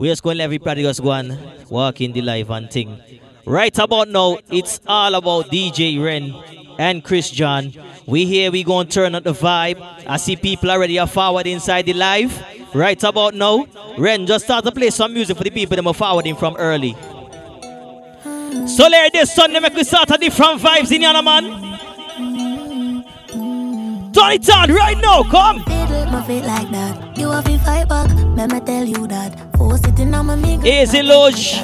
We 0.00 0.08
just 0.08 0.22
going 0.22 0.38
to 0.38 0.44
everybody 0.44 0.82
just 0.82 1.02
go 1.02 1.12
and 1.12 1.38
walk 1.68 2.00
in 2.00 2.12
the 2.12 2.22
life 2.22 2.48
and 2.48 2.70
thing. 2.70 2.98
Right 3.44 3.78
about 3.78 4.08
now, 4.08 4.38
it's 4.50 4.80
all 4.86 5.14
about 5.14 5.50
DJ 5.50 6.02
Ren 6.02 6.34
and 6.78 7.04
Chris 7.04 7.28
John. 7.28 7.70
We 8.06 8.24
here, 8.24 8.50
we 8.50 8.64
going 8.64 8.86
to 8.86 8.92
turn 8.94 9.14
up 9.14 9.24
the 9.24 9.34
vibe. 9.34 9.78
I 10.06 10.16
see 10.16 10.36
people 10.36 10.70
already 10.70 10.98
are 10.98 11.06
forward 11.06 11.46
inside 11.46 11.84
the 11.84 11.92
live. 11.92 12.32
Right 12.74 13.02
about 13.04 13.34
now, 13.34 13.66
Ren 13.98 14.24
just 14.26 14.46
start 14.46 14.64
to 14.64 14.72
play 14.72 14.88
some 14.88 15.12
music 15.12 15.36
for 15.36 15.44
the 15.44 15.50
people 15.50 15.76
that 15.76 15.86
are 15.86 15.92
forwarding 15.92 16.36
from 16.36 16.56
early. 16.56 16.96
So 18.66 18.88
this 19.12 19.34
Sunday, 19.34 19.60
make 19.60 19.74
we 19.74 19.84
start 19.84 20.10
a 20.12 20.16
different 20.16 20.62
vibes 20.62 20.90
in 20.92 21.02
your 21.02 21.22
man. 21.22 21.44
Turn 24.14 24.32
it 24.32 24.48
on 24.48 24.72
right 24.72 24.96
now, 24.96 25.24
come. 25.24 25.58
You 27.18 27.30
have 27.30 27.44
fight 27.62 27.86
back, 27.86 28.19
let 28.40 28.52
me 28.52 28.60
tell 28.60 28.84
you 28.84 29.06
that. 29.06 29.32
Four 29.56 29.76
sitting 29.76 30.14
on 30.14 30.26
my 30.26 30.34
meat. 30.34 30.64
Easy 30.64 31.02
Luge. 31.02 31.60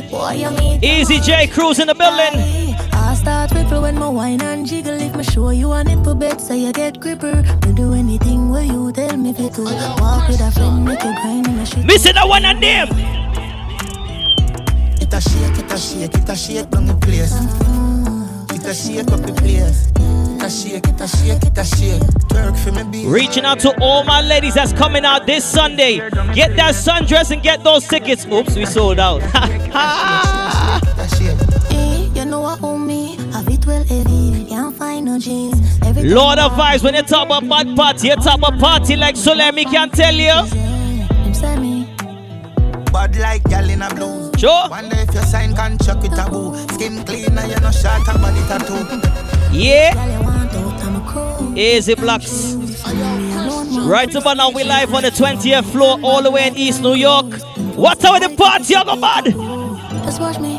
Easy 0.83 1.19
J 1.21 1.47
Cruz 1.47 1.79
in 1.79 1.87
the 1.87 1.95
building. 1.95 2.35
I 2.93 3.15
start 3.15 3.51
ripple 3.53 3.81
when 3.81 3.95
my 3.99 4.09
wine 4.09 4.43
and 4.43 4.67
jiggle. 4.67 5.01
If 5.01 5.17
me 5.17 5.25
show 5.25 5.49
you 5.51 5.73
a 5.73 5.83
nipple 5.83 6.15
bed, 6.15 6.39
so 6.39 6.53
you 6.53 6.73
get 6.75 7.01
gripper. 7.01 7.37
Me 7.65 7.73
do 7.73 7.95
anything 7.95 8.51
where 8.51 8.63
you 8.63 8.93
tell 8.93 9.17
me 9.17 9.33
to. 9.33 9.63
Walk 10.01 10.29
with 10.29 10.43
a 10.43 10.51
friend, 10.51 10.85
make 10.85 11.03
you 11.03 11.15
grind 11.23 11.49
in 11.49 11.59
a 11.59 11.65
shit. 11.65 11.87
Missing 11.87 12.15
that 12.17 12.29
one 12.29 12.45
and 12.45 12.63
them. 12.63 12.89
It 15.01 15.15
a 15.15 15.21
shake, 15.21 15.59
it 15.59 15.73
a 15.73 15.79
shake, 15.79 16.15
it 16.15 16.29
a 16.29 16.37
shake 16.37 16.69
down 16.69 16.85
the 16.85 16.95
place. 16.97 17.33
It 18.55 18.67
a 18.67 18.75
shake 18.75 19.11
up 19.15 19.23
the 19.23 19.33
place. 19.33 20.26
Reaching 23.11 23.45
out 23.45 23.59
to 23.61 23.75
all 23.81 24.05
my 24.05 24.21
ladies 24.21 24.55
that's 24.55 24.73
coming 24.73 25.05
out 25.05 25.27
this 25.27 25.45
Sunday. 25.45 25.97
Get 26.35 26.55
that 26.57 26.75
sundress 26.75 27.33
and 27.33 27.43
get 27.43 27.65
those 27.65 27.87
tickets. 27.89 28.25
Oops, 28.27 28.55
we 28.55 28.65
sold 28.65 29.01
out. 29.01 29.23
Lord 36.05 36.39
of 36.39 36.53
Vibes, 36.53 36.85
when 36.85 36.95
you 36.95 37.03
talk 37.03 37.27
about 37.27 37.49
bad 37.49 37.77
party, 37.77 38.09
you 38.09 38.17
talk 38.17 38.39
about 38.39 38.59
party 38.61 38.95
like 38.97 39.17
Solemi 39.17 39.65
can 39.65 39.91
tell 39.91 40.15
you. 40.15 40.49
Bad 42.93 43.17
like 43.17 43.43
gal 43.45 43.69
in 43.69 43.83
a 43.83 43.93
blue. 43.95 44.31
Sure. 44.39 44.69
Wonder 44.69 44.97
if 44.97 45.13
your 45.13 45.25
sign 45.25 45.57
can 45.57 45.77
chuck 45.79 46.01
with 46.03 46.19
a 46.19 46.31
boo. 46.31 46.55
Skin 46.75 47.05
clean 47.05 47.37
and 47.37 47.51
you 47.51 47.61
no 47.61 47.71
shot 47.71 48.07
a 48.07 48.19
body 48.19 48.41
tattoo. 48.47 49.26
Yeah. 49.57 49.95
Easy 51.57 51.95
blocks. 51.95 52.55
Right 53.87 54.15
about 54.15 54.37
now, 54.37 54.51
we 54.51 54.65
live 54.65 54.93
on 54.93 55.03
the 55.03 55.11
20th 55.11 55.65
floor, 55.73 55.99
all 56.03 56.23
the 56.23 56.31
way 56.31 56.47
in 56.49 56.57
East 56.57 56.83
New 56.83 56.93
York. 56.95 57.41
What's 57.75 58.05
up 58.05 58.21
with 58.21 58.31
the 58.31 58.37
party, 58.37 58.75
young 58.75 59.01
man? 59.01 59.25
Just 60.05 60.21
watch 60.21 60.39
me. 60.39 60.59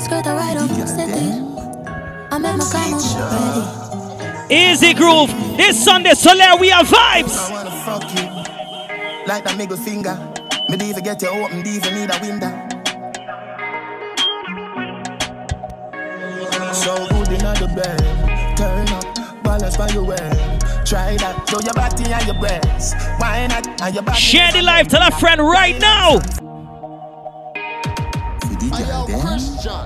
Skirt 0.00 0.24
the 0.24 0.32
right 0.32 0.56
off, 0.56 0.70
set 0.88 1.10
it. 1.10 1.40
I'm 2.32 2.44
in 2.44 2.56
my 2.56 2.64
ready. 4.48 4.54
Easy 4.54 4.94
groove. 4.94 5.30
This 5.58 5.84
Sunday, 5.84 6.14
Soler, 6.14 6.56
we 6.58 6.70
have 6.70 6.86
vibes. 6.86 7.36
I 7.36 7.52
wanna 7.52 7.70
fuck 7.84 8.04
you. 8.16 9.26
Like 9.26 9.44
that 9.44 9.58
middle 9.58 9.76
finger. 9.76 10.16
Me 10.70 10.88
even 10.88 11.04
get 11.04 11.20
you 11.20 11.28
open, 11.28 11.66
even 11.66 11.94
need 11.94 12.10
a 12.10 12.18
window. 12.22 12.69
So 16.72 16.94
in 16.94 17.38
the 17.38 17.72
bed. 17.74 18.56
Turn 18.56 18.88
up, 18.88 19.42
balance 19.42 19.76
by 19.76 19.88
your 19.88 20.04
way. 20.04 20.16
Try 20.84 21.16
that, 21.16 21.48
show 21.48 21.60
your 21.60 21.74
body 21.74 22.04
and 22.04 22.26
your 22.26 22.38
breasts. 22.38 22.94
Why 23.18 23.46
not? 23.48 23.66
And 23.80 23.94
your 23.94 24.04
body. 24.04 24.18
Share 24.18 24.52
the 24.52 24.62
life, 24.62 24.88
tell 24.88 25.02
a 25.02 25.10
friend 25.18 25.40
right 25.40 25.78
now. 25.80 26.20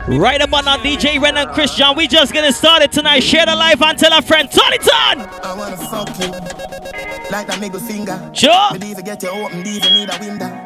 Right 0.07 0.43
about 0.43 0.65
now, 0.67 0.77
DJ 0.77 1.21
Ren 1.21 1.37
and 1.39 1.51
Chris 1.51 1.75
John. 1.75 1.97
We 1.97 2.07
just 2.07 2.33
getting 2.33 2.53
started 2.53 2.93
tonight. 2.93 3.21
Share 3.21 3.47
the 3.47 3.57
life 3.57 3.81
and 3.81 3.99
tell 3.99 4.17
a 4.17 4.21
friend. 4.21 4.51
Turn 4.51 4.73
it 4.73 4.87
on. 4.93 5.21
I 5.21 5.55
wanna 5.57 5.77
fuck 5.77 6.09
you 6.21 6.31
like 7.31 7.47
that 7.47 7.59
middle 7.61 7.81
finger. 7.81 8.31
Sure. 8.35 8.69
But 8.71 8.85
even 8.85 9.05
get 9.05 9.23
you 9.23 9.31
open, 9.31 9.67
even 9.67 9.93
need 9.93 10.11
a 10.11 10.19
window. 10.21 10.64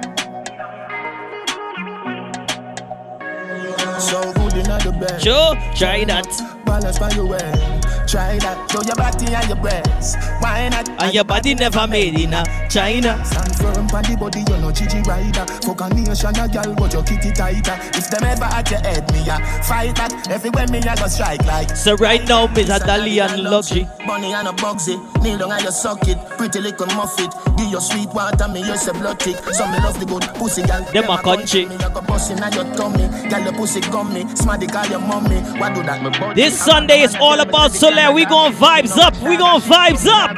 So 3.99 4.33
good 4.33 4.55
in 4.55 4.65
the 4.65 4.97
bed. 4.99 5.23
Sure, 5.23 5.55
try 5.75 6.05
that 6.05 6.58
balance 6.69 6.99
by 6.99 7.11
your 7.17 7.27
way. 7.27 7.53
Try 8.07 8.39
that, 8.39 8.57
show 8.71 8.81
your 8.85 8.97
body 8.97 9.35
and 9.35 9.49
your 9.49 9.57
breasts. 9.57 10.17
Why 10.41 10.69
not? 10.69 10.89
And 11.03 11.13
your 11.13 11.25
body 11.25 11.55
never 11.55 11.87
made 11.87 12.19
in 12.19 12.33
a 12.33 12.45
China. 12.69 13.21
Stand 13.25 13.55
firm 13.57 13.89
on 13.89 14.05
the 14.05 14.17
body, 14.17 14.45
you're 14.49 14.61
no 14.61 14.73
Gigi 14.73 15.01
rider. 15.09 15.45
Fuck 15.65 15.81
a 15.81 15.89
nation, 15.93 16.37
a 16.37 16.49
girl, 16.49 16.75
but 16.77 16.93
your 16.93 17.03
kitty 17.05 17.33
tighter. 17.33 17.77
If 17.97 18.09
them 18.11 18.25
ever 18.25 18.45
at 18.45 18.71
your 18.71 18.81
head, 18.81 19.05
me 19.13 19.21
a 19.29 19.37
fight 19.65 19.97
that. 19.97 20.29
Everywhere 20.31 20.69
me 20.69 20.79
a 20.79 20.97
go 20.97 21.09
strike 21.09 21.45
like. 21.45 21.77
So 21.77 21.97
right 21.97 22.27
now, 22.29 22.47
me 22.49 22.63
a 22.63 22.81
Dalian 22.81 23.45
luxury. 23.45 23.89
Money 24.07 24.33
and 24.33 24.49
a 24.49 24.53
boxy, 24.53 24.97
kneel 25.23 25.39
down 25.39 25.53
and 25.53 25.65
you 25.65 25.71
suck 25.71 26.07
it. 26.09 26.17
Pretty 26.39 26.61
little 26.61 26.87
muffet, 26.97 27.29
give 27.57 27.69
your 27.69 27.81
sweet 27.81 28.09
water, 28.15 28.49
me 28.49 28.61
use 28.61 28.89
a 28.89 28.93
blood 28.93 29.21
tick. 29.21 29.37
So 29.53 29.69
me 29.69 29.79
love 29.85 30.01
the 30.01 30.07
good 30.07 30.23
pussy, 30.41 30.63
girl. 30.63 30.81
Them 30.93 31.11
a 31.11 31.21
country. 31.23 31.67
Me 31.67 31.75
a 31.77 31.91
go 31.91 32.01
bustin' 32.01 32.43
at 32.43 32.55
your 32.55 32.65
tummy, 32.75 33.05
girl, 33.29 33.43
your 33.45 33.53
pussy 33.53 33.81
gummy. 33.81 34.25
Smarty 34.35 34.67
call 34.67 34.87
your 34.87 35.01
mommy. 35.01 35.41
What 35.61 35.75
do 35.75 35.83
that, 35.83 36.03
me 36.03 36.11
body? 36.19 36.41
This 36.41 36.58
Sunday 36.59 37.03
is 37.03 37.15
all 37.21 37.39
about 37.39 37.73
Soler. 37.73 38.13
We 38.13 38.25
gon' 38.27 38.53
vibes 38.53 38.99
up. 38.99 39.15
We 39.23 39.37
gon' 39.37 39.61
vibes 39.61 40.07
up. 40.07 40.35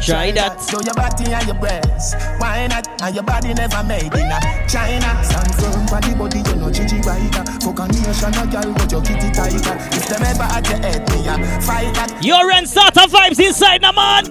Try 0.00 0.32
that. 0.32 0.58
Show 0.68 0.80
your 0.80 0.94
body 0.94 1.30
and 1.30 1.46
your 1.46 1.54
breasts. 1.56 2.14
Why 2.38 2.66
not? 2.66 2.88
And 3.02 3.14
your 3.14 3.22
body 3.22 3.52
never 3.52 3.84
made 3.84 4.04
in 4.04 4.30
China. 4.66 5.22
Stand 5.22 5.54
firm 5.54 5.86
for 5.86 6.00
the 6.00 6.16
body, 6.18 6.38
you 6.38 6.56
know 6.56 6.70
Gigi 6.72 6.96
rider. 7.04 7.44
Fuck 7.60 7.78
a 7.78 7.86
nation, 7.86 8.34
a 8.34 8.46
girl, 8.48 8.72
but 8.74 8.90
your 8.90 9.02
kitty 9.02 9.30
tighter. 9.30 9.76
If 9.94 10.08
them 10.08 10.22
ever 10.24 10.48
at 10.48 10.66
your 10.66 10.78
head, 10.78 11.08
me 11.12 11.28
a 11.28 11.60
fight 11.60 11.94
that. 11.94 12.24
Your 12.24 12.50
end 12.50 12.68
starter 12.68 13.06
vibes 13.06 13.38
inside, 13.38 13.82
now 13.82 13.92
man. 13.92 14.24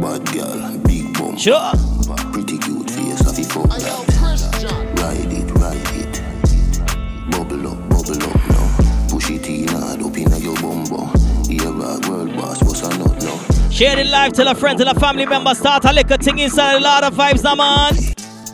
Bad 0.00 0.24
girl, 0.32 0.78
big 0.88 1.12
bum. 1.14 1.36
Sure. 1.36 1.70
Pretty 2.32 2.58
cute 2.58 2.77
Share 13.78 13.94
the 13.94 14.02
life, 14.02 14.32
tell 14.32 14.48
a 14.48 14.56
friend, 14.56 14.76
tell 14.76 14.88
a 14.88 14.94
family 14.98 15.24
member, 15.24 15.54
start 15.54 15.84
a 15.84 15.92
little 15.92 16.16
thing 16.16 16.40
inside 16.40 16.78
a 16.78 16.80
lot 16.80 17.04
of 17.04 17.14
vibes 17.14 17.44
now, 17.44 17.54
man. 17.54 17.94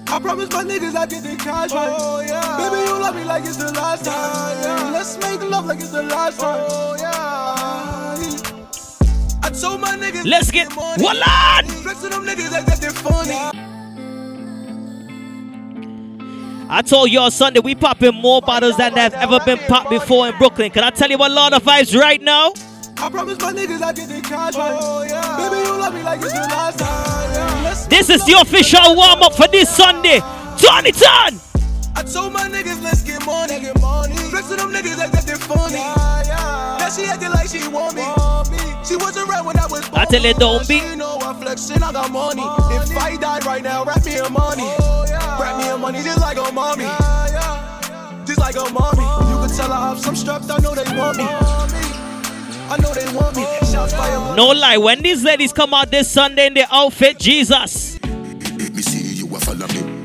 I 0.07 0.19
promise 0.21 0.51
my 0.51 0.63
niggas 0.63 0.95
I 0.95 1.07
get 1.07 1.23
the 1.23 1.35
cash 1.43 1.73
right. 1.73 1.97
Oh, 1.99 2.21
yeah. 2.21 2.59
Baby, 2.59 2.87
you 2.87 3.01
love 3.01 3.17
me 3.17 3.25
like 3.25 3.43
it's 3.45 3.57
the 3.57 3.73
last 3.73 4.05
time. 4.05 4.63
Yeah. 4.63 4.91
Let's 4.91 5.17
make 5.17 5.41
love 5.51 5.65
like 5.65 5.79
it's 5.79 5.93
the 5.93 6.03
last 6.03 6.41
time. 6.41 6.67
Oh, 6.69 6.95
yeah. 7.01 7.15
I 9.43 9.49
told 9.49 9.81
my 9.81 9.97
niggas 9.97 10.27
Let's 10.27 10.51
get 10.51 10.71
one 10.77 11.01
lad. 11.01 11.71
Flexing 11.71 12.11
them 12.11 12.27
niggas 12.27 12.53
like 12.53 12.67
that 12.67 12.83
they're 12.83 12.91
funny. 12.91 13.33
I 16.69 16.83
told 16.83 17.11
y'all 17.11 17.31
Sunday 17.31 17.61
we 17.61 17.75
popping 17.75 18.15
more 18.15 18.43
bottles 18.43 18.77
than 18.77 18.93
have 18.93 19.15
ever 19.15 19.41
been 19.47 19.57
popped 19.57 19.89
before 19.89 20.29
in 20.29 20.37
Brooklyn. 20.37 20.71
Can 20.71 20.85
I 20.85 20.91
tell 20.91 21.09
you 21.09 21.17
what 21.17 21.31
Lord 21.31 21.55
of 21.55 21.63
Vibes 21.63 21.99
right 21.99 22.21
now? 22.21 22.53
I 22.97 23.11
promise 23.11 23.39
my 23.41 23.53
niggas 23.53 23.83
I 23.83 23.93
get 23.93 24.09
the 24.09 24.21
cash 24.21 24.55
oh, 24.57 25.03
yeah. 25.03 25.37
Baby, 25.37 25.67
you 25.67 25.77
love 25.79 25.95
me 25.95 26.03
like 26.03 26.21
it's 26.23 26.33
the 26.33 26.39
last 26.39 26.79
time. 26.79 27.33
Yeah. 27.33 27.87
This 27.89 28.09
is 28.11 28.25
the 28.25 28.39
official 28.41 28.97
warm 28.97 29.23
up 29.23 29.35
for 29.35 29.49
this 29.49 29.69
Sunday. 29.69 30.21
Turn 30.57 30.87
it 30.87 31.03
on! 31.03 31.41
I 31.97 32.03
told 32.03 32.33
my 32.33 32.49
niggas 32.49 32.83
let's 32.83 33.03
get 33.03 33.25
money. 33.27 33.61
Get 33.61 33.81
money. 33.81 34.17
Flex 34.31 34.49
them 34.49 34.73
niggas 34.73 34.99
like 34.99 35.13
that 35.13 35.25
they're 35.27 35.37
funny. 35.37 35.75
Yeah, 35.75 36.23
yeah. 36.27 36.77
Now 36.81 36.89
she 36.89 37.05
acting 37.05 37.31
like 37.31 37.49
she 37.49 37.69
want 37.69 37.95
me. 37.95 38.03
Want 38.03 38.51
me. 38.51 38.59
She 38.85 38.97
wasn't 38.97 39.29
right 39.29 39.45
when 39.45 39.59
I 39.59 39.67
was 39.67 39.89
born. 39.89 40.03
I 40.03 40.05
tell 40.07 40.23
her 40.23 40.33
don't 40.33 40.67
be. 40.67 40.81
She 40.81 40.97
know 40.97 41.19
I'm 41.21 41.37
flexing, 41.41 41.83
I 41.83 41.93
got 41.93 42.11
money. 42.11 42.43
money. 42.43 42.77
If 42.77 42.97
I 42.97 43.17
die 43.17 43.41
right 43.47 43.63
now, 43.63 43.85
wrap 43.85 44.05
me 44.05 44.17
in 44.17 44.33
money. 44.33 44.65
Oh, 44.81 45.05
yeah. 45.09 45.41
Wrap 45.41 45.59
me 45.59 45.71
in 45.71 45.81
money 45.81 46.03
just 46.03 46.21
like 46.21 46.39
a 46.39 46.51
mommy. 46.53 46.85
Yeah, 46.85 47.27
yeah. 47.31 48.25
Just 48.25 48.41
like 48.41 48.57
a 48.57 48.71
mommy. 48.73 49.05
You 49.31 49.47
can 49.47 49.57
tell 49.57 49.73
I 49.73 49.89
have 49.89 49.99
some 50.01 50.17
strapped, 50.17 50.51
I 50.51 50.59
know 50.59 50.75
they 50.75 50.85
want 50.97 51.19
me. 51.19 51.84
I 52.71 52.77
know 52.79 52.95
they 52.95 53.13
want 53.15 53.37
me. 53.37 53.45
Shots 53.71 53.93
fire. 53.93 54.37
No 54.37 54.49
lie, 54.49 54.77
when 54.77 55.03
these 55.03 55.23
ladies 55.25 55.53
come 55.53 55.75
out 55.75 55.91
this 55.91 56.11
Sunday 56.11 56.47
in 56.47 56.55
their 56.55 56.69
outfit, 56.71 57.19
Jesus. 57.19 57.99
Let 58.03 58.75
me 58.75 58.83
see 58.83 59.25
you 59.25 59.27
follow 59.39 59.67
me 59.69 60.05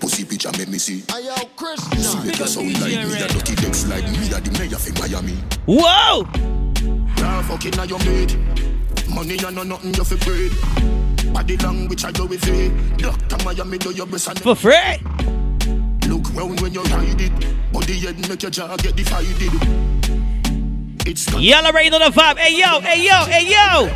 pussy 0.00 0.24
picture 0.24 0.50
make 0.58 0.68
me 0.68 0.78
see. 0.78 1.04
I 1.10 1.20
am 1.20 1.46
Chris 1.56 1.80
John. 1.88 2.22
See 2.22 2.28
me 2.28 2.34
so 2.34 2.60
like 2.62 3.06
me, 3.06 3.22
a 3.22 3.28
dirty 3.28 3.54
decks 3.54 3.86
like 3.86 4.04
me, 4.04 4.32
a 4.32 4.40
the 4.40 4.50
mayor 4.58 4.78
for 4.78 4.92
Miami. 4.98 5.36
Whoa! 5.66 6.22
Nah, 7.20 7.42
fucking 7.42 7.76
now 7.76 7.84
your 7.84 7.98
made. 8.00 8.34
Money 9.14 9.36
and 9.44 9.54
no 9.54 9.62
nothing 9.62 9.94
you 9.94 10.04
for 10.04 10.16
bread. 10.24 11.32
Body 11.34 11.56
language 11.58 12.04
I 12.04 12.12
do 12.12 12.26
with 12.26 12.48
it. 12.48 12.98
Doctor 12.98 13.44
Miami 13.44 13.78
do 13.78 13.92
your 13.92 14.06
best 14.06 14.28
and 14.28 14.40
for 14.40 14.54
free. 14.54 14.98
Look 16.08 16.34
round 16.34 16.60
when 16.60 16.72
you 16.72 16.82
ride 16.82 17.20
it. 17.20 17.32
Body 17.72 17.98
head 18.00 18.18
make 18.28 18.42
your 18.42 18.50
jaw 18.50 18.76
get 18.76 18.96
divided. 18.96 20.29
It's 21.06 21.32
Yellow 21.34 21.72
rain 21.72 21.94
on 21.94 22.00
the 22.00 22.10
vibe. 22.10 22.38
Hey 22.38 22.58
yo, 22.58 22.80
hey 22.80 23.02
yo, 23.02 23.24
hey 23.24 23.48
yo. 23.48 23.88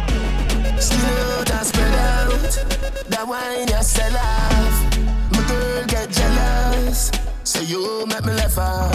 Slow 0.81 1.45
down, 1.45 1.65
spread 1.65 1.95
out. 1.95 3.21
a 3.21 3.27
wine, 3.27 3.69
you 3.69 3.83
sell 3.83 4.17
off. 4.17 4.97
My 5.33 5.47
girl 5.47 5.85
get 5.87 6.11
jealous. 6.11 7.11
Say 7.45 7.65
you 7.65 8.07
make 8.07 8.25
me 8.25 8.33
laugh 8.33 8.59
out. 8.59 8.93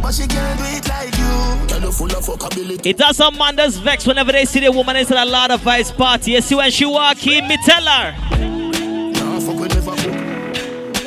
But 0.00 0.14
she 0.14 0.26
can't 0.26 0.58
do 0.58 0.64
it 0.66 0.88
like 0.88 1.16
you. 1.18 1.80
Girl, 1.80 1.90
full 1.90 2.06
of 2.06 2.24
fuckability. 2.24 2.86
It 2.86 2.96
does 2.96 3.16
some 3.16 3.36
man 3.36 3.56
that's 3.56 3.76
vexed 3.76 4.06
whenever 4.06 4.30
they 4.32 4.44
see 4.44 4.60
the 4.60 4.70
woman 4.70 4.96
in 4.96 5.06
a 5.12 5.24
lot 5.24 5.50
of 5.50 5.60
vice 5.60 5.90
party. 5.90 6.32
You 6.32 6.40
see 6.40 6.54
when 6.54 6.70
she 6.70 6.86
walk 6.86 7.26
in, 7.26 7.48
me 7.48 7.56
tell 7.64 7.84
her. 7.84 8.12
Nah, 9.12 9.40
fuck 9.40 9.58
with 9.58 9.74
never. 9.74 9.96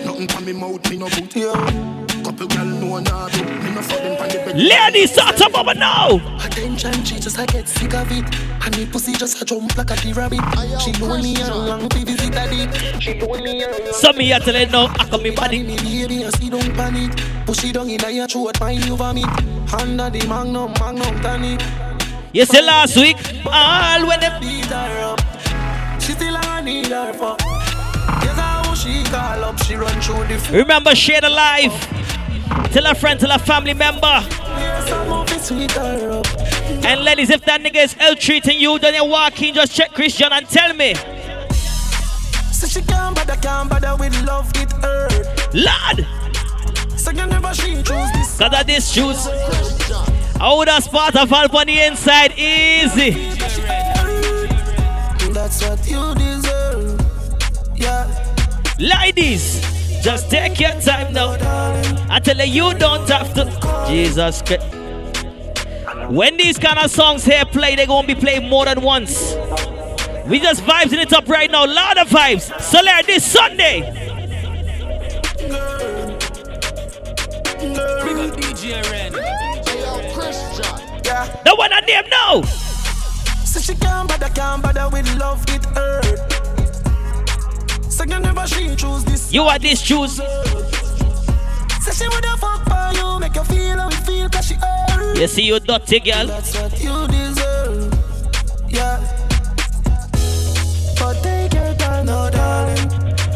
Nothing 0.05 0.45
me 0.45 0.53
mouth, 0.53 0.89
me 0.89 0.97
no 0.97 1.07
boot. 1.07 1.35
Yeah. 1.35 2.00
Couple 2.31 2.47
gal 2.47 2.65
know 2.65 2.97
nah 2.99 3.27
do. 3.27 3.43
Me 3.43 3.75
no 3.75 3.81
fuck 3.81 3.99
them 3.99 4.15
pan 4.15 4.29
the 4.29 4.37
bed. 4.37 4.55
Ladies, 4.55 5.11
start 5.11 5.41
up 5.41 5.53
over 5.53 5.73
now. 5.73 6.15
Attention, 6.45 7.03
she 7.03 7.19
just 7.19 7.37
I 7.37 7.45
get 7.45 7.67
sick 7.67 7.93
of 7.93 8.09
it. 8.09 8.23
And 8.63 8.73
the 8.73 8.87
pussy 8.89 9.11
just 9.11 9.41
a 9.41 9.43
jump 9.43 9.75
like 9.75 9.91
a 9.91 9.95
the 9.95 10.13
rabbit. 10.13 10.39
She 10.79 10.93
lonely 10.93 11.35
and 11.35 11.53
long 11.53 11.89
to 11.89 12.05
visit 12.05 12.33
a 12.33 12.47
dick. 12.47 13.01
She 13.01 13.19
lonely 13.19 13.63
and 13.63 13.83
long. 13.83 13.91
Some 13.91 14.15
me 14.15 14.27
here 14.27 14.39
tell 14.39 14.55
it 14.55 14.71
now, 14.71 14.85
I 14.97 15.09
come 15.09 15.23
me 15.23 15.31
body. 15.31 15.61
Me 15.61 15.75
baby, 15.75 16.23
I 16.23 16.29
see 16.29 16.49
don't 16.49 16.73
panic. 16.73 17.11
Push 17.45 17.65
it 17.65 17.73
down 17.73 17.89
in 17.89 17.99
your 18.15 18.27
throat, 18.29 18.55
find 18.55 18.85
you 18.85 18.95
vomit. 18.95 19.25
Under 19.73 20.09
the 20.09 20.25
magnum, 20.25 20.71
magnum 20.79 21.19
tonic. 21.19 21.59
You 22.31 22.45
see 22.45 22.61
last 22.61 22.95
week, 22.95 23.17
all 23.45 24.07
when 24.07 24.21
them 24.21 24.39
Beat 24.39 24.67
her 24.67 25.03
up. 25.03 25.19
She 26.01 26.13
still 26.13 26.37
I 26.37 26.61
need 26.61 26.87
her 26.87 27.11
for. 27.11 27.35
Yes, 28.23 28.79
she 28.81 29.03
call 29.11 29.43
up, 29.43 29.61
she 29.63 29.75
run 29.75 29.99
through 29.99 30.27
the 30.27 30.39
floor. 30.39 30.61
remember 30.61 30.95
share 30.95 31.19
the 31.19 31.29
life. 31.29 32.01
Tell 32.71 32.85
a 32.85 32.95
friend, 32.95 33.19
tell 33.19 33.31
a 33.31 33.39
family 33.39 33.73
member. 33.73 34.21
Some 34.87 35.11
of 35.11 35.31
it 35.31 35.41
sweet 35.41 35.71
her 35.73 36.19
up. 36.19 36.27
And 36.85 37.03
ladies, 37.03 37.29
if 37.29 37.43
that 37.45 37.61
nigga 37.61 37.83
is 37.83 37.95
ill 37.99 38.15
treating 38.15 38.59
you, 38.59 38.79
then 38.79 38.93
you 38.95 39.05
walk 39.05 39.41
in, 39.41 39.53
just 39.53 39.75
check 39.75 39.91
Christian 39.93 40.31
and 40.31 40.47
tell 40.47 40.73
me. 40.73 40.93
So 42.53 42.67
she 42.67 42.81
can't 42.81 43.15
bother, 43.15 43.35
can't 43.37 43.69
bother 43.69 43.95
with 43.97 44.15
love, 44.25 44.51
hurt. 44.55 45.53
Lord, 45.53 46.07
So 46.97 47.11
you 47.11 47.25
never 47.25 47.53
she 47.53 47.75
choose 47.83 48.11
this. 48.13 48.37
cause 48.37 48.53
of 48.53 48.67
this. 48.67 48.95
How 50.39 50.63
the 50.65 50.79
spot 50.79 51.15
of 51.17 51.31
all 51.33 51.57
on 51.57 51.67
the 51.67 51.79
inside 51.85 52.31
easy. 52.37 53.11
That's 55.33 55.61
what 55.63 55.87
you 55.89 56.15
deserve. 56.15 56.99
Yeah. 57.75 58.07
Ladies, 58.79 59.61
just 60.01 60.31
take 60.31 60.59
your 60.59 60.71
time 60.81 61.13
now. 61.13 61.37
I 62.09 62.19
tell 62.19 62.37
you, 62.37 62.69
you 62.69 62.73
don't 62.77 63.07
have 63.09 63.33
to. 63.35 63.45
Jesus 63.87 64.41
Christ. 64.41 64.65
When 66.09 66.37
these 66.37 66.57
kind 66.57 66.79
of 66.79 66.89
songs 66.91 67.23
here 67.23 67.45
play, 67.45 67.75
they're 67.75 67.87
gonna 67.87 68.07
be 68.07 68.15
played 68.15 68.43
more 68.43 68.65
than 68.65 68.81
once. 68.81 69.35
We 70.25 70.39
just 70.39 70.63
vibes 70.63 70.91
in 70.93 70.99
it 70.99 71.13
up 71.13 71.27
right 71.27 71.49
now. 71.49 71.65
Lot 71.65 71.97
of 71.97 72.09
vibes. 72.09 72.59
Solar 72.61 73.03
this 73.05 73.23
Sunday. 73.23 73.81
The 81.43 81.55
one 81.55 81.71
I 81.73 81.79
name 81.81 82.09
now. 82.09 82.41
So 83.45 83.59
she 83.59 83.75
can't 83.75 84.07
bother, 84.07 84.29
can't 84.29 84.63
bother 84.63 84.89
with 84.89 85.19
love, 85.19 85.45
hurt. 85.75 86.30
You 88.09 88.19
never 88.19 88.47
she 88.47 88.75
choose 88.75 89.03
this. 89.05 89.31
You 89.31 89.43
are 89.43 89.59
this 89.59 89.81
choose. 89.81 90.15
So 90.15 91.91
she 91.91 92.07
woulda 92.09 92.35
fuck 92.37 92.63
for 92.67 92.97
you, 92.97 93.19
make 93.19 93.35
you 93.35 93.43
feel 93.43 93.77
how 93.77 93.89
it 93.89 93.93
feel, 94.05 94.27
cause 94.29 94.47
she 94.47 94.55
hurt. 94.55 95.17
You 95.17 95.27
see 95.27 95.43
you 95.43 95.59
dirty 95.59 95.99
girl. 95.99 96.27
That's 96.27 96.55
what 96.57 96.71
you 96.81 97.07
deserve. 97.07 97.93
Yeah. 98.69 98.99
But 100.99 101.21
take 101.21 101.53
your 101.53 101.75
time, 101.75 102.05
no 102.07 102.29
darling. 102.31 102.91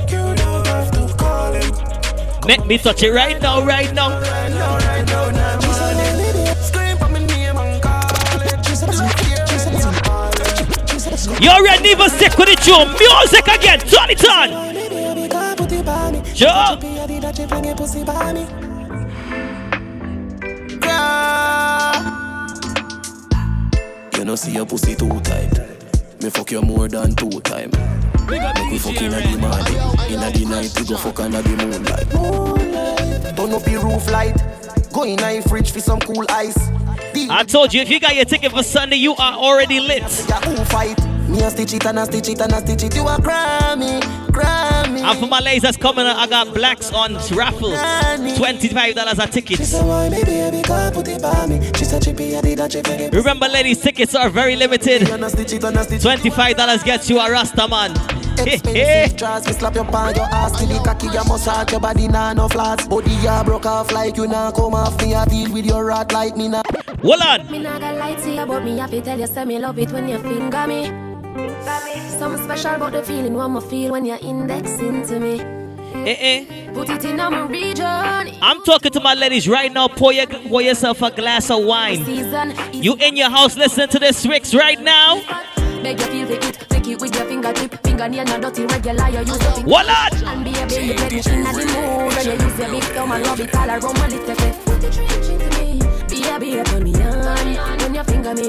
You 0.10 0.36
don't 0.36 0.68
have 0.68 0.92
to 0.92 1.16
call 1.16 1.54
him. 1.54 1.72
Make 2.48 2.66
me 2.66 2.78
touch 2.78 3.04
it 3.04 3.12
right 3.12 3.40
now, 3.42 3.64
right 3.64 3.94
now. 3.94 4.20
Right 4.20 4.50
now, 4.50 4.78
right 4.78 5.06
now, 5.06 5.30
now. 5.32 5.65
You 11.42 11.50
already 11.50 11.90
even 11.90 12.10
stick 12.10 12.38
with 12.38 12.50
the 12.50 12.56
tune. 12.56 12.88
Music 12.98 13.48
again. 13.48 13.80
Turn 13.80 14.10
it 14.10 14.24
on. 14.26 14.66
Sure. 16.34 16.78
You 24.18 24.26
know 24.26 24.36
see 24.36 24.52
your 24.54 24.66
pussy 24.66 24.96
too 24.96 25.20
tight. 25.22 25.52
Me 26.22 26.30
fuck 26.30 26.52
you 26.52 26.62
more 26.62 26.88
than 26.88 27.16
two 27.16 27.30
time. 27.42 27.70
Make 28.28 28.72
we 28.72 28.80
fuck 28.80 29.02
inna 29.02 29.22
the 29.22 29.38
morning, 29.38 29.76
inna 30.10 30.32
the 30.32 30.46
night 30.50 30.80
we 30.80 30.88
go 30.88 30.98
fuck 30.98 31.20
under 31.20 31.42
the 31.42 31.50
moonlight. 31.50 32.14
Moonlight. 32.14 33.36
Turn 33.36 33.54
up 33.54 33.64
the 33.64 33.78
roof 33.84 34.10
light. 34.10 34.36
Go 34.94 35.04
in 35.04 35.20
a 35.22 35.42
fridge 35.42 35.72
for 35.72 35.82
some 35.82 36.00
cool 36.00 36.26
ice. 36.30 36.58
I 37.30 37.44
told 37.44 37.74
you, 37.74 37.82
if 37.82 37.90
you 37.90 38.00
got 38.00 38.16
your 38.16 38.26
ticket 38.26 38.52
for 38.52 38.64
Sunday, 38.64 38.96
you 38.96 39.16
are 39.16 39.34
already 39.34 39.80
lit. 39.80 40.04
Ya 41.36 41.46
who 41.46 41.46
fight. 41.46 41.46
Me 41.46 41.46
a 41.46 41.50
stitch 41.50 41.74
it 41.74 41.86
and 41.86 42.00
a 42.00 42.06
stitch 42.06 42.30
it 42.30 42.42
and 42.42 42.54
a 42.54 42.60
stitch 42.60 42.84
it. 42.84 42.96
You 42.96 43.08
a 43.08 43.18
Grammy, 43.18 44.02
Grammy. 44.28 45.02
And 45.02 45.20
for 45.20 45.28
my 45.28 45.40
ladies 45.40 45.64
that's 45.64 45.78
coming, 45.78 46.06
I 46.06 46.28
got 46.28 46.54
blacks 46.54 46.92
on 46.92 47.16
raffle. 47.36 47.72
$25 47.72 49.24
a 49.24 49.28
ticket. 49.28 49.58
She 49.58 49.66
said, 49.66 49.86
why 49.86 50.10
me 50.10 50.24
baby 50.24 50.62
can't 50.64 50.94
put 50.94 51.08
it 51.08 51.22
by 51.22 51.46
me? 51.46 51.62
She 51.76 51.86
said, 51.86 52.02
Chippy, 52.04 52.36
I 52.36 52.42
did 52.42 52.60
that, 52.60 52.72
Chippy. 52.72 53.16
Remember, 53.16 53.48
ladies, 53.48 53.82
tickets 53.82 54.16
are 54.16 54.30
very 54.30 54.56
limited. 54.56 55.10
And 55.10 55.24
a 55.24 55.30
stitch 55.30 55.54
it 55.54 55.64
and 55.64 55.78
a 55.78 55.84
stitch 55.84 56.06
it. 56.06 56.34
$25 56.34 56.84
gets 56.84 57.10
you 57.10 57.20
a 57.20 57.32
Rasta 57.32 57.68
man. 57.68 57.92
Expensive 58.38 59.18
draws, 59.18 59.48
me 59.48 59.54
slap 59.54 59.76
your 59.76 59.86
pan, 59.86 60.14
your 60.16 60.26
ass 60.26 60.60
till 60.60 60.68
the 60.68 60.84
cocky, 60.84 61.08
you 61.08 61.24
massage 61.26 61.72
your 61.72 61.80
body, 61.80 62.08
nah 62.08 62.34
no 62.34 62.50
flats. 62.50 62.86
Body 62.86 63.12
ya 63.24 63.44
broke 63.44 63.66
off 63.66 63.94
like 63.94 64.18
you 64.18 64.28
nah 64.28 64.52
come 64.52 64.74
off 64.74 65.02
me, 65.02 65.16
I 65.16 65.24
deal 65.26 65.54
with 65.54 65.66
your 65.66 65.86
rat 65.86 66.12
like 66.12 66.36
me 66.36 66.50
nah. 66.50 66.62
Hold 67.02 67.22
on. 67.22 67.50
Me 67.50 67.60
not 67.60 67.80
gonna 67.80 67.98
lie 67.98 68.16
to 68.16 68.32
you, 68.32 68.46
but 68.46 68.64
me 68.64 68.78
have 68.78 68.92
to 68.92 69.02
tell 69.02 69.18
you, 69.18 69.28
say 69.28 69.46
me 69.46 69.58
love 69.58 69.80
it 69.80 69.90
when 69.92 70.10
you 70.10 70.20
finger 70.20 70.68
me. 70.68 71.15
Something 71.36 72.44
special 72.44 72.76
about 72.76 72.94
the 72.94 73.04
feeling 73.04 73.34
what 73.34 73.50
me 73.50 73.60
feel 73.62 73.92
when 73.92 74.06
you're 74.06 74.20
indexing 74.22 75.06
to 75.08 75.20
me. 75.20 75.42
Eh, 76.08 76.16
eh. 76.20 76.72
Put 76.74 76.90
it 76.90 77.04
in 77.04 77.18
my 77.18 77.46
region. 77.48 77.86
I'm 77.86 78.64
talking 78.64 78.92
to 78.92 79.00
my 79.02 79.16
ladies 79.16 79.48
right 79.48 79.72
now. 79.72 79.88
Pour, 79.90 80.14
your, 80.14 80.28
pour 80.28 80.62
yourself 80.62 81.02
a 81.02 81.12
glass 81.12 81.50
of 81.50 81.66
wine. 81.66 82.06
You 82.74 82.96
in 82.96 83.18
your 83.18 83.30
house 83.30 83.58
listening 83.58 83.90
to 83.90 84.00
this 84.00 84.26
Ricks 84.26 84.54
right 84.54 84.80
now? 84.80 85.22
Beg 85.84 86.00
you 86.00 86.06
feel 86.06 86.28
the 86.28 86.36
it, 86.36 86.54
take 86.70 86.88
it 86.88 87.02
with 87.02 87.14
your 87.16 87.26
fingertip. 87.26 87.82
Fingernail 87.84 88.26
not 88.26 88.42
dirty, 88.42 88.66
regular, 88.66 89.10
you 89.10 89.20
use 89.20 89.38
thing. 89.38 89.66
What? 89.66 89.88
And 90.24 90.44
baby, 90.46 90.94
get 90.94 91.14
it 91.14 91.28
in 91.28 91.44
the 91.44 91.52
mood. 91.52 92.16
When 92.16 92.26
you 92.26 92.46
use 92.46 92.60
your 92.60 92.70
big 92.70 92.84
thumb 92.96 93.12
and 93.12 93.26
rub 93.28 93.40
it 93.40 93.56
all 93.56 93.70
around 93.70 93.98
my 94.00 94.08
little 94.08 94.36
bit. 94.36 94.66
Put 94.66 94.82
the 94.82 94.90
trench 94.90 95.30
into 95.30 95.50
me. 95.60 95.80
Baby, 96.08 96.64
put 96.64 96.82
me 96.82 96.94
on. 97.04 97.78
When 97.80 97.94
you 97.94 98.04
finger 98.04 98.34
me. 98.34 98.48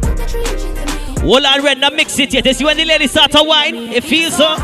Put 0.00 0.16
the 0.16 0.26
trench 0.26 0.64
into 0.64 0.86
me. 0.86 0.95
Hold 1.26 1.44
on, 1.44 1.64
Red, 1.64 1.78
now 1.78 1.90
mix 1.90 2.16
it 2.20 2.32
yet. 2.32 2.46
You 2.46 2.54
see 2.54 2.64
when 2.64 2.76
the 2.76 2.84
ladies 2.84 3.10
start 3.10 3.32
to 3.32 3.42
wine, 3.42 3.74
it 3.74 4.04
feels 4.04 4.36
so. 4.36 4.56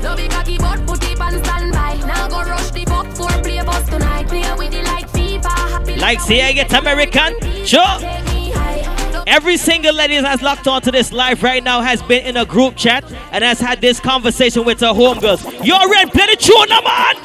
No 0.00 0.14
big 0.14 0.30
cocky 0.30 0.56
but 0.58 0.86
put 0.86 1.02
it 1.10 1.20
on 1.20 1.32
standby. 1.42 1.96
Now 2.06 2.28
go 2.28 2.48
rush 2.48 2.70
the 2.70 2.84
pop 2.84 3.06
for 3.16 3.26
play 3.42 3.60
bus 3.64 3.88
tonight. 3.88 4.28
Play 4.28 4.42
with 4.56 4.70
the 4.70 4.82
like 4.84 5.10
FIFA. 5.10 5.50
Happy 5.70 5.96
Like, 5.96 6.20
say 6.20 6.42
I 6.42 6.52
get 6.52 6.72
American. 6.72 7.34
Sure. 7.66 7.80
Take 7.98 8.24
me 8.26 8.50
high. 8.52 9.24
Every 9.26 9.56
single 9.56 9.92
lady 9.92 10.14
that 10.20 10.28
has 10.28 10.40
locked 10.40 10.68
onto 10.68 10.92
this 10.92 11.12
live 11.12 11.42
right 11.42 11.64
now 11.64 11.80
has 11.80 12.00
been 12.02 12.24
in 12.24 12.36
a 12.36 12.44
group 12.44 12.76
chat 12.76 13.02
and 13.32 13.42
has 13.42 13.58
had 13.58 13.80
this 13.80 13.98
conversation 13.98 14.64
with 14.64 14.78
her 14.80 14.92
homegirls. 14.92 15.42
Yo, 15.66 15.76
Red, 15.90 16.12
play 16.12 16.26
the 16.26 16.36
tune, 16.36 16.68
man. 16.68 17.16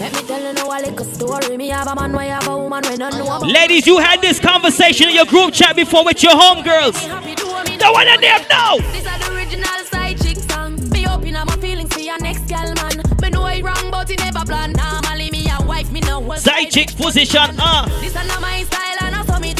Let 0.00 0.12
me 0.12 0.26
tell 0.26 0.42
you 0.42 0.52
now 0.54 0.76
a 0.76 0.78
little 0.82 1.04
story. 1.04 1.56
Me 1.56 1.68
have 1.68 1.86
a 1.86 1.94
man, 1.94 2.12
why 2.12 2.24
have 2.24 2.48
a 2.48 2.58
woman 2.58 2.82
when 2.82 3.00
I 3.00 3.10
know. 3.10 3.38
Ladies, 3.46 3.86
you 3.86 3.98
had 3.98 4.20
this 4.20 4.40
conversation 4.40 5.10
in 5.10 5.14
your 5.14 5.26
group 5.26 5.54
chat 5.54 5.76
before 5.76 6.04
with 6.04 6.20
your 6.20 6.32
homegirls. 6.32 7.43
Happy 7.84 8.04
do 8.04 8.20
me 8.20 8.26
The 8.26 8.32
one 8.32 8.48
now. 8.48 8.76
This 8.92 9.04
is 9.04 9.26
the 9.26 9.34
original 9.34 9.84
side 9.84 10.20
chick 10.22 10.38
song. 10.50 10.76
Be 10.90 11.06
open 11.06 11.36
up 11.36 11.46
my 11.48 11.56
feelings 11.56 11.92
for 11.92 12.00
your 12.00 12.18
next 12.18 12.46
gal 12.48 12.72
man. 12.74 13.02
Me 13.20 13.30
know 13.30 13.46
it 13.46 13.62
wrong, 13.62 13.90
but 13.90 14.10
it 14.10 14.20
never 14.20 14.44
plan. 14.44 14.72
Normally 14.72 15.30
me 15.30 15.46
a 15.50 15.62
wife, 15.64 15.90
me 15.92 16.00
no 16.00 16.20
one 16.20 16.38
Side 16.38 16.70
chick 16.70 16.96
position, 16.96 17.56
uh. 17.58 17.86
This 18.00 18.08
is 18.08 18.14
not 18.14 18.40
my 18.40 18.62
style 18.62 18.96
and 19.00 19.14
I 19.14 19.24
saw 19.24 19.38
me 19.38 19.54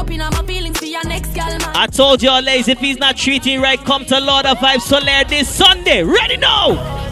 open 0.00 0.20
up 0.20 0.32
my 0.32 0.42
feelings 0.46 0.78
for 0.78 0.86
your 0.86 1.04
next 1.04 1.34
gal 1.34 1.50
man. 1.50 1.76
I 1.76 1.86
told 1.86 2.22
y'all, 2.22 2.42
ladies, 2.42 2.68
if 2.68 2.78
he's 2.78 2.98
not 2.98 3.16
treating 3.16 3.60
right, 3.60 3.78
come 3.78 4.04
to 4.06 4.18
Lord 4.18 4.46
of 4.46 4.58
Vibes 4.58 4.82
Soler 4.82 5.24
this 5.28 5.48
Sunday. 5.48 6.02
Ready 6.02 6.36
now? 6.38 7.09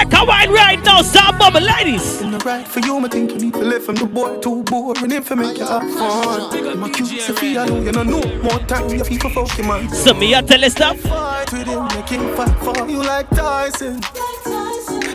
On 0.00 0.08
the 0.10 0.20
a 0.20 0.24
wine 0.24 0.50
right 0.50 0.84
now, 0.84 1.02
stop 1.02 1.38
bubble, 1.38 1.60
ladies. 1.60 2.20
In 2.20 2.30
the 2.30 2.38
right 2.38 2.66
for 2.66 2.80
you, 2.80 3.00
me 3.00 3.08
think 3.08 3.32
you 3.32 3.38
need 3.38 3.54
to 3.54 3.60
live 3.60 3.84
from 3.84 3.96
the 3.96 4.06
boy 4.06 4.38
too 4.38 4.62
boring 4.64 5.10
him 5.10 5.22
for 5.22 5.36
make 5.36 5.58
you 5.58 5.66
have 5.66 5.82
fun. 5.82 6.78
My 6.78 6.88
cute 6.90 7.20
Sophia, 7.20 7.66
know 7.66 7.80
you 7.80 7.92
know 7.92 8.02
no 8.02 8.20
more 8.42 8.58
time 8.60 8.88
you 8.88 9.04
people 9.04 9.30
for 9.30 9.46
fucking 9.46 9.66
man. 9.66 9.88
So 9.90 10.14
me, 10.14 10.34
I 10.34 10.42
tell 10.42 10.60
you 10.60 10.70
stuff. 10.70 10.98
Fight 11.00 11.52
with 11.52 11.66
him, 11.66 11.84
make 11.84 12.08
him 12.08 12.36
fight 12.36 12.56
for 12.58 12.88
you 12.88 13.02
like 13.02 13.28
Tyson. 13.30 14.00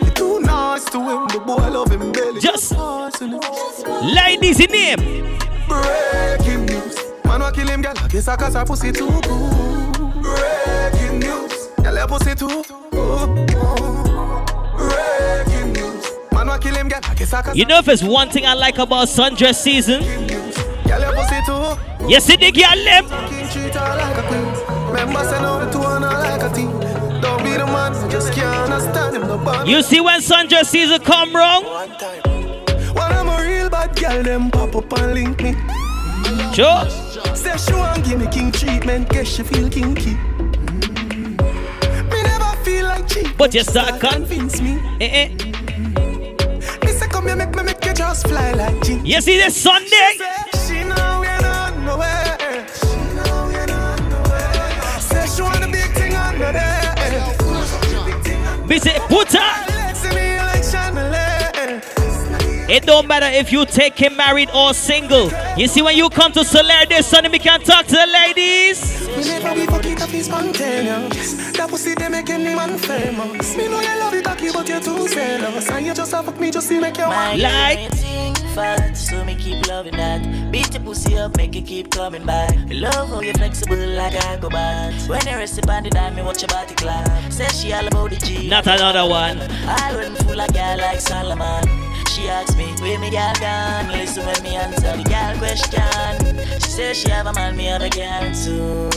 You 0.04 0.10
too 0.12 0.40
nice 0.40 0.84
to 0.86 0.98
him, 0.98 1.28
the 1.28 1.42
boy 1.44 1.56
I 1.56 1.68
love 1.68 1.90
him 1.90 2.12
belly. 2.12 2.40
Just-. 2.40 2.72
Ladies 4.02 4.60
in 4.60 4.72
him. 4.72 4.98
breaking 5.68 6.66
news. 6.66 6.96
Man, 7.24 7.40
wa 7.40 7.50
kill 7.50 7.68
him 7.68 7.82
girl. 7.82 7.94
Kiss 8.08 8.26
her 8.26 8.36
cause 8.36 8.54
her 8.54 8.64
pussy 8.64 8.92
too. 8.92 9.08
Breaking 10.22 11.18
news. 11.20 11.68
Girl, 11.82 11.96
her 11.96 12.06
pussy 12.06 12.34
too 12.34 12.62
You 17.54 17.66
know 17.66 17.78
if 17.78 17.84
there's 17.84 18.02
one 18.02 18.30
thing 18.30 18.46
I 18.46 18.54
like 18.54 18.78
about 18.78 19.08
sundress 19.08 19.56
season? 19.56 20.02
Girl, 20.02 20.26
girl. 20.26 21.12
Don't 27.20 27.42
be 27.44 27.50
the 27.50 29.40
bad. 29.44 29.68
You 29.68 29.82
see 29.82 30.00
when 30.00 30.20
sundress 30.20 30.66
season 30.66 31.00
come 31.00 31.34
wrong? 31.34 31.64
When 31.64 33.12
I'm 33.12 33.28
a 33.28 33.42
real 33.42 33.68
bad 33.68 33.94
girl, 33.96 34.22
them 34.22 34.50
pop 34.50 34.74
up 34.76 34.92
and 34.98 35.14
link 35.14 35.42
me. 35.42 35.54
Sure. 36.54 36.88
Say 37.34 37.56
she 37.58 37.74
want 37.74 38.04
give 38.04 38.18
me 38.18 38.26
king 38.28 38.50
treatment, 38.50 39.08
guess 39.10 39.28
she 39.28 39.42
feel 39.42 39.68
kinky. 39.68 40.16
But 43.36 43.52
you 43.52 43.62
start 43.62 44.00
convince 44.00 44.60
me. 44.62 44.78
Eh, 45.00 45.28
eh. 45.28 45.55
Me 47.26 47.34
make 47.34 47.54
me 47.56 47.62
make 47.64 47.84
you 47.84 47.92
just 47.92 48.28
fly 48.28 48.52
like 48.52 48.80
G. 48.84 49.00
You 49.04 49.20
see 49.20 49.36
this 49.36 49.56
Sunday? 49.56 49.88
Say 49.90 50.24
she 50.66 50.84
know 50.84 51.18
we're 51.20 51.40
not 51.40 51.76
nowhere. 51.78 52.66
She 52.78 52.96
know 53.16 53.46
we're 53.48 53.66
not 53.66 54.00
nowhere. 54.08 55.00
Say 55.00 55.26
she 55.34 55.42
want 55.42 55.64
a 55.64 55.66
big 55.68 55.92
thing 55.92 56.14
under 56.14 56.52
there. 56.52 56.94
Me 58.68 58.78
say 58.78 58.98
put 59.08 59.32
her. 59.32 59.65
It 62.68 62.84
don't 62.84 63.06
matter 63.06 63.26
if 63.26 63.52
you 63.52 63.64
take 63.64 63.96
him 63.96 64.16
married 64.16 64.50
or 64.52 64.74
single. 64.74 65.30
You 65.56 65.68
see 65.68 65.82
when 65.82 65.96
you 65.96 66.08
come 66.10 66.32
to 66.32 66.44
Soler 66.44 66.84
this 66.88 67.06
Sunday, 67.06 67.28
we 67.30 67.38
can 67.38 67.60
talk 67.60 67.86
to 67.86 67.94
the 67.94 68.06
ladies. 68.06 69.06
Me 69.16 69.24
never 69.24 69.54
be 69.54 69.66
fuck 69.66 69.86
it 69.86 70.02
up, 70.02 70.12
it's 70.12 70.26
spontaneous. 70.26 71.52
That 71.52 71.70
pussy 71.70 71.94
they 71.94 72.08
make 72.08 72.28
any 72.28 72.54
man 72.54 72.76
famous. 72.78 73.56
Me 73.56 73.68
know 73.68 73.80
you 73.80 73.98
love 74.00 74.14
it, 74.14 74.24
cocky, 74.24 74.50
but 74.52 74.68
you're 74.68 74.80
too 74.80 75.06
zealous. 75.08 75.70
And 75.70 75.86
you 75.86 75.94
just 75.94 76.10
fuck 76.10 76.40
me, 76.40 76.50
just 76.50 76.68
to 76.68 76.80
make 76.80 76.96
you 76.98 77.04
want. 77.04 77.38
Like- 77.38 78.35
fat, 78.56 78.96
so 78.96 79.22
me 79.22 79.34
keep 79.34 79.66
loving 79.68 79.96
that. 79.96 80.50
Beat 80.50 80.72
your 80.72 80.82
pussy 80.82 81.18
up, 81.18 81.36
make 81.36 81.54
it 81.54 81.66
keep 81.66 81.90
coming 81.90 82.24
back. 82.24 82.56
Love 82.70 83.10
how 83.10 83.20
you 83.20 83.34
flexible 83.34 83.76
like 83.76 84.16
I 84.24 84.38
go 84.38 84.48
back. 84.48 84.94
When 85.08 85.20
you 85.26 85.36
rest 85.36 85.58
upon 85.58 85.82
the 85.84 85.90
dime, 85.90 86.16
me 86.16 86.22
watch 86.22 86.40
your 86.40 86.48
body 86.48 86.74
clap. 86.74 87.06
Say 87.30 87.48
she 87.48 87.72
all 87.74 87.86
about 87.86 88.10
the 88.10 88.16
G. 88.16 88.48
Not 88.48 88.66
another 88.66 89.06
one. 89.08 89.38
I 89.82 89.94
run 89.94 90.14
full 90.24 90.40
of 90.40 90.52
girl 90.54 90.78
like 90.78 91.00
Solomon. 91.00 91.64
She 92.08 92.28
asks 92.28 92.56
me, 92.56 92.72
where 92.80 92.98
me 92.98 93.10
girl 93.10 93.34
gone? 93.38 93.88
Listen 93.88 94.24
when 94.24 94.42
me 94.42 94.56
answer 94.56 94.96
the 94.96 95.04
girl 95.04 95.36
question. 95.36 96.60
She 96.62 96.70
says 96.70 96.96
she 96.96 97.10
have 97.10 97.26
a 97.26 97.34
man, 97.34 97.56
me 97.56 97.64
have 97.66 97.82
a 97.82 97.90
girl 97.90 98.24
too. 98.42 98.88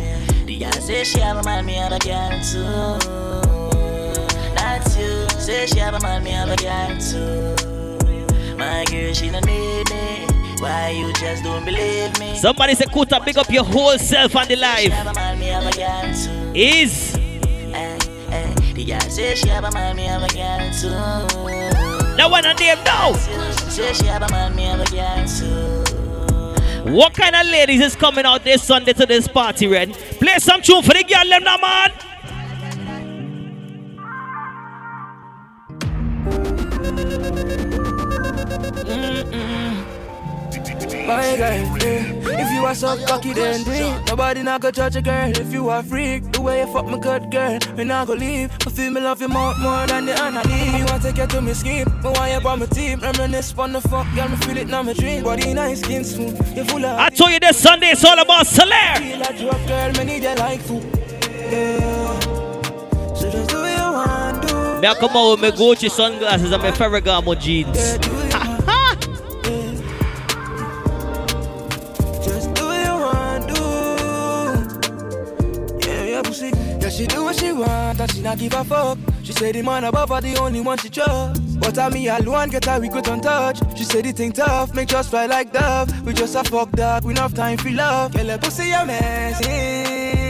Yeah. 0.00 0.44
The 0.46 0.58
girl 0.58 0.72
say 0.72 1.04
she 1.04 1.20
have 1.20 1.36
a 1.36 1.42
man, 1.42 1.66
me 1.66 1.74
have 1.74 1.92
a 1.92 1.98
girl 1.98 2.32
too. 2.40 2.98
That's 4.56 4.96
you. 4.96 5.28
Say 5.38 5.66
she 5.66 5.78
have 5.78 5.92
a 5.92 6.00
man, 6.00 6.24
me 6.24 6.30
have 6.30 6.48
a 6.48 6.56
girl 6.56 6.96
too. 6.98 7.77
My 8.58 8.84
girl, 8.90 9.14
she 9.14 9.30
don't 9.30 9.46
need 9.46 9.88
me. 9.90 10.26
Why 10.58 10.90
you 10.90 11.12
just 11.12 11.44
don't 11.44 11.64
believe 11.64 12.18
me? 12.18 12.36
Somebody 12.36 12.74
say, 12.74 12.86
Kuta, 12.86 13.24
big 13.24 13.38
up 13.38 13.48
your 13.50 13.64
whole 13.64 13.96
self 13.98 14.34
on 14.34 14.48
the 14.48 14.56
She 14.56 14.60
live. 14.60 14.92
have 14.92 15.06
a 15.06 15.14
man, 15.14 15.38
me 15.38 15.46
have 15.46 15.64
a 15.66 15.70
girl 15.76 16.14
too. 16.14 16.52
Is. 16.58 17.14
Eh, 17.14 17.98
eh, 18.32 18.54
the 18.74 18.84
girl 18.84 19.00
say 19.00 19.34
she 19.36 19.48
have 19.48 19.64
a 19.64 19.70
man, 19.70 19.94
me 19.96 20.04
have 20.06 20.22
a 20.22 20.28
girl 20.28 20.70
too. 20.72 20.88
that 22.16 22.28
one 22.28 22.44
a 22.44 22.54
name 22.54 22.82
now. 22.84 23.12
Say 23.12 23.92
she 23.92 24.06
have 24.06 24.22
a 24.22 24.28
man, 24.32 24.56
me 24.56 24.64
have 24.64 24.80
a 24.80 24.90
girl 24.90 25.24
too. 25.28 26.92
What 26.92 27.14
kind 27.14 27.36
of 27.36 27.46
ladies 27.46 27.80
is 27.80 27.94
coming 27.94 28.24
out 28.24 28.42
this 28.42 28.62
Sunday 28.64 28.94
to 28.94 29.06
this 29.06 29.28
party, 29.28 29.68
Red? 29.68 29.92
Play 29.92 30.38
some 30.38 30.62
tune 30.62 30.82
for 30.82 30.94
the 30.94 31.04
girl, 31.04 31.28
them 31.28 31.44
now, 31.44 31.56
man. 31.58 31.92
My 41.08 41.36
girl, 41.36 41.78
yeah. 41.78 42.40
If 42.40 42.52
you 42.52 42.64
are 42.66 42.74
so 42.74 42.96
cocky, 43.06 43.32
then 43.32 43.62
it. 43.66 44.08
Nobody 44.08 44.42
not 44.42 44.60
go 44.60 44.70
judge 44.70 44.96
a 44.96 45.02
girl. 45.02 45.30
If 45.30 45.52
you 45.52 45.68
are 45.70 45.82
freak, 45.82 46.32
the 46.32 46.40
way 46.42 46.60
you 46.60 46.72
fuck 46.72 46.86
me 46.86 46.98
good 46.98 47.30
girl, 47.30 47.58
me 47.76 47.84
not 47.84 48.06
go 48.08 48.12
leave. 48.12 48.50
I 48.66 48.70
feel 48.70 48.90
me 48.90 49.00
love 49.00 49.20
you 49.22 49.28
more, 49.28 49.54
more 49.58 49.86
than 49.86 50.04
the 50.06 50.18
enemy. 50.22 50.78
You 50.78 50.84
want 50.84 51.02
to 51.02 51.08
take 51.12 51.18
you 51.18 51.26
to 51.26 51.40
me 51.40 51.54
scheme, 51.54 51.86
me 52.02 52.10
want 52.10 52.30
you 52.30 52.48
on 52.48 52.58
my 52.60 52.66
team. 52.66 53.00
Reminisce 53.00 53.54
on 53.58 53.72
the 53.72 53.80
fuck, 53.80 54.06
girl, 54.14 54.28
me 54.28 54.36
feel 54.36 54.56
it 54.58 54.68
now 54.68 54.82
my 54.82 54.92
dream. 54.92 55.24
Body 55.24 55.54
nice, 55.54 55.80
skin 55.80 56.04
smooth, 56.04 56.56
you 56.56 56.64
full 56.64 56.84
of. 56.84 56.98
I 56.98 57.08
told 57.08 57.30
you 57.32 57.40
this 57.40 57.56
Sunday 57.56 57.88
it's 57.88 58.04
all 58.04 58.18
about 58.18 58.46
Soler. 58.46 58.96
feel 58.96 59.18
like 59.18 59.40
you 59.40 59.48
a 59.50 59.66
girl, 59.66 59.92
me 59.92 60.04
need 60.04 60.22
you 60.22 60.34
like 60.34 60.60
food. 60.60 60.84
Yeah. 61.50 62.20
So 63.14 63.30
just 63.30 63.48
do 63.48 63.56
what 63.60 63.76
you 63.76 63.92
want, 63.92 64.46
do. 64.46 64.80
Me 64.82 64.88
I 64.88 64.94
come 64.94 65.16
out 65.16 65.30
with 65.32 65.40
my 65.40 65.50
Gucci 65.50 65.90
sunglasses 65.90 66.52
and 66.52 66.62
my 66.62 66.70
Ferragamo 66.70 67.34
jeans. 67.40 67.76
Yeah, 67.76 67.96
she 76.98 77.06
do 77.06 77.22
what 77.22 77.36
she 77.36 77.52
want, 77.52 78.00
and 78.00 78.10
she 78.10 78.20
not 78.20 78.38
give 78.38 78.52
a 78.54 78.64
fuck. 78.64 78.98
She 79.22 79.32
say 79.32 79.52
the 79.52 79.62
man 79.62 79.84
above 79.84 80.08
her 80.08 80.20
the 80.20 80.36
only 80.38 80.60
one 80.60 80.78
she 80.78 80.88
trust. 80.88 81.60
But 81.60 81.78
I 81.78 81.88
me 81.90 82.08
alone 82.08 82.48
get 82.48 82.64
her 82.64 82.80
we 82.80 82.88
could 82.88 83.08
on 83.08 83.20
touch. 83.20 83.60
She 83.76 83.84
say 83.84 84.02
the 84.02 84.10
thing 84.10 84.32
tough, 84.32 84.74
make 84.74 84.88
just 84.88 85.10
fly 85.10 85.26
like 85.26 85.52
dove. 85.52 85.88
We 86.04 86.12
just 86.12 86.34
a 86.34 86.42
fuck 86.42 86.72
dog, 86.72 87.04
we 87.04 87.12
enough 87.12 87.34
time 87.34 87.56
for 87.58 87.70
love. 87.70 88.14
Girl, 88.14 88.36
pussy 88.38 88.72
amazing. 88.72 90.27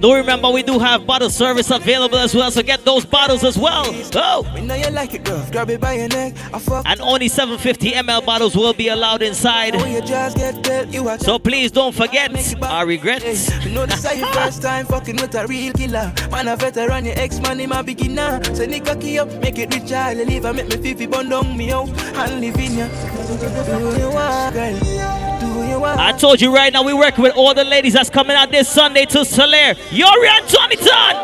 Do 0.00 0.14
remember 0.14 0.48
we 0.50 0.62
do 0.62 0.78
have 0.78 1.06
bottle 1.06 1.28
service 1.28 1.72
available 1.72 2.18
as 2.18 2.32
well, 2.32 2.52
so 2.52 2.62
get 2.62 2.84
those 2.84 3.04
bottles 3.04 3.42
as 3.42 3.58
well. 3.58 3.84
Oh! 4.14 4.48
We 4.54 4.60
know 4.60 4.76
you 4.76 4.90
like 4.90 5.12
it, 5.14 5.24
girl. 5.24 5.44
Grab 5.50 5.70
it 5.70 5.80
by 5.80 5.94
your 5.94 6.06
neck. 6.08 6.34
I 6.54 6.60
fuck. 6.60 6.84
And 6.86 7.00
only 7.00 7.26
750 7.26 7.92
ml 7.92 8.24
bottles 8.24 8.54
will 8.54 8.72
be 8.72 8.88
allowed 8.88 9.22
inside. 9.22 9.74
Oh, 9.74 9.78
when 9.78 9.92
you 9.92 10.00
just 10.02 10.36
get 10.36 10.62
dead, 10.62 10.94
you 10.94 11.08
are 11.08 11.18
So 11.18 11.40
please 11.40 11.72
don't 11.72 11.92
forget 11.92 12.30
our 12.62 12.86
regrets. 12.86 13.50
You 13.64 13.72
know 13.72 13.86
this 13.86 14.04
is 14.04 14.18
your 14.20 14.28
first 14.34 14.62
time 14.62 14.86
fucking 14.86 15.16
with 15.16 15.34
a 15.34 15.46
real 15.48 15.72
killer. 15.72 16.12
Man 16.30 16.46
a 16.46 16.54
veteran, 16.56 17.04
your 17.04 17.18
ex 17.18 17.40
man 17.40 17.58
him 17.58 17.72
a 17.72 17.82
beginner. 17.82 18.42
Say 18.54 18.68
nigga 18.68 19.00
key 19.00 19.18
up, 19.18 19.32
make 19.40 19.58
it 19.58 19.74
rich, 19.74 19.90
I'll 19.90 20.14
leave. 20.16 20.44
I 20.44 20.52
make 20.52 20.68
me 20.68 20.76
fifi 20.76 21.06
bun 21.06 21.28
down 21.28 21.56
me 21.56 21.72
out 21.72 21.88
and 21.88 22.40
live 22.40 22.56
in 22.56 22.78
ya. 22.78 22.86
Do 22.86 23.84
what 23.84 23.98
you 23.98 24.10
want, 24.10 24.54
girl. 24.54 25.17
Do 25.58 25.64
what 25.64 25.70
you 25.70 25.80
want. 25.80 26.00
I 26.00 26.12
told 26.12 26.40
you 26.40 26.54
right 26.54 26.72
now, 26.72 26.84
we're 26.84 26.96
working 26.96 27.22
with 27.22 27.36
all 27.36 27.52
the 27.52 27.64
ladies 27.64 27.94
that's 27.94 28.10
coming 28.10 28.36
out 28.36 28.50
this 28.52 28.68
Sunday 28.68 29.06
to 29.06 29.24
Soler. 29.24 29.74
Yori 29.90 30.28
and 30.28 30.48
Tony 30.48 30.76
Ton! 30.76 31.14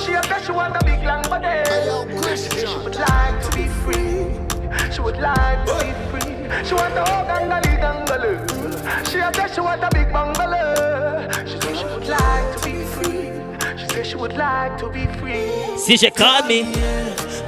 She 0.00 0.12
a 0.12 0.22
say 0.22 0.44
she 0.46 0.52
want 0.52 0.76
a 0.76 0.84
big 0.84 1.02
long 1.02 1.22
body. 1.24 1.64
She 2.36 2.66
would 2.66 2.94
like 2.94 3.42
to 3.42 3.56
be 3.56 3.66
free. 3.82 4.92
She 4.92 5.00
would 5.00 5.16
like 5.16 5.66
to 5.66 5.74
be 5.84 5.92
free. 6.10 6.36
She 6.64 6.74
whole 6.74 7.24
gangali 7.26 7.74
dangaloo. 7.82 9.10
She 9.10 9.18
a 9.18 9.34
say 9.34 9.52
she 9.52 9.60
want 9.60 9.82
a 9.82 9.88
big 9.92 10.12
bungalow. 10.12 11.28
She 11.46 11.58
say 11.60 11.74
she 11.74 11.84
would 11.84 12.06
like 12.06 12.56
to 12.56 12.64
be 12.64 12.84
free. 12.84 13.78
She 13.78 13.88
say 13.88 14.02
she 14.04 14.16
would 14.16 14.34
like 14.34 14.78
to 14.78 14.88
be 14.90 15.06
free. 15.18 15.78
See, 15.78 15.96
she 15.96 16.10
called 16.10 16.46
me. 16.46 16.62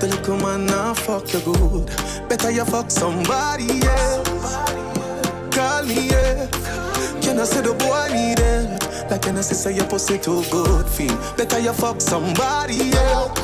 The 0.01 0.09
little 0.09 0.39
man 0.39 0.67
now 0.67 0.95
fuck 0.95 1.33
you 1.33 1.41
good. 1.41 1.87
Better 2.29 2.51
you 2.51 2.65
fuck 2.65 2.91
somebody 2.91 3.81
else. 3.87 4.29
Call 4.43 4.78
me, 5.89 6.09
yeah. 6.09 6.47
Can 7.23 7.39
I 7.41 7.45
say 7.45 7.63
the 7.63 7.75
boy 7.75 8.09
need 8.13 8.39
it? 8.39 9.11
Like 9.11 9.23
can 9.23 9.39
I 9.39 9.41
say 9.41 9.55
say 9.55 9.75
your 9.75 9.87
pussy 9.87 10.19
too 10.19 10.45
good 10.51 10.87
feel? 10.87 11.17
Better 11.37 11.59
you 11.59 11.73
fuck 11.73 12.01
somebody 12.01 12.93
else. 12.93 13.39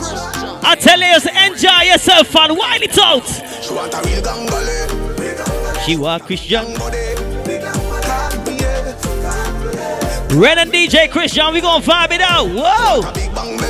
I 0.63 0.77
tell 0.79 1.01
you, 1.01 1.15
enjoy 1.47 1.91
yourself 1.91 2.37
and 2.37 2.57
wild 2.57 2.83
it 2.83 2.99
out. 2.99 3.27
She 3.63 3.73
want 3.75 3.95
a 3.95 4.01
real 4.07 4.23
gangale. 4.23 5.85
She 5.85 5.97
was 5.97 6.23
Christian. 6.23 6.65
Body. 6.79 7.15
Big 7.45 7.63
gangale. 7.63 8.47
me, 8.47 8.57
yeah. 8.61 10.41
Ren 10.41 10.59
and 10.59 10.73
DJ 10.73 11.11
Chris 11.11 11.33
John, 11.33 11.55
we 11.55 11.61
gonna 11.61 11.85
vibe 11.85 12.13
it 12.13 12.21
out. 12.21 12.49
Whoa! 12.49 13.64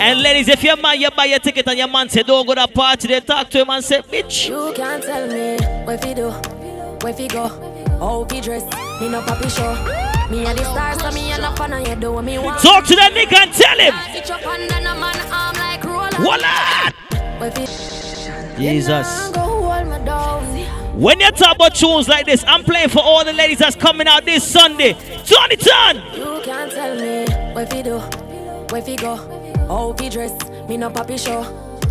And 0.00 0.22
ladies, 0.22 0.48
if 0.48 0.62
your 0.62 0.76
man 0.76 1.00
you 1.00 1.10
buy 1.10 1.24
your 1.24 1.38
ticket 1.38 1.66
and 1.66 1.78
your 1.78 1.88
man 1.88 2.08
say 2.08 2.22
don't 2.22 2.46
go 2.46 2.54
to 2.54 2.68
party, 2.68 3.08
then 3.08 3.22
talk 3.22 3.50
to 3.50 3.60
him 3.60 3.70
and 3.70 3.84
say, 3.84 4.00
bitch. 4.02 4.48
You 4.48 4.72
can't 4.74 5.02
tell 5.02 5.26
me 5.26 5.56
where 5.84 5.98
fi 5.98 6.14
do, 6.14 6.30
where 7.02 7.12
fi 7.12 7.26
go, 7.28 7.48
how 7.98 8.24
fi 8.24 8.40
dress. 8.40 8.64
Me 9.00 9.08
no 9.08 9.20
papi 9.22 9.50
show. 9.50 10.08
Me 10.30 10.44
a 10.44 10.54
the 10.54 10.62
star, 10.64 10.98
so 10.98 11.10
me 11.12 11.32
a 11.32 11.38
no 11.38 11.54
fan 11.56 11.72
of 11.72 11.88
you 11.88 11.96
do 11.96 12.12
what 12.12 12.24
me 12.24 12.38
want. 12.38 12.60
Talk 12.60 12.84
to 12.86 12.96
that 12.96 13.12
nigga 13.12 13.38
and 13.38 13.52
tell 13.52 13.78
him. 13.78 13.94
Sit 14.12 14.30
up 14.30 14.46
under 14.46 14.74
a 14.74 14.94
man 14.94 15.16
arm 15.32 15.56
like 15.56 15.82
roller. 15.84 16.10
Voila! 16.18 16.88
Jesus. 18.58 19.30
go 19.30 19.40
hold 19.40 19.86
me 19.86 20.04
down. 20.04 21.00
When 21.00 21.20
you 21.20 21.30
talk 21.30 21.54
about 21.56 21.76
tunes 21.76 22.08
like 22.08 22.26
this, 22.26 22.44
I'm 22.46 22.64
playing 22.64 22.88
for 22.88 22.98
all 22.98 23.24
the 23.24 23.32
ladies 23.32 23.58
that's 23.58 23.76
coming 23.76 24.08
out 24.08 24.24
this 24.24 24.42
Sunday. 24.42 24.94
Tony 25.24 25.56
Ton! 25.56 26.02
You 26.12 26.40
can't 26.44 26.72
tell 26.72 26.96
me 26.96 27.24
where 27.54 27.66
fi 27.66 27.82
do, 27.82 27.98
where 28.70 28.96
go, 28.96 29.16
Oh, 29.70 29.94
we 29.98 30.08
dress, 30.08 30.32
me 30.66 30.78
no 30.78 30.88
poppy 30.88 31.18
show. 31.18 31.42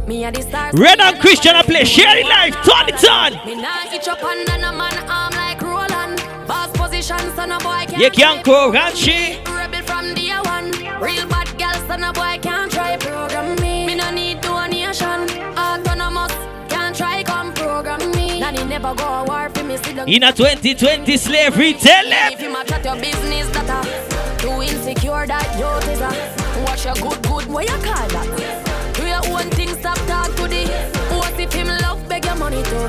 Me 0.08 0.24
and 0.24 0.36
the 0.36 0.42
stars. 0.42 0.74
Red 0.74 1.00
and 1.00 1.20
Chris 1.20 1.40
John, 1.40 1.56
I 1.56 1.62
play 1.62 1.84
share 1.84 2.24
life, 2.24 2.56
turn 2.66 2.90
it 2.90 3.08
on. 3.08 3.34
Me 3.46 3.62
nah 3.62 3.94
itch 3.94 4.08
up 4.08 4.24
and 4.24 4.50
a 4.50 4.72
man 4.72 4.98
arm 5.08 5.34
like 5.36 5.62
Roland. 5.62 6.18
Boss 6.48 6.72
position, 6.76 7.20
son 7.36 7.52
of 7.52 7.62
boy 7.62 7.86
can't. 7.88 8.44
Ranchi. 8.74 9.46
Rebel 9.46 9.84
from 9.84 10.16
day 10.16 10.32
one. 10.46 10.72
Real 11.00 11.28
bad 11.28 11.56
girl, 11.60 11.88
son 11.88 12.04
of 12.04 12.16
boy 12.16 12.40
can't 12.42 12.72
try 12.72 12.98
program 12.98 13.56
me. 13.62 13.86
Me 13.86 13.94
no 13.94 14.10
need 14.10 14.42
donation. 14.42 15.30
Autonomous, 15.56 16.34
can't 16.70 16.96
try 16.96 17.22
come 17.22 17.54
program 17.54 18.00
me. 18.16 18.40
Nanny 18.40 18.64
never 18.64 18.96
go 18.96 19.06
a 19.06 19.24
war 19.24 19.50
for 19.50 19.64
me. 19.64 19.76
In 20.08 20.24
a 20.24 20.32
2020 20.32 21.16
slavery, 21.18 21.74
tell 21.74 22.10
them. 22.10 22.34
If 22.34 22.42
you 22.42 22.52
match 22.52 22.72
at 22.72 22.84
your 22.84 22.96
business, 22.96 23.48
that 23.54 24.40
too 24.40 24.64
insecure 24.64 25.28
that 25.28 25.60
you're 25.60 26.37
you 26.88 26.94
is 26.94 27.00
a 27.00 27.04
your 27.04 27.12
good 27.12 27.24
good, 27.24 27.46
what 27.48 27.66
you 27.66 27.78
call 27.84 28.08
that? 28.08 28.94
Do 28.96 29.06
your 29.06 29.40
own 29.40 29.50
thing, 29.52 29.70
stop 29.70 29.98
talk 30.08 30.36
to 30.36 30.48
the. 30.48 30.68
What 31.16 31.40
if 31.40 31.54
him 31.54 31.68
love 31.68 32.08
beg 32.08 32.26
your 32.26 32.36
money 32.36 32.64
too? 32.64 32.88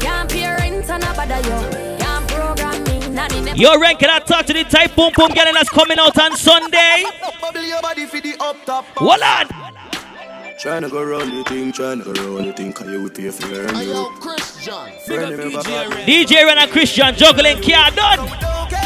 Can't 0.00 0.28
pay 0.30 0.48
rent 0.48 0.90
and 0.90 1.04
a 1.04 1.14
bother 1.14 1.36
you. 1.36 1.98
Can't 1.98 2.28
program 2.28 2.84
me, 2.84 3.08
nanny 3.08 3.40
never. 3.40 3.56
Yo, 3.56 3.78
Ren, 3.78 3.96
can 3.96 4.10
I 4.10 4.18
talk 4.20 4.46
to 4.46 4.52
the 4.52 4.64
type 4.64 4.94
boom 4.96 5.12
boom 5.16 5.30
girl 5.32 5.52
that's 5.52 5.70
coming 5.70 5.98
out 5.98 6.18
on 6.18 6.36
Sunday? 6.36 7.04
Bubble 7.40 7.62
your 7.62 7.80
body 7.82 8.06
for 8.06 8.20
the 8.20 8.36
up 8.40 8.56
top. 8.64 8.84
Hold 8.96 9.22
on. 9.22 9.46
Tryna 10.58 10.90
go 10.90 11.04
round 11.04 11.30
the 11.30 11.44
thing, 11.44 11.72
tryna 11.72 12.04
go 12.04 12.12
round 12.34 12.48
the 12.48 12.52
thing, 12.52 12.72
cause 12.72 12.88
you 12.88 13.00
would 13.00 13.14
pay 13.14 13.30
for 13.30 13.46
learn 13.46 13.68
you. 13.76 14.10
Friend, 15.06 15.30
remember 15.30 15.62
back- 15.62 15.88
DJ 16.04 16.44
Ren 16.44 16.58
and 16.58 16.70
Chris 16.70 16.92
John 16.92 17.14
juggling 17.14 17.62
car 17.62 17.92
done. 17.92 18.77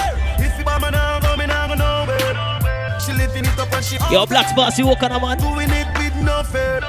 It 3.30 3.58
up 3.58 3.72
and 3.72 3.84
she 3.84 3.96
Yo, 4.10 4.26
Black 4.26 4.48
Spots, 4.48 4.78
you 4.78 4.86
walk 4.86 5.02
on 5.02 5.12
a 5.12 5.20
man. 5.20 5.38
doing 5.38 5.70
it 5.70 5.86
with 5.98 6.16
no 6.22 6.42
fear. 6.42 6.80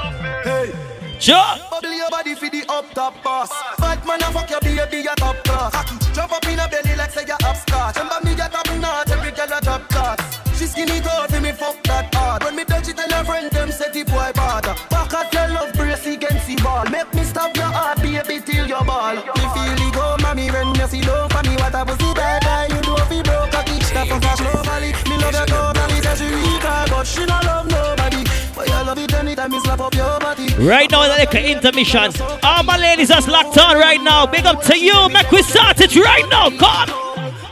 Hey. 0.44 0.74
Sure. 1.20 1.56
Bubble 1.72 1.94
your 1.94 2.10
body 2.10 2.36
for 2.36 2.50
the 2.50 2.66
up 2.68 2.92
top 2.94 3.16
boss. 3.24 3.50
Bad 3.78 4.06
man, 4.06 4.22
I 4.24 4.32
fuck 4.32 4.50
your 4.50 4.60
baby, 4.60 5.08
a 5.08 5.16
top 5.16 5.42
class. 5.46 5.72
Jump 6.14 6.34
up 6.34 6.46
in 6.46 6.60
a 6.60 6.68
belly 6.68 6.96
like 6.98 7.12
say 7.12 7.24
you 7.26 7.38
upstart. 7.46 7.96
Remember 7.96 8.20
me 8.26 8.36
get 8.36 8.54
up 8.54 8.68
notch, 8.80 9.10
every 9.10 9.32
girl 9.32 9.58
a 9.58 9.62
top 9.62 9.88
class. 9.90 10.20
She 10.58 10.66
skinny 10.68 11.00
tall 11.00 11.28
me 11.40 11.52
fuck 11.52 11.82
that 11.84 12.14
hard. 12.14 12.44
When 12.44 12.56
me 12.56 12.66
touch 12.66 12.90
it, 12.90 12.98
tell 12.98 13.10
her 13.10 13.24
friend 13.24 13.50
them 13.52 13.72
set 13.72 13.96
it 13.96 14.08
boy 14.08 14.32
bad. 14.36 14.64
Back 14.90 15.14
at 15.14 15.34
your 15.34 15.48
love 15.50 15.74
brace 15.74 16.06
against 16.06 16.48
the 16.48 16.56
ball. 16.62 16.86
Make 16.92 17.14
me 17.14 17.24
stop 17.24 17.56
your 17.56 17.72
heart, 17.72 18.02
baby, 18.02 18.42
till 18.44 18.68
your 18.68 18.84
ball. 18.84 19.16
Me 19.16 19.46
feel 19.56 19.80
it 19.80 19.94
go, 19.94 20.18
mommy, 20.22 20.52
when 20.52 20.76
you 20.76 20.88
see 20.88 21.02
low 21.04 21.28
for 21.30 21.44
me. 21.48 21.56
What 21.56 21.76
a 21.76 21.86
pussy 21.86 22.14
better, 22.14 22.74
you 22.74 22.82
do 22.82 22.96
fi 23.08 23.22
broke 23.24 23.52
cocky. 23.52 23.80
That 23.96 24.08
from 24.08 24.22
flash 24.22 24.40
globally. 24.40 24.92
Me 25.10 25.18
love 25.24 25.50
your 25.50 25.83
totally, 26.16 26.16
say 26.16 26.26
she 26.26 26.36
weak, 26.36 26.62
but 26.90 27.04
she 27.04 27.26
no 27.26 27.40
love 27.44 27.68
nobody. 27.68 28.24
But 28.56 28.68
you 28.68 28.74
love 28.74 28.98
it 28.98 29.14
anytime 29.14 29.52
me 29.52 29.60
slap 29.60 29.80
up 29.80 29.94
your 29.96 30.20
body. 30.20 30.54
Right 30.56 30.90
now, 30.90 31.04
it's 31.04 31.18
like 31.18 31.36
an 31.36 31.46
intermission. 31.58 32.14
All 32.44 32.64
my 32.64 32.78
ladies 32.78 33.08
that's 33.10 33.28
locked 33.28 33.58
on 33.58 33.76
right 33.78 34.02
now. 34.02 34.26
Big 34.26 34.46
up 34.46 34.62
to 34.64 34.78
you. 34.78 35.10
Make 35.10 35.32
we 35.32 35.42
start 35.42 35.80
it 35.82 35.96
right 35.96 36.26
now. 36.30 36.50
Come. 36.50 36.90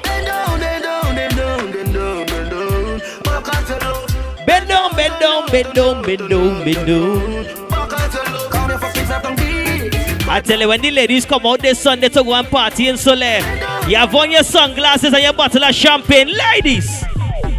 Bend 0.03 0.25
down, 0.27 0.59
bend 0.59 0.83
down, 0.83 1.15
bend 5.49 5.73
down, 5.73 6.03
bend 6.03 6.29
down, 6.29 6.63
bend 6.63 6.87
down. 6.87 7.47
I 10.33 10.39
tell 10.39 10.59
you, 10.61 10.67
when 10.69 10.81
the 10.81 10.91
ladies 10.91 11.25
come 11.25 11.45
out 11.45 11.59
this 11.59 11.79
Sunday 11.79 12.07
to 12.09 12.23
go 12.23 12.33
and 12.35 12.47
party 12.47 12.87
in 12.87 12.95
Soleil, 12.95 13.41
you 13.89 13.97
have 13.97 14.15
on 14.15 14.31
your 14.31 14.43
sunglasses 14.43 15.13
and 15.13 15.21
your 15.21 15.33
bottle 15.33 15.63
of 15.63 15.75
champagne. 15.75 16.29
Ladies, 16.29 17.00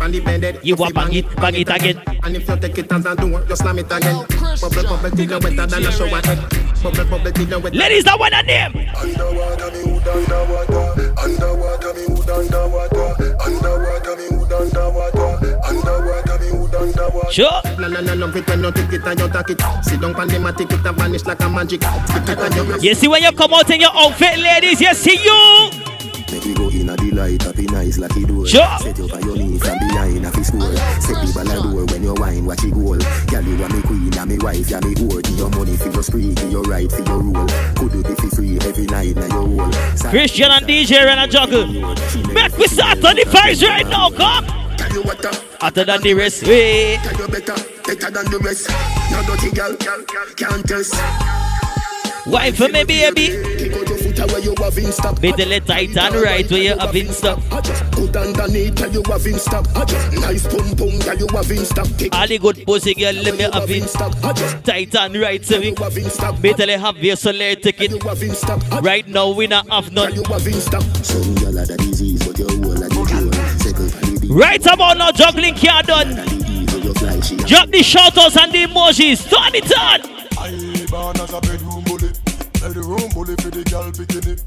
And 0.03 0.13
the 0.13 0.19
bended, 0.21 0.59
You 0.65 0.75
want 0.75 0.95
bang 0.95 1.13
it, 1.13 1.37
bang 1.37 1.55
it 1.55 1.69
again. 1.71 2.03
And 2.25 2.35
if 2.37 2.49
you 2.49 2.57
take 2.57 2.77
it 2.77 2.91
as 2.93 3.07
a 3.07 3.15
door, 3.15 3.45
you 3.49 3.55
slam 3.55 3.79
it 3.79 3.87
again. 3.87 4.27
Bubble, 4.61 4.83
bubble, 4.83 5.11
till 5.15 5.31
you 5.31 5.39
wetter 5.39 5.67
than 5.67 5.87
a 5.87 5.93
shower 5.93 6.19
head. 6.27 6.43
Bubble, 6.83 7.05
bubble, 7.05 7.31
till 7.31 7.49
you 7.49 7.59
wetter. 7.61 7.77
ladies, 7.79 8.03
that 8.03 8.19
one 8.19 8.33
a 8.35 8.43
name. 8.43 8.91
Underwater, 8.99 9.71
me 9.71 9.79
hood 9.87 10.09
underwater. 10.11 11.15
Underwater, 11.23 11.95
me 11.95 12.03
hood 12.11 12.31
underwater. 12.35 13.15
Underwater, 13.47 14.17
me 14.19 14.27
hood 14.35 14.53
underwater. 14.53 15.31
Underwater, 15.71 16.39
me 16.43 16.49
hood 16.51 16.75
underwater. 16.75 17.33
Sure. 17.33 17.61
La 17.79 17.87
la 17.87 18.01
la 18.01 18.15
love 18.15 18.37
it 18.37 18.47
when 18.49 18.65
you 18.65 18.73
take 18.73 18.93
it 18.93 19.07
and 19.07 19.21
you 19.21 19.29
take 19.31 19.51
it. 19.51 19.63
Sit 19.87 20.01
down 20.01 20.17
on 20.19 20.27
the 20.27 20.39
mat, 20.41 20.59
take 20.59 20.73
it 20.73 20.85
and 20.85 20.97
vanish 20.99 21.25
like 21.27 21.41
a 21.41 21.49
magic. 21.49 21.83
Stick 22.11 22.27
it 22.29 22.39
and 22.43 22.83
you 22.83 22.91
You 22.91 22.95
see 22.97 23.07
when 23.07 23.23
you 23.23 23.31
come 23.31 23.55
out 23.55 23.71
in 23.71 23.81
your 23.81 23.95
outfit, 23.95 24.37
ladies, 24.39 24.81
you 24.81 24.93
see 24.95 25.23
you. 25.23 25.92
Make 26.33 26.45
we 26.47 26.55
go 26.55 26.69
in 26.71 26.89
a 26.89 26.97
delight, 26.97 27.43
happy 27.43 27.67
nice 27.67 27.99
like 27.99 28.13
he 28.13 28.25
do. 28.25 28.47
Sure. 28.47 28.65
Set 28.79 28.97
you 28.97 29.05
on 29.05 29.23
your 29.23 29.37
knees 29.37 29.61
from 29.61 29.79
behind 29.81 30.25
a 30.25 30.31
fi 30.31 30.41
score. 30.41 30.77
Set 30.99 31.35
ball 31.35 31.51
a 31.51 31.63
door 31.63 31.85
when 31.85 32.03
you 32.03 32.15
wine, 32.15 32.47
watch 32.47 32.65
it 32.65 32.73
goal. 32.73 32.97
Girl, 33.29 33.45
you 33.45 33.63
are 33.63 33.69
me 33.69 33.83
queen, 33.83 34.17
and 34.17 34.31
me 34.31 34.39
wife, 34.39 34.71
you 34.71 34.81
me 34.81 34.95
whore. 34.95 35.23
Give 35.23 35.37
your 35.37 35.51
money 35.51 35.77
for 35.77 35.91
your 35.91 36.03
spree, 36.03 36.33
give 36.33 36.51
your 36.51 36.63
right 36.63 36.91
for 36.91 37.03
your 37.03 37.19
rule. 37.19 37.47
Could 37.77 37.93
you 37.93 38.03
be 38.03 38.15
free 38.31 38.57
every 38.67 38.87
night 38.87 39.15
na 39.17 39.27
your 39.27 39.61
hole? 39.61 39.73
Chris 40.09 40.33
John 40.33 40.53
and 40.53 40.67
DJ 40.67 41.05
and 41.05 41.21
a 41.21 41.29
juggle. 41.29 41.67
Make 42.33 42.57
we 42.57 42.67
start 42.67 43.05
on 43.05 43.17
the 43.17 43.25
vibes 43.29 43.63
right 43.63 43.87
now. 43.89 44.09
Come. 44.09 44.47
Tell 44.79 44.91
you 44.91 45.03
what, 45.03 45.23
uh, 45.23 45.35
Hotter 45.61 45.85
than 45.85 46.01
the 46.01 46.15
rest. 46.15 46.47
Hey. 46.47 46.97
tell 47.03 47.13
you 47.13 47.29
better, 47.29 47.55
better 47.85 48.11
than 48.11 48.31
the 48.31 48.39
rest. 48.43 48.71
No 49.11 49.23
dirty 49.27 49.51
girl, 49.51 49.77
can't 50.37 50.67
test. 50.67 50.95
Wine 52.27 52.55
for 52.55 52.69
me, 52.69 52.85
baby. 52.85 53.53
Kick 54.13 54.21
out 54.21 54.29
your 54.31 54.33
foot 54.33 54.33
away, 54.33 54.41
you 54.43 54.55
have 54.65 54.79
in 54.79 54.93
stock. 54.93 55.23
Middle 55.23 55.53
it 55.53 55.67
tight 55.67 55.97
and 55.97 56.15
right 56.17 56.51
where 56.51 56.63
you 56.63 56.77
have 56.79 56.95
in 56.97 57.09
stuff. 57.09 57.53
I 57.53 57.61
good 57.95 58.17
underneath, 58.17 58.75
tell 58.75 58.93
you 58.93 59.03
have 59.07 59.27
in 59.27 59.39
stock. 59.39 59.67
Nice 60.13 60.47
pum 60.47 60.77
pum, 60.77 60.99
tell 61.01 61.17
you 61.17 61.27
have 61.29 61.51
in 61.51 61.65
stock. 61.65 61.87
All 62.13 62.27
the 62.27 62.39
good 62.39 62.65
pussy 62.67 62.95
girl, 62.95 63.13
let 63.15 63.37
me 63.37 63.45
have 63.45 63.71
in 63.71 63.89
stock. 63.89 64.13
I 64.23 64.33
tight 64.63 64.95
and 64.95 65.17
right 65.17 65.45
so 65.45 65.59
we 65.61 65.69
you 65.69 65.75
have 65.77 65.97
in. 65.97 66.43
Better 66.43 66.79
have 66.79 66.97
your 66.99 67.17
solar 67.17 67.45
eh, 67.45 67.55
ticket. 67.55 67.91
You 67.91 67.99
have 68.01 68.23
in 68.23 68.35
stock. 68.35 68.63
I 68.71 68.81
Right 68.81 69.09
now 69.09 69.31
we 69.31 69.47
not 69.47 69.69
have 69.71 69.87
tell 69.95 70.05
none. 70.05 70.15
you 70.15 70.25
have 70.25 70.47
in 70.47 70.55
stock. 70.55 70.83
Some 71.03 71.35
girl 71.37 71.57
had 71.57 71.71
a 71.71 71.77
disease, 71.77 72.27
but 72.27 72.39
your 72.39 72.51
whole 72.51 72.83
a 72.83 72.89
cure. 72.89 73.33
Second 73.59 73.93
for 73.93 74.01
the 74.07 74.13
disease, 74.13 74.31
Right 74.31 74.67
about 74.67 74.99
now 74.99 75.13
juggling 75.13 75.55
can't 75.55 75.87
done. 75.87 76.11
the 76.11 76.23
disease 76.25 76.75
where 76.75 76.85
you 76.85 76.95
fly, 76.95 77.21
she 77.21 77.35
a 77.37 77.39
Drop 77.39 77.69
the 77.69 77.83
shout 77.83 78.19
outs 78.19 78.37
and 78.37 78.53
the 78.53 78.67
emojis. 78.67 79.29
Turn 79.29 79.55
it 79.55 79.73
on. 79.79 80.01
I 80.39 80.87
born 80.91 81.21
as 81.21 81.33
a 81.33 81.41
bedroom 81.41 81.85
bully. 81.85 82.22
Bedroom 82.63 83.11
bully 83.11 83.35
for 83.43 83.51
the 83.51 83.65
girl 83.69 83.91
bikini. 83.91 84.39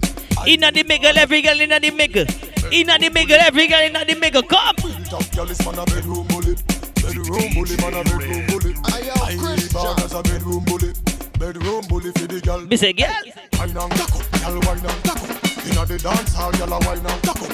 Inna 0.48 0.72
the 0.72 0.84
middle, 0.84 1.18
every 1.18 1.42
girl 1.42 1.60
inna 1.60 1.82
the 1.82 1.92
middle. 1.92 2.26
Inna 2.72 2.98
the 2.98 3.10
middle, 3.10 3.38
every 3.42 3.68
girl 3.68 3.82
inna 3.82 4.06
the 4.06 4.16
middle. 4.16 4.42
Come. 4.42 4.76
Top 5.10 5.30
girl 5.36 5.52
is 5.52 5.60
man 5.66 5.78
a 5.78 5.84
bedroom 5.84 6.26
bully. 6.28 6.56
Bedroom 6.96 7.54
bully, 7.54 7.76
man 7.76 7.94
a 7.94 8.04
bedroom 8.08 8.48
bully. 8.48 8.74
I 8.86 9.36
born 9.74 10.00
as 10.00 10.14
a 10.14 10.24
bedroom 10.24 10.64
bully. 10.64 10.94
Bedroom 11.38 11.84
bully 11.90 12.12
for 12.14 12.28
the 12.28 12.40
girl. 12.40 12.62
Me 12.62 12.78
say, 12.78 12.94
girl. 12.94 13.12
Wine 13.60 13.76
and 13.76 13.92
taco, 14.00 14.20
girl 14.40 14.62
wine 14.64 14.80
and 14.80 15.04
taco. 15.04 15.26
Inna 15.68 15.86
the 15.86 16.00
dance 16.02 16.34
hall, 16.34 16.54
girl 16.54 16.72
a 16.72 16.80
wine 16.88 17.06
and 17.06 17.22
taco. 17.22 17.52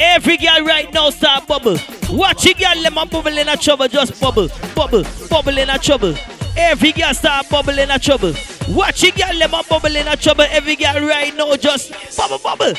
Every 0.00 0.38
girl 0.38 0.64
right 0.64 0.90
now 0.94 1.10
start 1.10 1.46
bubble. 1.46 1.76
Watch 2.08 2.46
it, 2.46 2.56
girl, 2.56 2.80
let 2.80 2.94
my 2.94 3.04
bubble 3.04 3.36
in 3.36 3.46
a 3.46 3.58
trouble. 3.58 3.88
Just 3.88 4.18
bubble, 4.22 4.48
bubble, 4.74 5.04
bubble 5.28 5.58
in 5.58 5.68
a 5.68 5.78
trouble. 5.78 6.14
Every 6.58 6.90
girl 6.90 7.14
start 7.14 7.48
bubbling 7.48 7.78
in 7.78 7.90
a 7.90 8.00
trouble. 8.00 8.34
Watch 8.70 9.04
it, 9.04 9.16
girl, 9.16 9.32
let 9.36 9.48
my 9.48 9.62
bubble 9.62 9.94
in 9.94 10.08
a 10.08 10.16
trouble. 10.16 10.44
Every 10.50 10.74
girl 10.74 11.06
right 11.06 11.34
now 11.36 11.54
just 11.54 11.92
bubble, 12.16 12.38
bubble. 12.38 12.74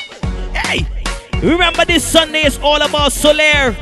Hey, 0.54 0.86
remember 1.42 1.86
this 1.86 2.04
Sunday 2.04 2.44
is 2.44 2.58
all 2.58 2.82
about 2.82 3.10
Soler. 3.10 3.74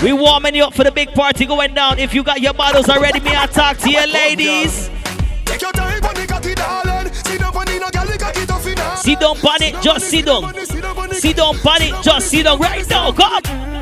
We 0.00 0.12
warming 0.12 0.54
you 0.54 0.64
up 0.64 0.74
for 0.74 0.84
the 0.84 0.92
big 0.92 1.12
party 1.12 1.44
going 1.44 1.74
down. 1.74 1.98
If 1.98 2.14
you 2.14 2.22
got 2.22 2.40
your 2.40 2.54
bottles 2.54 2.88
already, 2.88 3.18
may 3.18 3.36
I 3.36 3.46
talk 3.46 3.78
to 3.78 3.90
you, 3.90 4.06
ladies? 4.06 4.88
Take 5.44 5.60
your 5.60 5.72
time 5.72 6.04
on 6.04 6.14
the 6.14 6.24
cocky, 6.26 6.54
darling. 6.54 7.12
Sit 7.12 7.40
down 7.40 7.52
the 7.52 7.78
no 7.80 7.90
girl, 7.90 8.06
the 8.06 8.18
cocky 8.18 8.46
tough 8.46 8.66
enough. 8.66 8.98
Sit 9.00 9.18
down, 9.18 9.36
panic, 9.38 9.74
just 9.82 10.08
sit 10.08 10.24
down. 10.24 10.54
Sit 11.14 11.36
down, 11.36 11.58
panic, 11.58 11.94
just 12.02 12.30
sit 12.30 12.44
down 12.44 12.60
right 12.60 12.88
now. 12.88 13.10
Come. 13.10 13.81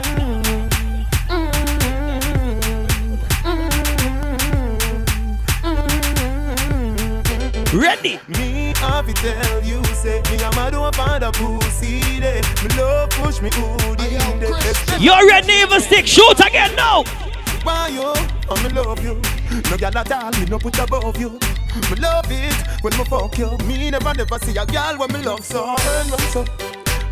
Ready? 7.72 8.18
Me 8.26 8.72
have 8.78 9.06
to 9.06 9.12
tell 9.12 9.62
you, 9.62 9.84
say 9.94 10.20
me 10.28 10.42
a 10.42 10.50
mad 10.56 10.74
up 10.74 10.98
on 10.98 11.20
the 11.20 11.30
pussy 11.30 12.00
day. 12.18 12.42
Me 12.64 12.76
love 12.76 13.10
push 13.10 13.40
me 13.40 13.48
hoodie 13.52 14.18
day. 14.40 14.98
You're 14.98 15.24
ready, 15.28 15.52
even 15.52 15.80
stick. 15.80 16.04
Shoot 16.04 16.40
again 16.40 16.74
now. 16.74 17.04
Why 17.62 17.88
you? 17.88 18.12
Oh, 18.48 18.60
me 18.64 18.70
love 18.70 19.04
you. 19.04 19.14
No 19.70 19.76
girl 19.76 19.98
at 19.98 20.10
all, 20.10 20.32
me 20.32 20.46
no 20.46 20.58
put 20.58 20.80
above 20.80 21.16
you. 21.20 21.38
Me 21.90 21.96
love 22.00 22.26
it 22.28 22.54
when 22.82 22.96
me 22.98 23.04
fuck 23.04 23.38
you. 23.38 23.56
Me 23.68 23.90
never 23.90 24.14
never 24.14 24.38
see 24.40 24.56
a 24.56 24.66
girl 24.66 24.98
when 24.98 25.12
me 25.12 25.22
love 25.22 25.44
so. 25.44 25.76
So. 26.32 26.44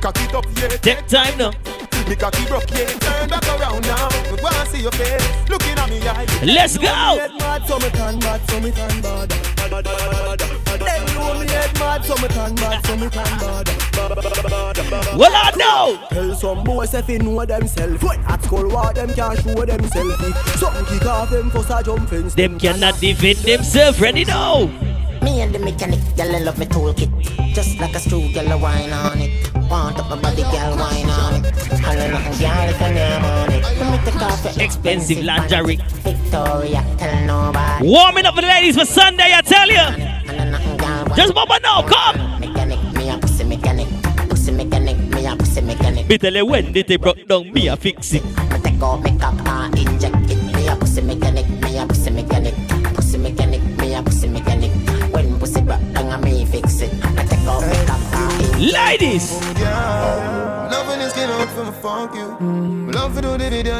Cock 0.00 0.16
it 0.20 0.34
up, 0.34 0.44
yeah. 0.56 0.68
Take 0.78 1.06
time 1.06 1.38
now. 1.38 1.87
Me 2.08 2.16
cocky 2.16 2.46
broke, 2.46 2.70
yeah. 2.70 2.86
Turn 2.86 3.28
back 3.28 3.46
around 3.48 3.82
now. 3.82 4.08
Me 4.32 4.40
wanna 4.42 4.64
see 4.66 4.80
your 4.80 4.92
face. 4.92 5.48
Looking 5.50 5.76
at 5.76 5.90
me 5.90 6.00
eye. 6.08 6.26
Let's 6.42 6.78
go. 6.78 6.86
Head 6.86 7.34
mad, 7.38 7.66
so 7.66 7.78
me 7.78 7.90
turn 7.90 8.18
bad, 8.18 8.40
so 8.48 8.60
me 8.60 8.70
turn 8.70 9.02
bad. 9.02 9.28
Them 9.28 11.04
know 11.14 11.38
me 11.38 11.46
head 11.46 11.78
mad, 11.78 12.04
so 12.06 12.14
me 12.16 12.28
turn 12.28 12.54
bad, 12.54 12.86
so 12.86 12.96
me 12.96 13.10
turn 13.10 13.38
bad. 13.38 13.68
Well, 15.18 15.32
I 15.34 15.52
know. 15.58 15.98
Tell 16.08 16.34
some 16.34 16.64
boys 16.64 16.94
if 16.94 17.06
they 17.06 17.18
know 17.18 17.44
themselves. 17.44 18.02
At 18.26 18.42
school, 18.42 18.70
what 18.70 18.94
them 18.94 19.12
can't 19.12 19.38
show 19.40 19.66
themselves. 19.66 20.58
Something 20.58 20.86
kick 20.86 21.06
off 21.06 21.28
them 21.28 21.50
for 21.50 21.64
a 21.70 21.82
jump 21.82 22.08
fence. 22.08 22.34
Them 22.34 22.58
cannot 22.58 22.98
defend 23.00 23.38
themselves. 23.40 24.00
Ready 24.00 24.24
now. 24.24 24.70
Me 25.20 25.42
and 25.42 25.54
the 25.54 25.58
mechanic, 25.58 26.00
girl, 26.16 26.34
I 26.34 26.38
love 26.38 26.58
me 26.58 26.64
toolkit. 26.64 27.10
Just 27.52 27.78
like 27.78 27.94
a 27.94 27.98
screw, 27.98 28.32
girl, 28.32 28.50
I 28.50 28.54
wine 28.54 28.92
on 28.92 29.18
it. 29.18 29.47
Want 29.70 29.98
up 29.98 30.08
my 30.08 30.16
body, 30.20 30.42
girl, 30.42 30.76
wine 30.76 31.10
on 31.10 31.44
it. 31.44 31.54
Holla 31.84 32.08
nothing, 32.08 32.38
girl, 32.40 32.68
if 32.72 32.80
you 32.80 32.86
on 32.88 33.52
it. 33.52 33.62
Let 33.78 33.92
me 33.92 34.10
take 34.10 34.22
off 34.22 34.56
your 34.56 34.64
Expensive 34.64 35.22
lingerie. 35.22 35.76
Victoria, 35.76 36.82
tell 36.96 37.26
nobody. 37.26 37.86
Warming 37.86 38.24
up 38.24 38.34
for 38.34 38.40
the 38.40 38.46
ladies 38.46 38.78
for 38.78 38.86
Sunday, 38.86 39.30
I 39.34 39.42
tell 39.42 39.68
you. 39.68 39.76
Holla 39.76 40.50
nothing, 40.50 40.76
girl, 40.78 41.16
Just 41.16 41.34
bump 41.34 41.50
now, 41.62 41.82
come. 41.82 42.40
Mechanic, 42.40 42.80
me 42.94 43.10
a 43.10 43.18
pussy 43.18 43.44
mechanic. 43.44 43.88
Pussy 44.30 44.52
mechanic, 44.52 44.96
me 44.96 45.26
a 45.26 45.36
pussy 45.36 45.60
mechanic. 45.60 46.08
Me 46.08 46.16
tell 46.16 46.34
you 46.34 46.46
when 46.46 46.72
they 46.72 46.96
broke 46.96 47.26
down, 47.28 47.52
me 47.52 47.68
a 47.68 47.76
fix 47.76 48.14
it. 48.14 48.22
I 48.38 48.58
take 48.60 48.82
out 48.82 49.02
me 49.02 49.18
cock 49.18 49.34
and 49.46 49.78
inject 49.78 50.30
it. 50.30 50.42
Me 50.54 50.66
a 50.68 50.76
pussy 50.76 51.02
mechanic, 51.02 51.27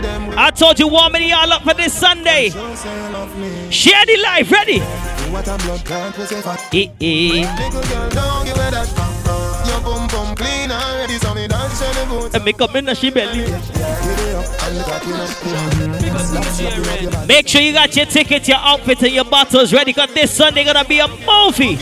them 0.02 0.32
I 0.36 0.50
told 0.50 0.78
you 0.78 0.88
warming 0.88 1.28
y'all 1.28 1.52
up 1.52 1.62
for 1.62 1.74
this 1.74 1.92
Sunday. 1.92 2.50
don't 2.50 2.76
say 2.76 3.12
love 3.12 3.36
me. 3.38 3.70
Share 3.70 4.04
the 4.06 4.16
life, 4.18 4.50
ready? 4.50 4.80
What 5.30 5.46
a 5.48 5.56
blood 5.58 5.84
clot, 5.84 6.14
pussy 6.14 6.36
fat. 6.36 6.74
Eh, 6.74 6.88
eh. 7.00 7.44
Little 7.58 7.82
girl, 7.82 8.08
don't 8.10 8.46
give 8.46 8.56
her 8.56 8.70
that. 8.70 8.88
Your 9.68 9.80
bum 9.80 10.08
bum 10.08 10.34
clean 10.34 10.70
already, 10.70 11.18
so 11.18 11.34
me 11.34 11.46
dance 11.48 11.82
on 11.82 11.94
the 11.94 12.06
boots. 12.08 12.34
And 12.34 12.44
make 12.44 12.60
up 12.60 12.74
in 12.74 12.86
the 12.86 12.94
she 12.94 13.10
belly. 13.10 13.44
Get 13.44 13.48
it 13.48 13.54
up 14.34 14.46
and 14.62 14.78
look 14.78 14.88
at 14.88 15.02
it 17.04 17.14
up. 17.14 17.28
Make 17.28 17.48
sure 17.48 17.60
you 17.60 17.72
got 17.72 17.94
your 17.94 18.06
ticket, 18.06 18.48
your 18.48 18.58
outfit, 18.58 19.02
and 19.02 19.12
your 19.12 19.24
bottles 19.24 19.72
ready, 19.72 19.92
cause 19.92 20.12
this 20.14 20.30
Sunday 20.34 20.64
gonna 20.64 20.84
be 20.84 21.00
a 21.00 21.08
movie. 21.08 21.78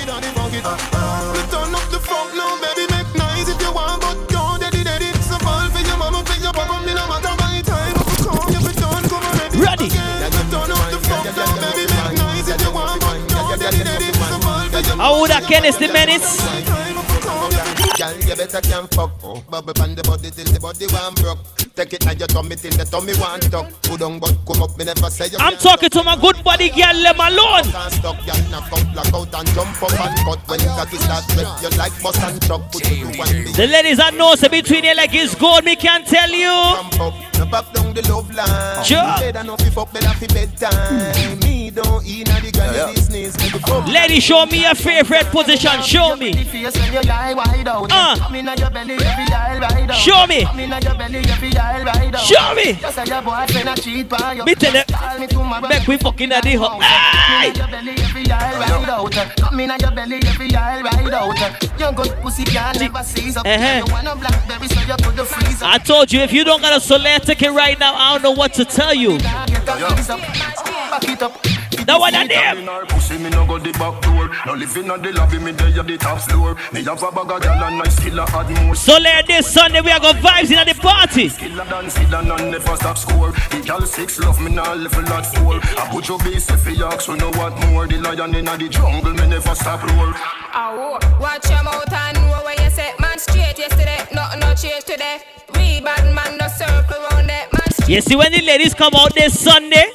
For 14.96 15.02
your 15.02 15.16
I 15.16 15.20
would 15.20 15.30
have 15.30 15.44
Kenneth 15.44 15.78
the 15.78 15.88
Menace. 15.92 16.36
time. 16.38 16.62
If 16.98 17.14
you 17.14 17.20
come, 17.20 17.50
Girl, 17.96 18.14
you 18.28 18.36
better 18.36 18.60
can 18.60 18.86
fuck. 18.88 19.10
Bubble 19.50 19.72
pan 19.74 19.94
the 19.94 20.02
body 20.02 20.30
till 20.30 20.44
the 20.44 20.60
body 20.60 20.86
one 20.92 21.14
broke. 21.14 21.38
Take 21.76 21.92
it 21.94 22.04
now 22.04 22.12
your 22.12 22.26
tummy 22.28 22.56
till 22.56 22.72
the 22.72 22.84
tummy 22.84 23.14
one 23.16 23.40
tuck. 23.40 23.68
Put 23.82 24.02
on 24.02 24.18
but 24.18 24.32
come 24.46 24.62
up, 24.62 24.76
me 24.76 24.84
never 24.84 25.08
say 25.10 25.28
you 25.28 25.38
I'm 25.38 25.56
talking 25.56 25.88
to 25.90 26.02
my 26.02 26.16
good 26.16 26.42
buddy 26.44 26.68
girl, 26.70 26.92
let 26.92 27.16
me 27.16 27.24
alone. 27.24 27.64
can't 27.72 27.92
stop. 27.92 28.16
Girl, 28.24 28.40
knock 28.52 28.68
out, 28.72 28.84
lock 28.96 29.12
out 29.12 29.34
and 29.40 29.48
jump 29.56 29.82
up 29.82 29.92
and 29.92 30.16
cut. 30.24 30.40
When 30.48 30.60
you 30.60 30.72
cocky 30.76 30.96
start 30.98 31.24
rip, 31.36 31.48
you 31.62 31.70
like 31.78 31.92
bus 32.02 32.16
and 32.22 32.40
truck. 32.42 32.72
Put 32.72 32.84
you 32.90 33.12
to 33.12 33.18
one 33.18 33.52
The 33.56 33.66
ladies 33.68 33.98
know 34.16 34.34
so 34.36 34.48
between 34.48 34.84
you 34.84 34.94
like 34.94 35.14
it's 35.14 35.34
gold, 35.34 35.64
me 35.64 35.76
can 35.76 36.04
tell 36.04 36.28
you. 36.30 36.52
jump 36.76 37.00
up. 37.00 37.14
No 37.38 37.44
back 37.46 37.72
down 37.72 37.92
the 37.92 38.02
love 38.08 38.28
line. 38.32 38.84
Sure. 38.84 39.00
Better 39.20 39.44
no 39.44 39.56
fi 39.56 39.68
fuck, 39.70 39.92
better 39.92 40.12
fi 40.16 40.26
bedtime. 40.28 41.40
Me 41.40 41.65
don't 41.76 42.06
eat 42.06 42.26
na 42.26 42.40
the 42.40 42.50
girl 42.50 42.92
business. 42.94 43.36
Me 43.36 43.60
go. 43.60 43.84
Lady, 43.86 44.18
show 44.18 44.46
me 44.46 44.62
your 44.62 44.74
favorite 44.74 45.26
position. 45.26 45.82
Show 45.82 46.16
me. 46.16 46.32
face 46.32 46.74
when 46.80 46.92
you 46.92 47.02
lie 47.02 47.34
wide 47.34 47.68
out. 47.68 47.92
Uh. 47.92 48.16
Come 48.16 48.34
inna 48.36 48.54
your 48.56 48.70
belly, 48.70 48.94
every 48.94 49.26
dial 49.26 49.60
ride 49.60 49.90
out. 49.90 49.96
Show 49.96 50.26
me. 50.26 50.44
Come 50.44 50.60
inna 50.60 50.80
your 50.80 50.94
belly, 50.94 51.18
every 51.18 51.50
dial 51.50 51.84
ride 51.84 52.14
out. 52.14 52.24
Show 52.24 52.54
me. 52.54 52.72
Just 52.72 52.96
say 52.96 53.04
your 53.04 53.22
boyfriend 53.22 53.68
a 53.68 53.74
cheat 53.76 54.08
by 54.08 54.32
you. 54.32 54.44
Me 54.44 54.54
tell 54.54 54.74
you. 54.74 54.84
Call 54.84 55.18
me 55.18 55.26
tomorrow. 55.26 55.68
Make 55.68 55.86
we 55.86 55.98
fucking 55.98 56.32
at 56.32 56.42
the 56.44 56.56
hut. 56.56 56.82
Hey! 56.82 57.50
inna 57.50 57.58
your 57.58 57.68
belly, 57.68 57.92
every 58.02 58.24
dial 58.24 58.58
ride 58.58 58.88
out. 58.88 59.36
Come 59.36 59.60
inna 59.60 59.76
your 59.78 59.90
belly, 59.90 60.20
every 60.24 60.48
dial 60.48 60.82
ride 60.82 61.12
out. 61.12 61.78
Your 61.78 61.92
good 61.92 62.16
pussy 62.22 62.44
can 62.44 62.74
never 62.78 63.02
seize 63.02 63.36
up. 63.36 63.46
Uh-huh. 63.46 63.84
You 63.84 63.92
want 63.92 64.08
a 64.08 64.16
blackberry, 64.16 64.68
so 64.68 64.80
you 64.80 64.96
put 64.96 65.14
the 65.14 65.24
freezer. 65.24 65.66
I 65.66 65.76
told 65.76 66.10
you 66.10 66.20
if 66.20 66.32
you 66.32 66.42
don't 66.42 66.62
got 66.62 66.74
a 66.74 66.80
Soler 66.80 67.18
ticket 67.18 67.52
right 67.52 67.78
now, 67.78 67.94
I 67.94 68.14
don't 68.14 68.22
know 68.22 68.30
what 68.32 68.54
to 68.54 68.64
tell 68.64 68.94
you. 68.94 69.18
Get 69.18 69.66
the 69.66 69.72
freeze 69.72 70.08
up. 70.08 70.20
Back 70.20 71.04
it 71.08 71.22
up. 71.22 71.55
That 71.86 72.00
one 72.00 72.14
and 72.14 72.28
them. 72.28 72.58
In 72.58 72.66
her 72.66 72.84
pussy, 72.86 73.16
me 73.18 73.30
no 73.30 73.46
go 73.46 73.58
the 73.58 73.70
back 73.78 74.02
door. 74.02 74.28
No 74.44 74.54
living 74.54 74.90
on 74.90 75.02
the 75.02 75.12
lobby, 75.12 75.38
me 75.38 75.52
there 75.52 75.78
at 75.78 75.86
the 75.86 75.96
top 75.96 76.18
floor. 76.20 76.56
Me 76.72 76.82
have 76.82 77.02
a 77.02 77.10
bag 77.12 77.30
of 77.30 77.42
gyal 77.42 77.62
and 77.62 77.80
I 77.80 77.88
still 77.88 78.18
a 78.18 78.24
add 78.26 78.50
more. 78.64 78.74
Soler 78.74 79.22
this 79.26 79.46
Sunday, 79.46 79.80
we 79.80 79.90
are 79.92 80.00
going 80.00 80.16
vibes 80.16 80.50
in 80.50 80.58
at 80.58 80.66
the 80.66 80.74
party. 80.74 81.30
Killer 81.30 81.64
than 81.64 81.88
Sid 81.88 82.12
and 82.12 82.26
none 82.28 82.50
never 82.50 82.76
stop 82.76 82.98
score. 82.98 83.30
The 83.30 83.62
gyal 83.62 83.86
six 83.86 84.18
love 84.18 84.40
me 84.40 84.50
now 84.50 84.74
level 84.74 85.06
at 85.14 85.26
four. 85.36 85.60
I 85.62 85.88
put 85.92 86.08
your 86.08 86.18
base 86.18 86.50
if 86.50 86.66
you 86.66 86.84
ask, 86.84 87.08
we 87.08 87.16
know 87.16 87.30
what 87.38 87.54
more. 87.70 87.86
The 87.86 87.98
lion 87.98 88.34
in 88.34 88.46
the 88.46 88.68
jungle, 88.68 89.12
me 89.14 89.26
never 89.28 89.54
stop 89.54 89.82
roar. 89.82 90.10
Oh, 90.54 90.98
watch 91.20 91.48
your 91.48 91.62
mouth 91.62 91.92
and 91.92 92.16
know 92.18 92.42
where 92.42 92.58
you 92.64 92.70
set 92.70 92.98
man 92.98 93.18
straight 93.18 93.58
yesterday. 93.58 94.02
Nothing 94.12 94.40
no 94.40 94.54
change 94.54 94.82
today. 94.84 95.18
We 95.54 95.80
bad 95.80 96.02
man 96.12 96.36
no 96.36 96.48
circle 96.48 96.98
round 97.10 97.28
that 97.30 97.52
man. 97.52 97.62
You 97.88 98.00
see 98.00 98.16
when 98.16 98.32
the 98.32 98.42
ladies 98.42 98.74
come 98.74 98.94
out 98.96 99.14
this 99.14 99.38
Sunday, 99.38 99.86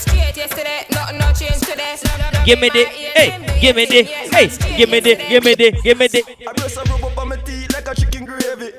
straight 0.00 0.36
yesterday. 0.36 0.86
Nothing 0.90 1.18
no 1.18 1.32
change 1.32 1.60
today. 1.60 1.96
give 2.44 2.60
me 2.60 2.68
the, 2.70 2.84
hey, 2.84 3.60
give 3.60 3.76
me 3.76 3.84
the, 3.86 4.02
hey, 4.04 4.48
give 4.76 4.90
me 4.90 5.00
the, 5.00 5.16
give 5.16 5.44
me 5.44 5.54
the, 5.54 5.70
give 5.82 5.98
me 5.98 6.08
the. 6.08 6.24
I 6.48 6.52
press 6.52 6.76
a 6.76 6.82
rub 6.84 7.04
up 7.04 7.18
on 7.18 7.28
my 7.28 7.36
teeth 7.36 7.72
like 7.72 7.88
a 7.88 7.94
chicken 7.94 8.24
gravy. 8.24 8.72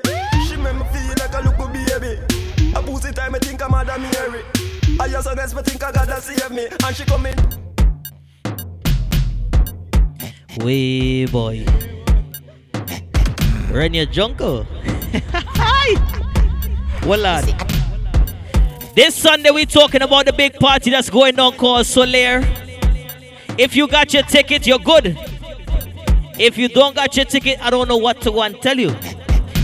She 0.46 0.56
make 0.56 0.74
me 0.74 0.84
feel 0.92 1.14
like 1.18 1.34
a 1.34 1.40
little 1.46 1.68
baby. 1.68 2.20
A 2.74 2.82
pussy 2.82 3.12
time, 3.12 3.34
I 3.34 3.38
think 3.38 3.62
I'm 3.62 3.70
Mother 3.70 3.98
Mary. 3.98 4.42
I 5.00 5.08
just 5.08 5.28
honest, 5.28 5.54
me 5.54 5.62
think 5.62 5.82
I 5.82 5.92
gotta 5.92 6.20
save 6.20 6.50
me. 6.50 6.66
And 6.84 6.96
she 6.96 7.04
come 7.04 7.26
in. 7.26 7.36
Way 10.58 11.26
boy. 11.26 11.64
Run 13.70 13.94
your 13.94 14.06
jungle. 14.06 14.66
well, 17.06 17.20
lad. 17.20 17.71
This 18.94 19.14
Sunday 19.14 19.50
we're 19.50 19.64
talking 19.64 20.02
about 20.02 20.26
the 20.26 20.34
big 20.34 20.52
party 20.54 20.90
that's 20.90 21.08
going 21.08 21.40
on 21.40 21.56
called 21.56 21.86
Soler. 21.86 22.42
If 23.56 23.74
you 23.74 23.88
got 23.88 24.12
your 24.12 24.22
ticket, 24.22 24.66
you're 24.66 24.78
good. 24.78 25.16
If 26.38 26.58
you 26.58 26.68
don't 26.68 26.94
got 26.94 27.16
your 27.16 27.24
ticket, 27.24 27.58
I 27.64 27.70
don't 27.70 27.88
know 27.88 27.96
what 27.96 28.20
to 28.20 28.30
go 28.30 28.42
and 28.42 28.60
tell 28.60 28.78
you. 28.78 28.94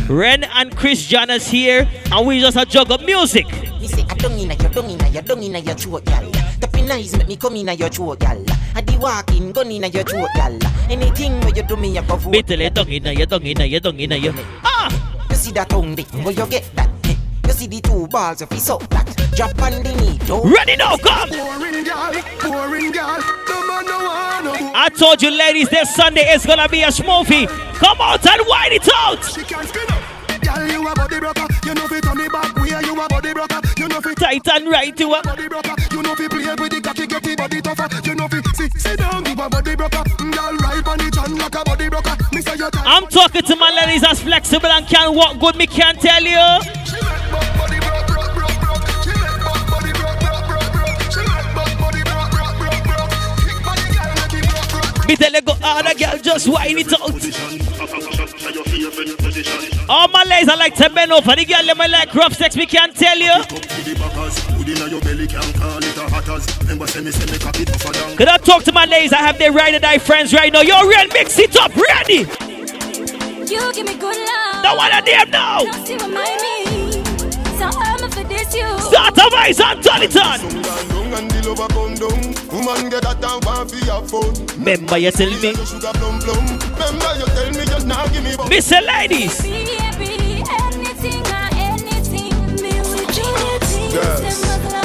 Ren 0.09 0.45
and 0.45 0.75
Chris 0.75 1.07
Jonas 1.07 1.47
here, 1.47 1.87
and 2.11 2.27
we 2.27 2.41
just 2.41 2.57
a 2.57 2.64
juggle 2.64 2.97
music. 2.99 3.45
Me 3.79 3.87
say 3.87 4.03
I 4.09 4.14
don't 4.14 4.33
inna 4.33 4.55
your 4.55 4.71
dung 4.71 4.88
inna 4.88 5.09
your 5.11 5.23
dung 5.23 5.43
inna 5.43 5.59
your 5.59 5.75
throat, 5.75 6.07
gal. 6.07 6.31
Tapping 6.61 6.91
eyes 6.91 7.14
make 7.19 7.29
me 7.29 7.37
come 7.37 7.57
inna 7.57 7.75
your 7.75 7.91
throat, 7.91 8.21
gal. 8.21 8.43
I 8.75 8.97
walking 8.99 9.53
gun 9.53 9.71
inna 9.71 9.88
your 9.88 10.05
throat, 10.05 10.31
gal. 10.37 10.59
Anything 10.88 11.38
where 11.41 11.55
you 11.55 11.64
do 11.64 11.77
me, 11.77 11.99
I 11.99 12.03
go 12.03 12.17
dung 12.17 12.33
dung 12.33 13.51
dung 13.81 13.99
you. 13.99 14.33
Ah! 14.64 15.27
You 15.29 15.37
see 15.37 15.53
that 15.53 15.69
tongue, 15.69 15.95
where 15.97 16.33
you 16.33 16.47
get 16.47 16.71
that? 16.77 16.88
You 17.47 17.53
see 17.53 17.67
the 17.67 17.81
two 17.83 18.07
balls 18.09 18.41
of 18.41 18.51
his 18.51 18.71
up 18.71 18.88
that. 18.88 19.08
Drop 19.38 19.62
on 19.62 19.70
the 19.70 19.94
knee, 20.03 20.18
don't. 20.27 20.53
Ready 20.53 20.74
now, 20.74 20.96
come! 20.96 21.31
Boring 21.31 21.85
girl, 21.85 22.11
boring 22.42 22.90
girl. 22.90 23.22
No 23.46 23.68
man 23.70 23.87
no 23.87 23.98
want 24.03 24.44
no. 24.46 24.72
I 24.74 24.88
told 24.88 25.22
you, 25.22 25.31
ladies, 25.31 25.68
this 25.68 25.94
Sunday 25.94 26.27
is 26.35 26.44
gonna 26.44 26.68
be 26.68 26.83
a 26.83 26.88
smoothie. 26.88 27.46
Come 27.74 28.01
out 28.01 28.27
and 28.27 28.42
wine 28.48 28.72
it 28.72 28.88
out. 28.92 29.22
She 29.22 29.44
can 29.44 29.64
spin 29.64 29.87
up. 29.94 30.03
Girl, 30.42 30.66
you 30.66 30.88
a 30.88 30.92
body 30.92 31.20
broker. 31.20 31.46
You 31.64 31.74
know 31.74 31.87
fi 31.87 32.01
turn 32.01 32.18
it 32.18 32.33
back 32.33 32.57
where 32.57 32.83
you 32.83 33.01
a 33.01 33.07
body 33.07 33.33
broker. 33.33 33.61
You 33.79 33.87
know 33.87 34.01
fi 34.01 34.14
Tight 34.14 34.48
and 34.48 34.66
right 34.66 34.96
to 34.96 35.14
her. 35.14 35.22
body 35.22 35.46
broker. 35.46 35.74
You 35.92 36.03
know 36.03 36.14
fi 36.16 36.27
play 36.27 36.55
with 36.59 36.72
the 36.74 36.81
cocky, 36.83 37.07
get 37.07 37.22
the 37.22 37.37
body 37.37 37.62
tougher. 37.62 37.88
You 38.03 38.14
know 38.16 38.27
fi 38.27 38.42
sit, 38.55 38.72
sit 38.74 38.98
down, 38.98 39.22
give 39.22 39.38
a 39.38 39.48
body 39.48 39.77
broker. 39.77 40.03
Girl, 40.18 40.55
right 40.66 40.83
on 40.83 40.98
the 40.98 41.12
chan 41.14 41.38
like 41.38 41.55
a 41.55 41.62
body 41.62 41.88
broker. 41.88 42.16
Me 42.35 42.42
say 42.42 42.57
you 42.59 42.68
tight. 42.70 42.83
I'm 42.85 43.07
talking 43.07 43.42
to 43.42 43.55
my 43.55 43.70
ladies 43.70 44.03
that's 44.03 44.20
flexible 44.20 44.66
and 44.66 44.85
can 44.88 45.14
walk 45.14 45.38
good. 45.38 45.55
Me 45.55 45.68
can't 45.68 46.01
tell 46.01 46.24
you. 46.24 47.48
Me 55.09 55.16
tell 55.16 55.33
you 55.33 55.40
go 55.40 55.55
harder, 55.55 55.99
girl, 55.99 56.18
just 56.18 56.47
wine 56.49 56.77
it 56.77 56.92
out. 56.92 57.01
All 59.88 60.07
my 60.09 60.23
ladies 60.25 60.51
I 60.51 60.55
like 60.57 60.75
to 60.75 60.90
bend 60.90 61.12
over. 61.12 61.35
The 61.35 61.47
girl 61.47 61.64
them 61.64 61.81
I 61.81 61.87
like 61.87 62.14
rough 62.14 62.35
sex. 62.35 62.55
we 62.55 62.66
can't 62.66 62.94
tell 62.94 63.18
you. 63.18 63.33
Could 68.16 68.29
I 68.29 68.37
talk 68.37 68.64
to 68.64 68.73
my 68.73 68.85
ladies? 68.85 69.14
I 69.14 69.18
have 69.18 69.38
their 69.38 69.51
ride 69.51 69.75
or 69.75 69.79
die 69.79 69.97
friends 69.97 70.35
right 70.35 70.53
now. 70.53 70.61
Yo, 70.61 70.87
real 70.87 71.09
mix 71.14 71.38
it 71.38 71.57
up, 71.57 71.75
ready? 71.75 72.27
You 73.51 73.73
give 73.73 73.87
me 73.87 73.94
good 73.94 74.14
love. 74.14 74.62
Don't 74.62 74.77
wanna 74.77 75.01
them 75.01 75.31
now. 75.31 76.68
The 81.33 81.49
lover 81.49 81.69
come 81.69 81.95
down. 81.95 82.21
Woman 82.53 82.91
get 82.91 83.03
that 83.03 83.21
down, 83.21 83.41
for 83.69 83.77
your 83.85 84.03
phone. 84.09 84.35
Remember 84.59 84.99
you 84.99 85.11
tell 85.11 85.31
me. 85.31 85.53
Your 85.53 85.67
sugar 85.67 85.93
plum 85.95 86.19
plum. 86.21 86.45
Remember 86.75 87.11
you 87.19 87.27
tell 87.27 87.51
me 87.53 87.63
you 87.65 87.87
now 87.87 88.07
give 88.09 88.25
me 88.25 88.37
bum. 88.37 88.49
Miss 88.49 88.71
ladies. 88.71 89.43
Be 89.43 89.65
happy, 89.77 90.43
anything 90.61 91.25
or 91.27 91.49
anything. 91.55 92.35
Me 92.63 92.81
with 92.81 93.17
you, 93.17 93.29
Yes. 93.95 94.43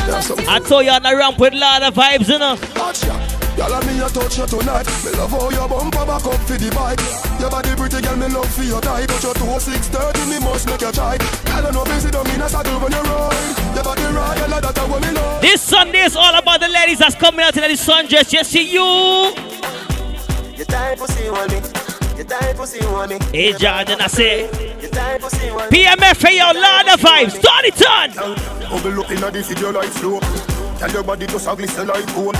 That's 0.07 0.29
anything. 0.29 0.45
some 0.45 0.49
I 0.49 0.59
told 0.59 0.85
you 0.85 0.91
on 0.91 1.03
the 1.03 1.15
ramp 1.15 1.39
with 1.39 1.53
a 1.53 1.57
lot 1.57 1.83
of 1.83 1.93
vibes, 1.93 2.29
you 2.29 2.39
know. 2.39 3.32
Watch 3.57 3.69
ya. 3.69 3.79
Girl, 3.79 3.81
me 3.85 3.99
a 4.01 4.09
touch 4.09 4.37
you 4.37 4.47
tonight. 4.47 4.87
Me 5.03 5.11
love 5.17 5.31
how 5.31 5.49
your 5.49 5.67
bumper 5.67 6.05
back 6.05 6.25
up 6.25 6.39
for 6.41 6.57
the 6.57 6.69
bike. 6.73 6.99
Your 7.39 7.49
body 7.49 7.75
pretty, 7.75 8.01
girl, 8.01 8.17
me 8.17 8.27
love 8.27 8.53
for 8.53 8.63
your 8.63 8.81
type. 8.81 9.07
But 9.07 9.23
your 9.23 9.33
two 9.33 9.59
six 9.59 9.87
thirty, 9.89 10.25
me 10.29 10.39
must 10.39 10.67
make 10.67 10.81
you 10.81 10.91
try. 10.91 11.17
Girl, 11.17 11.67
I 11.67 11.71
know 11.71 11.83
busy, 11.85 12.11
don't 12.11 12.27
mean 12.27 12.41
a 12.41 12.49
saddle 12.49 12.79
when 12.79 12.91
you 12.91 13.01
ride. 13.01 13.75
Your 13.75 13.83
body 13.83 14.03
right, 14.03 14.37
girl, 14.37 14.61
that's 14.61 14.79
what 14.87 15.01
me 15.01 15.11
love. 15.11 15.41
This 15.41 15.61
Sunday 15.61 16.03
is 16.05 16.15
all 16.15 16.35
about 16.35 16.59
the 16.59 16.67
ladies 16.69 16.99
that's 16.99 17.15
coming 17.15 17.41
out 17.41 17.55
in 17.55 17.63
the 17.63 17.77
sundress. 17.77 18.31
Yes, 18.33 18.49
see 18.49 18.71
you. 18.71 19.33
Your 20.55 20.65
type 20.65 20.97
pussy 20.97 21.29
want 21.29 21.51
me. 21.51 21.61
Your 22.17 22.25
type 22.25 22.55
pussy 22.55 22.79
want 22.85 23.11
me. 23.11 23.19
Hey, 23.31 23.53
John, 23.53 23.87
and 23.89 24.01
I 24.01 24.07
say. 24.07 24.49
Your 24.81 24.91
type 24.91 25.21
pussy 25.21 25.51
want 25.51 25.71
me. 25.71 25.85
PMFA, 25.85 26.31
your 26.35 26.53
Lord 26.53 26.87
of 26.87 26.99
Vibes. 26.99 27.33
Turn 27.41 27.65
it 27.65 27.81
on. 27.85 28.69
Bubble 28.69 28.91
looking 28.91 29.23
at 29.23 29.33
this 29.33 29.47
video 29.49 29.71
like 29.71 29.89
slow. 29.89 30.19
Tell 30.77 30.91
your 30.91 31.03
body 31.03 31.27
to 31.27 31.33
sagly 31.33 31.69
sell 31.69 31.85
like 31.85 32.05
gold. 32.15 32.35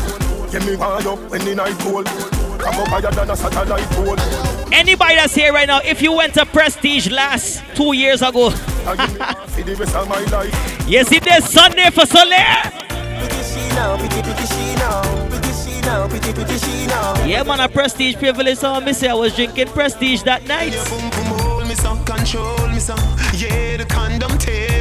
Give 0.54 0.68
me 0.68 0.76
one 0.76 1.08
up 1.08 1.18
when 1.32 1.44
the 1.46 1.56
night 1.56 1.74
cold. 1.80 2.06
Come 2.06 2.76
up 2.76 2.88
higher 2.88 3.10
than 3.10 3.28
a 3.28 3.36
satellite 3.36 3.89
pole. 3.89 4.16
Anybody 4.72 5.16
that's 5.16 5.34
here 5.34 5.52
right 5.52 5.68
now, 5.68 5.80
if 5.84 6.00
you 6.00 6.12
went 6.13 6.36
to 6.36 6.46
Prestige 6.46 7.10
last 7.10 7.63
two 7.74 7.96
years 7.96 8.22
ago, 8.22 8.52
See 9.48 9.63
the 9.63 9.76
rest 9.80 9.96
of 9.96 10.08
my 10.08 10.22
life. 10.26 10.54
yes, 10.88 11.12
it 11.12 11.26
is 11.26 11.50
Sunday 11.50 11.89
for 11.89 12.06
Soler. 12.06 12.30
Pretty 12.30 13.44
she 13.50 13.68
now, 13.70 13.98
pretty 13.98 14.22
pretty 14.22 14.46
she 14.46 14.76
now. 14.76 15.28
Pretty 15.28 15.54
she 15.54 15.82
now, 15.82 16.08
pretty 16.08 16.32
pretty 16.32 16.58
she 16.60 16.86
now. 16.86 17.26
Yeah, 17.26 17.42
man, 17.42 17.60
a 17.60 17.68
Prestige 17.68 18.18
privilege. 18.18 18.60
So 18.60 18.74
I 18.74 18.92
say 18.92 19.10
I 19.10 19.16
was 19.16 19.36
drinking 19.36 19.70
Prestige 19.70 20.22
that 20.22 20.46
night. 20.46 20.74
Yeah, 20.74 20.84
Boom 20.88 21.10
boom 21.10 21.39
hold 21.39 21.68
me 21.68 21.74
some, 21.74 22.06
control 22.06 22.68
me 22.68 22.78
some. 22.78 23.00
Yeah, 23.34 23.78
the 23.78 23.86
condom 23.89 24.38
tearing 24.38 24.73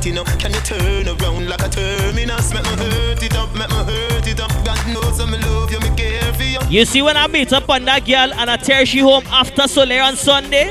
pum 0.00 0.14
tight, 0.14 0.32
you. 0.32 0.38
Can 0.38 0.52
you 0.52 0.60
turn 0.60 1.08
around 1.08 1.48
like 1.48 1.62
a 1.62 1.68
terminus? 1.68 2.52
Make 2.52 2.64
me 2.64 2.70
hurt 2.70 3.22
it 3.22 3.36
up, 3.36 3.54
make 3.54 3.68
me 3.68 3.76
hurt 3.76 4.26
it 4.26 4.40
up. 4.40 4.50
God 4.64 4.86
knows 4.94 5.20
I'm 5.20 5.32
love 5.32 5.70
you, 5.70 5.80
me 5.80 5.96
care 5.96 6.32
for 6.34 6.42
you. 6.42 6.58
You 6.68 6.84
see 6.84 7.02
when 7.02 7.16
I 7.16 7.26
beat 7.26 7.52
up 7.52 7.68
on 7.68 7.84
that 7.84 8.06
girl 8.06 8.32
and 8.32 8.50
I 8.50 8.56
tear 8.56 8.86
she 8.86 9.00
home 9.00 9.24
after 9.26 9.66
Soler 9.68 10.00
on 10.00 10.16
Sunday? 10.16 10.70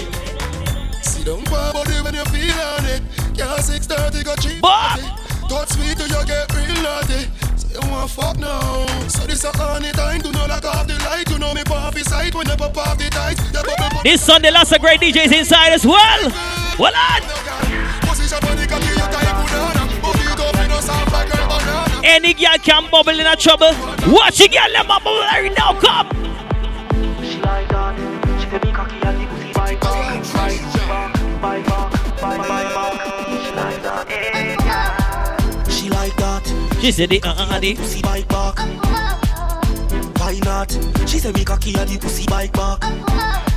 See 1.02 1.24
them 1.24 1.44
body 1.46 2.02
when 2.02 2.13
you 2.13 2.26
feel 2.26 2.60
on 2.60 2.86
it. 2.86 3.02
Girl, 3.38 3.58
630 3.58 4.24
got 4.24 4.42
cheap. 4.42 4.62
Bob! 4.62 5.00
Touch 5.50 5.78
me 5.80 5.94
till 5.96 6.08
you 6.08 6.26
get 6.26 6.54
real 6.54 6.84
naughty. 6.84 7.28
You 7.74 7.82
want 7.92 8.10
fuck 8.10 8.38
now. 8.38 8.86
So 9.08 9.26
this 9.28 9.44
a 9.44 9.52
honey 9.56 9.92
time 9.92 10.22
to 10.22 10.32
know 10.32 10.46
like 10.48 10.65
off 10.65 10.88
the 10.88 10.98
light. 11.06 11.30
You 11.30 11.39
know 11.39 11.54
me 11.54 11.63
pop 11.63 11.94
the 11.94 12.04
sight 12.04 12.34
when 12.36 12.48
you 12.48 12.56
pop 12.56 12.78
off 12.78 12.98
the 12.98 13.10
tight. 13.10 13.39
You 13.39 13.62
pop 13.63 13.96
up 13.96 14.04
This 14.04 14.22
Sunday, 14.22 14.52
lots 14.52 14.72
of 14.72 14.82
great 14.82 15.00
DJs 15.00 15.38
inside 15.38 15.74
as 15.74 15.86
well. 15.86 16.32
Well 16.78 16.94
on. 16.96 17.22
Position 18.08 18.39
for 18.42 18.56
the 18.56 18.65
Any 22.12 22.34
girl 22.34 22.58
can 22.63 22.89
bubble 22.89 23.19
in 23.19 23.28
a 23.28 23.36
trouble. 23.36 23.72
Watch 24.08 24.41
it, 24.41 24.52
girl, 24.52 24.67
let 24.74 24.88
my 24.88 24.98
bubble 24.98 25.19
right 25.19 25.54
now 25.56 25.80
come. 25.80 26.10
She 27.24 27.39
like 27.39 27.69
that. 27.69 27.95
She 28.41 28.50
tell 28.50 28.60
me 28.60 28.72
cocky 28.74 28.98
and 29.04 29.22
the 29.22 29.28
pussy. 29.28 29.48
She 29.50 29.54
like 29.54 29.80
that. 33.84 34.06
She 35.69 35.89
like 35.89 36.15
that. 36.15 36.43
She 36.82 36.91
said 36.91 37.10
the 37.12 37.22
uh 37.22 37.36
uh 37.38 37.60
the. 37.60 37.76
Pussy 37.76 38.02
bike 38.02 38.28
back. 38.28 38.58
Why 40.17 40.39
not? 40.43 40.72
She 41.08 41.19
said 41.19 41.36
me 41.36 41.45
cocky 41.45 41.76
and 41.78 41.88
the 41.88 42.00
pussy 42.00 42.26
bike 42.26 42.54
back. 42.54 43.48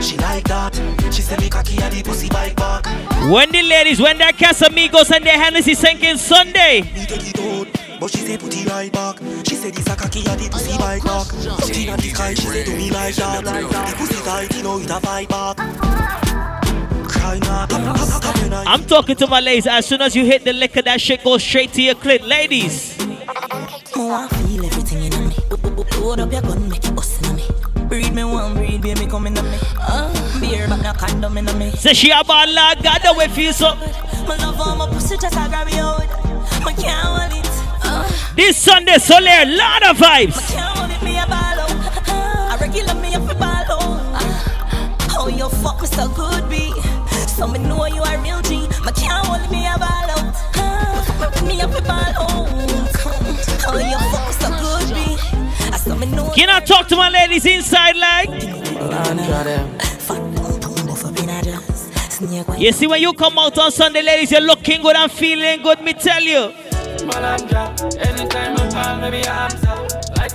She 0.00 0.16
like 0.18 0.44
that. 0.48 0.74
She 1.12 1.22
said 1.22 1.40
me 1.40 1.50
cocky 1.50 1.80
and 1.82 1.92
the 1.92 2.02
pussy 2.02 2.28
bike 2.28 2.56
back. 2.56 2.86
When 3.30 3.50
the 3.50 3.62
ladies, 3.62 4.00
when 4.00 4.18
their 4.18 4.32
Casamigos 4.32 5.10
and 5.10 5.24
their 5.24 5.38
Hennessy 5.38 5.74
sinking 5.74 6.16
Sunday. 6.16 6.82
Me 6.82 7.06
take 7.06 7.28
it 7.28 7.40
out, 7.40 8.00
but 8.00 8.10
she 8.10 8.18
say 8.18 8.38
put 8.38 8.54
it 8.54 8.66
right 8.68 8.92
back. 8.92 9.18
She 9.46 9.54
said 9.56 9.76
it's 9.76 9.86
a 9.88 9.96
cocky 9.96 10.24
and 10.26 10.40
the 10.40 10.48
pussy 10.48 10.78
bike 10.78 11.02
back. 11.02 11.32
Looking 11.60 11.88
at 11.88 11.98
the 11.98 12.08
sky, 12.08 12.34
she 12.34 12.42
say 12.42 12.64
do 12.64 12.76
me 12.76 12.90
like 12.90 13.14
that. 13.16 13.44
The 13.44 13.94
pussy 13.96 14.22
tight, 14.24 14.54
you 14.54 14.62
know 14.62 14.78
it 14.78 14.90
a 14.90 15.00
fight 15.00 15.28
back. 15.28 15.58
I'm 18.66 18.84
talking 18.86 19.16
to 19.16 19.26
my 19.26 19.40
ladies. 19.40 19.66
As 19.66 19.86
soon 19.86 20.00
as 20.00 20.14
you 20.16 20.24
hit 20.24 20.44
the 20.44 20.52
liquor, 20.52 20.82
that 20.82 21.00
shit 21.00 21.24
goes 21.24 21.42
straight 21.42 21.72
to 21.74 21.82
your 21.82 21.94
clit. 21.94 22.26
Ladies. 22.26 22.96
Oh, 23.96 24.12
I 24.12 24.28
feel 24.28 24.64
everything 24.64 25.12
in 25.12 25.28
me. 25.28 25.34
Load 26.00 26.20
up 26.20 26.32
your 26.32 26.42
gun, 26.42 26.67
me 28.18 28.24
one, 28.24 28.54
breed 28.54 28.80
baby 28.82 29.06
coming 29.06 29.36
in 29.36 29.44
me. 29.44 29.58
Uh, 29.78 30.40
beer 30.40 30.66
back 30.66 30.84
a 30.92 30.98
condom 30.98 31.38
in 31.38 31.46
me. 31.58 31.70
Say 31.70 31.94
she 31.94 32.10
a 32.10 32.24
bad 32.24 32.48
lad, 32.50 32.82
God 32.82 33.00
the 33.04 33.14
way 33.14 33.28
feel 33.28 33.52
so. 33.52 33.74
My 34.26 34.36
love 34.36 34.60
on 34.60 34.78
my 34.78 34.88
pussy 34.88 35.16
just 35.16 35.34
a 35.36 35.48
grab 35.48 35.68
you 35.68 35.80
out. 35.80 36.08
My 36.64 36.72
can't 36.72 37.06
hold 37.06 37.32
it. 37.38 37.46
Uh, 37.84 38.08
This 38.34 38.56
Sunday, 38.56 38.98
Soler, 38.98 39.44
lot 39.46 39.82
of 39.88 39.96
vibes. 39.98 40.38
can't 40.50 40.76
hold 40.76 40.90
it, 40.90 41.02
me 41.04 41.16
a 41.18 41.26
ball 41.26 41.60
out. 41.62 41.70
Uh, 42.08 42.52
I 42.52 42.56
regular 42.60 42.94
me 42.94 43.14
a 43.14 43.20
ball 43.20 43.44
out. 43.44 43.82
Uh, 44.18 45.18
oh, 45.20 45.28
you 45.28 45.48
fuck 45.62 45.80
me 45.80 45.86
so 45.86 46.08
good, 46.08 46.48
B. 46.50 46.72
So 47.36 47.46
me 47.46 47.60
know 47.60 47.86
you 47.86 48.02
are 48.02 48.18
real 48.20 48.42
G. 48.42 48.66
My 48.84 48.90
can't 48.92 49.24
hold 49.26 49.48
me 49.52 49.64
a 49.64 49.78
ball 49.78 50.10
out. 50.14 50.34
Uh, 50.56 51.46
me 51.46 51.60
a 51.60 51.68
ball 51.68 51.92
out. 51.92 52.27
Can 55.98 56.48
I 56.48 56.60
talk 56.60 56.86
to 56.88 56.96
my 56.96 57.10
ladies 57.10 57.44
inside 57.44 57.96
like? 57.96 58.30
You 62.60 62.70
see 62.72 62.86
when 62.86 63.02
you 63.02 63.12
come 63.14 63.36
out 63.36 63.58
on 63.58 63.72
Sunday, 63.72 64.02
ladies, 64.02 64.30
you're 64.30 64.40
looking 64.40 64.80
good 64.80 64.94
and 64.94 65.10
feeling 65.10 65.60
good, 65.62 65.80
me 65.82 65.94
tell 65.94 66.22
you. 66.22 66.52
Anytime 67.98 69.00
maybe 69.00 69.22
I. 69.26 69.48
Like. 70.16 70.32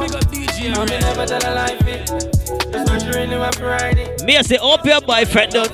Big 0.00 0.14
up 0.14 0.24
DJ, 0.30 0.70
never 1.00 1.26
tell 1.26 1.58
a. 1.58 1.60
Me 4.24 4.36
I 4.36 4.42
say, 4.42 4.58
up 4.60 4.84
your 4.84 5.00
boyfriend 5.00 5.52
done. 5.52 5.70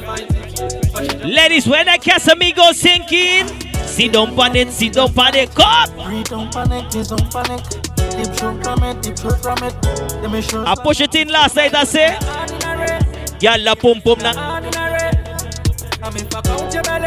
Ladies, 1.25 1.67
when 1.67 1.87
that 1.87 2.01
Casamigo 2.01 2.73
sinking, 2.73 3.49
sit 3.97 4.13
down 4.13 4.39
on 4.39 4.55
it, 4.55 4.71
sit 4.71 4.93
down 4.93 5.19
on 5.19 5.35
it, 5.35 5.55
come. 5.55 5.91
Breathe, 6.07 6.27
don't 6.27 6.53
panic, 6.53 6.91
please 6.91 7.09
don't 7.09 7.31
panic. 7.33 7.65
Deep 7.97 8.35
shoot 8.39 8.63
from 8.63 8.83
it, 8.83 9.03
deep 9.03 9.19
shoot 9.19 9.39
from 9.43 9.57
it. 9.63 9.75
Let 10.21 10.31
me 10.31 10.43
show 10.43 10.65
I 10.67 10.75
push 10.75 11.01
it 11.01 11.15
in 11.15 11.29
last 11.29 11.57
night, 11.57 11.75
I 11.75 11.85
say. 11.85 12.19
Yalla 13.41 13.75
pum 13.75 14.03
pum 14.03 14.19
na. 14.19 14.33
I 16.03 16.11
mean, 16.11 16.27
fuck 16.29 16.47
out 16.47 16.75
your 16.75 16.83
belly. 16.83 17.07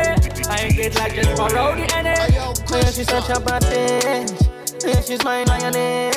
I 0.49 0.57
ain't 0.61 0.75
get 0.75 0.95
like 0.95 1.13
just 1.13 1.37
borrow 1.37 1.75
the 1.75 1.85
energy. 1.95 2.71
Man, 2.71 2.91
she's 2.91 3.07
such 3.07 3.29
a 3.29 3.39
bad 3.39 3.61
bitch. 3.61 4.47
Yeah, 4.83 5.01
she's 5.01 5.23
my 5.23 5.43
lioness. 5.43 6.15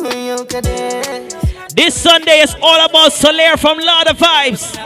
When 0.00 0.24
you 0.24 0.46
get 0.46 0.66
it. 0.66 1.34
This 1.76 1.94
Sunday 1.94 2.40
is 2.40 2.56
all 2.62 2.86
about 2.86 3.12
Soler 3.12 3.58
from 3.58 3.78
Lord 3.78 4.08
of 4.08 4.16
Vibes. 4.16 4.76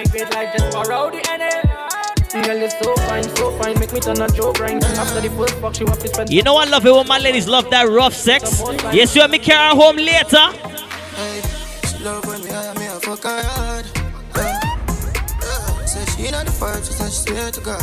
I 0.00 0.02
ain't 0.02 0.12
get 0.14 0.34
like 0.34 0.56
just 0.56 0.72
borrow 0.72 1.10
the 1.10 1.20
energy. 1.28 2.46
Girl, 2.46 2.56
you're 2.56 2.70
so 2.70 2.96
fine, 3.06 3.22
so 3.36 3.50
fine. 3.58 3.78
Make 3.78 3.92
me 3.92 4.00
turn 4.00 4.18
a 4.18 4.28
joke 4.28 4.58
right. 4.58 4.82
After 4.82 5.20
the 5.20 5.28
first 5.36 5.54
fuck, 5.56 5.74
she 5.74 5.84
want 5.84 6.00
to 6.00 6.08
spend. 6.08 6.32
You 6.32 6.42
know 6.42 6.56
I 6.56 6.64
love 6.64 6.86
it 6.86 6.94
when 6.94 7.06
my 7.06 7.18
ladies 7.18 7.46
love 7.46 7.68
that 7.68 7.86
rough 7.86 8.14
sex. 8.14 8.62
Yes, 8.94 9.14
you 9.14 9.20
and 9.20 9.30
me 9.30 9.38
carry 9.38 9.68
her 9.68 9.74
home 9.76 9.96
later. 9.96 10.46
Hey, 11.16 11.42
she 11.86 12.02
love 12.02 12.24
when 12.26 12.42
me 12.42 12.48
hire 12.48 12.74
me 12.76 12.86
a 12.86 12.98
fuck 13.00 13.22
her 13.24 13.42
hard. 13.42 13.84
Yeah. 14.36 14.60
Yeah. 15.42 15.84
Say 15.84 16.24
she 16.24 16.30
not 16.30 16.46
the 16.46 16.52
first, 16.52 16.86
she 16.86 16.94
said 16.94 17.12
she 17.12 17.32
swear 17.32 17.50
to 17.50 17.60
God. 17.60 17.82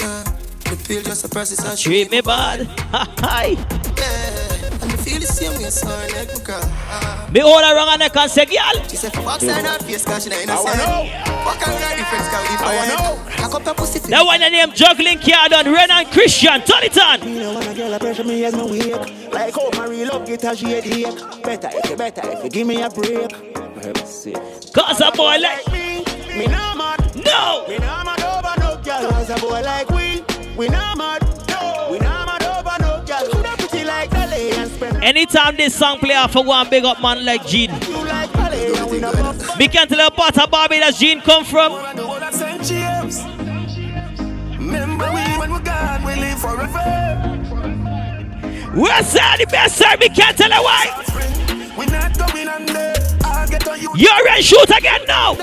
Yeah. 0.00 0.24
The 0.64 0.84
pill 0.88 1.02
just 1.02 1.24
a 1.24 1.28
process 1.28 1.80
Treat 1.80 2.10
me 2.10 2.22
bad. 2.22 2.66
Hi. 2.90 3.50
Yeah. 3.96 4.53
And 5.04 5.12
me 5.12 5.18
feel 5.18 5.20
the 5.20 5.26
same 5.26 5.62
way, 5.62 5.70
so 5.70 5.88
I 5.88 6.06
like 6.08 6.28
me 6.32 6.40
cry. 6.40 7.28
Me 7.32 7.40
hold 7.40 7.62
her 7.62 7.74
around 7.76 7.88
her 7.88 7.98
neck 7.98 8.16
and 8.16 8.30
say, 8.30 8.46
girl. 8.46 8.88
She 8.88 8.96
said, 8.96 9.12
for 9.12 9.20
outside 9.20 9.64
her 9.64 9.78
face, 9.84 10.04
cause 10.04 10.24
she 10.24 10.30
not 10.30 10.42
innocent. 10.42 10.78
What 11.44 11.60
kind 11.60 11.76
of 11.76 11.96
difference, 11.96 12.28
cause 12.28 12.46
if 12.48 12.62
I 12.62 12.88
know. 12.88 13.34
Cock 13.36 13.54
up 13.54 13.64
your 13.66 13.74
pussy. 13.74 13.98
That 14.10 14.24
one 14.24 14.40
the 14.40 14.48
name 14.48 14.72
juggling 14.72 15.18
card 15.18 15.52
on 15.52 15.72
Renan 15.72 16.06
Chris 16.06 16.38
John. 16.38 16.62
Turn 16.62 16.84
it 16.84 16.96
on. 16.98 17.20
Me 17.20 17.40
no 17.40 17.54
want 17.54 17.68
a 17.68 17.74
girl 17.74 17.92
a 17.92 17.98
pressure 17.98 18.24
me 18.24 18.44
as 18.44 18.54
me 18.54 18.62
wake. 18.64 19.32
Like 19.32 19.54
how 19.54 19.70
my 19.76 19.86
real 19.86 20.08
love 20.08 20.26
get 20.26 20.44
a 20.44 20.56
shade 20.56 20.86
ache. 20.86 21.42
Better 21.42 21.70
if 21.72 21.90
you 21.90 21.96
better 21.96 22.22
if 22.24 22.44
you 22.44 22.50
give 22.50 22.66
me 22.66 22.80
a 22.82 22.88
break. 22.88 23.30
Cause 24.72 25.00
a 25.00 25.10
boy 25.12 25.36
like 25.38 25.66
me, 25.72 26.04
me 26.38 26.46
no 26.46 26.74
mad. 26.74 27.00
No. 27.16 27.66
Me 27.68 27.78
no 27.78 28.02
mad 28.04 28.22
over 28.22 28.54
no 28.60 28.82
girl. 28.82 29.10
Cause 29.10 29.30
a 29.30 29.36
boy 29.36 29.60
like 29.60 29.90
we, 29.90 30.24
we 30.56 30.68
no 30.68 30.94
mad. 30.96 31.43
Anytime 35.04 35.56
this 35.56 35.74
song 35.74 35.98
play 35.98 36.14
off 36.14 36.32
for 36.32 36.42
one 36.42 36.70
big 36.70 36.82
up 36.86 36.98
man 37.02 37.26
like 37.26 37.46
Gene. 37.46 37.68
You 37.82 38.06
like 38.06 38.32
Dolly 38.32 38.74
and 38.74 38.90
we 38.90 38.98
no 39.00 39.12
buff. 39.12 39.58
Me 39.58 39.68
can't 39.68 39.90
tell 39.90 40.02
you 40.02 40.10
part 40.10 40.38
of 40.38 40.50
Barbie 40.50 40.78
that 40.78 40.94
Gene 40.94 41.20
come 41.20 41.44
from. 41.44 41.74
Remember 44.56 45.04
we 45.12 45.20
when 45.38 45.52
we 45.52 45.60
gone, 45.60 46.04
we 46.04 46.14
live 46.14 46.40
forever. 46.40 46.80
Where's 48.74 49.12
that 49.12 49.36
the 49.40 49.46
best 49.50 49.76
side? 49.76 50.00
Me 50.00 50.08
can't 50.08 50.38
tell 50.38 50.48
why. 50.50 50.86
We 51.76 51.84
not 51.84 52.16
going 52.16 52.48
under. 52.48 52.94
I'll 53.24 53.46
get 53.46 53.68
on 53.68 53.78
you 53.78 53.92
You're 53.94 54.28
in 54.34 54.42
shoot 54.42 54.70
again 54.74 55.02
now. 55.06 55.36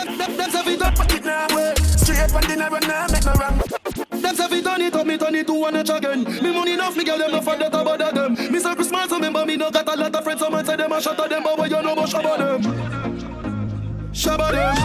Straight 4.52 4.60
from 4.60 4.60
dinner 4.60 4.60
and 4.60 4.60
now 4.60 4.60
make 4.60 4.60
no 4.60 4.60
wrong. 4.60 4.60
Them 4.60 4.60
say 4.60 4.60
fi 4.60 4.62
turn 4.62 4.82
it 4.82 4.96
up, 4.96 5.08
me 5.08 5.18
turn 5.18 5.36
it 5.36 5.48
to 5.48 5.54
one 5.54 5.74
notch 5.74 5.90
again. 5.90 6.24
Me 6.24 6.54
money 6.54 6.74
enough, 6.74 6.96
me 6.96 7.04
girl 7.04 7.18
them 7.18 7.32
no 7.32 7.42
for 7.42 7.56
that 7.58 7.74
about 7.74 8.14
them. 8.16 8.34
Me 8.52 8.60
say 8.60 8.76
Christmas, 8.76 9.12
remember 9.12 9.46
me 9.46 9.58
no 9.58 9.72
got 9.72 9.88
a 9.88 9.98
lot 9.98 10.16
of 10.16 10.24
friends. 10.24 10.42
Someone 10.42 10.66
say 10.66 10.76
them 10.76 10.92
a 10.92 11.02
shot 11.02 11.20
at 11.20 11.30
them, 11.30 11.44
but 11.44 11.70
you 11.70 11.82
know 11.82 11.94
about 11.94 12.10
shabba 12.10 12.38
them? 12.38 12.62
Shabba 14.12 14.52
them. 14.52 14.76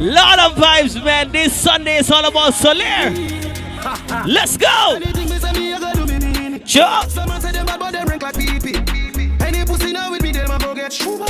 Lot 0.14 0.38
of 0.38 0.56
vibes, 0.56 1.04
man. 1.04 1.30
This 1.30 1.54
Sunday 1.54 1.98
is 1.98 2.10
all 2.10 2.24
about 2.26 2.52
Solare. 2.52 3.14
Let's 4.26 4.56
go. 4.56 4.96
Anything 4.96 5.28
me 5.28 5.38
say 5.38 5.52
me, 5.52 5.72
I 5.72 5.78
go 5.78 5.92
do 5.92 6.06
me 6.12 6.18
mean 6.18 6.54
it. 6.54 6.68
Sure. 6.68 7.02
Someone 7.08 7.40
say 7.40 7.52
them 7.52 7.66
bad, 7.66 7.78
but 7.78 7.92
them 7.92 8.08
rank 8.08 8.22
like 8.22 8.34
pee 8.36 8.58
pee. 8.58 8.76
Any 9.40 9.64
pussy 9.64 9.92
now 9.92 10.10
with 10.10 10.22
me, 10.22 10.32
them 10.32 10.50
a 10.50 10.58
go 10.58 10.74
get 10.74 10.92
shuba. 10.92 11.24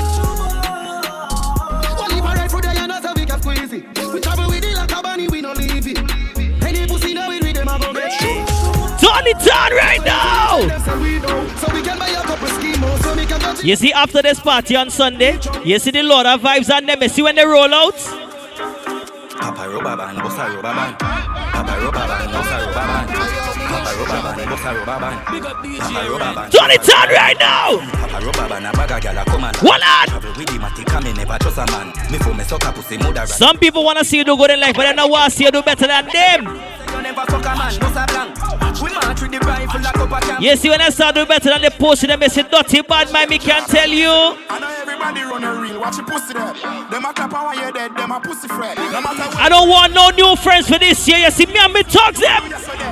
One 1.99 2.11
leave 2.11 2.25
a 2.25 2.35
right 2.35 2.51
for 2.51 2.61
the 2.61 2.69
and 2.69 2.91
that's 2.91 3.05
a 3.05 3.13
week 3.15 3.33
of 3.33 3.41
squeezy. 3.41 4.13
We 4.13 4.21
travel 4.21 4.21
with 4.21 4.31
it 4.31 4.31
like 4.31 4.39
a 4.39 4.50
schemo, 12.49 13.03
so 13.03 13.15
we 13.15 13.27
can 13.27 13.41
touch 13.41 13.65
You 13.65 13.77
see, 13.77 13.93
after 13.93 14.23
this 14.23 14.41
party 14.41 14.77
on 14.77 14.91
Sunday, 14.91 15.39
you 15.65 15.79
see 15.79 15.91
the 15.91 16.03
lot 16.03 16.27
of 16.27 16.41
vibes 16.41 16.71
on 16.75 16.87
them. 16.87 17.03
You 17.03 17.09
see 17.09 17.23
when 17.23 17.37
they 17.37 17.45
roll 17.45 17.73
out. 17.73 17.97
Turn 26.51 26.71
it 26.71 26.89
on 26.91 27.09
right 27.09 27.37
now. 27.39 27.79
And. 29.43 29.57
What 29.63 29.83
on? 29.83 30.09
Some 33.27 33.59
people 33.59 33.85
want 33.85 33.99
to 33.99 34.05
see 34.05 34.19
you 34.19 34.25
do 34.25 34.37
good 34.37 34.51
in 34.51 34.61
life, 34.61 34.75
but 34.77 34.85
they 34.85 34.95
don't 34.95 35.11
want 35.11 35.33
to 35.33 35.37
see 35.39 35.45
you 35.45 35.51
do 35.51 35.63
better 35.63 35.87
than 35.87 36.07
them. 36.07 36.80
You 37.01 37.05
never 37.05 37.25
fuck 37.33 37.41
a 37.41 37.57
man, 37.57 37.73
bossa 37.81 38.05
blank. 38.13 38.37
We 38.77 38.93
march 38.93 39.23
with 39.23 39.33
the 39.33 39.41
rifle 39.41 39.81
like 39.81 39.97
up 39.97 40.13
a 40.13 40.21
camp. 40.21 40.45
You 40.45 40.55
see, 40.55 40.69
when 40.69 40.83
I 40.83 40.91
start 40.91 41.15
doing 41.15 41.27
better 41.27 41.49
than 41.49 41.63
the 41.63 41.71
post, 41.71 42.03
them 42.03 42.21
they 42.21 42.29
say 42.29 42.43
dirty 42.43 42.83
bad 42.83 43.11
mind, 43.11 43.31
me 43.31 43.39
can't 43.39 43.67
tell 43.67 43.89
you. 43.89 44.13
I 44.13 44.61
know 44.61 44.69
everybody 44.69 45.25
run 45.25 45.43
a 45.43 45.49
reel, 45.57 45.81
watch 45.81 45.97
your 45.97 46.05
pussy 46.05 46.35
there. 46.37 46.53
Them 46.53 47.09
a 47.09 47.13
clap 47.17 47.33
and 47.33 47.47
when 47.49 47.57
you're 47.57 47.73
dead, 47.73 47.97
them 47.97 48.13
a 48.13 48.21
pussy 48.21 48.49
fret. 48.49 48.77
No 48.77 49.01
matter 49.01 49.33
what 49.33 49.41
I 49.41 49.49
don't 49.49 49.71
want 49.71 49.95
no 49.97 50.11
new 50.11 50.37
friends 50.37 50.69
for 50.69 50.79
this 50.79 51.09
year. 51.09 51.25
You 51.25 51.31
see, 51.31 51.47
me 51.47 51.57
and 51.57 51.73
me 51.73 51.85
talk 51.89 52.13
them. 52.21 52.45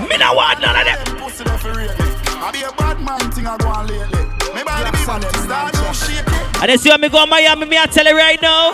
Me 0.09 0.17
don't 0.17 0.33
want 0.33 0.57
none 0.65 0.73
of 0.73 0.85
them. 0.89 1.21
pussy 1.21 1.45
there 1.45 1.59
for 1.59 1.77
real. 1.77 1.93
I 1.93 2.49
be 2.49 2.65
a 2.65 2.73
bad 2.81 2.97
man 3.05 3.21
thing 3.29 3.45
I 3.45 3.59
go 3.61 3.69
on 3.69 3.93
lately. 3.93 4.25
Me 4.57 4.65
buy 4.65 4.89
the 4.89 4.93
people 4.97 5.21
them 5.21 5.37
start 5.45 5.77
to 5.77 5.93
shake 5.93 6.25
it. 6.25 6.63
And 6.65 6.73
they 6.73 6.79
see 6.81 6.89
when 6.89 7.03
me 7.05 7.11
go 7.11 7.21
to 7.21 7.29
Miami, 7.29 7.67
me 7.67 7.77
I 7.77 7.85
tell 7.85 8.09
you 8.09 8.17
right 8.17 8.41
now. 8.41 8.73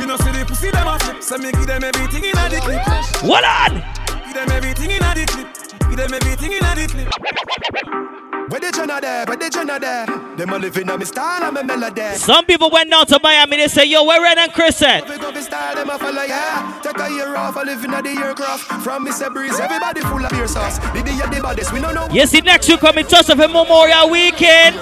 You 0.00 0.06
know 0.10 0.16
see 0.18 0.34
the 0.34 0.44
pussy 0.44 0.72
them 0.72 0.88
a 0.88 0.98
flip, 0.98 1.22
so 1.22 1.38
me 1.38 1.52
give 1.52 1.68
them 1.68 1.84
everything 1.84 2.26
in 2.26 2.34
a 2.34 2.50
the 2.50 2.58
clip. 2.58 2.82
What 3.22 3.46
on? 3.46 3.95
Give 4.36 4.44
them 4.44 4.56
everything 4.58 4.90
in 4.90 5.02
a 5.02 5.14
the 5.14 5.24
clip. 5.24 5.88
Give 5.88 5.96
them 5.96 6.12
everything 6.12 6.52
in 6.52 6.62
a 6.62 6.74
the 6.76 6.86
clip. 6.92 8.50
Where 8.50 8.60
the 8.60 8.70
Jenna 8.70 9.00
there, 9.00 9.24
where 9.24 9.36
the 9.38 9.48
Jenna 9.48 9.80
there? 9.80 10.04
Them 10.36 10.50
a 10.50 10.58
living 10.58 10.90
on 10.90 10.98
me 10.98 11.06
style 11.06 11.42
and 11.42 11.54
me 11.56 11.62
melody. 11.62 12.14
Some 12.16 12.44
people 12.44 12.68
went 12.70 12.90
down 12.90 13.06
to 13.06 13.18
Miami. 13.22 13.56
They 13.56 13.68
say, 13.68 13.86
Yo, 13.86 14.04
where 14.04 14.20
Red 14.20 14.36
and 14.36 14.52
Chris 14.52 14.82
at? 14.82 15.06
Pick 15.06 15.22
up 15.22 15.32
the 15.32 15.40
style, 15.40 15.74
them 15.74 15.88
a 15.88 15.98
follow, 15.98 16.22
yeah. 16.22 16.78
Take 16.82 16.98
a 17.00 17.10
year 17.10 17.34
off, 17.34 17.56
I 17.56 17.62
live 17.62 17.82
in 17.82 17.90
the 17.92 18.08
aircraft. 18.10 18.64
From 18.84 19.06
Mr. 19.06 19.32
Breeze, 19.32 19.58
everybody 19.58 20.02
full 20.02 20.22
of 20.22 20.30
beer 20.30 20.46
sauce. 20.46 20.80
Did 20.92 21.08
you 21.08 21.16
the 21.16 21.40
baddest? 21.42 21.72
We 21.72 21.80
don't 21.80 21.94
know. 21.94 22.06
You 22.12 22.26
see, 22.26 22.42
next 22.42 22.68
week 22.68 22.80
coming 22.80 23.06
to 23.06 23.16
us 23.16 23.30
of 23.30 23.40
a 23.40 23.48
Memorial 23.48 24.10
Weekend. 24.10 24.76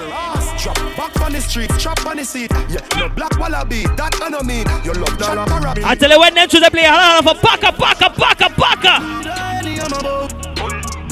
Drop 0.59 0.75
back 0.97 1.21
on 1.21 1.31
the 1.31 1.39
street, 1.39 1.71
chop 1.79 2.05
on 2.05 2.17
the 2.17 2.25
seat. 2.25 2.51
Yeah, 2.69 2.85
no 2.97 3.07
black 3.07 3.39
wallaby, 3.39 3.83
that 3.95 4.19
I 4.21 4.27
know 4.27 4.41
mean. 4.41 4.67
You 4.83 4.91
love 4.93 5.17
that 5.17 5.63
rabbit. 5.63 5.85
I 5.85 5.95
tell 5.95 6.11
you 6.11 6.19
when 6.19 6.33
them 6.33 6.49
choose 6.49 6.61
to 6.61 6.69
play 6.69 6.85
a 6.85 6.91
lot 6.91 7.25
of 7.25 7.37
a 7.37 7.41
baka, 7.41 7.71
baka, 7.71 8.09
baka, 8.19 8.49
baka. 8.57 9.44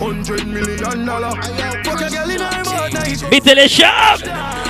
Hundred 0.03 0.47
million 0.47 1.05
dollar. 1.05 1.31
Fuck 1.83 2.01
a 2.01 2.09
girl 2.09 2.29
in 2.29 2.39
her 2.39 2.63
mouth, 2.63 2.93
night. 2.93 3.23
Be 3.31 3.39
to 3.39 3.55
the 3.55 3.67
shop. 3.67 4.21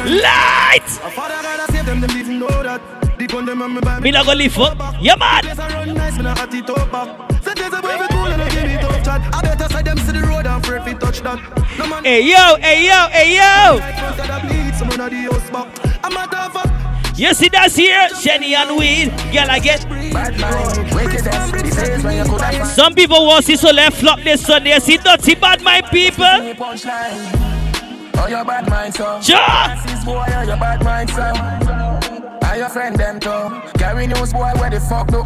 Light. 0.05 0.85
A 0.85 1.09
father 1.11 1.41
gotta 1.41 1.71
save 1.71 1.85
them, 1.85 1.99
them 1.99 2.11
even 2.11 2.39
know 2.39 2.47
that. 2.47 3.17
Deep 3.17 3.33
on 3.33 3.45
them 3.45 3.61
and 3.61 3.75
me 3.75 3.81
buy 3.81 3.99
Me 3.99 4.11
not 4.11 4.25
gonna 4.25 4.39
leave 4.39 4.57
up. 4.57 4.77
Yeah, 5.01 5.15
man. 5.15 5.43
Yes, 5.43 5.59
I 5.59 5.73
run 5.73 5.93
nice, 5.93 6.17
me 6.17 6.23
not 6.23 6.37
hot 6.37 6.53
it 6.53 6.69
up 6.69 6.93
ah. 6.93 7.05
back. 7.05 7.43
Say 7.43 7.53
there's 7.55 7.73
a 7.73 7.81
boy 7.81 7.97
cool 8.09 8.27
and 8.27 8.51
give 8.51 8.63
it 8.63 8.83
up 8.83 9.03
chat. 9.03 9.21
I 9.33 9.41
better 9.41 9.73
side 9.73 9.85
them 9.85 9.97
the 9.97 10.27
road 10.27 10.45
and 10.45 10.63
afraid 10.63 10.99
touch 10.99 11.21
that. 11.21 11.77
No 11.77 11.87
man. 11.87 12.03
Hey, 12.03 12.21
yo, 12.21 12.55
hey, 12.57 12.85
yo, 12.85 13.07
hey, 13.09 13.35
yo. 13.35 13.79
Front 13.79 14.19
of 14.19 14.27
the 14.27 14.47
bleed, 14.47 14.75
someone 14.75 15.01
of 15.01 15.09
the 15.11 15.17
house 15.17 15.49
back. 15.49 16.05
I'm 16.05 16.17
a 16.17 16.27
tough 16.31 16.53
fuck. 16.53 16.92
You 17.15 17.33
see 17.35 17.49
that's 17.49 17.75
here? 17.75 18.07
Shenny 18.09 18.53
and 18.53 18.77
weed. 18.77 19.11
Girl, 19.31 19.49
I 19.49 19.59
get. 19.59 19.81
Some 22.67 22.95
people 22.95 23.25
want 23.27 23.45
see 23.45 23.55
so 23.55 23.71
left 23.71 23.97
flop 23.97 24.19
this 24.21 24.41
Sunday. 24.45 24.79
See 24.79 24.97
bad 24.97 25.85
people. 25.91 26.25
Oh, 28.15 28.27
your 28.27 28.45
bad 28.45 28.69
mind, 28.69 28.93
so. 28.95 29.05
Oh, 29.05 30.43
your 30.45 30.57
bad 30.57 30.83
mind, 30.83 31.09
so. 31.09 31.33
Are 32.47 32.57
your 32.57 32.69
friend 32.69 32.95
them 32.95 33.19
too? 33.19 33.61
Carry 33.77 34.07
news, 34.07 34.33
boy, 34.33 34.51
where 34.55 34.69
the 34.69 34.79
fuck 34.79 35.07
do. 35.07 35.23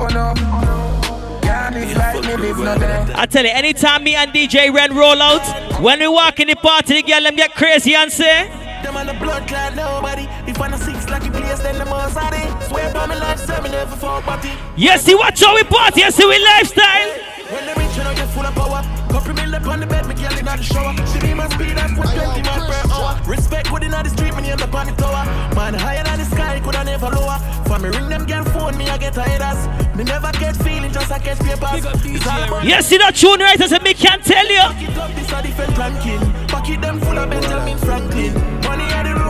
I 3.20 3.26
tell 3.30 3.46
you, 3.46 3.52
anytime 3.52 4.04
me 4.04 4.16
and 4.16 4.32
DJ 4.32 4.74
Ren 4.74 4.96
roll 4.96 5.22
out, 5.22 5.82
when 5.82 6.00
we 6.00 6.08
walk 6.08 6.40
in 6.40 6.48
the 6.48 6.56
party, 6.56 7.02
the 7.02 7.04
girl 7.04 7.22
them 7.22 7.36
get 7.36 7.56
crazy 7.56 7.96
and 7.96 8.12
say. 8.12 8.48
Them 8.84 8.96
on 8.96 9.08
the 9.08 9.14
blood 9.14 9.48
nobody. 9.76 10.28
If 10.58 10.64
I'm 10.64 10.74
a 10.74 10.78
six 10.80 11.08
lucky 11.08 11.30
place, 11.30 11.60
then 11.60 11.78
the 11.78 11.86
most 11.86 12.18
are 12.18 12.32
they. 12.32 12.50
Swear 12.66 12.92
by 12.92 13.06
my 13.06 13.14
life, 13.14 13.38
seven 13.38 13.70
never 13.70 13.96
fuck 13.96 14.26
body. 14.26 14.50
Yes, 14.76 15.04
see 15.04 15.14
what 15.14 15.40
how 15.40 15.54
we 15.54 15.62
party, 15.62 16.00
yes, 16.00 16.16
see 16.16 16.26
we 16.26 16.34
lifestyle. 16.44 17.14
When 17.54 17.64
they 17.68 17.74
reach, 17.78 17.96
you 17.96 18.04
know 18.04 18.10
you're 18.10 18.26
full 18.34 18.42
of 18.44 18.56
power. 18.56 18.82
Couple 19.14 19.36
mil 19.36 19.54
up 19.54 19.68
on 19.68 19.82
the 19.82 19.86
bed, 19.86 20.08
me 20.08 20.16
girl 20.16 20.34
in 20.34 20.46
the 20.46 20.64
shower. 20.64 20.98
She 21.14 21.20
be 21.22 21.36
my 21.36 21.48
speed 21.50 21.78
at 21.78 21.94
20 21.94 22.42
miles 22.42 22.66
per 22.74 22.90
hour. 22.90 23.22
Respect 23.30 23.70
good 23.70 23.84
in 23.84 23.92
the 23.92 24.10
street, 24.10 24.34
me 24.36 24.42
name 24.50 24.58
up 24.58 24.74
on 24.74 24.88
the 24.88 24.94
tower. 24.94 25.26
Man 25.54 25.76
higher 25.76 26.04
than 26.04 26.18
the 26.18 26.26
sky, 26.26 26.60
coulda 26.60 26.84
never 26.84 27.10
lower. 27.14 27.38
For 27.70 27.78
me 27.78 27.90
ring 27.90 28.10
them 28.10 28.26
girl 28.26 28.44
phone, 28.46 28.78
me 28.80 28.90
I 28.90 28.98
get 28.98 29.14
haters. 29.14 29.62
Me 29.96 30.06
never 30.06 30.32
get 30.42 30.58
feeling, 30.58 30.92
just 30.92 31.12
I 31.12 31.20
catch 31.20 31.38
papers. 31.38 31.86
It's 32.02 32.26
all 32.26 32.42
about 32.42 32.66
Yes, 32.66 32.88
see 32.88 32.98
that 32.98 33.14
tune 33.14 33.42
right, 33.42 33.62
I 33.62 33.68
said, 33.68 33.84
me 33.84 33.94
can't 33.94 34.26
tell 34.26 34.48
you. 34.50 34.58
Back 34.58 34.82
it 34.82 34.98
up, 34.98 35.14
this 35.14 35.32
a 35.32 35.42
different 35.44 35.78
ranking. 35.78 36.48
Pocket 36.50 36.82
them 36.82 37.00
full 37.00 37.18
of 37.18 37.30
Benjamin 37.30 37.78
Franklin. 37.78 38.34
Money 38.66 38.90
are 38.98 39.04
the 39.06 39.14
rule, 39.14 39.22
I'll 39.22 39.27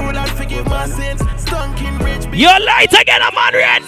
forgive 0.57 0.69
my 0.69 0.85
sins. 0.87 1.21
Stunking 1.21 1.99
rich, 1.99 2.25
You're 2.35 2.59
light 2.59 2.93
again, 2.93 3.21
I'm 3.21 3.37
on 3.37 3.53
red. 3.53 3.83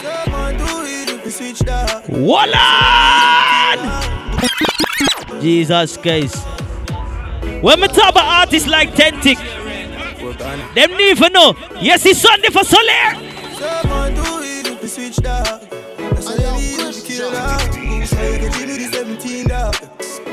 Wallan! 2.10 3.80
Jesus 5.42 5.98
Christ. 5.98 6.46
When 7.62 7.82
we 7.82 7.88
talk 7.88 8.12
about 8.12 8.26
artists 8.42 8.68
like 8.68 8.94
Tentic, 8.94 9.38
them 10.76 10.98
need 10.98 11.18
to 11.18 11.30
know. 11.30 11.56
Yes, 11.80 12.06
it's 12.06 12.20
Sunday 12.20 12.50
for 12.50 12.62
Solare. 12.64 13.16
Someone 13.58 14.14
do 14.14 14.40
it 14.42 14.68
if 14.68 14.82
we 14.82 14.88
switch 14.88 15.16
dog. 15.18 15.46
That's 15.46 16.26
why 16.26 16.36
they 16.38 16.52
need 16.58 16.94
to 16.94 17.02
kill 17.02 17.32
dog. 17.32 17.60
So 17.62 18.22
you 18.24 18.40
can 18.40 18.52
do 18.52 18.78
the 18.78 18.90
17 18.92 19.48
dog. 19.48 19.76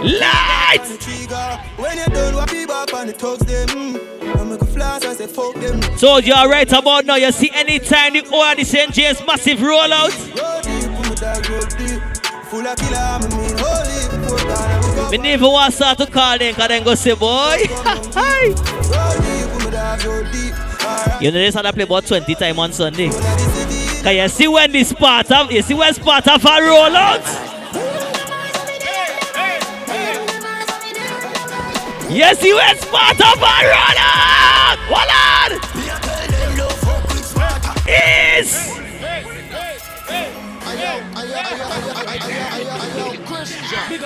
Light! 0.02 0.86
When 1.76 1.96
you're 1.96 2.06
done, 2.06 2.34
what 2.34 2.50
be 2.50 2.66
back 2.66 2.92
on 2.94 3.06
the 3.06 3.12
thugs 3.12 3.46
them. 3.46 3.68
Hmm. 3.68 4.15
Make 4.76 5.04
I 5.04 5.14
say 5.14 5.26
fuck 5.26 5.54
them. 5.54 5.80
So 5.98 6.18
you 6.18 6.34
are 6.34 6.48
right 6.48 6.70
about 6.70 7.06
now. 7.06 7.16
You 7.16 7.32
see, 7.32 7.50
anytime 7.54 8.12
the 8.12 8.20
OR 8.32 8.54
the 8.54 8.64
St. 8.64 8.92
James 8.92 9.20
massive 9.26 9.58
rollout, 9.58 10.12
Roll 10.36 10.60
deep, 10.62 10.90
put 10.96 11.08
me 11.08 11.14
dog 11.16 11.48
roll 11.48 11.60
deep. 11.80 12.02
Full 12.46 12.66
of 12.66 12.76
killer, 12.76 12.96
I 12.96 13.18
mean, 13.18 13.58
holy, 13.58 14.28
put 14.28 14.46
down, 14.46 15.10
we 15.10 15.18
never 15.18 15.48
want 15.48 15.70
to 15.72 15.76
start 15.76 15.98
to 15.98 16.06
call 16.06 16.38
them 16.38 16.52
because 16.54 16.68
then 16.68 16.84
go 16.84 16.94
say, 16.94 17.14
boy. 17.14 17.58
Hi. 18.14 18.46
Roll 18.46 19.16
deep, 19.24 19.52
put 19.52 19.64
me 19.64 19.70
dog 19.70 20.04
roll 20.04 20.24
deep. 20.24 21.22
You 21.22 21.30
know, 21.30 21.38
this 21.38 21.54
had 21.54 21.62
to 21.62 21.72
play 21.72 21.82
about 21.84 22.06
20 22.06 22.34
times 22.34 22.58
on 22.58 22.72
Sunday. 22.72 23.08
Can 24.02 24.16
you 24.16 24.28
see 24.28 24.46
when 24.46 24.70
this 24.70 24.92
part 24.92 25.30
of, 25.32 25.50
you 25.50 25.62
see 25.62 25.74
when 25.74 25.94
part 25.94 26.28
of 26.28 26.44
a 26.44 26.48
rollout? 26.48 27.55
Yes, 32.08 32.42
you 32.42 32.54
when 32.54 32.78
part 32.78 33.20
of 33.20 33.42
a 33.42 33.54
rollout! 33.66 34.78
Hold 34.86 35.10
on! 35.10 35.50
Is 37.88 38.76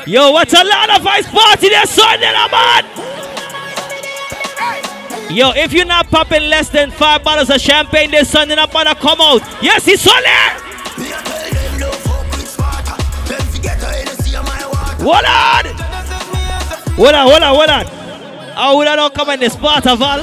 Yo, 0.07 0.31
what's 0.33 0.53
a 0.55 0.65
lot 0.65 0.91
of 0.99 1.07
ice 1.07 1.31
party 1.31 1.69
this 1.69 1.91
Sunday, 1.91 2.33
man? 2.33 2.85
Yo, 5.31 5.51
if 5.51 5.73
you're 5.73 5.85
not 5.85 6.09
popping 6.09 6.49
less 6.49 6.71
than 6.71 6.91
five 6.91 7.23
bottles 7.23 7.51
of 7.51 7.61
champagne 7.61 8.11
this 8.11 8.31
Sunday, 8.31 8.55
not 8.57 8.73
bother 8.73 8.95
come 8.95 9.21
out. 9.21 9.43
Yes, 9.63 9.87
it's 9.87 10.03
Sunday. 10.03 10.31
Hold 15.03 15.25
on. 15.25 15.90
Hold 17.01 17.15
on, 17.15 17.31
hold 17.31 17.43
on, 17.43 17.55
hold 17.57 17.71
on. 17.71 17.87
How 18.55 18.77
would 18.77 18.87
I 18.87 18.95
not 18.95 19.15
come 19.15 19.31
in 19.31 19.41
the 19.41 19.47
Spartaval? 19.47 20.21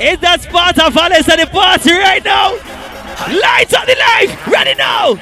Is 0.00 0.20
that 0.20 0.40
Spartaval 0.40 1.18
is 1.18 1.28
at 1.28 1.40
the 1.40 1.46
party 1.46 1.90
right 1.90 2.24
now? 2.24 2.52
Lights 3.26 3.74
on 3.74 3.86
the 3.86 3.96
life. 3.98 4.46
Ready 4.46 4.76
now. 4.76 5.18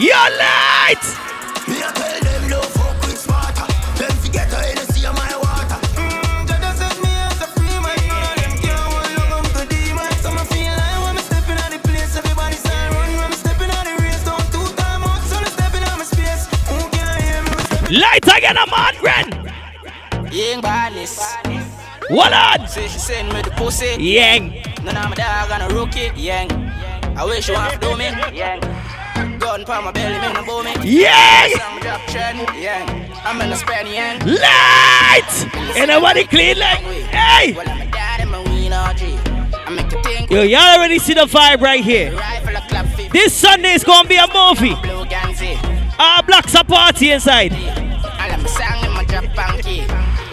Your 0.00 0.38
lights. 0.38 1.23
Me? 17.94 18.00
Lights 18.00 18.28
again, 18.28 18.56
a 18.56 18.66
man, 18.70 18.94
Ren. 19.02 20.32
Yang 20.32 20.60
badness. 20.62 21.36
What 22.10 22.32
on? 22.32 22.68
Say 22.68 22.88
she 22.88 22.98
send 22.98 23.32
me 23.32 23.42
the 23.42 23.50
pussy. 23.50 23.96
Yang. 23.98 24.62
None 24.84 24.96
of 24.96 25.08
my 25.10 25.14
dog 25.14 25.50
and 25.50 25.72
a 25.72 25.74
rookie. 25.74 26.10
Yang. 26.16 26.50
I 27.16 27.24
wish 27.24 27.48
you 27.48 27.54
want 27.54 27.72
to 27.72 27.78
do 27.78 27.96
me. 27.96 28.06
Yang. 28.36 28.60
Gun 29.38 29.64
pa 29.64 29.80
my 29.80 29.92
belly, 29.92 30.18
me 30.18 30.32
no 30.32 30.44
bow 30.44 30.62
me. 30.62 30.74
Yang. 30.82 31.50
Some 31.56 31.80
drop 31.80 32.00
trend. 32.08 32.38
Yang. 32.60 33.10
I'm 33.24 33.40
in 33.40 33.50
the 33.50 33.56
span, 33.56 33.86
yang. 33.86 34.18
Lights. 34.26 35.46
Ain't 35.76 35.88
nobody 35.88 36.24
clean 36.24 36.58
like. 36.58 36.80
Hey. 36.80 37.52
Well, 37.52 37.68
I'm 37.68 37.80
a 37.80 37.90
dad 37.90 38.20
and 38.20 38.30
my 38.30 38.42
ween 38.44 38.72
RG. 38.72 39.66
I 39.66 39.70
make 39.70 39.92
you 39.92 40.02
think. 40.02 40.30
Yo, 40.30 40.42
y'all 40.42 40.76
already 40.76 40.98
see 40.98 41.14
the 41.14 41.26
vibe 41.26 41.60
right 41.60 41.82
here. 41.82 42.14
Rifle 42.14 42.56
a 42.56 42.60
clap 42.68 42.86
fit. 42.96 43.12
This 43.12 43.32
Sunday 43.32 43.72
is 43.72 43.84
gonna 43.84 44.08
be 44.08 44.16
a 44.16 44.26
movie. 44.34 44.74
Blue 45.96 45.98
Gansy. 45.98 45.98
All 45.98 46.22
blacks 46.22 46.54
a 46.54 46.64
party 46.64 47.10
inside. 47.12 47.52
I 47.52 48.28
let 48.28 48.42
me 48.42 48.48
sing 48.48 48.84
in 48.84 48.92
my 48.92 49.04
drop 49.04 49.24
punky. 49.34 49.82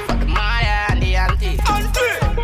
For 0.08 0.16
the 0.18 0.26
Maya 0.26 0.86
and 0.90 1.02
the 1.02 1.16
auntie. 1.16 1.58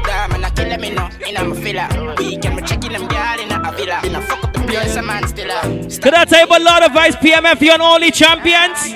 Damn, 0.04 0.32
and 0.34 0.46
I 0.46 0.50
kill 0.52 0.78
me 0.78 0.92
no. 0.92 1.10
In 1.28 1.38
a 1.38 1.56
filler. 1.56 2.16
Weekend, 2.18 2.56
me 2.56 2.62
checking 2.64 2.92
them 2.92 3.08
girl 3.08 3.40
in 3.40 3.52
a 3.52 3.72
villa. 3.74 4.02
In 4.06 4.16
a 4.16 4.22
fuck 4.22 4.44
up 4.44 4.54
the 4.54 4.60
place, 4.62 4.96
a 4.96 5.02
man 5.02 5.28
still 5.28 5.50
a. 5.50 6.00
Could 6.00 6.14
I 6.14 6.26
tell 6.26 6.40
you 6.40 6.46
about 6.46 6.62
Lord 6.62 6.84
of 6.84 6.92
Vibes 6.92 7.16
PMF, 7.20 7.62
you 7.62 7.72
and 7.72 7.82
only 7.82 8.12
champions? 8.12 8.94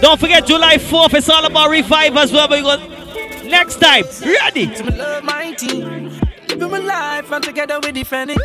Don't 0.00 0.18
forget 0.18 0.46
July 0.46 0.76
4th, 0.76 1.14
it's 1.14 1.28
all 1.28 1.44
about 1.44 1.68
revive 1.68 2.16
as 2.16 2.32
well. 2.32 2.48
But 2.48 2.58
we 2.58 2.62
go 2.62 3.48
next 3.48 3.76
time. 3.76 4.04
Ready? 4.22 4.74
So 4.74 4.84
me 4.84 4.96
love 4.96 5.24
my 5.24 5.52
team. 5.52 6.18
Living 6.48 6.70
my 6.70 6.78
life 6.78 7.30
and 7.30 7.44
together 7.44 7.78
we 7.82 7.92
defend 7.92 8.30
it. 8.30 8.38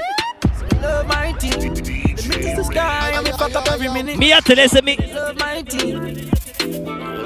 So 0.86 0.92
me 0.92 0.94
love 0.94 1.08
my 1.08 1.32
team. 1.34 1.74
The 1.74 2.30
meet 2.30 2.46
is 2.46 2.56
the 2.58 2.64
sky 2.64 3.12
and 3.16 3.26
we 3.26 3.32
fuck 3.34 3.56
up 3.56 3.72
every 3.72 3.90
minute. 3.90 4.18
Me 4.18 4.32
at 4.32 4.46
this 4.46 4.82
me. 4.82 4.98
Love 4.98 5.38
my 5.40 5.62
team. 5.64 6.32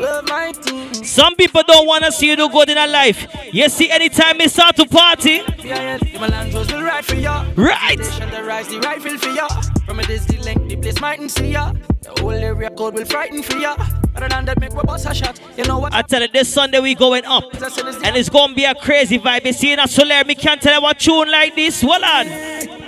Love 0.02 0.28
my 0.30 0.52
team. 0.52 0.94
Some 0.94 1.36
people 1.36 1.62
don't 1.68 1.88
want 1.88 2.06
to 2.06 2.12
see 2.12 2.30
you 2.30 2.36
do 2.36 2.50
good 2.50 2.70
in 2.70 2.78
a 2.78 2.88
life. 2.88 3.28
You 3.52 3.68
see, 3.70 3.90
anytime 3.90 4.38
they 4.38 4.48
start 4.48 4.76
to 4.78 4.86
party, 4.86 5.42
Yeah, 5.58 5.64
yeah. 5.64 5.98
The 5.98 6.20
Milan 6.20 6.52
Rose 6.52 6.72
will 6.72 7.02
for 7.02 7.16
ya. 7.16 7.46
Right. 7.56 7.98
Nation 7.98 8.30
the 8.30 8.44
rise, 8.44 8.68
the 8.68 8.80
rifle 8.80 9.18
for 9.18 9.30
ya. 9.30 9.48
From 9.86 10.00
a 10.00 10.04
this 10.04 10.26
the 10.26 10.38
length, 10.38 10.70
the 10.70 10.76
place 10.78 11.02
mightn't 11.02 11.32
see 11.32 11.52
ya. 11.52 11.74
The 12.02 12.22
whole 12.22 12.32
area 12.32 12.70
code 12.70 12.94
will 12.94 13.06
frighten 13.06 13.44
for 13.44 13.58
ya. 13.58 13.76
Other 14.16 14.30
than 14.30 14.46
that, 14.46 14.60
make 14.60 14.74
we 14.74 14.82
bust 14.84 15.08
a 15.08 15.14
shot. 15.14 15.40
You 15.58 15.66
know 15.66 15.80
what? 15.80 15.94
I 15.94 16.02
tell 16.02 16.22
you, 16.22 16.28
this 16.28 16.52
Sunday 16.54 16.80
we 16.80 16.96
going 16.96 17.26
up. 17.26 17.44
And 17.54 18.16
it's 18.16 18.30
going 18.30 18.50
to 18.50 18.56
be 18.56 18.66
a 18.66 18.76
crazy 18.76 19.20
vibe. 19.20 19.46
You 19.46 19.54
see, 19.54 19.74
in 19.74 19.80
a 19.80 19.84
Solare, 19.84 20.26
me 20.26 20.36
can't 20.36 20.62
tell 20.62 20.76
you 20.76 20.82
what 20.82 21.00
tune 21.00 21.32
like 21.32 21.56
this. 21.56 21.82
Hold 21.82 22.04
on. 22.04 22.79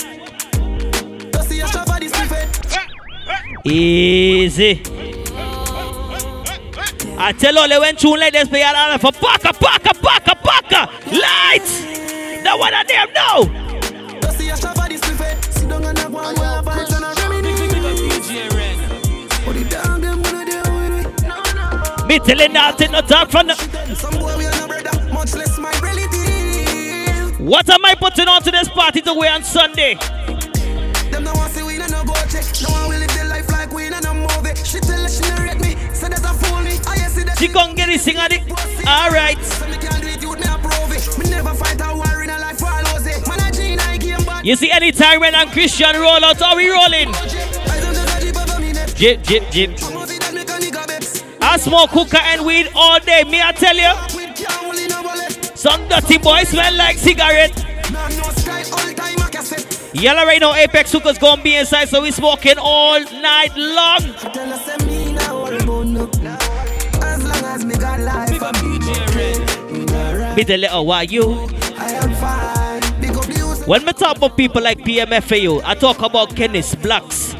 Easy. 3.64 4.82
I 7.18 7.32
tell 7.38 7.57
all 7.59 7.70
when 7.70 7.95
tune 7.95 8.20
like 8.20 8.34
this, 8.34 8.47
play 8.47 8.64
out 8.64 8.99
for 8.99 9.12
Paka, 9.12 9.53
Paka, 9.53 9.93
Paka, 9.93 10.36
Paka. 10.36 10.89
Lights. 11.05 11.82
That 12.43 12.57
one 12.57 12.74
of 12.74 12.88
them 12.88 13.07
it. 13.14 13.62
Me 22.07 22.20
telling 22.20 22.53
nothing, 22.53 22.91
no 22.91 23.01
talk 23.01 23.30
from 23.30 23.47
the. 23.47 23.55
No. 24.12 24.32
What 27.45 27.70
am 27.70 27.86
I 27.86 27.95
putting 27.95 28.28
on 28.28 28.41
to 28.41 28.51
this 28.51 28.70
party 28.70 29.01
to 29.01 29.14
wear 29.14 29.34
on 29.34 29.43
Sunday? 29.43 29.95
Them 31.12 31.24
no 31.24 31.34
we 31.66 31.78
no 31.78 31.86
no 31.88 32.03
go 32.03 32.14
check. 32.30 32.45
No 32.62 32.70
one 32.72 32.89
will 32.89 33.11
live 33.72 33.72
their 33.72 33.72
life 33.72 33.72
like 33.72 33.74
we 33.74 33.89
no 33.89 33.99
no 33.99 34.13
movie. 34.13 34.55
She 34.63 34.80
tell 34.80 35.01
her 35.01 35.09
she 35.09 35.22
no 35.30 35.36
rate 35.38 35.59
me, 35.59 35.76
say 35.93 36.09
that 36.09 36.26
I 36.26 36.34
fool 36.34 36.61
me. 36.61 36.80
I 36.88 37.07
see 37.07 37.24
that 37.24 37.38
She 37.38 37.47
gon' 37.47 37.76
get 37.76 37.88
this 37.88 38.05
thing 38.05 38.17
at 38.17 38.32
it. 38.32 38.41
Alright. 38.88 39.43
So 39.43 39.67
me 39.67 39.78
can't 39.78 40.01
do 40.01 40.07
it, 40.07 40.22
you 40.22 40.36
me 40.36 40.43
approve 40.43 40.91
it. 40.91 41.17
Me 41.17 41.30
never 41.30 41.53
fight 41.53 41.82
a 41.82 41.95
war 41.95 42.24
in 42.24 42.30
a 42.30 42.39
life 42.39 42.59
follows 42.59 43.05
it. 43.05 43.17
Eh. 43.17 43.30
Man 43.30 43.39
a 43.39 43.51
G 43.51 43.78
I 43.78 43.97
game 43.97 44.24
back. 44.26 44.45
You 44.45 44.55
see, 44.55 44.72
anytime 44.72 45.19
when 45.19 45.36
I'm 45.36 45.49
Chris 45.49 45.78
John 45.78 45.95
roll 45.95 46.24
out, 46.24 46.41
are 46.41 46.55
we 46.55 46.69
rolling? 46.69 47.13
Jip, 48.95 49.24
jip, 49.24 49.49
jip. 49.51 49.72
I 51.43 51.57
smoke 51.57 51.89
hookah 51.89 52.22
and 52.22 52.45
weed 52.45 52.69
all 52.76 52.99
day. 52.99 53.24
Me, 53.24 53.41
I 53.41 53.51
tell 53.51 53.76
you. 53.76 53.91
Some 55.55 55.88
dirty 55.88 56.17
boys 56.17 56.49
smell 56.49 56.74
like 56.76 56.97
cigarette. 56.97 57.65
Yellow 59.94 60.24
right 60.24 60.39
now, 60.39 60.54
Apex 60.54 60.92
hookah's 60.92 61.18
gonna 61.18 61.42
be 61.42 61.56
inside, 61.56 61.89
so 61.89 62.02
we 62.02 62.12
smoking 62.12 62.58
all 62.58 63.00
night 63.00 63.52
long. 63.58 64.02
Me 70.36 70.44
the 70.44 70.58
little 70.58 70.86
why 70.86 71.02
you. 71.02 71.34
When 73.68 73.84
me 73.84 73.94
talk 73.94 74.18
about 74.18 74.38
people 74.38 74.62
like 74.62 74.80
PMFAU, 74.80 75.62
I 75.66 75.76
talk 75.76 76.02
about 76.02 76.36
Kenneth 76.38 76.82
Blacks. 76.82 77.36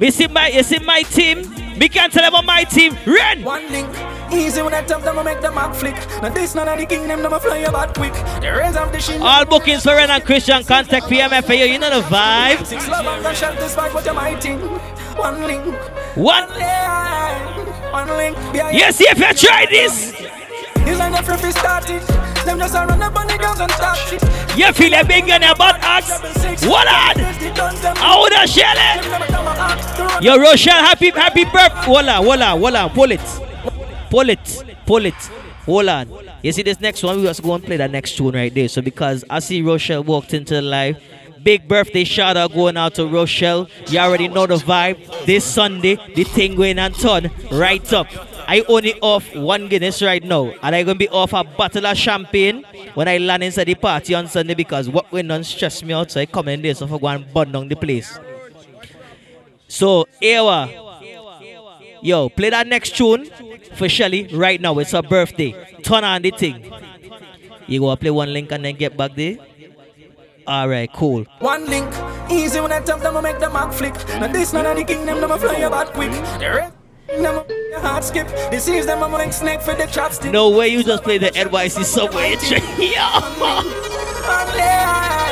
Me 0.00 0.10
see 0.10 0.26
my, 0.26 0.48
you 0.48 0.64
see 0.64 0.80
my 0.80 1.02
team. 1.02 1.48
Me 1.78 1.88
can't 1.88 2.12
tell 2.12 2.26
about 2.26 2.44
my 2.44 2.64
team. 2.64 2.96
Run. 3.06 3.44
One 3.44 3.70
link. 3.70 4.19
Easy 4.32 4.62
when 4.62 4.72
I 4.74 4.82
tap 4.82 5.02
them, 5.02 5.18
I 5.18 5.22
make 5.22 5.40
them 5.40 5.54
mark 5.54 5.74
flick. 5.74 5.96
Now 6.22 6.28
this 6.28 6.54
none 6.54 6.68
of 6.68 6.78
the 6.78 6.86
kingdom, 6.86 7.22
them 7.22 7.32
a 7.32 7.40
fly 7.40 7.58
about 7.58 7.94
quick. 7.94 8.12
The 8.40 8.52
rains 8.52 8.76
of 8.76 8.92
the 8.92 9.00
shin. 9.00 9.20
All 9.20 9.44
bookings 9.44 9.82
for 9.82 9.90
Ren 9.90 10.10
and 10.10 10.24
Chris 10.24 10.46
John 10.46 10.64
contact 10.64 11.06
PMFAU. 11.06 11.68
You 11.68 11.78
know 11.78 12.00
the 12.00 12.06
vibe. 12.06 12.64
Six 12.64 12.88
love 12.88 13.06
and 13.06 13.24
the 13.24 13.34
shell 13.34 13.54
despite 13.56 13.92
what 13.92 14.04
you're 14.04 14.14
mighting. 14.14 14.60
One 15.16 15.42
link. 15.42 15.64
One. 16.16 16.48
link. 16.50 17.92
One 17.92 18.08
link. 18.08 18.36
Yes, 18.54 19.00
if 19.00 19.18
you 19.18 19.34
try 19.34 19.66
this. 19.66 20.14
It's 20.82 20.98
like 20.98 21.12
the 21.12 21.36
free 21.38 21.52
started. 21.52 22.02
Them 22.44 22.58
just 22.58 22.74
a 22.74 22.86
run 22.86 23.02
up 23.02 23.14
on 23.16 23.26
the 23.26 23.36
girls 23.36 23.60
and 23.60 23.70
start 23.72 23.98
shit. 24.08 24.22
You 24.56 24.72
feel 24.72 24.94
a 24.94 25.04
big 25.04 25.28
your 25.28 25.38
butt 25.56 25.76
axe. 25.80 26.20
What 26.64 26.86
on? 26.88 27.18
How 27.96 28.28
the 28.28 28.46
Shelly? 28.46 30.24
Yo, 30.24 30.38
Rochelle, 30.38 30.82
happy, 30.82 31.10
happy 31.10 31.44
birthday. 31.44 31.82
Hold 31.82 32.06
on, 32.06 32.24
hold 32.24 32.40
on, 32.40 32.60
hold 32.60 32.74
on. 32.74 32.90
Pull 32.90 33.12
it. 33.12 33.49
Pull 34.10 34.28
it. 34.28 34.64
Pull 34.86 35.06
it. 35.06 35.14
Hold 35.66 35.88
on. 35.88 36.08
You 36.42 36.52
see 36.52 36.62
this 36.62 36.80
next 36.80 37.02
one? 37.02 37.18
We 37.18 37.24
just 37.24 37.42
go 37.42 37.54
and 37.54 37.62
play 37.62 37.76
that 37.76 37.90
next 37.90 38.16
tune 38.16 38.34
right 38.34 38.52
there. 38.52 38.68
So 38.68 38.82
because 38.82 39.24
I 39.30 39.38
see 39.38 39.62
Rochelle 39.62 40.02
walked 40.02 40.34
into 40.34 40.54
the 40.54 40.62
live. 40.62 41.00
Big 41.42 41.66
birthday 41.66 42.04
shout 42.04 42.36
out 42.36 42.52
going 42.52 42.76
out 42.76 42.94
to 42.96 43.06
Rochelle. 43.06 43.68
You 43.88 43.98
already 43.98 44.28
know 44.28 44.46
the 44.46 44.56
vibe. 44.56 45.24
This 45.24 45.44
Sunday, 45.44 45.96
the 46.14 46.24
thing 46.24 46.54
going 46.54 46.78
on 46.78 46.92
turn 46.92 47.30
right 47.50 47.92
up. 47.94 48.08
I 48.46 48.62
only 48.68 49.00
off 49.00 49.34
one 49.34 49.68
Guinness 49.68 50.02
right 50.02 50.22
now, 50.22 50.52
and 50.62 50.74
I 50.74 50.82
gonna 50.82 50.98
be 50.98 51.08
off 51.08 51.32
a 51.32 51.44
bottle 51.44 51.86
of 51.86 51.96
champagne 51.96 52.64
when 52.94 53.06
I 53.06 53.18
land 53.18 53.44
inside 53.44 53.64
the 53.64 53.74
party 53.74 54.14
on 54.14 54.26
Sunday 54.26 54.54
because 54.54 54.90
what 54.90 55.10
went 55.12 55.30
on 55.30 55.44
stressed 55.44 55.84
me 55.84 55.94
out. 55.94 56.10
So 56.10 56.20
I 56.20 56.26
come 56.26 56.48
in 56.48 56.60
there 56.60 56.74
so 56.74 56.84
I 56.84 56.98
go 56.98 57.06
and 57.06 57.32
burn 57.32 57.52
down 57.52 57.68
the 57.68 57.76
place. 57.76 58.18
So 59.68 60.06
Ewa, 60.20 60.89
yo, 62.02 62.28
play 62.28 62.50
that 62.50 62.66
next 62.66 62.96
tune 62.96 63.28
for 63.74 63.88
Shelly 63.88 64.28
right 64.34 64.60
now. 64.60 64.78
It's 64.78 64.92
her 64.92 65.02
birthday. 65.02 65.54
Turn 65.82 66.04
on 66.04 66.22
the 66.22 66.30
thing. 66.30 66.70
You 67.66 67.80
go 67.80 67.94
play 67.96 68.10
one 68.10 68.32
link 68.32 68.50
and 68.52 68.64
then 68.64 68.74
get 68.76 68.96
back 68.96 69.14
there. 69.14 69.36
All 70.46 70.68
right, 70.68 70.90
cool. 70.92 71.24
One 71.38 71.66
link. 71.66 71.88
Easy 72.30 72.60
when 72.60 72.72
I 72.72 72.80
tap 72.80 73.00
them, 73.00 73.16
I 73.16 73.20
make 73.20 73.38
them 73.38 73.52
mark 73.52 73.72
flick. 73.72 73.94
Now 74.18 74.26
this 74.26 74.52
none 74.52 74.66
of 74.66 74.76
the 74.76 74.84
kingdom, 74.84 75.20
them 75.20 75.30
a 75.30 75.38
fly 75.38 75.56
about 75.56 75.92
quick. 75.92 76.10
The 76.10 76.72
them 77.22 77.44
heart 77.80 78.04
skip. 78.04 78.28
This 78.50 78.68
is 78.68 78.86
them, 78.86 79.02
I'm 79.02 79.12
like 79.12 79.32
snake 79.32 79.60
for 79.60 79.74
the 79.74 79.84
chopstick. 79.84 80.30
No 80.32 80.48
way, 80.50 80.68
you 80.68 80.82
just 80.82 81.02
play 81.02 81.18
the 81.18 81.30
NYC 81.30 81.84
subway. 81.84 82.36
Yeah, 82.78 83.10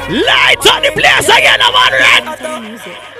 light 0.08 0.66
on 0.66 0.82
the 0.82 0.90
place 0.92 1.28
again, 1.28 1.60
I'm 1.62 1.74
on 1.74 1.92
red. 1.92 3.14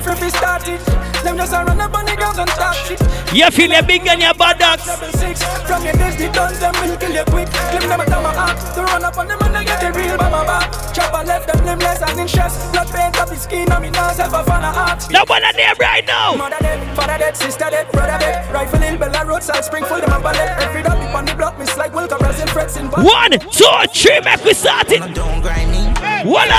It's 0.00 0.08
like 0.08 0.16
the 0.16 0.20
free 0.20 0.30
started. 0.32 0.80
Them 1.20 1.36
just 1.36 1.52
a 1.52 1.60
run 1.60 1.80
up 1.80 1.92
on 1.92 2.06
the 2.06 2.16
girls 2.16 2.38
and 2.38 2.48
start 2.56 2.74
shit. 2.88 3.00
You 3.36 3.50
feel 3.50 3.68
a 3.76 3.82
big 3.82 4.08
on 4.08 4.18
your 4.18 4.32
buttocks. 4.32 4.84
Seven 4.84 5.12
six 5.12 5.44
from 5.68 5.84
your 5.84 5.92
days, 5.92 6.16
the 6.16 6.32
guns 6.32 6.58
them 6.58 6.72
will 6.80 6.96
kill 6.96 7.12
you 7.12 7.24
quick. 7.28 7.52
Them 7.52 7.84
never 7.84 8.08
tell 8.08 8.22
my 8.22 8.32
heart 8.32 8.56
to 8.56 8.80
run 8.80 9.04
up 9.04 9.18
on 9.18 9.28
them 9.28 9.36
and 9.44 9.54
they 9.54 9.64
get 9.64 9.80
the 9.80 9.92
real 9.92 10.16
by 10.16 10.30
my 10.30 10.40
back. 10.46 10.72
Chopper 10.94 11.22
left 11.26 11.52
them 11.52 11.60
him 11.68 11.78
less 11.80 12.00
and 12.00 12.18
in 12.18 12.28
stress. 12.28 12.56
Blood 12.72 12.88
paint 12.88 13.20
up 13.20 13.28
his 13.28 13.42
skin, 13.42 13.70
on 13.70 13.82
me 13.82 13.90
now 13.90 14.10
self 14.12 14.32
a 14.32 14.42
fan 14.42 14.64
of 14.64 14.74
ask. 14.74 15.10
No 15.10 15.22
one 15.28 15.42
there 15.54 15.74
right 15.78 16.06
now. 16.06 16.34
Mother 16.34 16.56
dead, 16.60 16.80
father 16.96 17.18
dead, 17.18 17.36
sister 17.36 17.68
dead, 17.68 17.92
brother 17.92 18.16
dead. 18.18 18.50
Rifle 18.50 18.82
in 18.82 18.96
Bella 18.96 19.26
roadside, 19.26 19.64
Springfield, 19.64 20.02
them 20.02 20.12
a 20.16 20.20
ballet. 20.20 20.56
Every 20.64 20.82
dog 20.82 20.96
on 21.12 21.26
the 21.26 21.34
block, 21.34 21.58
miss 21.58 21.76
like 21.76 21.92
Wilka, 21.92 22.18
Brazil, 22.18 22.46
frets 22.48 22.78
in 22.78 22.86
One, 22.88 23.32
two, 23.52 23.68
three, 23.92 24.20
make 24.24 24.42
we 24.44 24.54
start 24.54 24.90
it. 24.90 25.00
Don't 25.14 25.42
grind 25.42 25.70
me. 25.70 25.92
Voila! 26.24 26.56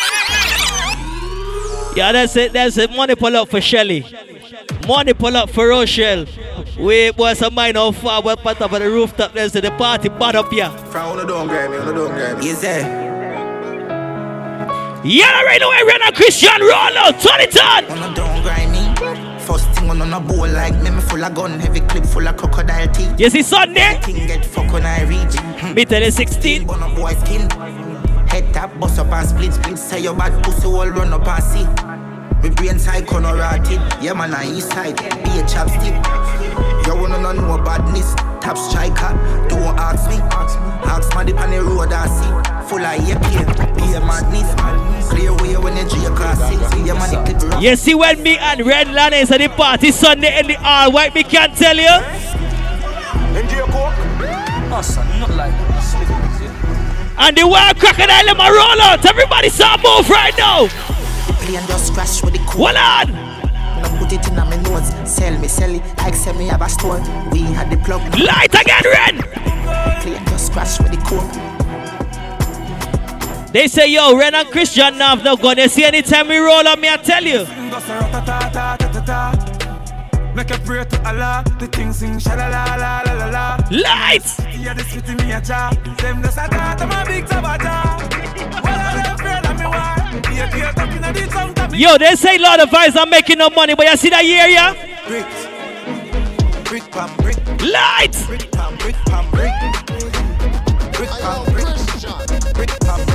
Yeah, 1.96 2.12
that's 2.12 2.36
it. 2.36 2.52
That's 2.52 2.76
it. 2.76 2.90
Money 2.90 3.14
pull 3.14 3.34
up 3.34 3.48
for 3.48 3.58
Shelly. 3.58 4.04
Money 4.86 5.14
pull 5.14 5.34
up 5.34 5.48
for 5.48 5.68
Rochelle. 5.68 6.26
We 6.78 7.10
boys 7.12 7.38
some 7.38 7.54
mine 7.54 7.74
how 7.74 7.90
far 7.92 8.22
we're 8.22 8.36
part 8.36 8.60
of 8.60 8.70
the 8.70 8.80
rooftop. 8.80 9.32
There's 9.32 9.52
the 9.52 9.70
party 9.78 10.10
bad 10.10 10.36
up 10.36 10.52
here. 10.52 10.68
From 10.68 11.18
on 11.18 11.26
don't 11.26 11.48
grind 11.48 11.72
me, 11.72 11.78
on 11.78 11.94
don't 11.94 12.10
grind 12.10 12.38
me. 12.38 12.46
Yes, 12.46 12.60
sir. 12.60 12.80
Yeah, 15.04 15.42
right 15.42 15.62
away, 15.62 15.90
Renna 15.90 16.14
Chris 16.14 16.38
John 16.38 16.60
roll 16.60 16.70
out. 16.70 17.18
Turn 17.18 17.40
it 17.40 17.56
on. 17.58 17.84
On 17.86 18.14
don't 18.14 18.42
grind 18.42 18.72
me. 18.72 19.40
First 19.46 19.70
thing 19.70 19.88
on 19.88 20.12
a 20.12 20.20
bowl 20.20 20.48
like 20.48 20.74
me, 20.82 20.90
me 20.90 21.00
full 21.00 21.24
of 21.24 21.34
gun, 21.34 21.58
heavy 21.58 21.80
clip 21.80 22.04
full 22.04 22.28
of 22.28 22.36
crocodile 22.36 22.88
teeth. 22.88 23.18
You 23.18 23.30
see 23.30 23.42
Sunday? 23.42 23.98
Thing 24.02 24.26
get 24.26 24.44
fuck 24.44 24.70
when 24.70 24.84
I 24.84 25.02
reach. 25.04 25.74
Me 25.74 25.86
tell 25.86 26.02
you 26.02 26.10
16. 26.10 26.68
On 26.68 26.82
a 26.82 26.94
boy 26.94 27.14
skin. 27.14 27.48
Head 28.36 28.52
tap, 28.52 28.78
bust 28.78 28.98
up 28.98 29.10
and 29.12 29.26
split, 29.26 29.54
split. 29.54 29.78
Say 29.78 30.00
your 30.00 30.14
bad 30.14 30.44
pussy 30.44 30.66
all 30.66 30.86
run 30.90 31.10
up 31.10 31.26
and 31.26 31.42
see. 31.42 31.64
Me 32.42 32.54
brain 32.54 32.78
side 32.78 33.06
corner 33.06 33.34
rotted. 33.34 33.80
Yeah 34.04 34.12
man, 34.12 34.34
I 34.34 34.44
east 34.52 34.68
side. 34.72 34.94
Be 34.98 35.40
a 35.40 35.42
chapstick. 35.48 35.96
You 36.84 37.00
wanna 37.00 37.16
know 37.22 37.32
no 37.32 37.56
badness. 37.64 38.14
Tap 38.42 38.58
striker. 38.58 39.16
Don't 39.48 39.62
ask 39.80 40.10
me. 40.10 40.16
Ask 40.84 41.14
man 41.16 41.24
dip 41.24 41.40
on 41.40 41.50
the 41.50 41.62
road 41.62 41.90
I 41.90 42.06
see. 42.12 42.68
Full 42.68 42.84
of 42.84 43.00
AK. 43.08 43.76
Be 43.78 43.94
a 43.94 44.00
madness. 44.04 44.52
Clear 45.08 45.32
way 45.36 45.56
when 45.56 45.74
you 45.78 45.88
G 45.88 46.04
across. 46.04 46.38
Yeah 46.84 46.92
man, 46.92 47.08
the 47.08 47.32
clip 47.38 47.52
rock. 47.52 47.62
You 47.62 47.74
see 47.74 47.94
when 47.94 48.22
me 48.22 48.36
and 48.36 48.66
Red 48.66 48.92
Land 48.92 49.14
is 49.14 49.30
at 49.30 49.40
the 49.40 49.48
party 49.48 49.92
Sunday 49.92 50.40
in 50.40 50.48
the 50.48 50.56
all 50.62 50.92
white, 50.92 51.14
me 51.14 51.22
can't 51.22 51.56
tell 51.56 51.74
you. 51.74 51.88
Enjoy 53.32 53.56
your 53.56 53.66
coke. 53.68 54.84
Son, 54.84 55.08
not 55.20 55.30
like 55.36 55.54
And 57.18 57.36
the 57.36 57.46
wild 57.46 57.78
crocodile 57.78 58.26
them 58.26 58.40
a 58.40 58.50
roll 58.50 58.80
out. 58.82 59.04
Everybody 59.04 59.48
start 59.48 59.80
move 59.82 60.08
right 60.10 60.36
now. 60.36 60.68
Plane 61.40 61.66
just 61.66 61.94
crash 61.94 62.22
with 62.22 62.34
the 62.34 62.40
cool. 62.40 62.66
Hold 62.66 62.76
on. 62.76 63.12
No 63.82 63.88
put 63.98 64.12
it 64.12 64.26
in 64.28 64.36
my 64.36 64.56
nose. 64.62 64.88
Sell 65.08 65.38
me, 65.38 65.48
sell 65.48 65.74
it. 65.74 65.82
Like 65.98 66.14
sell 66.14 66.34
me 66.34 66.46
have 66.46 66.62
a 66.62 66.68
store. 66.68 67.00
We 67.30 67.40
had 67.42 67.70
the 67.70 67.76
plug. 67.78 68.02
Light 68.18 68.54
again, 68.54 68.82
Red. 68.84 70.02
Plane 70.02 70.24
just 70.26 70.52
crash 70.52 70.78
with 70.78 70.90
the 70.90 70.98
cool. 71.06 71.24
They 73.52 73.68
say, 73.68 73.86
yo, 73.88 74.16
Ren 74.16 74.34
and 74.34 74.48
Chris 74.50 74.74
John 74.74 74.98
now 74.98 75.16
have 75.16 75.24
no 75.24 75.36
gun. 75.36 75.56
They 75.56 75.68
see 75.68 75.84
anytime 75.84 76.28
we 76.28 76.36
roll 76.36 76.68
on 76.68 76.78
me, 76.78 76.90
I 76.90 76.96
tell 76.98 77.24
you. 77.24 77.46
Make 80.36 80.50
a 80.50 80.58
prayer 80.58 80.84
to 80.84 81.08
Allah, 81.08 81.42
the 81.58 81.66
thing 81.66 81.94
sing 81.94 82.18
sha 82.18 82.34
la 82.34 82.48
la 82.48 82.76
la 82.76 83.00
la 83.06 83.12
la 83.14 83.26
la. 83.30 83.56
Lights. 83.70 84.38
Yeah, 84.60 84.74
this 84.74 84.92
fit 84.92 85.08
me 85.08 85.32
a 85.32 85.40
cha. 85.40 85.70
Them 85.96 86.22
just 86.22 86.36
a 86.36 86.46
talk 86.46 86.76
to 86.76 86.86
my 86.86 87.04
big 87.06 87.24
tabata. 87.24 87.96
Well, 88.62 88.78
I'm 88.78 89.14
afraid 89.14 89.46
of 89.46 89.58
me 89.58 89.64
why. 89.64 89.96
Yeah, 90.36 90.54
yeah, 90.54 90.72
talking 90.72 91.00
the 91.00 91.26
tongue 91.32 91.54
to 91.54 91.68
me. 91.70 91.78
Yo, 91.78 91.96
they 91.96 92.14
say 92.16 92.36
Lord 92.36 92.60
of 92.60 92.68
Vibes 92.68 92.96
are 92.96 93.06
making 93.06 93.38
no 93.38 93.48
money, 93.48 93.74
but 93.74 93.86
you 93.86 93.96
see 93.96 94.10
that 94.10 94.24
here, 94.26 94.46
yeah? 94.46 94.74
Brick, 95.08 95.24
brick 96.66 96.84
pam 96.92 97.16
brick, 97.16 97.38
Lights. 97.72 98.26
brick 98.26 98.52
pam 98.52 98.76
brick 98.76 98.96
pam 99.06 99.30
brick, 99.30 99.52
brick 100.92 101.08
pam 101.16 101.44
brick, 101.46 101.64
brick 101.64 101.96
pam 101.96 102.26
brick 102.52 102.68
pam 102.80 102.96
brick. 102.96 102.96
When 102.98 103.05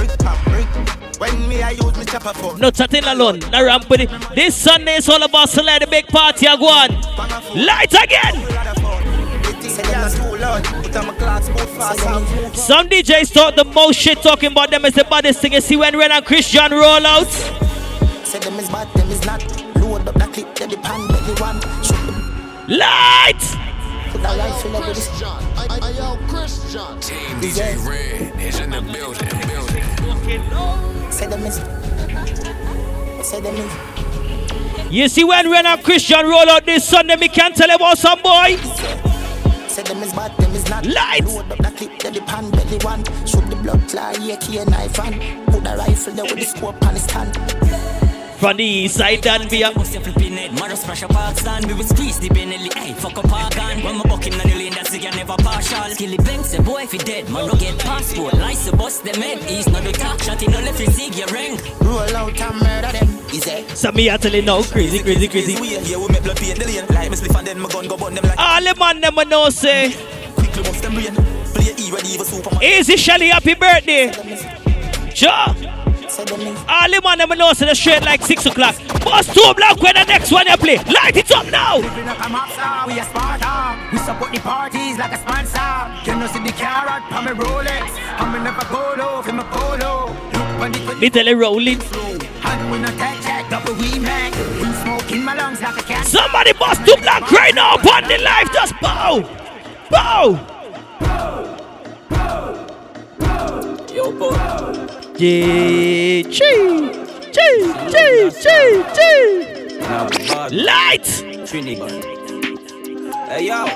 me 1.51 1.61
I 1.61 1.71
use 1.71 1.97
me 1.97 2.05
chopper 2.05 2.33
phone. 2.33 2.59
No 2.59 2.71
chatting 2.71 3.03
alone. 3.03 3.39
No 3.51 3.63
ramp. 3.63 3.87
This 4.35 4.55
Sunday 4.55 4.95
is 4.95 5.09
all 5.09 5.21
about 5.21 5.49
to 5.49 5.61
let 5.61 5.81
the 5.81 5.87
big 5.87 6.07
party 6.07 6.45
a 6.45 6.57
go 6.57 6.67
on. 6.67 6.89
Lights 7.55 7.95
again. 7.95 8.35
Say 9.61 9.83
them 9.83 10.11
too 10.11 10.37
loud, 10.37 10.63
put 10.65 10.95
on 10.97 11.07
my 11.07 11.13
clocks 11.15 11.47
both 11.47 11.69
fast 11.77 12.05
and 12.05 12.25
move. 12.43 12.57
Some 12.57 12.89
DJs 12.89 13.33
talk 13.33 13.55
the 13.55 13.63
most 13.63 13.97
shit 13.97 14.21
talking 14.21 14.51
about 14.51 14.69
them 14.69 14.83
is 14.83 14.93
the 14.95 15.05
baddest 15.05 15.39
thing. 15.39 15.53
You 15.53 15.61
see 15.61 15.77
when 15.77 15.97
Ren 15.97 16.11
and 16.11 16.25
Chris 16.25 16.49
John 16.49 16.71
roll 16.71 17.05
out? 17.05 17.27
Say 17.27 18.39
them 18.39 18.59
is 18.59 18.67
bad, 18.69 18.93
them 18.93 19.09
is 19.09 19.23
not. 19.25 19.41
Load 19.77 20.07
up 20.07 20.15
the 20.15 20.27
clip, 20.33 20.55
then 20.55 20.69
the 20.69 20.77
pan, 20.77 21.07
belly 21.07 21.33
one. 21.39 21.61
Shoot 21.83 22.05
them, 22.05 22.67
Lights. 22.67 23.55
put 24.11 24.19
a 24.19 24.37
rifle 24.37 24.75
over 24.75 24.93
this. 24.93 25.07
Team 27.07 27.39
DJ 27.39 27.87
Red 27.87 28.41
is 28.41 28.59
in 28.59 28.71
the 28.71 28.81
building. 28.81 29.29
building. 29.47 31.00
Say 31.21 31.27
them 31.27 31.45
is. 31.45 31.55
Say 33.23 33.41
them 33.41 33.55
is. 33.55 34.91
You 34.91 35.07
see 35.07 35.23
when 35.23 35.51
Ren 35.51 35.67
and 35.67 35.83
Chris 35.83 36.01
John 36.01 36.27
roll 36.27 36.49
out 36.49 36.65
this 36.65 36.83
Sunday, 36.83 37.15
we 37.15 37.27
can't 37.27 37.55
tell 37.55 37.69
about 37.69 37.99
some 37.99 38.23
boy. 38.23 38.55
Say 39.67 39.83
them 39.83 40.01
is 40.01 40.13
bad, 40.13 40.35
them 40.37 40.51
is 40.55 40.67
not. 40.67 40.83
Lights. 40.83 41.35
Load 41.35 41.51
up 41.51 41.57
the 41.59 41.71
clip, 41.77 41.99
then 41.99 42.13
the 42.13 42.21
pan, 42.21 42.49
belly 42.49 42.79
one. 42.79 43.03
Shoot 43.27 43.47
the 43.51 43.55
blood 43.57 43.87
clot, 43.87 44.17
AK 44.17 44.67
knife 44.67 44.99
and 44.99 45.45
put 45.45 45.63
the 45.63 45.75
rifle 45.77 46.13
there 46.13 46.25
with 46.25 46.39
the 46.39 46.43
scope 46.43 46.83
on 46.87 46.95
the 46.95 46.99
stand. 46.99 48.10
From 48.41 48.57
the 48.57 48.63
east 48.63 48.95
side, 48.95 49.21
Danvia. 49.21 49.71
Bust 49.71 49.93
your 49.93 50.01
flipping 50.01 50.33
head, 50.33 50.51
mother 50.53 50.75
smash 50.75 51.03
a 51.03 51.07
park 51.07 51.37
stand 51.37 51.67
We 51.67 51.75
will 51.75 51.83
squeeze 51.83 52.17
the 52.17 52.27
Benelli, 52.29 52.73
hey, 52.73 52.93
fuck 52.95 53.15
a 53.15 53.21
park 53.21 53.55
on 53.59 53.83
When 53.83 53.97
my 53.97 54.03
buck 54.05 54.25
him 54.25 54.33
on 54.33 54.49
the 54.49 54.55
lane, 54.55 54.73
that's 54.73 54.89
the 54.89 54.97
guy 54.97 55.11
never 55.11 55.35
partial 55.37 55.83
Skilly 55.93 56.17
bang, 56.17 56.43
say 56.43 56.57
boy 56.59 56.81
if 56.81 56.91
he 56.91 56.97
dead, 56.97 57.29
man 57.29 57.45
no 57.45 57.53
get 57.53 57.77
passport 57.77 58.33
Lice 58.33 58.65
the 58.65 58.75
bust 58.75 59.03
them 59.03 59.21
head, 59.21 59.37
he's 59.43 59.69
not 59.69 59.83
the 59.83 59.91
talk 59.91 60.19
Shot 60.23 60.41
in 60.41 60.49
the 60.49 60.57
left, 60.57 60.79
he 60.79 60.87
zig 60.87 61.13
your 61.13 61.27
ring 61.27 61.59
Roll 61.81 62.15
out 62.17 62.41
and 62.41 62.55
murder 62.55 62.91
them. 62.97 63.09
Is 63.29 63.45
it? 63.45 63.77
So 63.77 63.91
me 63.91 64.09
I 64.09 64.17
tell 64.17 64.33
you 64.33 64.41
now, 64.41 64.63
crazy, 64.63 65.03
crazy, 65.03 65.27
crazy. 65.27 65.61
We 65.61 65.77
here, 65.77 65.99
we 65.99 66.07
make 66.07 66.23
blood 66.23 66.37
paint 66.37 66.57
the 66.57 66.65
lane. 66.65 66.87
Like 66.89 67.11
me 67.11 67.17
spliff 67.17 67.37
and 67.37 67.45
then 67.45 67.59
my 67.59 67.69
gun 67.69 67.87
go 67.87 67.95
burn 67.95 68.15
them 68.15 68.23
like. 68.23 68.39
All 68.39 68.59
the 68.59 68.73
man 68.79 69.01
them 69.01 69.19
a 69.19 69.25
know 69.25 69.49
say, 69.49 69.93
Quickly 70.33 70.63
bust 70.63 70.81
them 70.81 70.95
brain. 70.95 71.13
Play 71.53 71.75
E 71.77 71.91
ready 71.91 72.17
for 72.17 72.25
Superman. 72.25 72.63
Easy 72.63 72.97
Shelly, 72.97 73.27
happy 73.29 73.53
birthday. 73.53 74.09
Sure. 75.13 75.80
Say 76.21 76.37
them 76.37 76.53
is. 76.53 76.59
All 76.69 76.89
the 76.89 77.01
man 77.01 77.17
them 77.17 77.31
a 77.31 77.35
know 77.35 77.53
say 77.53 77.65
the 77.65 77.73
straight 77.73 78.03
like 78.03 78.21
6 78.21 78.45
o'clock. 78.45 78.75
Bust 79.03 79.33
two 79.33 79.53
block 79.55 79.81
when 79.81 79.95
the 79.95 80.05
next 80.05 80.31
one 80.31 80.45
you 80.45 80.57
play. 80.57 80.77
Light 80.77 81.17
it 81.17 81.31
up 81.31 81.47
now. 81.49 81.77
We 81.77 81.87
not 82.05 82.17
a 82.17 82.29
mobster, 82.29 82.87
we 82.87 82.99
a 82.99 83.03
Sparta. 83.03 83.89
We 83.91 83.97
support 83.97 84.31
the 84.31 84.39
parties 84.39 84.97
like 84.99 85.13
a 85.13 85.17
sponsor. 85.17 85.81
You 86.05 86.19
know 86.19 86.27
see 86.27 86.43
the 86.43 86.53
carrot, 86.53 87.01
pa 87.09 87.21
me 87.25 87.31
Rolex. 87.31 87.97
And 88.21 88.33
me 88.33 88.39
never 88.43 88.65
go 88.69 88.93
low, 88.97 89.21
for 89.23 89.33
me 89.33 89.43
polo. 89.49 90.13
Look 90.61 90.85
the 90.85 90.95
Me 91.01 91.09
tell 91.09 91.25
you 91.25 91.39
rolling. 91.39 91.81
And 91.81 92.71
we 92.71 92.77
not 92.77 92.93
take 93.01 93.21
check, 93.25 93.49
double 93.49 93.73
we 93.73 93.97
make. 93.97 94.35
We 95.09 95.19
my 95.19 95.35
lungs 95.35 95.61
like 95.61 95.77
a 95.77 95.83
cat. 95.83 96.05
Somebody 96.05 96.53
bust 96.53 96.85
two 96.85 96.95
block 97.01 97.31
right 97.31 97.55
now 97.55 97.75
upon 97.75 98.03
the 98.03 98.19
life. 98.19 98.51
Just 98.53 98.73
bow. 98.79 99.21
Bow. 99.89 100.37
Yo, 103.91 104.11
boy. 104.11 104.80
G 105.21 106.23
G 106.23 106.39
G 107.31 107.37
G 107.91 108.31
G 108.41 108.47
G 108.91 109.03
Light. 110.49 111.07
Hey, 113.29 113.45
yo. 113.45 113.67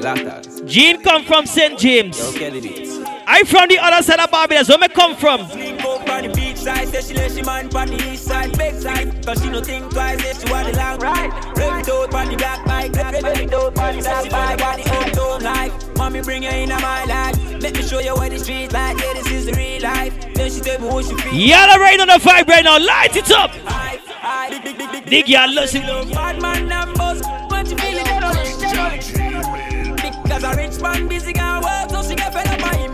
Lactase. 0.00 0.66
Gene 0.66 1.00
come 1.00 1.22
from 1.22 1.46
St. 1.46 1.78
James. 1.78 2.18
Yo, 2.18 2.32
Kelly 2.32 2.60
Beats. 2.60 2.98
I 3.24 3.44
from 3.44 3.68
the 3.68 3.78
other 3.78 4.02
side 4.02 4.18
of 4.18 4.32
Barbados. 4.32 4.68
Where 4.68 4.78
me 4.78 4.88
come 4.88 5.14
from? 5.14 5.48
Link 5.50 5.84
up 5.84 6.10
on 6.10 6.22
the 6.24 6.32
beach 6.34 6.56
side, 6.56 6.88
say 6.88 7.02
she 7.02 7.14
let 7.14 7.30
she 7.30 7.42
man 7.42 7.72
on 7.76 7.86
the 7.86 8.12
east 8.12 8.24
side, 8.24 8.58
big 8.58 8.74
side. 8.74 9.24
Cause 9.24 9.40
she 9.40 9.50
no 9.50 9.62
think 9.62 9.92
twice, 9.92 10.20
say 10.22 10.44
she 10.44 10.50
want 10.50 10.72
the 10.72 10.76
long 10.76 10.98
ride. 10.98 11.56
Rev 11.56 11.78
it 11.78 11.88
out 11.88 12.14
on 12.14 12.28
the 12.28 12.36
black 12.36 12.64
bike, 12.66 12.92
rev 12.96 13.14
it 13.14 13.54
out 13.54 13.78
on 13.78 13.96
the 13.96 14.02
black 14.02 14.58
bike, 14.58 14.60
on 14.60 14.80
the 14.80 14.90
uptown 14.92 15.40
life. 15.40 15.83
Mommy 15.96 16.22
bring 16.22 16.42
you 16.42 16.50
in 16.50 16.68
my 16.68 17.04
life. 17.04 17.36
Let 17.60 17.74
me 17.74 17.82
show 17.82 18.00
you 18.00 18.14
what 18.14 18.30
the 18.30 18.38
street 18.38 18.72
like, 18.72 18.98
yeah, 18.98 19.12
this 19.14 19.30
is 19.30 19.46
the 19.46 19.52
real 19.52 19.82
life. 19.82 20.34
Then 20.34 20.50
she 20.50 20.60
tell 20.60 20.80
me 20.80 20.88
who 20.90 21.02
she 21.02 21.14
feel. 21.16 21.32
Yellow 21.32 21.82
rain 21.82 22.00
on 22.00 22.08
the 22.08 22.14
vibe 22.14 22.48
right 22.48 22.64
now. 22.64 22.78
Light 22.78 23.16
it 23.16 23.30
up. 23.30 23.50
Dig 25.06 25.28
your 25.28 25.46
listen. 25.48 25.82
Bad 25.82 26.40
man 26.40 26.68
numbers, 26.68 27.22
but 27.48 27.68
you 27.70 27.76
feel 27.76 27.98
it, 27.98 28.04
they 28.06 28.20
don't 28.20 28.36
reach, 28.36 28.56
they 28.56 28.72
don't 28.72 28.92
reach. 30.02 30.22
Because 30.22 30.42
a 30.44 30.54
rich 30.56 30.80
man 30.80 31.08
busy 31.08 31.32
can 31.32 31.62
work, 31.62 31.90
so 31.90 32.02
she 32.08 32.14
get 32.16 32.32
fed 32.32 32.48
up 32.48 32.60
by 32.60 32.76
him. 32.76 32.92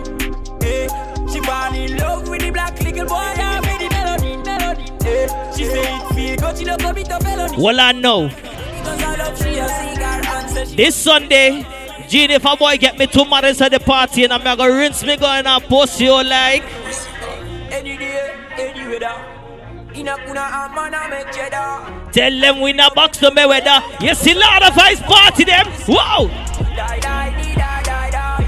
Eh, 0.62 0.88
she 1.32 1.40
fall 1.40 1.74
in 1.74 1.96
love 1.96 2.28
with 2.28 2.42
the 2.42 2.50
black 2.50 2.78
little 2.82 3.06
boy, 3.06 3.32
yeah, 3.36 3.60
with 3.60 3.78
the 3.78 3.88
melody, 3.90 4.36
melody. 4.38 4.82
Eh, 5.06 5.52
she 5.56 5.64
say 5.64 5.96
it 5.96 6.14
feel 6.14 6.36
good, 6.36 6.58
she 6.58 6.64
look 6.64 6.82
a 6.82 6.92
bit 6.92 7.10
of 7.10 7.22
felony. 7.22 7.56
Well, 7.62 7.80
I 7.80 7.92
know. 7.92 8.28
Because 8.28 9.02
I 9.02 9.16
love 9.16 9.38
she 9.38 9.58
a 9.58 9.68
cigar 9.68 10.20
and 10.24 10.50
say 10.50 10.64
she 10.66 10.76
This 10.76 10.96
Sunday, 10.96 11.64
Gene, 12.10 12.32
if 12.32 12.44
a 12.44 12.56
boy 12.56 12.76
get 12.76 12.98
me 12.98 13.06
two 13.06 13.24
matters 13.24 13.60
at 13.60 13.70
the 13.70 13.78
party 13.78 14.24
and 14.24 14.32
I'm 14.32 14.42
gonna 14.42 14.68
rinse 14.68 15.04
me 15.04 15.16
going 15.16 15.46
and 15.46 15.64
post 15.66 16.00
you 16.00 16.10
like. 16.24 16.64
Any 17.70 17.96
day, 17.96 18.34
any. 18.58 18.80
Tell 22.12 22.40
them 22.40 22.60
we 22.60 22.72
not 22.72 22.96
box 22.96 23.18
the 23.18 23.30
Mayweather. 23.30 24.02
You 24.02 24.16
see, 24.16 24.34
lot 24.34 24.68
of 24.68 24.76
ice 24.76 25.00
party 25.00 25.44
them. 25.44 25.66
Wow. 25.86 26.26
Die, 26.74 26.98
die, 26.98 27.54
die, 27.54 27.82
die, 27.84 28.10
die. 28.10 28.40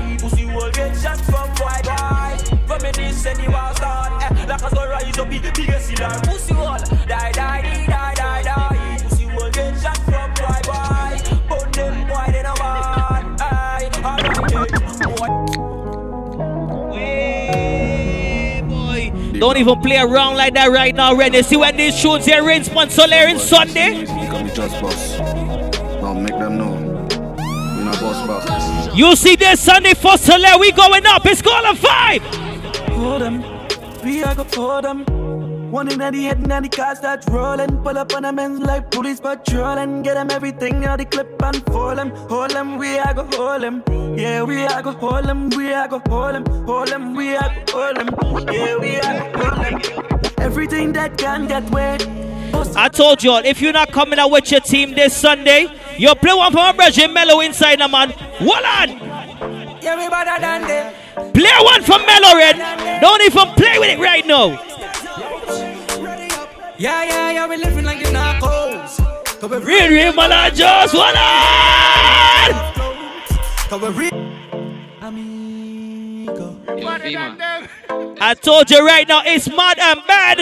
Don't 19.42 19.56
even 19.56 19.80
play 19.80 19.98
around 19.98 20.36
like 20.36 20.54
that 20.54 20.70
right 20.70 20.94
now, 20.94 21.16
Ren. 21.16 21.34
You 21.34 21.42
see 21.42 21.56
when 21.56 21.76
these 21.76 22.00
tunes 22.00 22.26
here 22.26 22.44
rain 22.44 22.62
sponsor 22.62 23.12
in 23.12 23.40
Sunday? 23.40 24.04
Now 24.04 26.14
make 26.14 26.30
them 26.30 26.58
know. 26.58 27.08
You 28.94 29.16
see 29.16 29.34
this 29.34 29.58
Sunday 29.58 29.94
for 29.94 30.12
Solare, 30.12 30.60
we 30.60 30.70
going 30.70 31.04
up. 31.06 31.26
It's 31.26 31.42
called 31.42 31.64
a 31.64 31.74
five. 31.74 32.22
For 32.94 33.18
them, 33.18 33.42
we 34.04 34.22
are 34.22 34.36
go 34.36 34.44
for 34.44 34.80
them. 34.80 35.04
One 35.72 35.88
in 35.88 36.00
the 36.00 36.04
head 36.04 36.36
and 36.36 36.66
the 36.66 36.68
cars 36.68 36.98
start 36.98 37.24
rolling. 37.30 37.82
Pull 37.82 37.96
up 37.96 38.14
on 38.14 38.24
them 38.24 38.38
ends 38.38 38.60
like 38.60 38.90
police 38.90 39.20
patrolling. 39.20 40.02
Get 40.02 40.16
them 40.16 40.30
everything 40.30 40.84
out 40.84 40.98
the 40.98 41.06
clip 41.06 41.42
and 41.42 41.64
fold 41.72 41.96
them. 41.96 42.10
Hold 42.28 42.50
them, 42.50 42.76
we 42.76 42.98
are 42.98 43.14
go 43.14 43.24
hold 43.32 43.62
them. 43.62 43.82
Yeah, 44.14 44.42
we 44.42 44.64
are 44.64 44.82
go 44.82 44.92
hold 44.92 45.24
them. 45.24 45.48
We 45.48 45.72
are 45.72 45.88
go 45.88 46.02
hold 46.10 46.34
them. 46.34 46.44
Hold 46.66 46.88
them, 46.88 47.14
we 47.14 47.34
are 47.36 47.64
go 47.64 47.72
hold 47.72 47.96
them. 47.96 48.54
Yeah, 48.54 48.76
we 48.76 49.00
are 49.00 49.32
go 49.32 49.48
hold 49.48 49.64
them. 49.64 50.32
Everything 50.40 50.92
that 50.92 51.16
can 51.16 51.46
get 51.46 51.64
wet. 51.70 52.06
I 52.76 52.90
told 52.90 53.24
y'all, 53.24 53.42
if 53.42 53.62
you're 53.62 53.72
not 53.72 53.92
coming 53.92 54.18
out 54.18 54.30
with 54.30 54.52
your 54.52 54.60
team 54.60 54.94
this 54.94 55.16
Sunday, 55.16 55.68
you'll 55.96 56.16
play 56.16 56.34
one 56.34 56.52
for 56.52 56.58
my 56.58 56.72
brother 56.72 57.08
Mellow 57.08 57.40
inside, 57.40 57.78
now, 57.78 57.88
man. 57.88 58.10
Hold 58.10 58.62
on. 58.62 58.88
Yeah, 59.80 59.96
we 59.96 60.06
better 60.10 60.38
than. 60.38 61.32
Play 61.32 61.56
one 61.62 61.82
for 61.82 61.98
Mellow 61.98 62.36
Red. 62.36 63.00
Don't 63.00 63.22
even 63.22 63.48
play 63.54 63.78
with 63.78 63.88
it 63.88 63.98
right 63.98 64.26
now. 64.26 64.71
Yeah, 66.82 67.04
yeah, 67.04 67.30
yeah, 67.30 67.46
we 67.46 67.56
living 67.58 67.84
like 67.84 68.00
the 68.00 68.10
narcos. 68.10 68.98
Real, 69.64 69.88
real 69.88 70.12
Malajos, 70.12 70.90
hold 70.90 71.14
on! 71.14 72.50
Cause 73.68 73.80
we 73.80 73.88
real. 74.00 74.10
I 78.20 78.34
told 78.34 78.68
you 78.68 78.84
right 78.84 79.06
now, 79.06 79.22
it's 79.24 79.48
mad 79.48 79.78
and 79.78 80.00
bad. 80.08 80.40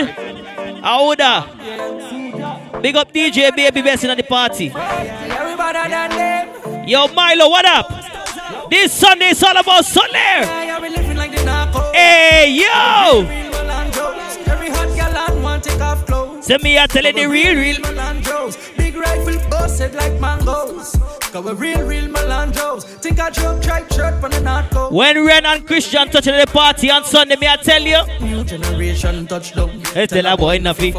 Auda. 0.82 1.45
Big 2.80 2.97
up 2.97 3.12
DJ 3.12 3.55
Baby 3.55 3.82
Best 3.82 4.05
in 4.05 4.16
the 4.16 4.22
party. 4.22 4.68
Yeah, 4.68 5.45
we 5.47 5.55
better 5.59 5.91
than 5.91 6.09
them. 6.09 6.88
Yo, 6.88 7.07
Milo, 7.09 7.51
what 7.51 7.66
up? 7.66 8.70
This 8.70 8.95
Sunday 8.95 9.28
is 9.28 9.43
all 9.43 9.59
about 9.59 9.84
Solare. 9.84 10.09
Yeah, 10.09 10.64
yeah, 10.64 10.80
we 10.80 10.88
living 10.88 11.18
like 11.18 11.32
the 11.32 11.43
narcos. 11.43 11.93
Hey, 11.93 12.51
yo! 12.51 13.50
Send 16.51 16.65
me 16.65 16.77
a 16.79 16.89
telling 16.89 17.15
the 17.15 17.27
real, 17.27 17.55
real. 17.55 17.77
Melandros. 17.77 18.77
Big 18.77 18.97
rifle 18.97 19.39
busted 19.51 19.95
like 19.95 20.21
mangoes. 20.21 20.97
Cause 21.31 21.45
we 21.45 21.53
real, 21.53 21.87
real 21.87 22.09
Melandros. 22.09 22.83
Think 22.83 23.21
I 23.21 23.31
drop 23.31 23.63
tripe 23.63 23.89
shirt 23.93 24.21
from 24.21 24.33
the 24.33 24.41
North 24.41 24.69
Coast. 24.71 24.93
When 24.93 25.25
Ren 25.25 25.47
and 25.47 25.65
Chris 25.65 25.89
John 25.89 26.11
touching 26.11 26.37
the 26.37 26.49
party 26.49 26.91
on 26.91 27.05
Sunday, 27.05 27.37
me 27.37 27.47
I 27.47 27.55
tell 27.55 27.81
you. 27.81 28.03
New 28.19 28.43
generation 28.43 29.29
touchdown. 29.29 29.81
Hey, 29.95 30.09
tell 30.09 30.27
a 30.27 30.37
boy 30.37 30.59
nothing. 30.59 30.93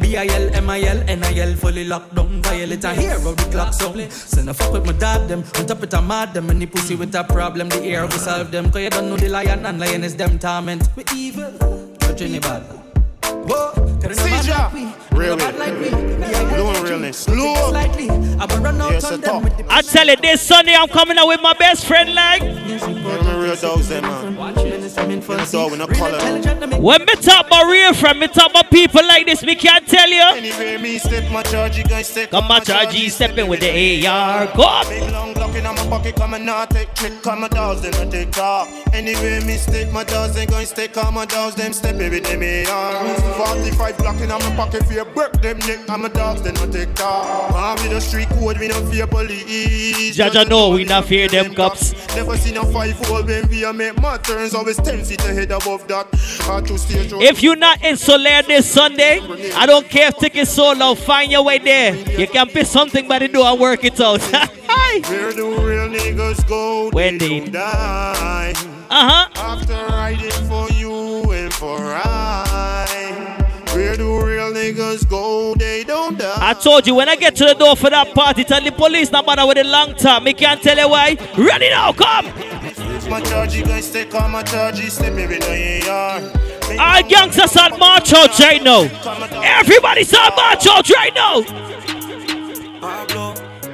B-I-L, 0.00 0.54
M-I-L, 0.54 1.02
N-I-L, 1.08 1.54
fully 1.56 1.84
locked 1.84 2.14
down. 2.14 2.40
Violate 2.42 2.84
a 2.84 2.94
hero, 2.94 3.32
the 3.32 3.48
clock 3.50 3.74
sound. 3.74 4.12
Send 4.12 4.48
a 4.48 4.54
fuck 4.54 4.72
with 4.72 4.86
my 4.86 4.92
dad, 4.92 5.26
them. 5.26 5.42
On 5.56 5.66
top 5.66 5.82
it, 5.82 5.92
I 5.92 6.00
mad 6.00 6.34
them. 6.34 6.50
Any 6.50 6.66
pussy 6.66 6.94
with 6.94 7.12
a 7.16 7.24
problem, 7.24 7.68
the 7.68 7.82
air 7.82 8.02
will 8.02 8.12
solve 8.12 8.52
them. 8.52 8.70
Cause 8.70 8.82
you 8.82 8.90
don't 8.90 9.10
know 9.10 9.16
the 9.16 9.28
lion 9.28 9.66
and 9.66 9.80
lion 9.80 10.04
is 10.04 10.14
them 10.14 10.38
torment. 10.38 10.88
We 10.94 11.02
evil, 11.12 11.50
touching 11.98 12.30
the 12.30 12.38
bad. 12.38 12.87
Whoa, 13.46 13.72
Seizure. 14.12 14.70
Really? 15.12 15.36
Doing 16.56 16.82
realness. 16.82 17.18
Slow. 17.18 17.70
Slightly, 17.70 18.08
I 18.10 18.46
will 18.46 18.58
run 18.58 18.80
out 18.80 19.04
on 19.04 19.20
them 19.20 19.42
with 19.42 19.56
the 19.56 19.64
I 19.68 19.82
tell 19.82 20.06
you, 20.06 20.16
this 20.16 20.42
Sunday 20.42 20.74
I'm 20.74 20.88
coming 20.88 21.18
out 21.18 21.28
with 21.28 21.40
my 21.42 21.54
best 21.54 21.86
friend, 21.86 22.14
like. 22.14 22.42
Real 22.42 23.56
dogs, 23.56 23.88
them 23.88 24.02
man. 24.02 24.54
Them 25.08 25.20
dog 25.50 25.70
with 25.70 25.78
no 25.78 25.86
color. 25.86 26.18
When 26.80 27.00
me 27.00 27.14
talk 27.14 27.46
about 27.46 27.66
real 27.66 27.94
friend, 27.94 28.20
me 28.20 28.28
talk 28.28 28.50
about 28.50 28.70
people 28.70 29.02
like 29.06 29.26
this, 29.26 29.42
me 29.42 29.54
can't 29.54 29.86
tell 29.86 30.08
you. 30.08 30.22
Anyway, 30.22 30.76
me 30.78 30.98
step 30.98 31.30
my 31.32 31.42
charge, 31.42 31.78
you 31.78 31.84
guys 31.84 32.08
step 32.08 32.30
Come 32.30 32.50
on, 32.50 32.60
Chargy, 32.62 33.10
stepping 33.10 33.48
with 33.48 33.60
the 33.60 34.06
AR. 34.06 34.46
Go 34.54 34.62
up. 34.62 34.88
Big 34.88 35.10
long 35.12 35.32
block 35.34 35.54
in 35.54 35.64
my 35.64 35.74
pocket, 35.88 36.14
come 36.16 36.34
and 36.34 36.46
not 36.46 36.70
take 36.70 36.92
trick, 36.94 37.22
come 37.22 37.40
my 37.40 37.48
dogs, 37.48 37.82
them 37.82 37.92
not 37.92 38.12
take 38.12 38.36
off. 38.38 38.68
Anyway, 38.92 39.40
me 39.44 39.56
stick 39.56 39.90
my 39.92 40.04
dogs, 40.04 40.34
they 40.34 40.46
going 40.46 40.66
stick, 40.66 40.92
come 40.92 41.14
my 41.14 41.24
dogs, 41.24 41.54
them 41.54 41.72
step 41.72 41.96
with 41.96 42.24
them 42.24 42.42
AR. 42.68 43.06
45 43.38 43.98
block 43.98 44.20
in 44.20 44.28
my 44.30 44.38
pocket, 44.56 44.84
fear 44.86 45.04
break 45.04 45.30
them 45.34 45.58
neck, 45.58 45.86
come 45.86 46.02
my 46.02 46.08
dogs, 46.08 46.42
they 46.42 46.50
not 46.50 46.72
take 46.72 47.00
off. 47.00 47.54
I'm 47.54 47.76
with 47.84 47.92
the 47.92 48.00
street 48.00 48.28
code, 48.30 48.58
we 48.58 48.66
don't 48.66 48.90
fear 48.90 49.06
police. 49.06 50.18
Jaja 50.18 50.48
know 50.48 50.70
we 50.70 50.82
not 50.84 51.04
fear 51.04 51.28
them 51.28 51.54
cops. 51.54 51.94
Never 52.16 52.36
seen 52.36 52.56
a 52.56 52.64
five 52.72 52.96
hole 53.06 53.22
when 53.22 53.48
we 53.48 53.64
are 53.64 53.72
make 53.72 53.96
my 54.02 54.16
turns, 54.18 54.54
always 54.54 54.76
10 54.78 55.04
feet 55.04 55.20
ahead 55.24 55.52
above 55.52 55.86
that. 55.86 56.08
I 56.50 56.60
to 56.62 56.76
stage 56.76 57.12
road. 57.12 57.22
If 57.22 57.40
you're 57.40 57.54
not 57.54 57.80
in 57.84 57.94
Solare 57.94 58.44
this 58.44 58.68
Sunday, 58.68 59.20
I 59.54 59.66
don't 59.66 59.88
care 59.88 60.08
if 60.08 60.16
tickets 60.16 60.50
sold 60.50 60.82
out, 60.82 60.98
find 60.98 61.30
your 61.30 61.44
way 61.44 61.58
there. 61.58 61.94
You 62.18 62.26
can 62.26 62.48
pick 62.48 62.66
something 62.66 63.06
by 63.06 63.20
the 63.20 63.28
door 63.28 63.46
and 63.46 63.60
work 63.60 63.84
it 63.84 64.00
out. 64.00 64.20
Where 65.08 65.32
do 65.32 65.50
real 65.64 65.88
niggas 65.88 66.48
go? 66.48 66.90
When 66.90 67.18
they 67.18 67.40
they- 67.40 67.50
die. 67.50 68.52
Uh-huh. 68.90 69.28
After 69.36 69.74
riding 69.74 70.30
for 70.48 70.68
you 70.72 71.30
and 71.30 71.52
for 71.52 71.78
I. 71.78 72.47
Real 74.24 74.52
niggas 74.52 75.08
go? 75.08 75.54
They 75.54 75.84
don't 75.84 76.18
die. 76.18 76.36
I 76.36 76.54
told 76.54 76.86
you 76.86 76.94
when 76.94 77.08
I 77.08 77.16
get 77.16 77.36
to 77.36 77.44
the 77.44 77.54
door 77.54 77.76
for 77.76 77.90
that 77.90 78.14
party, 78.14 78.44
tell 78.44 78.62
the 78.62 78.72
police 78.72 79.10
not 79.10 79.26
bother 79.26 79.46
with 79.46 79.58
a 79.58 79.64
long 79.64 79.94
time. 79.94 80.24
Me 80.24 80.32
can't 80.34 80.62
tell 80.62 80.76
you 80.76 80.88
why. 80.88 81.16
Ready 81.36 81.70
now, 81.70 81.92
come. 81.92 82.26
My 83.08 83.20
charge, 83.22 83.62
guys 83.64 83.86
stay 83.86 84.04
calm. 84.04 84.32
My 84.32 84.42
charge, 84.42 84.80
you 84.80 85.10
me 85.12 85.26
with 85.26 85.40
the 85.40 85.88
AR. 85.88 86.48
All 86.78 87.02
gangsters 87.08 87.56
on 87.56 87.78
march 87.78 88.12
out 88.12 88.38
right 88.38 88.62
now. 88.62 88.82
Everybody's 89.42 90.12
on 90.12 90.34
march 90.36 90.66
out 90.66 90.90
right 90.90 91.14
now. 91.14 91.34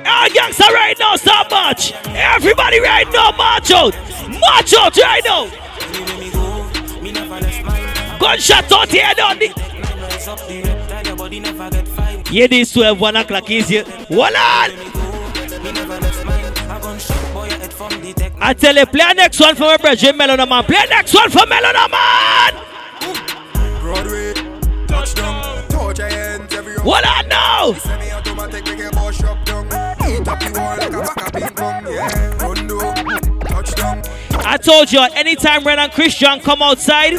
All 0.07 0.28
gangsters 0.30 0.68
right 0.72 0.97
now, 0.99 1.16
start 1.16 1.51
march. 1.51 1.92
Everybody 2.07 2.80
right 2.80 3.11
now, 3.12 3.32
march 3.32 3.70
out. 3.72 3.95
March 4.28 4.74
out 4.74 4.97
right 4.97 5.22
now. 5.24 5.51
Gunshot 8.18 8.70
out 8.70 8.88
here, 8.88 9.12
don't 9.16 9.42
they? 10.25 10.62
Yeah, 12.31 12.47
this 12.47 12.72
12, 12.72 13.01
1 13.01 13.16
o'clock 13.16 13.51
is 13.51 13.68
here. 13.68 13.85
Hold 13.85 14.35
on. 14.35 14.70
I 18.41 18.55
tell 18.55 18.77
you, 18.77 18.87
play 18.87 19.12
next 19.14 19.41
one 19.41 19.55
for 19.55 19.64
my 19.64 19.77
brother 19.77 20.12
Melona 20.12 20.49
man. 20.49 20.64
Play 20.64 20.85
next 20.91 21.14
one 21.14 21.31
for 21.31 21.47
Melona 21.47 21.89
man. 21.91 22.53
Broadway, 23.81 24.35
touchdown, 24.87 25.68
touch 25.68 25.99
your 25.99 26.09
hands, 26.09 26.55
everyone. 26.55 26.85
What 26.85 27.05
I 27.07 27.22
know? 27.22 27.75
Semi-automatic, 27.79 28.64
make 28.66 28.81
a 28.81 28.91
boss 28.91 29.16
shop 29.16 29.45
down. 29.45 29.66
Eat 29.66 30.29
up 30.29 30.41
the 30.41 30.53
wall 30.59 30.77
like 30.77 30.93
a 30.93 31.01
back 31.01 31.27
of 31.27 31.33
ping 31.33 31.55
pong, 31.55 31.87
yeah. 31.93 32.54
Rondo, 34.45 34.53
touchdown. 34.53 34.53
I 34.53 34.57
told 34.57 34.92
you, 34.92 35.01
anytime 35.14 35.64
Ren 35.64 35.78
and 35.78 35.92
Chris 35.92 36.14
John 36.14 36.40
come 36.40 36.62
outside, 36.62 37.12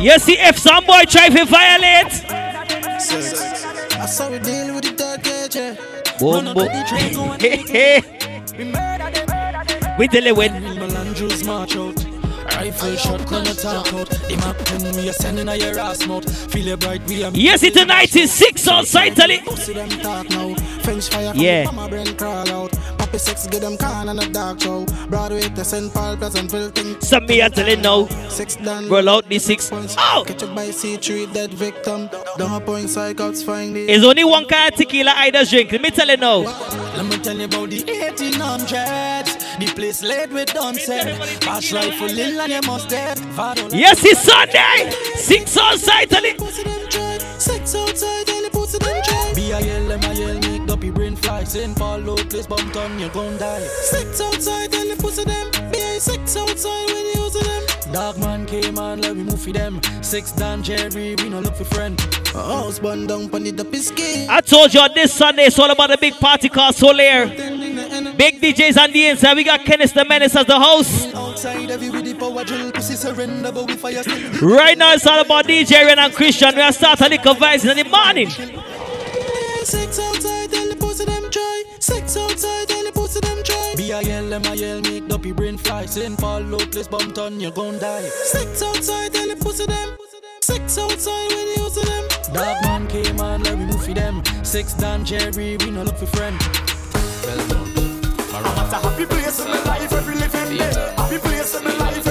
you 0.00 0.18
see 0.18 0.38
if 0.38 0.58
some 0.58 0.84
boy 0.84 1.04
try 1.08 1.28
to 1.28 1.44
violate, 1.44 2.24
I 3.98 4.06
saw 4.06 4.30
we 4.30 4.38
deal 4.38 4.74
with 4.74 4.84
the 4.84 4.92
dark 4.96 5.26
age, 5.26 5.56
yeah. 5.56 5.76
boom, 6.18 6.54
boom. 6.54 6.68
Hey, 7.38 7.56
hey. 7.68 8.02
We 9.98 10.08
deal 10.08 10.34
with 10.36 10.52
Melandros 10.52 11.46
march 11.46 11.76
out. 11.76 12.04
Rifle 12.56 12.96
shot, 12.96 13.28
gonna 13.28 13.54
talk 13.54 13.92
out. 13.92 14.08
The 14.08 14.36
map 14.36 14.56
pen 14.66 14.96
we 14.96 15.08
are 15.10 15.12
sending 15.12 15.48
a 15.48 15.56
your 15.56 15.78
ass 15.78 16.06
mouth. 16.06 16.24
Feel 16.52 16.68
it 16.68 16.80
bright, 16.80 17.02
we 17.06 17.22
are. 17.22 17.30
Yes, 17.34 17.62
it 17.62 17.74
tonight 17.74 18.14
is 18.16 18.32
six 18.32 18.66
outside, 18.66 19.14
Tally. 19.14 19.40
Pussy 19.40 19.74
them 19.74 19.88
talk 19.88 20.28
now. 20.30 20.54
French 20.82 21.08
fire 21.08 21.32
come 21.32 21.42
Yeah. 21.42 21.64
From 23.06 23.18
my 23.18 23.36
brain 23.36 23.46
crawl 23.46 23.46
out. 23.46 23.46
Poppy 23.46 23.46
sex 23.46 23.46
get 23.46 23.60
them 23.60 23.76
can 23.78 24.08
and 24.08 24.20
a 24.20 24.32
dark 24.32 24.60
show. 24.60 24.84
Broadway 25.08 25.48
to 25.48 25.64
St. 25.64 25.92
Paul, 25.92 26.16
Pleasantville 26.16 26.70
thing. 26.70 27.00
Some 27.00 27.26
me 27.26 27.42
I 27.42 27.48
tell 27.48 27.68
you 27.68 27.76
now. 27.76 28.06
Six 28.28 28.56
done. 28.56 28.88
Roll 28.88 29.08
out 29.08 29.28
the 29.28 29.38
six. 29.38 29.70
Oh! 29.72 30.24
Catch 30.26 30.42
up 30.42 30.54
by 30.54 30.68
C3, 30.68 31.32
dead 31.32 31.54
victim. 31.54 32.08
Don't 32.38 32.64
point 32.64 32.86
psychots 32.88 33.44
find 33.44 33.76
it. 33.76 33.86
There's 33.86 34.04
only 34.04 34.24
one 34.24 34.46
kind 34.46 34.72
of 34.72 34.78
tequila 34.78 35.12
I 35.14 35.30
does 35.30 35.50
drink. 35.50 35.72
Let 35.72 35.82
me 35.82 35.90
tell 35.90 36.08
you 36.08 36.16
now. 36.16 36.38
Let 36.96 37.06
me 37.06 37.18
tell 37.18 37.36
you 37.36 37.44
about 37.44 37.70
the 37.70 37.82
1800s. 37.82 39.58
The 39.58 39.66
place 39.74 40.02
laid 40.02 40.32
with 40.32 40.48
dunset. 40.48 41.40
Pass 41.40 41.72
rifle 41.72 42.10
in 42.10 42.38
and 42.38 42.52
you 42.52 42.60
must 42.66 42.88
dead. 42.88 43.18
Yes, 43.72 44.04
it's 44.04 44.22
Sunday. 44.22 44.90
Six 45.16 45.56
outside, 45.56 46.10
Tally. 46.10 46.36
Sex 47.38 47.74
outside 47.74 48.28
and 48.28 48.46
the 48.46 48.50
pussy 48.52 48.78
them 48.78 49.02
try. 49.02 49.32
B-I-L, 49.34 50.45
M-I-L, 50.86 50.94
make 50.94 50.94
up 50.94 50.94
your 50.94 50.94
brain 50.94 51.16
fly. 51.16 51.44
St. 51.44 51.76
Paul, 51.76 51.98
low 51.98 52.16
place, 52.16 52.46
bump 52.46 52.76
on, 52.76 52.98
you 52.98 53.08
gon' 53.10 53.36
die. 53.38 53.60
Sex 53.60 54.20
outside 54.20 54.74
and 54.74 54.90
the 54.90 54.96
pussy 55.02 55.24
them. 55.24 55.50
Be 55.72 55.98
sex 55.98 56.36
outside 56.36 56.86
when 56.86 57.04
you 57.06 57.22
using 57.24 57.42
them. 57.42 57.92
Dog 57.92 58.18
man 58.18 58.46
came 58.46 58.78
on, 58.78 59.00
let 59.00 59.16
me 59.16 59.24
move 59.24 59.40
for 59.40 59.52
them. 59.52 59.80
Six 60.02 60.32
Dan 60.32 60.62
Jerry, 60.62 61.14
we 61.16 61.28
no 61.28 61.40
look 61.40 61.54
for 61.54 61.64
friend. 61.64 62.00
A 62.34 62.42
house 62.42 62.78
burn 62.78 63.06
down 63.06 63.28
pon 63.28 63.44
the 63.44 63.52
dopey 63.52 63.78
I 64.28 64.40
told 64.40 64.74
you 64.74 64.86
this 64.94 65.12
Sunday 65.12 65.44
it's 65.44 65.58
all 65.58 65.70
about 65.70 65.90
a 65.90 65.98
big 65.98 66.14
party 66.14 66.48
called 66.48 66.74
Solare. 66.74 67.28
Big 68.16 68.40
DJs 68.40 68.78
on 68.78 68.92
the 68.92 69.06
inside. 69.06 69.36
We 69.36 69.44
got 69.44 69.64
Kenneth 69.64 69.94
the 69.94 70.04
Menace 70.04 70.36
as 70.36 70.46
the 70.46 70.58
host. 70.58 71.14
outside, 71.14 71.70
every 71.70 71.90
with 71.90 72.04
the 72.04 72.14
power 72.14 72.44
drill, 72.44 72.72
pussy 72.72 72.94
surrender, 72.94 73.52
but 73.52 73.66
we 73.66 73.76
fire 73.76 74.02
still. 74.02 74.48
Right 74.48 74.76
now, 74.76 74.92
it's 74.92 75.06
all 75.06 75.20
about 75.20 75.46
DJ 75.46 75.84
Ren 75.84 75.98
and 75.98 76.14
Chris 76.14 76.36
John. 76.38 76.54
We 76.54 76.62
are 76.62 76.72
starting 76.72 77.10
the 77.10 77.16
vibes 77.16 77.70
in 77.70 77.76
the 77.76 77.84
morning. 77.84 78.30
Sex 81.86 82.16
outside, 82.16 82.66
tell 82.66 82.82
the 82.82 82.90
pussy 82.90 83.20
them 83.20 83.38
try. 83.44 83.74
Be 83.76 83.92
a 83.92 84.02
yell, 84.02 84.28
them 84.28 84.44
a 84.46 84.56
yell, 84.56 84.80
make 84.80 85.08
up 85.14 85.24
your 85.24 85.36
brain 85.36 85.56
fly. 85.56 85.86
Sin 85.86 86.16
fall 86.16 86.40
low, 86.40 86.58
place 86.58 86.88
bump 86.88 87.16
on, 87.16 87.38
you 87.38 87.52
gon' 87.52 87.78
die. 87.78 88.02
Sex 88.02 88.60
outside, 88.60 89.14
tell 89.14 89.28
the 89.28 89.36
pussy 89.36 89.66
them. 89.66 89.96
Sex 90.40 90.78
outside, 90.78 91.28
when 91.28 91.46
you 91.46 91.62
use 91.62 91.76
them. 91.76 92.34
Dog 92.34 92.56
man 92.64 92.88
came 92.88 93.20
on, 93.20 93.44
let 93.44 93.56
me 93.56 93.66
move 93.66 93.84
for 93.84 93.94
them. 93.94 94.20
Six 94.42 94.74
Dan 94.74 95.04
Jerry, 95.04 95.56
we 95.58 95.70
no 95.70 95.84
look 95.84 95.96
for 95.96 96.06
friend. 96.06 96.36
Well 97.22 97.46
done. 97.46 97.70
I'm 98.34 98.44
at 98.44 98.72
a 98.72 98.78
happy 98.82 99.06
place 99.06 99.38
in 99.38 99.46
my 99.46 99.62
life 99.62 99.92
every 99.92 100.16
living 100.16 100.58
day. 100.58 100.92
Happy 100.96 101.18
place 101.18 101.54
in 101.54 101.62
my 101.62 101.76
life 101.78 102.04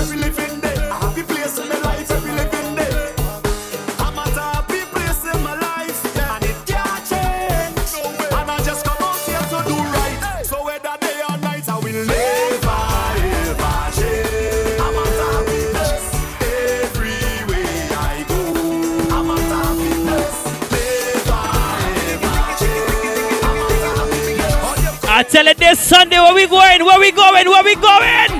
tell 25.36 25.48
it 25.48 25.58
this 25.58 25.82
Sunday 25.82 26.18
where 26.18 26.34
we 26.34 26.48
going, 26.48 26.86
where 26.86 26.98
we 26.98 27.12
going, 27.12 27.46
where 27.50 27.62
we 27.62 27.76
going. 27.76 28.32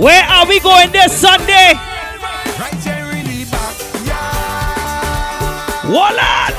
Where 0.00 0.24
are 0.24 0.46
we 0.46 0.60
going 0.60 0.90
this 0.90 1.12
Sunday? 1.12 1.74
Wallan! 5.92 6.57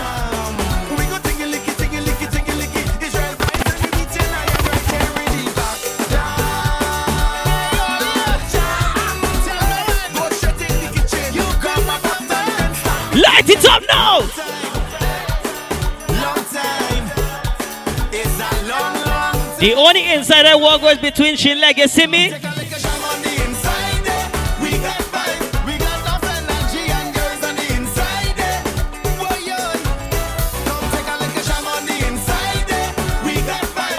Light 13.39 13.49
it 13.51 13.65
up 13.69 13.83
now! 13.87 14.19
The 19.59 19.73
only 19.77 20.11
insider 20.11 20.57
walk 20.57 20.81
was 20.81 20.97
between 20.97 21.37
Shin 21.37 21.61
Legacy 21.61 22.05
me. 22.07 22.33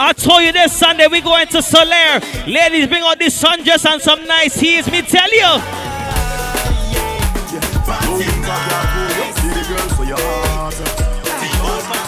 I 0.03 0.13
told 0.19 0.43
you 0.43 0.53
this 0.53 0.73
Sunday 0.75 1.07
we 1.07 1.23
going 1.23 1.47
to 1.47 1.59
Solare. 1.59 2.21
Ladies, 2.47 2.89
bring 2.89 3.03
out 3.03 3.19
this 3.19 3.43
sundress 3.43 3.91
and 3.91 4.03
some 4.03 4.27
nice 4.27 4.61
heels. 4.61 4.91
Me 4.91 5.01
tell 5.01 5.33
you. 5.33 5.80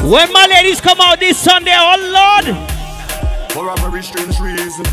When 0.03 0.33
my 0.33 0.47
ladies 0.47 0.81
come 0.81 1.01
out 1.01 1.21
this 1.21 1.39
Sunday, 1.39 1.75
oh 1.75 2.43
Lord. 2.45 3.53
For 3.53 3.71
a 3.71 3.77
very 3.89 4.03
strange 4.03 4.39
reason. 4.41 4.85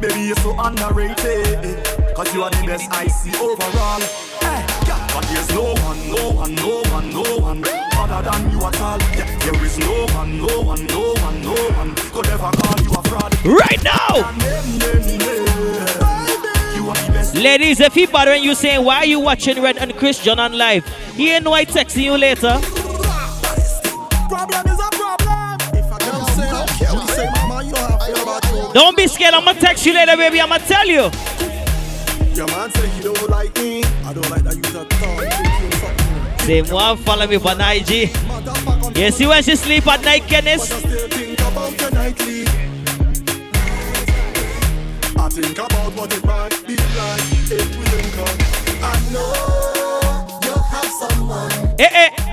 Baby, 0.00 0.28
you're 0.28 0.36
so 0.36 0.54
underrated. 0.60 1.84
Cause 2.14 2.32
you 2.32 2.44
are 2.44 2.50
the 2.50 2.62
best 2.64 2.88
I 2.92 3.08
see 3.08 3.34
overall. 3.42 4.00
Hey, 4.40 4.64
yeah. 4.86 5.06
But 5.12 5.26
there's 5.28 5.50
no 5.50 5.74
one, 5.82 6.10
no 6.10 6.30
one, 6.30 6.54
no 6.54 6.82
one, 6.92 7.10
no 7.10 7.38
one 7.40 7.64
other 7.98 8.30
than 8.30 8.50
you 8.52 8.64
at 8.64 8.80
all. 8.80 8.98
Yeah, 9.18 9.36
there 9.38 9.64
is 9.64 9.78
no 9.78 10.06
one, 10.14 10.38
no 10.38 10.60
one, 10.60 10.86
no 10.86 11.14
one, 11.14 11.42
no 11.42 11.54
one 11.76 11.94
could 11.96 12.28
ever 12.28 12.50
call 12.52 12.80
you 12.84 12.92
a 12.92 13.02
fraud. 13.02 13.34
Right 13.44 13.82
now! 13.82 14.30
Ladies, 17.34 17.80
if 17.80 17.94
he 17.94 18.06
bothering 18.06 18.44
you 18.44 18.54
saying, 18.54 18.84
why 18.84 18.98
are 18.98 19.06
you 19.06 19.18
watching 19.18 19.60
Red 19.60 19.76
and 19.78 19.94
Chris 19.96 20.22
John 20.22 20.38
on 20.38 20.52
live? 20.56 20.86
He 21.14 21.32
ain't 21.32 21.44
know 21.44 21.52
I 21.52 21.64
texting 21.64 22.04
you 22.04 22.16
later. 22.16 22.60
Problem 24.28 24.66
is 24.66 24.80
a 24.80 24.90
problem. 24.90 25.56
If 25.72 25.92
I 25.92 25.98
can 25.98 26.26
say, 26.34 26.50
okay, 26.50 26.98
we 26.98 27.06
say, 27.08 27.30
mama, 27.32 27.62
you 27.62 27.74
have 27.76 28.00
to 28.06 28.22
about 28.22 28.44
you. 28.52 28.72
Don't 28.74 28.96
be 28.96 29.06
scared, 29.06 29.34
I'm 29.34 29.44
gonna 29.44 29.60
text 29.60 29.86
you 29.86 29.94
later, 29.94 30.16
baby. 30.16 30.40
I'm 30.40 30.48
gonna 30.48 30.64
tell 30.66 30.86
you. 30.86 31.10
Your 32.34 32.46
man 32.48 32.70
say 32.72 32.88
he 32.88 33.02
don't 33.02 33.30
like 33.30 33.54
me. 33.56 33.84
I 34.04 34.12
don't 34.12 34.28
like 34.30 34.42
that 34.42 34.56
you 34.56 34.62
just 34.62 34.90
talk. 34.90 36.40
Same 36.42 36.66
one 36.66 36.96
follow 36.98 37.26
me 37.26 37.36
on 37.36 37.60
IG. 37.60 38.10
You 38.96 39.10
see 39.10 39.26
when 39.26 39.42
she 39.42 39.56
sleep 39.56 39.86
at 39.86 40.02
night, 40.02 40.24
Kenneth? 40.26 40.68
Think 41.12 41.40
about 41.40 41.80
your 41.80 41.90
nightly. 41.92 42.42
I 45.18 45.28
think 45.28 45.58
about 45.58 45.92
what 45.94 46.12
it 46.12 46.24
might 46.24 46.66
be 46.66 46.76
like 46.76 47.22
if 47.50 47.78
we 47.78 47.84
didn't 47.84 48.12
come. 48.12 48.38
I 48.82 48.94
know 49.12 50.38
you 50.44 50.54
have 50.70 50.90
someone. 50.90 51.52
Eh, 51.78 51.88
eh. 51.92 52.25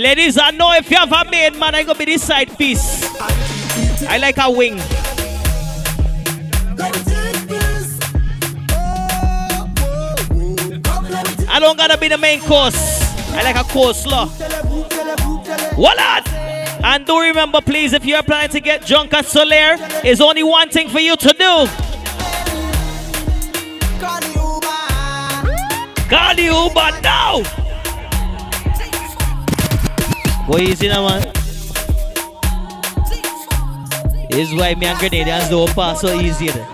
Ladies, 0.00 0.38
I 0.38 0.50
know 0.52 0.72
if 0.72 0.90
you 0.90 0.96
have 0.96 1.12
a 1.12 1.30
maid 1.30 1.56
man, 1.56 1.74
I 1.74 1.82
gonna 1.82 1.98
be 1.98 2.06
this 2.06 2.26
side 2.26 2.56
piece. 2.56 3.04
I 4.08 4.16
like 4.16 4.38
a 4.38 4.50
wing. 4.50 4.80
I 11.50 11.58
don't 11.60 11.76
gotta 11.76 11.98
be 11.98 12.08
the 12.08 12.16
main 12.16 12.40
course. 12.40 13.02
I 13.34 13.42
like 13.42 13.56
a 13.56 13.64
coleslaw. 13.68 14.30
Wallet! 15.76 16.26
And 16.82 17.04
do 17.04 17.20
remember, 17.20 17.60
please, 17.60 17.92
if 17.92 18.06
you're 18.06 18.22
planning 18.22 18.48
to 18.52 18.60
get 18.60 18.86
drunk 18.86 19.12
at 19.12 19.26
Solare, 19.26 19.76
there's 20.00 20.22
only 20.22 20.42
one 20.42 20.70
thing 20.70 20.88
for 20.88 21.00
you 21.00 21.14
to 21.14 21.28
do. 21.28 21.68
Call 26.08 26.34
the 26.34 26.44
Uber 26.44 27.00
now! 27.02 27.69
Boy, 30.50 30.62
easy 30.62 30.88
now, 30.88 31.06
man. 31.06 31.22
This 34.28 34.48
is 34.48 34.52
why 34.52 34.74
me 34.74 34.86
and 34.86 34.98
Grenadians 34.98 35.48
don't 35.48 35.70
pass 35.76 36.00
so 36.00 36.18
easy. 36.18 36.48
There. 36.48 36.66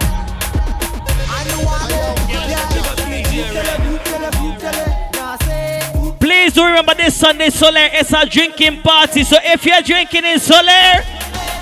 Please 6.19 6.55
do 6.55 6.65
remember 6.65 6.95
this 6.95 7.17
Sunday 7.17 7.49
Solare 7.49 7.91
it's 7.93 8.15
a 8.15 8.25
drinking 8.25 8.81
party. 8.81 9.25
So 9.25 9.37
if 9.43 9.67
you're 9.67 9.83
drinking 9.83 10.25
in 10.25 10.39
Solare, 10.39 11.03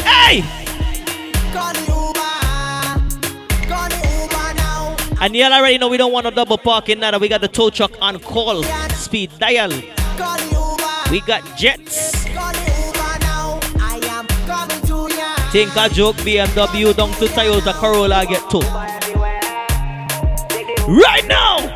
hey! 0.05 0.45
And 5.21 5.35
y'all 5.35 5.53
already 5.53 5.79
know 5.79 5.89
we 5.89 5.97
don't 5.97 6.13
want 6.13 6.29
a 6.29 6.31
double 6.31 6.59
parking 6.59 7.01
now. 7.01 7.19
We 7.19 7.27
got 7.27 7.41
the 7.41 7.49
tow 7.49 7.71
truck 7.71 8.01
on 8.01 8.21
call. 8.21 8.63
Speed 8.91 9.33
dial. 9.41 10.04
We 11.15 11.21
got 11.21 11.45
jets. 11.57 12.25
Think 15.53 15.77
a 15.77 15.89
joke 15.89 16.17
BMW 16.27 16.93
down 16.93 17.11
to 17.11 17.27
Toyota 17.27 17.73
Corolla 17.75 18.27
get 18.27 18.43
towed. 18.51 18.65
Right 20.89 21.25
now! 21.29 21.74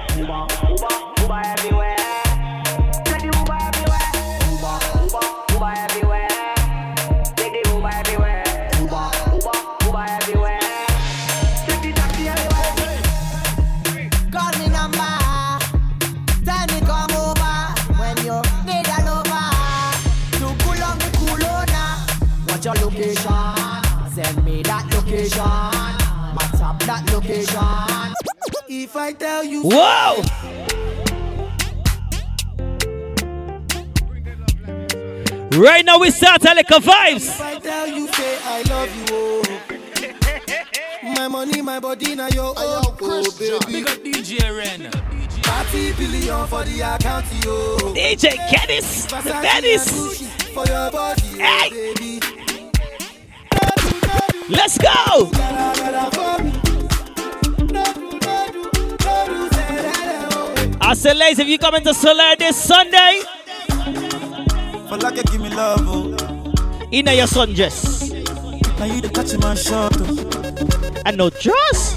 If 29.08 29.14
I 29.14 29.18
tell 29.18 29.42
you, 29.42 29.62
Whoa! 29.62 30.22
Right 35.58 35.82
now 35.82 35.98
we 35.98 36.10
start 36.10 36.44
a 36.44 36.54
little 36.54 36.80
vibes. 36.80 37.26
If 37.26 37.40
I 37.40 37.86
you, 37.86 38.06
say 38.08 38.38
I 38.44 38.62
love 38.68 38.94
you, 38.94 39.04
oh. 39.12 39.42
My 41.16 41.26
money, 41.26 41.62
my 41.62 41.80
body, 41.80 42.16
now 42.16 42.28
your 42.28 42.48
own, 42.48 42.54
oh, 42.58 43.34
baby. 43.38 43.58
Big 43.72 43.88
up 43.88 43.96
DJ 44.04 44.54
Ren. 44.54 44.90
30 44.90 45.92
billion 45.94 46.46
for 46.46 46.64
the 46.64 46.80
account, 46.80 47.24
yo. 47.42 47.78
DJ 47.94 48.36
Kennis, 48.50 49.06
the 49.06 49.22
Dennis. 49.40 50.28
For 50.52 50.66
your 50.66 50.90
body, 50.90 51.22
oh, 51.24 51.38
Hey. 51.38 51.70
baby. 51.94 52.20
Let's 54.50 54.76
go. 54.76 55.30
I 60.88 60.94
said, 60.94 61.18
ladies, 61.18 61.38
if 61.38 61.46
you 61.48 61.58
coming 61.58 61.82
to 61.84 61.92
Solar 61.92 62.34
this 62.36 62.56
Sunday, 62.56 63.20
For 64.88 64.96
like 64.96 65.16
give 65.16 65.38
me 65.38 65.50
love, 65.50 65.82
oh. 65.82 66.16
in 66.90 67.04
your 67.04 67.26
sundress 67.26 68.08
Now 68.78 68.86
you 68.86 69.02
the 69.02 69.10
catch 69.10 69.36
my 69.36 69.54
shot, 69.54 69.92
oh. 69.98 71.02
and 71.04 71.18
no 71.18 71.28
dress. 71.28 71.94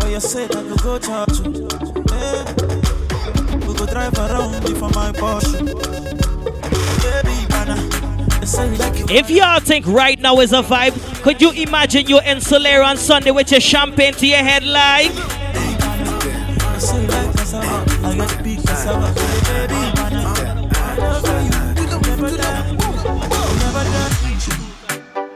For 0.00 0.08
your 0.08 0.18
sake, 0.18 0.50
I 0.56 0.62
could 0.64 0.82
go 0.82 0.98
charge 0.98 1.38
you. 1.38 1.68
Oh. 1.70 2.04
Yeah. 2.10 3.68
We 3.68 3.74
go 3.74 3.86
drive 3.86 4.18
around 4.18 4.64
me 4.64 4.74
for 4.74 4.90
my 4.90 5.12
Porsche. 5.12 5.60
Baby, 7.04 7.46
banana. 7.46 8.40
They 8.40 8.46
say 8.46 8.72
you 8.72 8.76
like 8.76 8.98
it. 8.98 9.10
If 9.12 9.30
y'all 9.30 9.60
think 9.60 9.86
right 9.86 10.18
now 10.18 10.40
is 10.40 10.52
a 10.52 10.62
vibe, 10.62 11.22
could 11.22 11.40
you 11.40 11.52
imagine 11.52 12.08
you 12.08 12.18
in 12.18 12.40
Solar 12.40 12.82
on 12.82 12.96
Sunday 12.96 13.30
with 13.30 13.52
your 13.52 13.60
champagne 13.60 14.14
to 14.14 14.26
your 14.26 14.38
head 14.38 14.64
like? 14.64 15.12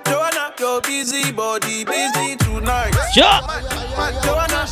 Joanna, 0.05 0.53
your 0.59 0.81
busy 0.81 1.31
body, 1.31 1.85
busy 1.85 2.37
tonight. 2.37 2.93
Sure. 3.13 3.41
Joanna, 4.23 4.67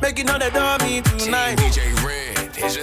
making 0.00 0.30
all 0.30 0.38
the 0.38 0.50
dummy 0.50 1.02
tonight. 1.02 1.58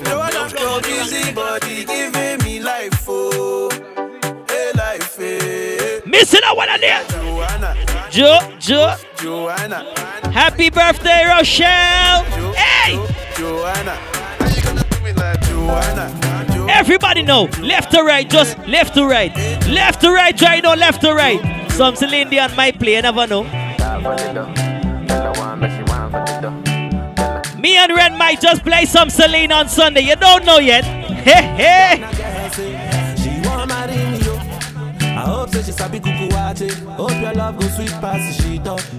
Joanna, 0.05 0.49
your 0.57 0.81
busy 0.81 1.33
body, 1.33 1.83
giving 1.83 2.39
me 2.45 2.59
life, 2.61 3.05
oh. 3.09 3.69
Life, 4.75 5.17
hey. 5.17 6.01
Missing 6.05 6.41
out 6.45 6.55
one 6.55 6.69
of 6.69 6.79
Jo, 8.09 8.39
Jo. 8.57 8.95
Joanna, 9.17 9.83
Happy 10.31 10.69
birthday, 10.69 11.25
Rochelle. 11.25 12.23
Hey. 12.53 12.95
Joanna. 13.35 14.18
Everybody 16.69 17.23
know, 17.23 17.43
left 17.61 17.91
to 17.91 18.03
right, 18.03 18.29
just 18.29 18.57
left 18.67 18.93
to 18.95 19.05
right. 19.05 19.35
Left 19.67 20.01
to 20.01 20.11
right, 20.11 20.35
try 20.37 20.59
no 20.61 20.73
left 20.73 21.01
to 21.01 21.13
right. 21.13 21.71
Some 21.71 21.95
Celine 21.95 22.29
Dion 22.29 22.55
might 22.55 22.79
play, 22.79 22.95
you 22.95 23.01
never 23.01 23.27
know. 23.27 23.43
Me 27.57 27.75
and 27.77 27.91
Ren 27.91 28.17
might 28.17 28.39
just 28.41 28.63
play 28.63 28.85
some 28.85 29.09
Celine 29.09 29.51
on 29.51 29.67
Sunday. 29.67 30.01
You 30.01 30.15
don't 30.15 30.45
know 30.45 30.59
yet. 30.59 30.85
Hey, 31.19 31.43
hey. 31.57 32.03
I. 38.81 38.98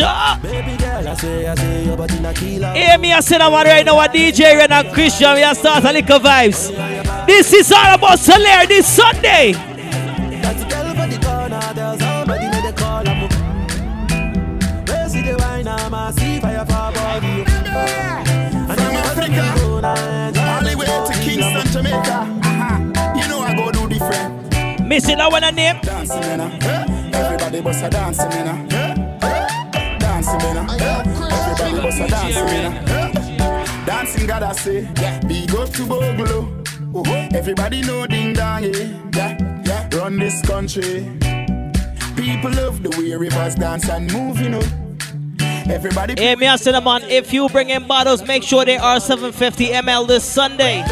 Ja. 0.00 0.38
Baby 0.42 0.76
girl, 0.78 1.08
I 1.08 1.14
say, 1.14 1.46
I 1.46 1.54
say, 1.54 1.84
your 1.84 1.96
body 1.96 2.18
na 2.20 2.32
killer. 2.32 2.72
Hear 2.72 2.96
me, 2.98 3.12
I 3.12 3.20
said 3.20 3.40
I'm 3.42 3.52
right 3.52 3.84
now, 3.84 4.00
a 4.00 4.08
DJ 4.08 4.56
Ren 4.56 4.72
and 4.72 4.88
Chris 4.94 5.18
John. 5.18 5.36
We 5.36 5.42
are 5.42 5.54
start 5.54 5.84
a 5.84 5.92
little 5.92 6.18
vibes. 6.18 6.70
This 7.26 7.52
is 7.52 7.70
all 7.70 7.94
about 7.94 8.18
Solare 8.18 8.66
this 8.66 8.86
Sunday. 8.86 9.52
That's 10.40 10.62
the 10.62 10.68
girl 10.70 10.94
for 10.94 11.06
the 11.06 11.18
corner, 11.20 11.60
there's 11.74 11.98
somebody 12.00 12.46
made 12.48 12.64
a 12.64 12.72
call. 12.72 13.06
I'm 13.06 13.28
Where 14.88 15.08
see 15.10 15.20
the 15.22 15.36
wine, 15.38 15.68
I'm 15.68 15.92
a 15.92 16.12
see 16.14 16.40
fire 16.40 16.64
for 16.64 16.88
body. 16.96 17.44
And 18.70 18.80
I'm 18.80 18.96
Africa, 19.04 19.44
All 19.60 20.62
the 20.64 20.76
way 20.78 20.86
to 20.86 21.12
Kingston, 21.20 21.66
Jamaica. 21.72 22.18
Uh-huh. 22.42 23.18
You 23.20 23.28
know 23.28 23.40
I 23.40 23.54
go 23.54 23.70
do 23.70 23.86
different. 23.86 24.86
Missing 24.88 25.18
that 25.18 25.30
one 25.30 25.44
a 25.44 25.52
name. 25.52 25.78
Dancing, 25.82 26.20
man. 26.20 26.40
uh. 26.40 27.10
Everybody 27.12 27.60
bust 27.60 27.84
a 27.84 27.90
dancing, 27.90 28.28
man. 28.30 28.99
Dancing, 30.20 30.58
uh. 30.58 31.02
Everybody 31.32 31.82
bust 31.82 32.00
a 32.00 32.06
dancing. 32.08 33.86
Dancing, 33.86 34.26
gotta 34.26 34.52
say. 34.52 34.82
Big 35.26 35.50
up 35.54 35.70
to 35.70 35.86
Bogolo. 35.86 37.34
Everybody 37.34 37.80
know 37.80 38.06
ding 38.06 38.34
dong, 38.34 38.64
yeah. 38.64 39.38
yeah. 39.64 39.88
Run 39.94 40.18
this 40.18 40.42
country. 40.42 41.08
People 42.16 42.50
love 42.50 42.82
the 42.82 42.94
way 42.98 43.14
rivers 43.14 43.54
dance 43.54 43.88
and 43.88 44.12
move, 44.12 44.38
you 44.40 44.50
know. 44.50 44.62
Everybody 45.72 46.20
Hey, 46.20 46.36
me, 46.36 46.48
I 46.48 46.56
said, 46.56 46.78
man, 46.84 47.02
if 47.04 47.32
you 47.32 47.48
bring 47.48 47.70
in 47.70 47.86
bottles, 47.86 48.26
make 48.26 48.42
sure 48.42 48.66
they 48.66 48.76
are 48.76 49.00
750 49.00 49.68
ml 49.68 50.06
this 50.06 50.24
Sunday. 50.24 50.84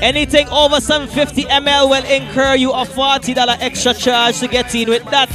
Anything 0.00 0.48
over 0.48 0.80
750 0.80 1.42
ml 1.44 1.90
will 1.90 2.04
incur 2.06 2.54
you 2.54 2.70
a 2.72 2.86
$40 2.86 3.58
extra 3.60 3.92
charge 3.92 4.38
to 4.38 4.48
get 4.48 4.74
in 4.74 4.88
with 4.88 5.04
that. 5.10 5.28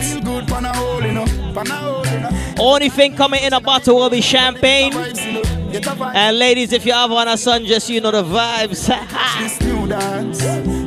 Good 1.56 1.68
pan 1.68 1.72
a 1.72 1.76
hole, 1.76 2.06
you 2.08 2.20
know. 2.20 2.30
Pan 2.30 2.30
a 2.30 2.32
hole, 2.32 2.51
you 2.51 2.56
know. 2.56 2.72
Only 2.74 2.89
thing 2.89 3.16
coming 3.16 3.43
in 3.43 3.53
a 3.53 3.62
bottle 3.62 3.95
will 3.95 4.10
be 4.10 4.22
champagne. 4.22 4.91
Get 4.91 5.86
a 5.88 5.89
vibe. 5.91 6.16
And 6.16 6.39
ladies, 6.39 6.72
if 6.74 6.86
you 6.86 6.93
have 6.93 7.12
one 7.12 7.28
a 7.28 7.38
sun, 7.38 7.66
just 7.66 7.89
you 7.89 8.01
know 8.01 8.12
the 8.12 8.24
vibes. 8.24 8.88
this 9.39 9.62
new 9.62 9.88
dance. 9.88 10.41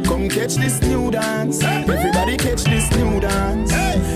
Come 0.08 0.28
catch 0.28 0.54
this 0.54 0.80
new 0.82 1.10
dance. 1.10 1.62
Everybody 1.62 2.36
catch 2.36 2.64
this 2.64 2.90
new 2.96 3.20
dance. 3.20 3.72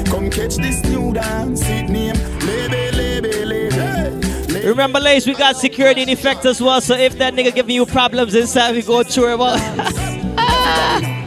Come 0.09 0.31
catch 0.31 0.57
this 0.57 0.83
new 0.85 1.13
dance. 1.13 1.63
It 1.65 1.89
name 1.89 2.17
Lebe, 2.41 2.95
Lebe, 2.95 3.47
Lebe. 3.47 4.65
Remember, 4.65 5.01
ladies, 5.01 5.27
we 5.27 5.35
got 5.35 5.57
security 5.57 6.03
in 6.03 6.09
effect 6.09 6.45
as 6.47 6.61
well. 6.63 6.81
So 6.81 6.95
if 6.95 7.19
that 7.19 7.35
nigga 7.35 7.53
giving 7.55 7.75
you 7.75 7.85
problems 7.85 8.35
inside, 8.35 8.75
we 8.75 8.83
go 8.83 9.03
through 9.03 9.37
me 9.37 9.37
now. 9.37 11.23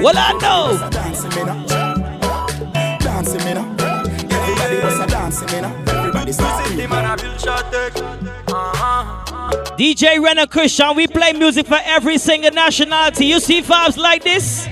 Well, 0.00 0.14
I 0.16 0.32
know. 0.42 0.98
Everybody 4.68 4.86
was 4.86 5.00
a 5.00 5.06
dancing, 5.06 5.46
me 5.46 5.60
now. 5.62 5.98
Everybody 5.98 6.32
start. 6.32 6.64
DJ 9.78 10.22
Ren 10.22 10.38
and 10.38 10.50
Chris 10.50 10.76
John, 10.76 10.94
we 10.94 11.06
play 11.06 11.32
music 11.32 11.66
for 11.66 11.78
every 11.84 12.18
single 12.18 12.50
nationality. 12.50 13.24
You 13.24 13.40
see 13.40 13.62
vibes 13.62 13.96
like 13.96 14.22
this? 14.22 14.68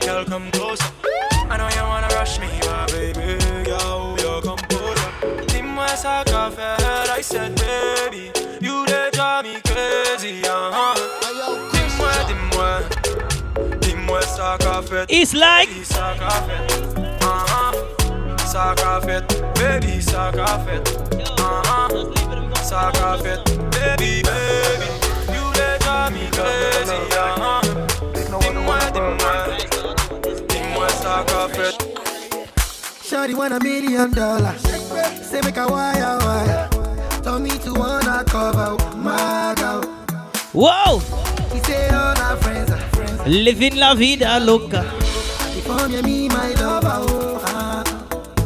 Girl, 0.00 0.24
come 0.24 0.50
closer. 0.52 0.86
I 1.50 1.58
know 1.58 1.68
you 1.68 1.82
wanna 1.82 2.08
rush 2.14 2.40
me, 2.40 2.48
but 2.62 2.90
baby, 2.92 3.36
girl, 3.64 4.16
your 4.20 4.40
composure. 4.40 5.46
Dis-moi 5.48 5.88
ça 5.88 6.24
qu'a 6.24 6.50
fait, 6.50 6.80
I 7.10 7.20
said, 7.20 7.54
baby, 7.56 8.30
you 8.62 8.86
drive 9.12 9.44
me 9.44 9.60
crazy, 9.66 10.40
uh-huh. 10.44 10.94
Dis-moi, 11.72 12.12
dis-moi, 12.26 12.80
dis-moi 13.80 14.22
ça 14.22 14.56
qu'a 14.58 14.80
fait. 14.80 15.04
It's 15.10 15.34
like 15.34 15.68
Baby, 15.68 15.84
ça 15.84 16.14
qu'a 16.18 16.30
fait, 16.30 16.74
uh-huh. 16.74 16.99
Ça 18.50 18.74
qu'a 18.76 19.00
fait, 19.00 19.24
baby, 19.54 20.02
ça 20.02 20.30
qu'a 20.34 20.58
fait, 20.64 20.82
uh-huh. 21.38 22.12
Ça 22.64 22.90
qu'a 22.92 23.16
fait, 23.22 23.38
baby, 23.70 24.22
baby, 24.22 24.88
you 25.28 25.52
dey 25.54 25.78
drive 25.78 26.12
me 26.12 26.28
crazy, 26.32 26.98
uh-huh. 27.12 27.60
Dis-moi, 28.12 28.78
dis-moi, 28.92 29.34
dis-moi 30.48 30.88
ça 31.00 31.24
qu'a 31.28 31.48
fait. 31.54 31.74
Shawty 33.08 33.34
want 33.34 33.52
a 33.52 33.60
million 33.62 34.08
dollars. 34.10 34.60
Say 35.22 35.40
make 35.42 35.56
a 35.56 35.66
wire 35.68 36.18
wire. 36.18 36.68
Told 37.22 37.42
me 37.42 37.50
to 37.50 37.72
wanna 37.72 38.24
cover 38.26 38.76
my 38.96 39.54
girl. 39.56 39.82
Whoa! 40.52 40.98
He 41.52 41.60
say 41.60 41.88
all 41.90 42.18
our 42.18 42.36
friends 42.38 42.70
are 42.72 42.78
friends. 42.96 43.26
Living 43.26 43.76
la 43.76 43.94
vida 43.94 44.40
loca. 44.40 44.84
Before 45.54 45.88
me, 45.88 46.02
me 46.02 46.28
my 46.28 46.52
lover. 46.54 46.79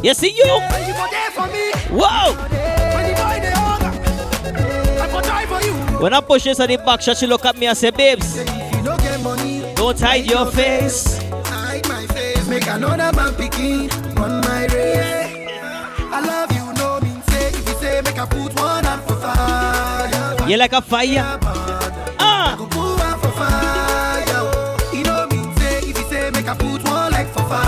You 0.05 0.13
see 0.13 0.29
you? 0.37 0.45
When 0.45 0.87
you 0.87 0.93
there 1.09 1.31
for 1.31 1.47
me. 1.47 1.71
Whoa! 1.89 2.35
When 2.35 3.09
the 3.09 3.41
they 3.41 3.53
hunger, 3.57 5.01
I 5.01 5.07
go 5.11 5.19
die 5.19 5.47
for 5.47 5.65
you. 5.65 5.73
When 5.99 6.13
I 6.13 6.21
push 6.21 6.43
this 6.43 6.59
on 6.59 6.67
the 6.67 6.77
back 6.77 7.01
she 7.01 7.25
look 7.25 7.43
at 7.43 7.57
me 7.57 7.65
and 7.65 7.75
say, 7.75 7.89
babes, 7.89 8.37
If 8.37 8.47
you 8.47 8.83
don't 8.83 9.01
get 9.01 9.19
money, 9.23 9.63
don't 9.73 9.99
hide 9.99 10.29
your 10.29 10.45
face. 10.51 11.17
hide 11.49 11.87
my 11.87 12.05
face. 12.13 12.47
Make 12.47 12.67
another 12.67 13.11
man 13.17 13.33
picking 13.33 13.89
on 14.19 14.41
my 14.41 14.67
race. 14.67 15.49
I 16.13 16.21
love 16.21 16.51
you, 16.51 16.71
no 16.77 16.99
mean 17.01 17.23
say. 17.23 17.47
If 17.47 17.67
you 17.67 17.73
say 17.73 18.01
make 18.03 18.19
I 18.19 18.27
put 18.27 18.53
one 18.59 18.83
hand 18.83 19.01
for 19.07 19.15
fire. 19.15 20.47
You 20.47 20.57
like 20.57 20.73
a 20.73 20.83
fire. 20.83 21.39
Ah! 22.19 22.53
Put 22.59 22.75
one 22.75 23.19
for 23.21 23.31
fire. 23.31 24.95
You 24.95 25.03
know 25.03 25.25
mean 25.31 25.51
say. 25.57 25.79
If 25.79 25.97
you 25.97 26.05
say 26.11 26.29
make 26.29 26.47
I 26.47 26.55
put 26.55 26.83
one 26.83 27.11
leg 27.11 27.25
for 27.29 27.41
fire. 27.49 27.64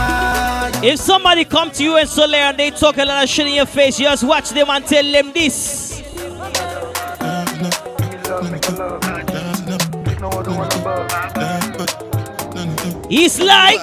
If 0.90 1.02
somebody 1.02 1.44
come 1.44 1.70
to 1.72 1.84
you 1.84 1.98
in 1.98 2.08
Soleil 2.08 2.36
and 2.36 2.58
they 2.58 2.72
talk 2.72 2.96
a 2.96 3.04
lot 3.04 3.22
of 3.22 3.30
shit 3.30 3.46
in 3.46 3.56
your 3.56 3.66
face, 3.66 4.00
you 4.00 4.06
just 4.06 4.24
watch 4.24 4.52
them 4.52 4.70
and 4.70 4.86
tell 4.86 5.04
them 5.04 5.34
this. 5.34 6.02
It's 13.10 13.40
like. 13.42 13.82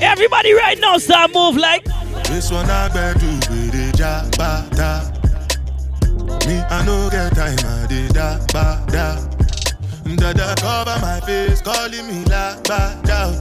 Everybody 0.00 0.52
right 0.54 0.78
now 0.78 0.96
start 0.98 1.32
move 1.34 1.56
like. 1.56 1.84
This 2.24 2.50
one 2.50 2.68
I 2.70 2.88
better 2.88 3.18
do 3.18 3.26
with 3.26 3.72
the 3.72 3.92
jabata. 3.92 5.16
Me, 6.46 6.56
I 6.70 6.84
no 6.86 7.10
get 7.10 7.34
time, 7.34 7.58
I 7.64 7.86
did 7.86 8.12
da 8.14 8.38
ba 8.52 8.84
da. 8.88 9.16
Dada 10.16 10.54
cover 10.60 10.98
my 11.00 11.20
face, 11.20 11.60
calling 11.62 12.06
me 12.06 12.24
la 12.24 12.56
ba 12.62 12.98
da. 13.04 13.32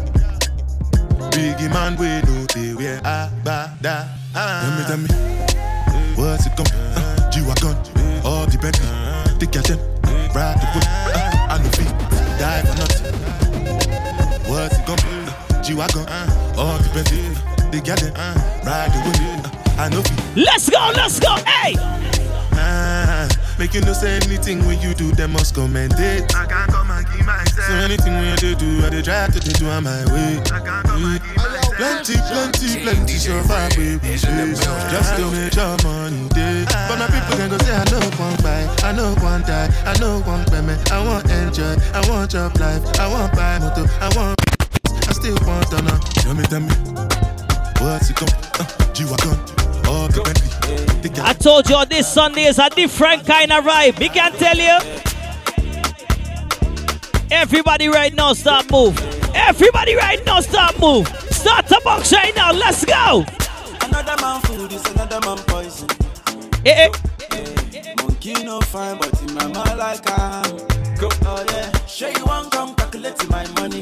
Biggie 1.32 1.72
man, 1.74 1.96
we 1.98 2.08
know 2.28 2.46
they 2.54 2.74
wear 2.74 3.00
a 3.06 3.30
ba 3.44 3.76
da. 3.82 4.06
Tell 4.34 4.72
me, 4.76 4.84
tell 4.86 4.98
me, 4.98 5.10
what's 6.16 6.46
it 6.46 6.56
come? 6.56 6.68
Uh, 6.96 7.30
G-Wagon, 7.32 7.76
all 8.24 8.46
the 8.46 8.58
Bentley, 8.62 8.88
take 9.40 9.56
your 9.56 9.64
them, 9.64 9.80
ride 10.36 10.60
the 10.60 10.68
whip. 10.76 10.86
Uh, 11.16 11.54
I 11.54 11.58
no 11.58 11.70
feet, 11.72 11.94
die 12.38 12.62
for 12.62 12.76
nothing. 12.78 13.14
What's 14.50 14.78
it 14.78 14.86
come? 14.86 15.00
Uh, 15.00 15.64
G-Wagon, 15.64 16.06
all 16.60 16.78
the 16.78 16.90
Bentley, 16.94 17.24
they 17.72 17.80
get 17.82 18.00
them, 18.00 18.14
ride 18.68 18.92
the 18.92 19.00
whip. 19.08 19.48
Uh, 19.48 19.82
I 19.82 19.90
no 19.90 20.02
feet. 20.04 20.44
Let's 20.46 20.70
go, 20.70 20.92
let's 20.94 21.20
go, 21.20 21.34
hey! 21.48 21.76
Ah, 22.60 23.30
make 23.58 23.74
you 23.74 23.80
no 23.82 23.94
say 23.94 24.18
anything 24.18 24.60
when 24.68 24.80
you 24.82 24.94
do, 24.94 25.12
them 25.12 25.32
must 25.32 25.56
commend 25.56 25.94
it. 25.98 26.36
I 26.36 26.46
can't 26.46 26.70
come 26.70 26.92
and 26.92 27.08
keep 27.08 27.26
myself. 27.26 27.66
So 27.68 27.74
anything 27.76 28.14
when 28.14 28.36
you 28.44 28.56
do, 28.56 28.86
I 28.86 28.90
dey 28.90 29.02
try 29.02 29.28
to 29.28 29.40
do 29.40 29.66
on 29.70 29.86
my 29.86 30.04
way. 30.12 30.36
I 30.52 30.60
can't 30.60 30.86
come 30.86 31.06
and 31.06 31.24
keep 31.24 31.38
myself. 31.38 31.76
Plenty, 31.80 32.16
plenty, 32.28 32.84
plenty, 32.84 33.14
so 33.16 33.40
far, 33.48 33.70
baby. 33.70 34.20
Just 34.20 35.16
to 35.16 35.32
make 35.32 35.56
your 35.56 35.78
money 35.88 36.28
day. 36.36 36.66
But 36.92 37.00
my 37.00 37.08
people 37.08 37.38
can 37.40 37.50
go 37.50 37.58
say, 37.64 37.72
I 37.72 37.86
know 37.88 38.04
one 38.20 38.36
buy, 38.44 38.68
I 38.84 38.92
know 38.92 39.16
one 39.24 39.42
die, 39.48 39.72
I 39.88 39.98
know 40.00 40.20
one 40.28 40.44
payment. 40.52 40.92
I 40.92 41.00
want 41.08 41.32
enjoy, 41.32 41.78
I 41.96 42.04
want 42.10 42.32
job 42.32 42.60
life, 42.60 42.84
I 43.00 43.08
want 43.08 43.32
buy 43.34 43.60
motor, 43.60 43.88
I 44.04 44.12
want. 44.18 44.39
I 45.10 45.12
still 45.12 45.36
want 45.48 45.68
to 45.72 45.82
know. 45.82 45.98
Tell 46.22 46.36
me, 46.36 46.44
tell 46.44 46.60
me, 46.60 46.70
what's 47.82 48.12
it 48.12 48.16
come? 48.16 48.30
Uh, 48.60 48.94
G-Wagon, 48.94 49.40
all 49.90 50.08
the 50.08 50.22
Bentley. 50.24 51.24
I 51.24 51.34
told 51.34 51.68
you 51.68 51.78
all 51.78 51.86
this 51.88 52.08
Sunday 52.14 52.44
is 52.44 52.60
a 52.60 52.70
different 52.70 53.26
kind 53.26 53.52
of 53.52 53.64
vibe. 53.64 53.98
We 53.98 54.10
can 54.10 54.32
tell 54.34 54.56
you. 54.56 54.78
Everybody 57.32 57.88
right 57.88 58.14
now 58.14 58.34
start 58.34 58.70
move. 58.70 59.00
Everybody 59.34 59.96
right 59.96 60.24
now 60.28 60.42
start 60.42 60.80
move. 60.80 61.08
Start 61.32 61.68
to 61.70 61.82
box 61.84 62.14
right 62.14 62.36
now. 62.36 62.52
Let's 62.52 62.86
go. 62.86 63.26
Another 63.82 64.16
man 64.22 64.42
food 64.42 64.72
is 64.72 64.86
another 64.92 65.20
man 65.22 65.40
poison. 65.48 65.90
Eh, 66.68 66.88
eh. 67.32 67.96
Monkey 67.98 68.34
no 68.44 68.62
fine, 68.62 69.00
but 69.00 69.20
in 69.24 69.34
my 69.34 69.48
mind 69.48 69.80
like 69.80 70.08
I'm. 70.20 70.58
Go. 70.98 71.10
Oh 71.26 71.44
yeah. 71.50 71.86
Sure 71.88 72.12
you 72.12 72.26
want 72.26 72.52
come 72.52 72.76
calculate 72.76 73.28
my 73.30 73.48
money. 73.54 73.82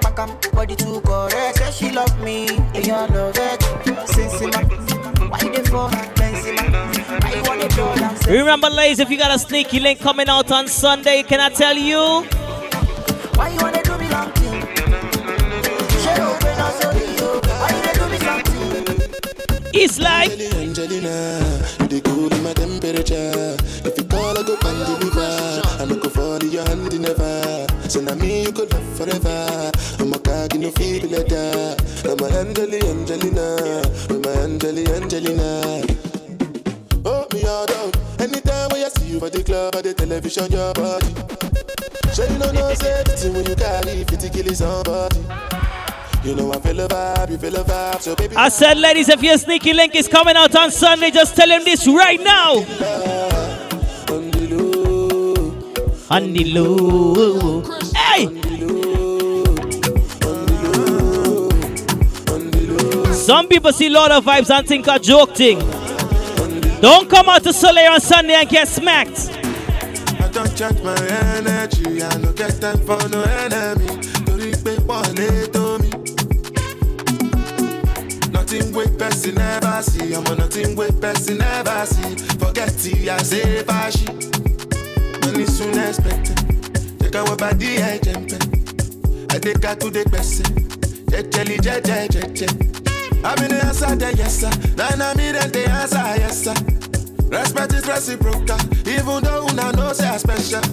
am, 0.21 0.37
body 0.53 0.75
too 0.75 1.01
correct. 1.01 1.57
Say 1.57 1.71
she 1.71 1.91
love 1.91 2.19
me, 2.23 2.47
and 2.75 2.85
you 2.85 2.93
love 2.93 3.37
it. 3.37 3.61
Since 4.09 4.41
why 5.31 5.47
they 5.49 5.63
for 5.63 5.89
Remember, 8.29 8.69
ladies, 8.69 8.99
if 8.99 9.09
you 9.09 9.17
got 9.17 9.31
a 9.31 9.39
sneaky 9.39 9.79
link 9.79 9.99
coming 9.99 10.29
out 10.29 10.51
on 10.51 10.67
Sunday, 10.67 11.23
can 11.23 11.39
I 11.39 11.49
tell 11.49 11.75
you? 11.75 12.25
Why 13.35 13.49
you 13.49 13.59
wanna 13.61 13.83
do 13.83 13.97
me 13.97 14.07
long 14.09 14.31
thing? 14.31 14.67
It's 19.73 19.99
like 19.99 20.29
Angelina, 20.31 21.39
they 21.89 22.01
cool 22.01 22.29
my 22.43 22.53
temperature. 22.53 23.55
If 23.87 23.97
you 23.97 24.03
call, 24.03 24.37
I 24.37 24.43
go 24.43 24.57
and 24.63 24.85
deliver. 24.85 25.61
I'm 25.79 25.99
go 25.99 26.09
for 26.09 26.45
your 26.45 26.63
hand 26.67 27.01
never. 27.01 27.40
So 27.91 27.99
now 27.99 28.15
me 28.15 28.43
you 28.43 28.53
could 28.53 28.71
love 28.71 28.97
forever. 28.97 29.69
I'm 29.99 30.13
a 30.13 30.19
cocky 30.19 30.59
no 30.59 30.71
feel 30.71 31.09
like 31.09 31.27
that. 31.27 31.75
I'm 32.07 32.23
a 32.23 32.39
Angeli 32.39 32.79
Angelina, 32.87 33.83
I'm 34.09 34.23
a 34.23 34.31
Angeli 34.47 34.87
Angelina. 34.95 35.83
Oh 37.03 37.27
me 37.33 37.43
all 37.43 37.65
down. 37.65 37.91
Anytime 38.17 38.69
when 38.71 38.85
I 38.85 38.87
see 38.95 39.07
you 39.07 39.19
the 39.19 39.43
club 39.43 39.75
or 39.75 39.81
the 39.81 39.93
television, 39.93 40.49
your 40.53 40.73
body. 40.73 41.11
Sure 42.15 42.31
you 42.31 42.37
know 42.39 42.47
when 42.47 43.45
you 43.49 43.55
carry 43.57 44.05
50 44.05 44.29
kills 44.29 44.59
somebody. 44.59 45.19
You 46.23 46.35
know 46.37 46.53
I 46.53 46.61
feel 46.61 46.79
a 46.79 46.87
vibe, 46.87 47.31
you 47.31 47.37
feel 47.39 47.57
a 47.57 47.63
vibe, 47.65 47.99
so 47.99 48.15
baby. 48.15 48.37
I 48.37 48.47
said, 48.47 48.77
ladies, 48.77 49.09
if 49.09 49.21
your 49.21 49.37
sneaky 49.37 49.73
link 49.73 49.95
is 49.95 50.07
coming 50.07 50.37
out 50.37 50.55
on 50.55 50.71
Sunday, 50.71 51.11
just 51.11 51.35
tell 51.35 51.49
him 51.49 51.65
this 51.65 51.85
right 51.85 52.21
now. 52.23 52.63
On 56.11 56.33
the 56.33 56.43
low. 56.51 57.61
Hey! 57.95 58.25
Some 63.13 63.47
people 63.47 63.71
see 63.71 63.87
lot 63.87 64.11
of 64.11 64.25
vibes 64.25 64.49
and 64.49 64.67
think 64.67 64.87
a 64.87 64.99
joke 64.99 65.35
thing. 65.35 65.59
Don't 66.81 67.09
come 67.09 67.29
out 67.29 67.43
to 67.43 67.49
Solare 67.51 67.91
on 67.91 68.01
Sunday 68.01 68.33
and 68.33 68.49
get 68.49 68.67
smacked. 68.67 69.29
I 70.19 70.27
don't 70.33 70.53
check 70.57 70.83
my 70.83 70.97
energy, 71.37 72.03
I 72.03 72.17
no 72.17 72.33
get 72.33 72.59
time 72.59 72.79
for 72.79 72.99
no 73.07 73.21
enemy. 73.23 74.01
Nothing 78.33 78.73
wey 78.73 78.87
person 78.97 79.35
never 79.35 79.81
see, 79.81 80.13
ọmọ 80.13 80.37
nothing 80.37 80.75
wey 80.75 80.91
person 80.99 81.37
never 81.37 81.85
see. 81.85 82.15
Forget 82.37 82.85
it, 82.85 83.07
I 83.07 83.17
say 83.23 83.63
fashi. 83.63 84.50
Money 85.41 85.53
soon 85.53 85.79
expected. 85.79 86.37
Take 86.99 87.15
our 87.15 87.35
body 87.41 87.69
ẹ̀jẹ̀ 87.91 88.15
ń 88.19 88.23
pẹ́. 88.29 88.39
Ẹ̀dẹ́ka 89.35 89.71
tó 89.79 89.87
dé 89.95 90.01
gbẹ̀sẹ̀. 90.09 90.47
Jẹ́jẹ́lì 91.11 91.55
jẹ́jẹ́ 91.65 92.01
jẹ́jẹ́. 92.13 92.49
Àmì 93.29 93.45
ní 93.51 93.57
answer 93.67 93.93
the 94.01 94.09
yes 94.19 94.33
sir. 94.39 94.51
Nine 94.77 95.07
me 95.17 95.25
then 95.35 95.49
the 95.55 95.61
answer 95.79 96.05
yes 96.21 96.37
sir. 96.43 96.57
Respect 97.33 97.73
is 97.77 97.85
reciprocal, 97.91 98.59
even 98.93 99.17
though 99.25 99.47
una 99.49 99.65
know 99.77 99.93
say 99.93 100.09
I 100.15 100.17
special. 100.23 100.63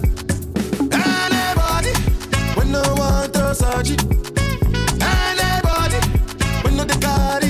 Anybody, 1.17 1.93
we 2.57 2.63
no 2.73 2.81
want 2.99 3.33
to 3.35 3.45
search 3.61 3.89
it. 3.95 4.01
Anybody, 5.17 5.99
we 6.63 6.69
no 6.77 6.83
the 6.91 6.97
carry 7.05 7.48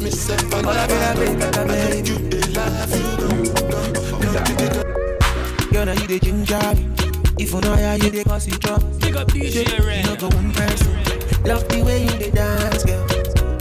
Shall 0.00 0.06
me 0.06 0.10
self 0.16 0.54
and 0.54 0.66
I 0.66 0.86
know 0.86 1.92
you 1.92 2.16
they 2.30 2.40
laugh, 2.54 2.90
you 2.96 3.02
know. 3.20 3.44
Girl, 5.70 5.84
now 5.84 5.92
you 5.92 6.06
the 6.06 6.18
ginger. 6.22 6.72
If 7.38 7.52
you 7.52 7.60
know 7.60 7.76
how 7.76 7.92
you 7.94 8.08
the 8.08 8.24
cause 8.24 8.46
it 8.48 8.58
drop. 8.60 8.80
Pick 9.00 9.16
up 9.16 9.28
DJ 9.28 9.68
You 9.68 10.02
know 10.08 10.16
go 10.16 10.28
one 10.34 10.52
person. 10.52 10.94
Love 11.44 11.68
the 11.68 11.82
way 11.84 12.04
you 12.04 12.10
the 12.16 12.30
dance, 12.30 12.82
girl. 12.84 13.06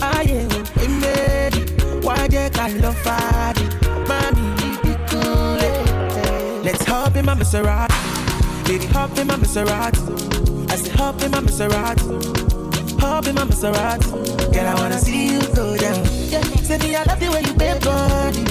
I 0.02 0.22
am 0.24 0.50
a 0.78 0.88
lady. 1.04 2.08
Why 2.08 2.28
they 2.30 2.50
call 2.52 2.72
love 2.76 2.98
fatty? 3.00 3.66
Mommy, 4.08 4.78
be 4.82 4.96
cool. 5.10 5.60
eh. 5.60 6.62
Let's 6.64 6.86
hop 6.86 7.18
in 7.18 7.26
my 7.26 7.36
Maserati. 7.36 8.64
Baby, 8.66 8.86
hop 8.86 9.18
in 9.18 9.28
my 9.28 9.36
Maserati. 9.36 10.72
I 10.72 10.76
say 10.78 10.92
hop 10.92 11.22
in 11.22 11.32
my 11.32 11.42
Maserati. 11.42 13.00
Hop 13.02 13.28
in 13.28 13.36
my 13.36 13.44
Maserati. 13.44 14.54
Girl, 14.54 14.68
I 14.68 14.74
wanna 14.76 15.00
see 15.00 15.34
you 15.34 15.42
go 15.54 15.76
down. 15.76 16.19
Yeah, 16.30 16.42
say 16.62 16.78
me 16.78 16.96
I 16.96 17.04
love 17.04 17.20
the 17.20 17.30
way 17.30 17.42
you 17.42 17.54
bend 17.54 17.84
body. 17.84 18.44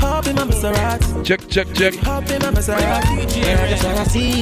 Hop 0.00 0.26
in 0.26 0.36
my 0.36 0.42
Maserati. 0.42 1.24
Check, 1.24 1.48
check, 1.48 1.72
check. 1.74 1.94
Hop 2.04 2.30
in 2.30 2.40
my 2.42 2.50
Maserati. 2.50 3.36
Yeah, 3.36 3.62
I 3.62 3.68
just 3.68 3.84
wanna 3.84 4.08
see 4.08 4.40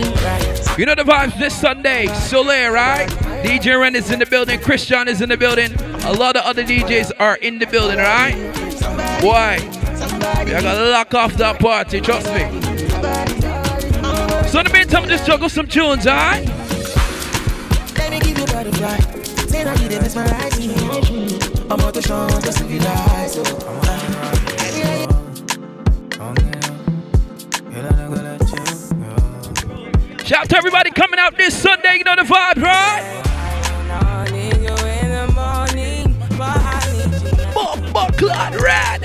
you 0.79 0.85
know 0.85 0.95
the 0.95 1.05
vibes 1.05 1.39
this 1.39 1.59
Sunday. 1.59 2.07
Solare, 2.09 2.71
right? 2.71 3.09
DJ 3.43 3.81
Ren 3.81 3.97
is 3.97 4.11
in 4.11 4.19
the 4.19 4.27
building. 4.27 4.61
Chris 4.61 4.85
John 4.85 5.09
is 5.09 5.23
in 5.23 5.31
the 5.31 5.37
building. 5.39 5.73
A 6.05 6.13
lot 6.13 6.37
of 6.37 6.43
other 6.45 6.63
DJs 6.63 7.13
are 7.19 7.37
in 7.37 7.59
the 7.59 7.67
building, 7.67 7.97
right? 7.97 8.35
Why? 9.23 9.57
We 10.45 10.53
are 10.53 10.61
gonna 10.61 10.91
lock 10.91 11.15
off 11.15 11.33
that 11.39 11.59
party, 11.59 12.03
trust 12.03 12.27
me. 12.27 12.41
So 14.51 14.61
in 14.61 14.67
the 14.67 14.71
meantime, 14.73 15.09
just 15.09 15.27
juggle 15.27 15.49
some 15.49 15.67
tunes, 15.67 16.07
alright? 16.07 16.47
Let 17.97 18.11
me 18.11 18.21
give 18.21 18.39
you 18.39 18.47
gotta 18.47 18.73
fly. 18.73 18.99
Say 19.47 19.65
now 19.65 19.75
you 19.81 19.89
dey 19.89 19.99
mesmerize 19.99 20.59
me. 20.59 21.56
I'm 21.69 21.81
out 21.81 21.95
to 21.95 22.03
show, 22.03 22.29
just 22.29 22.59
civilize. 22.59 23.35
Shout 30.25 30.43
out 30.43 30.49
to 30.49 30.57
everybody 30.57 30.91
coming 30.91 31.19
out 31.19 31.37
this 31.37 31.61
Sunday. 31.61 31.97
You 31.97 32.05
know 32.05 32.15
the 32.15 32.23
vibes, 32.23 32.63
right? 32.63 33.23
Clad 38.17 38.61
Red. 38.61 39.03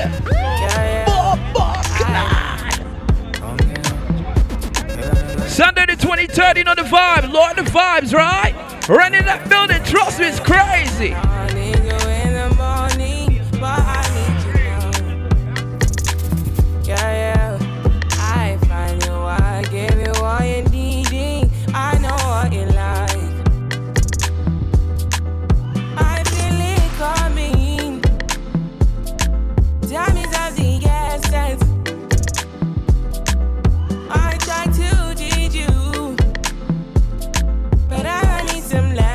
Sunday 5.50 5.86
the 5.88 5.94
23rd, 5.94 6.58
you 6.58 6.64
know 6.64 6.76
the 6.76 6.84
vibes. 6.84 7.32
Lord, 7.32 7.58
the 7.58 7.64
vibes, 7.64 8.14
right? 8.14 8.54
Running 8.88 9.26
that 9.26 9.50
building, 9.50 9.84
trust 9.84 10.20
me, 10.20 10.28
it's 10.28 10.40
crazy. 10.40 11.16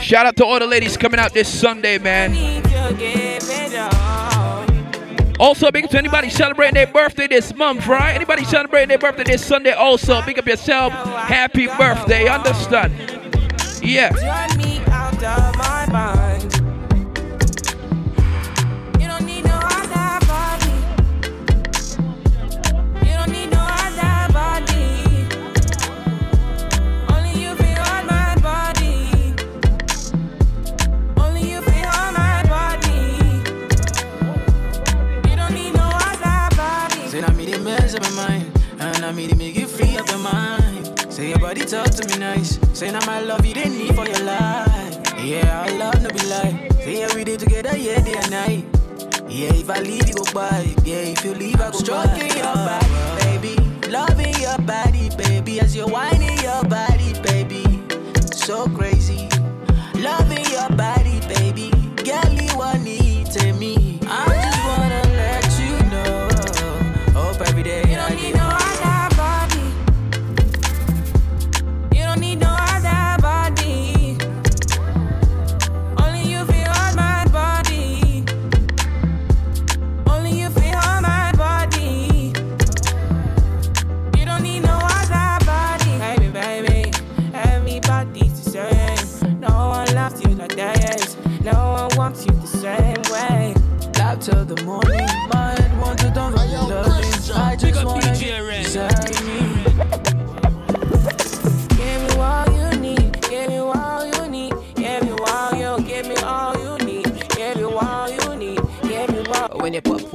Shout 0.06 0.24
out 0.24 0.36
to 0.36 0.44
all 0.44 0.60
the 0.60 0.68
ladies 0.68 0.96
coming 0.96 1.18
out 1.18 1.34
this 1.34 1.48
Sunday, 1.48 1.98
man. 1.98 2.30
Also, 5.40 5.72
big 5.72 5.84
up 5.84 5.90
to 5.90 5.98
anybody 5.98 6.30
celebrating 6.30 6.74
their 6.74 6.86
birthday 6.86 7.26
this 7.26 7.52
month, 7.52 7.88
right? 7.88 8.12
Anybody 8.14 8.44
celebrating 8.44 8.90
their 8.90 8.98
birthday 8.98 9.24
this 9.24 9.44
Sunday, 9.44 9.72
also, 9.72 10.22
big 10.22 10.38
up 10.38 10.46
yourself. 10.46 10.92
Happy 10.92 11.66
birthday, 11.66 12.28
understand? 12.28 12.94
Yeah. 13.82 14.65
Up 37.96 38.02
my 38.02 38.28
mind, 38.28 38.52
and 38.78 39.04
I 39.04 39.12
me 39.12 39.26
the 39.26 39.36
make 39.36 39.56
you 39.56 39.66
free 39.66 39.96
up 39.96 40.08
your 40.08 40.18
mind. 40.18 41.12
Say 41.12 41.30
your 41.30 41.38
body 41.38 41.64
talk 41.64 41.90
to 41.90 42.08
me 42.08 42.18
nice. 42.18 42.58
Say 42.78 42.90
now 42.90 43.04
my 43.06 43.20
love 43.20 43.44
you 43.44 43.54
didn't 43.54 43.78
need 43.78 43.94
for 43.94 44.06
your 44.06 44.24
life. 44.24 44.96
Yeah, 45.22 45.64
I 45.66 45.76
love 45.76 46.02
no 46.02 46.10
be 46.10 46.26
lie. 46.26 46.68
Say 46.84 47.00
yeah 47.00 47.14
we 47.14 47.24
did 47.24 47.40
together, 47.40 47.76
yeah 47.76 48.00
day 48.00 48.14
and 48.16 48.30
night. 48.30 48.64
Yeah, 49.28 49.52
if 49.54 49.70
I 49.70 49.80
leave 49.80 50.08
you 50.08 50.14
go 50.14 50.24
by. 50.32 50.74
Yeah, 50.84 51.12
if 51.14 51.24
you 51.24 51.34
leave 51.34 51.60
I 51.60 51.70
go 51.70 51.78
Stroking 51.78 52.36
your 52.36 52.54
body, 52.54 52.88
baby. 53.22 53.56
Loving 53.88 54.34
your 54.40 54.58
body, 54.58 55.10
baby. 55.16 55.60
As 55.60 55.74
you're 55.74 55.88
whining 55.88 56.38
your 56.38 56.62
body, 56.64 57.12
baby. 57.22 57.64
So 58.32 58.68
crazy. 58.68 59.28
Loving 59.94 60.44
your 60.50 60.68
body, 60.76 61.20
baby. 61.28 61.70
Girl, 62.04 62.32
you 62.32 62.56
want 62.58 62.82
me. 62.84 63.05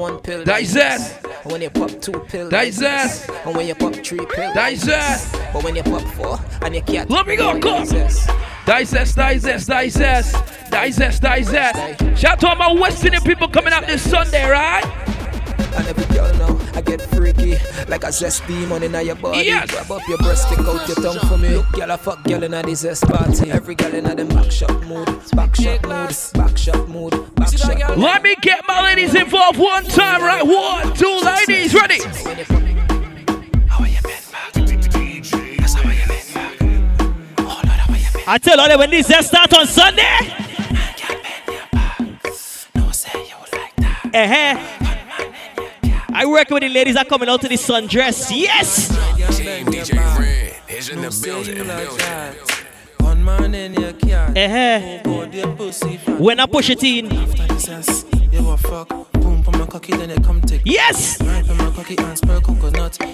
One 0.01 0.17
pill, 0.19 0.43
That 0.43 0.61
is 0.61 0.73
that. 0.73 0.99
When 1.45 1.61
you 1.61 1.69
pop 1.69 1.91
two 2.01 2.11
pills, 2.27 2.49
That 2.49 2.67
is 2.67 2.77
that. 2.79 3.29
And 3.45 3.55
when 3.55 3.67
you 3.67 3.75
pop 3.75 3.93
three 3.93 4.25
pills, 4.25 4.53
That 4.55 4.73
is 4.73 4.81
that. 4.83 5.51
But 5.53 5.63
when 5.63 5.75
you 5.75 5.83
pop 5.83 6.01
four 6.01 6.39
and 6.63 6.75
you 6.75 6.81
can't, 6.81 7.09
Let 7.09 7.27
me 7.27 7.35
go, 7.35 7.57
go. 7.59 7.85
Digest, 8.65 9.15
digest, 9.15 9.67
digest, 9.67 10.35
digest, 10.69 11.21
digest. 11.21 12.19
Shout 12.19 12.33
out 12.33 12.39
to 12.39 12.47
all 12.47 12.55
my 12.55 12.73
West 12.73 13.03
Indian 13.05 13.23
people 13.23 13.47
coming 13.47 13.73
out 13.73 13.85
this 13.85 14.07
Sunday, 14.07 14.49
right? 14.49 14.83
And 15.75 15.87
every 15.87 16.15
girl 16.15 16.33
know 16.35 16.59
I 16.73 16.81
get 16.81 17.01
freaky 17.51 17.89
Like 17.89 18.03
a 18.03 18.11
zest 18.11 18.45
demon 18.47 18.83
in 18.83 19.05
your 19.05 19.15
body. 19.15 19.43
Yes. 19.43 19.71
Grab 19.71 19.91
up 19.91 20.07
your 20.07 20.17
breast, 20.17 20.47
stick 20.47 20.59
out 20.59 20.87
your 20.87 20.95
tongue 20.97 21.27
for 21.27 21.37
me. 21.37 21.49
Look, 21.49 21.71
girl, 21.71 21.91
I 21.91 21.97
fuck 21.97 22.23
girl 22.23 22.43
in 22.43 22.51
the 22.51 22.75
zest 22.75 23.03
party. 23.03 23.51
Every 23.51 23.75
girl 23.75 23.93
in 23.93 24.03
them 24.03 24.27
back 24.29 24.51
shot 24.51 24.71
mood 24.83 25.07
Back 25.33 25.55
shot 25.55 25.81
mood, 25.83 26.15
back 26.33 26.57
shot 26.57 26.89
mood 26.89 27.35
Back 27.35 27.57
shot 27.57 27.97
Let 27.97 28.23
me 28.23 28.35
get 28.41 28.61
my 28.67 28.83
ladies 28.83 29.15
involved 29.15 29.59
one 29.59 29.85
time, 29.85 30.21
right? 30.21 30.45
One, 30.45 30.95
two, 30.95 31.21
ladies, 31.23 31.73
ready? 31.73 31.99
I 38.27 38.37
tell 38.37 38.61
all 38.61 38.67
them 38.69 38.79
when 38.79 38.89
this 38.91 39.07
just 39.09 39.27
start 39.27 39.53
on 39.53 39.67
Sunday. 39.67 40.07
Eh 44.13 44.90
I 46.13 46.25
work 46.25 46.49
with 46.49 46.61
the 46.61 46.69
ladies 46.69 46.95
that 46.95 47.07
coming 47.07 47.29
out 47.29 47.41
to 47.41 47.47
the 47.47 47.55
sundress. 47.55 48.29
Yes. 48.35 48.89
Pussy. 55.57 55.97
When 56.17 56.39
I 56.39 56.45
push 56.45 56.69
it 56.69 56.83
in. 56.83 57.09
Yes. 60.65 61.21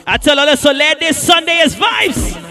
I 0.08 0.18
tell 0.18 0.40
all 0.40 0.58
so 0.58 0.74
this 0.74 1.22
Sunday 1.22 1.58
is 1.60 1.76
vibes. 1.76 2.44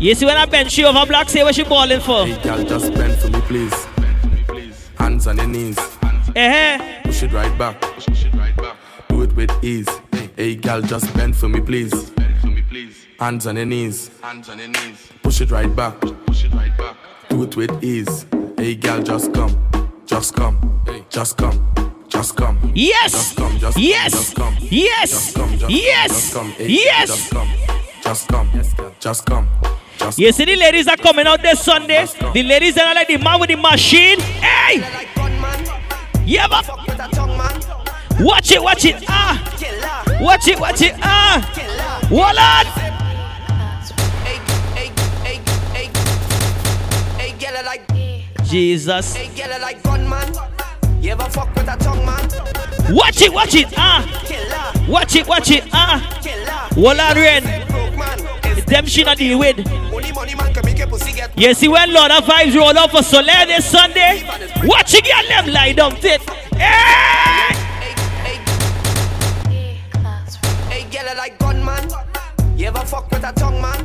You 0.00 0.14
see 0.14 0.26
when 0.26 0.36
I 0.36 0.46
bench 0.46 0.70
she 0.72 0.84
over 0.84 1.06
black, 1.06 1.28
say 1.28 1.42
what 1.42 1.54
she 1.54 1.64
balling 1.64 2.00
for. 2.00 2.26
Hey, 2.26 2.42
Girl, 2.42 2.64
just 2.64 2.92
bend 2.94 3.18
for 3.18 3.28
me, 3.30 3.40
please. 3.42 3.95
Hands 4.98 5.26
on 5.26 5.36
your 5.36 5.46
knees. 5.46 5.78
Eh 6.34 7.02
Push 7.04 7.22
it 7.24 7.32
right 7.32 7.56
back. 7.58 7.80
Do 9.08 9.22
it 9.22 9.32
with 9.34 9.64
ease. 9.64 9.88
Hey, 10.36 10.54
girl, 10.56 10.82
just 10.82 11.12
bend 11.14 11.34
for 11.36 11.48
me, 11.48 11.60
please. 11.60 12.12
Hands 13.18 13.46
on 13.46 13.56
your 13.56 13.64
knees. 13.66 14.10
Hands 14.22 14.48
on 14.50 14.58
your 14.58 14.68
knees. 14.68 15.10
Push 15.22 15.40
it 15.40 15.50
right 15.50 15.74
back. 15.74 15.98
Push 16.00 16.44
it 16.44 16.52
right 16.52 16.76
back. 16.76 16.96
Do 17.30 17.42
it 17.44 17.56
with 17.56 17.82
ease. 17.82 18.26
Hey, 18.58 18.74
girl, 18.74 19.02
just 19.02 19.32
come. 19.32 19.56
Just 20.04 20.34
come. 20.34 20.82
Just 21.08 21.36
come. 21.38 22.04
Just 22.08 22.36
come. 22.36 22.72
Yes. 22.74 23.12
Just 23.12 23.36
come. 23.36 23.58
Just 23.58 23.74
come. 23.74 23.82
Yes. 23.82 24.12
Just 24.12 24.36
come. 24.36 24.56
Yes. 24.60 25.10
Just 25.10 25.34
come. 25.36 25.58
Just 25.58 25.70
Yes. 25.70 26.10
Just 26.10 26.34
come. 26.34 26.50
Hey, 26.52 26.66
Yes. 26.68 27.08
Just 27.08 27.30
come. 27.30 27.48
Just 28.02 28.28
come. 28.28 28.50
Just 29.00 29.26
come. 29.26 29.46
Just 29.58 29.75
You 30.16 30.32
see 30.32 30.44
the 30.44 30.56
ladies 30.56 30.86
that 30.86 31.00
coming 31.00 31.26
out 31.26 31.42
this 31.42 31.64
Sunday? 31.64 32.06
The 32.06 32.42
ladies 32.42 32.74
that 32.74 32.86
are 32.86 32.94
like 32.94 33.08
the 33.08 33.16
man 33.18 33.40
with 33.40 33.48
the 33.50 33.56
machine. 33.56 34.20
Hey! 34.20 34.80
Yeah, 36.24 36.48
but 36.48 36.66
watch 38.20 38.50
it, 38.50 38.62
watch 38.62 38.84
it. 38.84 39.04
Ah! 39.08 39.42
Watch 40.20 40.48
it, 40.48 40.60
watch 40.60 40.80
it. 40.82 40.94
Ah! 41.02 41.40
Hold 42.08 42.38
on! 42.38 42.66
Hey, 47.18 47.32
girl, 47.38 47.56
I 47.56 47.62
like. 47.62 47.86
Jesus. 48.44 49.14
Hey, 49.14 49.28
girl, 49.36 49.52
I 49.52 49.58
like 49.58 49.82
gunman. 49.82 50.34
You 51.02 51.12
ever 51.12 51.28
fuck 51.30 51.54
with 51.54 51.68
a 51.68 51.76
tongue 51.76 52.04
man? 52.04 52.28
Watch 52.94 53.20
it, 53.22 53.32
watch 53.32 53.54
it. 53.54 53.66
Ah! 53.76 54.04
Watch 54.88 55.16
it, 55.16 55.26
watch 55.26 55.50
it. 55.50 55.64
Ah! 55.72 56.00
Hold 56.74 56.98
on, 56.98 57.16
Ren. 57.16 58.35
Broke 58.56 58.66
them 58.66 58.86
she 58.86 59.04
not 59.04 59.18
deal 59.18 59.38
with. 59.38 59.58
You 61.36 61.54
see 61.54 61.68
when 61.68 61.92
Lord 61.92 62.10
of 62.10 62.24
Vibes 62.24 62.56
roll 62.56 62.76
out 62.76 62.90
for 62.90 62.98
Solare 62.98 63.46
this 63.46 63.66
Sunday, 63.66 64.26
watch 64.64 64.94
you 64.94 65.02
get 65.02 65.28
them 65.28 65.52
lie 65.52 65.72
down 65.72 65.92
tit. 65.96 66.22
Hey! 66.54 67.54
Hey, 70.70 71.14
like 71.16 71.38
gunman. 71.38 71.90
You 72.56 72.68
ever 72.68 72.80
fuck 72.80 73.10
with 73.10 73.24
a 73.24 73.32
tongue 73.32 73.60
man? 73.60 73.84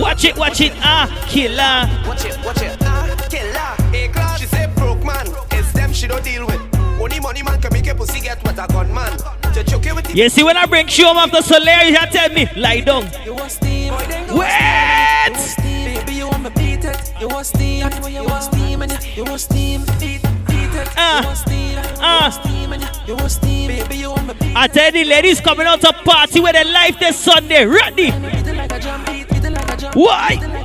Watch 0.00 0.24
it, 0.24 0.36
watch 0.38 0.62
it, 0.62 0.72
ah, 0.78 1.06
killer. 1.28 2.08
Watch 2.08 2.24
it, 2.24 2.38
watch 2.44 2.62
it, 2.62 2.78
ah, 2.80 3.26
killer. 3.28 3.92
Hey, 3.92 4.08
class. 4.08 4.40
She 4.40 4.46
say 4.46 4.72
broke 4.76 5.04
man, 5.04 5.26
it's 5.50 5.72
them 5.72 5.92
she 5.92 6.06
don't 6.06 6.24
deal 6.24 6.46
with. 6.46 6.77
Only 7.08 7.20
money 7.20 7.42
man 7.42 7.58
can 7.58 7.72
make 7.72 7.86
a 7.86 7.94
pussy 7.94 8.20
get 8.20 8.44
what 8.44 8.58
a 8.58 8.70
gunman. 8.70 9.16
To 9.54 9.64
choke 9.64 9.86
it 9.86 9.94
with 9.94 10.04
the 10.04 10.14
You 10.14 10.28
see 10.28 10.42
when 10.42 10.58
I 10.58 10.66
bring 10.66 10.88
show 10.88 11.08
off 11.08 11.30
the 11.30 11.38
Solare, 11.38 11.88
you 11.88 11.96
tell 12.12 12.28
me, 12.28 12.46
lie 12.54 12.80
down. 12.80 13.04
Wait! 14.36 15.32
You 16.12 16.26
want 16.28 16.42
me 16.42 16.50
beat. 16.50 16.84
You 17.18 17.28
want 17.28 17.46
steam, 17.46 17.88
you 18.12 18.24
want 18.24 18.52
you 19.16 19.24
want 19.24 19.40
steam. 19.40 19.80
Beat, 19.98 20.20
beat 20.48 20.74
it. 20.74 20.88
Ah. 20.98 21.20
You 21.20 21.26
want 21.28 21.38
steam, 21.38 21.70
you 21.70 21.82
Ah. 21.98 22.20
want 22.20 22.34
steam, 22.34 23.06
you 23.06 23.14
want 23.16 23.30
steam. 23.30 23.68
Baby, 23.68 23.96
you 23.96 24.10
want 24.10 24.40
me 24.42 24.52
I 24.54 24.66
tell 24.66 24.92
the 24.92 25.04
ladies 25.04 25.40
coming 25.40 25.66
out 25.66 25.80
to 25.80 25.92
party 26.04 26.40
with 26.40 26.52
their 26.52 26.66
life 26.66 26.98
this 27.00 27.16
Sunday. 27.18 27.64
Ready? 27.64 28.10
Beat 28.10 28.46
it 28.46 28.54
like 28.54 28.72
a 28.72 28.78
jam, 28.78 29.02
beat, 29.06 29.26
beat 29.30 29.44
it 29.44 29.52
like 29.52 29.72
a 29.72 29.76
jam. 29.78 29.92
Why? 29.94 30.58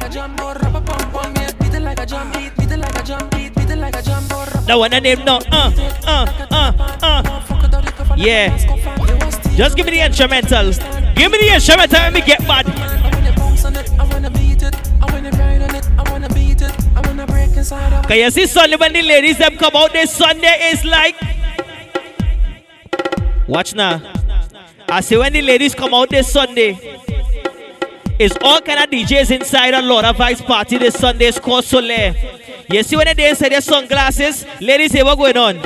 That 3.92 4.76
one 4.78 4.92
name 4.92 5.26
no. 5.26 5.40
Uh, 5.52 5.72
uh, 6.08 6.48
uh, 6.52 6.98
uh. 7.02 8.16
Yeah. 8.16 8.56
Just 9.56 9.76
give 9.76 9.86
me 9.86 9.92
the 9.92 10.06
instrumental. 10.06 10.72
Give 11.16 11.32
me 11.32 11.38
the 11.38 11.54
instrumental 11.56 12.00
and 12.00 12.14
me 12.16 12.22
get 12.22 12.42
mad. 12.48 12.66
Can 18.08 18.18
you 18.18 18.32
see 18.32 18.46
Sunday 18.46 18.76
when 18.76 18.94
the 18.94 19.02
ladies 19.02 19.38
them 19.38 19.58
come 19.58 19.76
out 19.76 19.94
this 19.94 20.12
Sunday 20.14 20.72
is 20.72 20.84
like 20.86 21.16
Watch 23.48 23.76
now. 23.76 24.02
I 24.88 25.02
say 25.02 25.18
when 25.18 25.34
the 25.34 25.42
ladies 25.42 25.76
come 25.76 25.94
out 25.94 26.10
this 26.10 26.32
Sunday, 26.32 26.78
it's 28.18 28.36
all 28.42 28.62
kind 28.62 28.80
of 28.80 28.90
DJs 28.90 29.32
inside 29.32 29.74
a 29.74 29.82
lot 29.82 30.06
of 30.06 30.16
Vice 30.18 30.42
party 30.42 30.78
this 30.78 30.96
Sunday. 30.96 31.26
It's 31.26 31.40
called 31.40 31.66
Solare. 31.66 32.16
You 32.74 32.82
see 32.82 32.96
when 32.96 33.16
they 33.16 33.30
inside 33.30 33.52
their 33.52 33.62
sunglasses, 33.62 34.48
ladies, 34.60 34.94
say 34.94 35.04
what 35.04 35.20
going 35.20 35.38
on? 35.38 35.60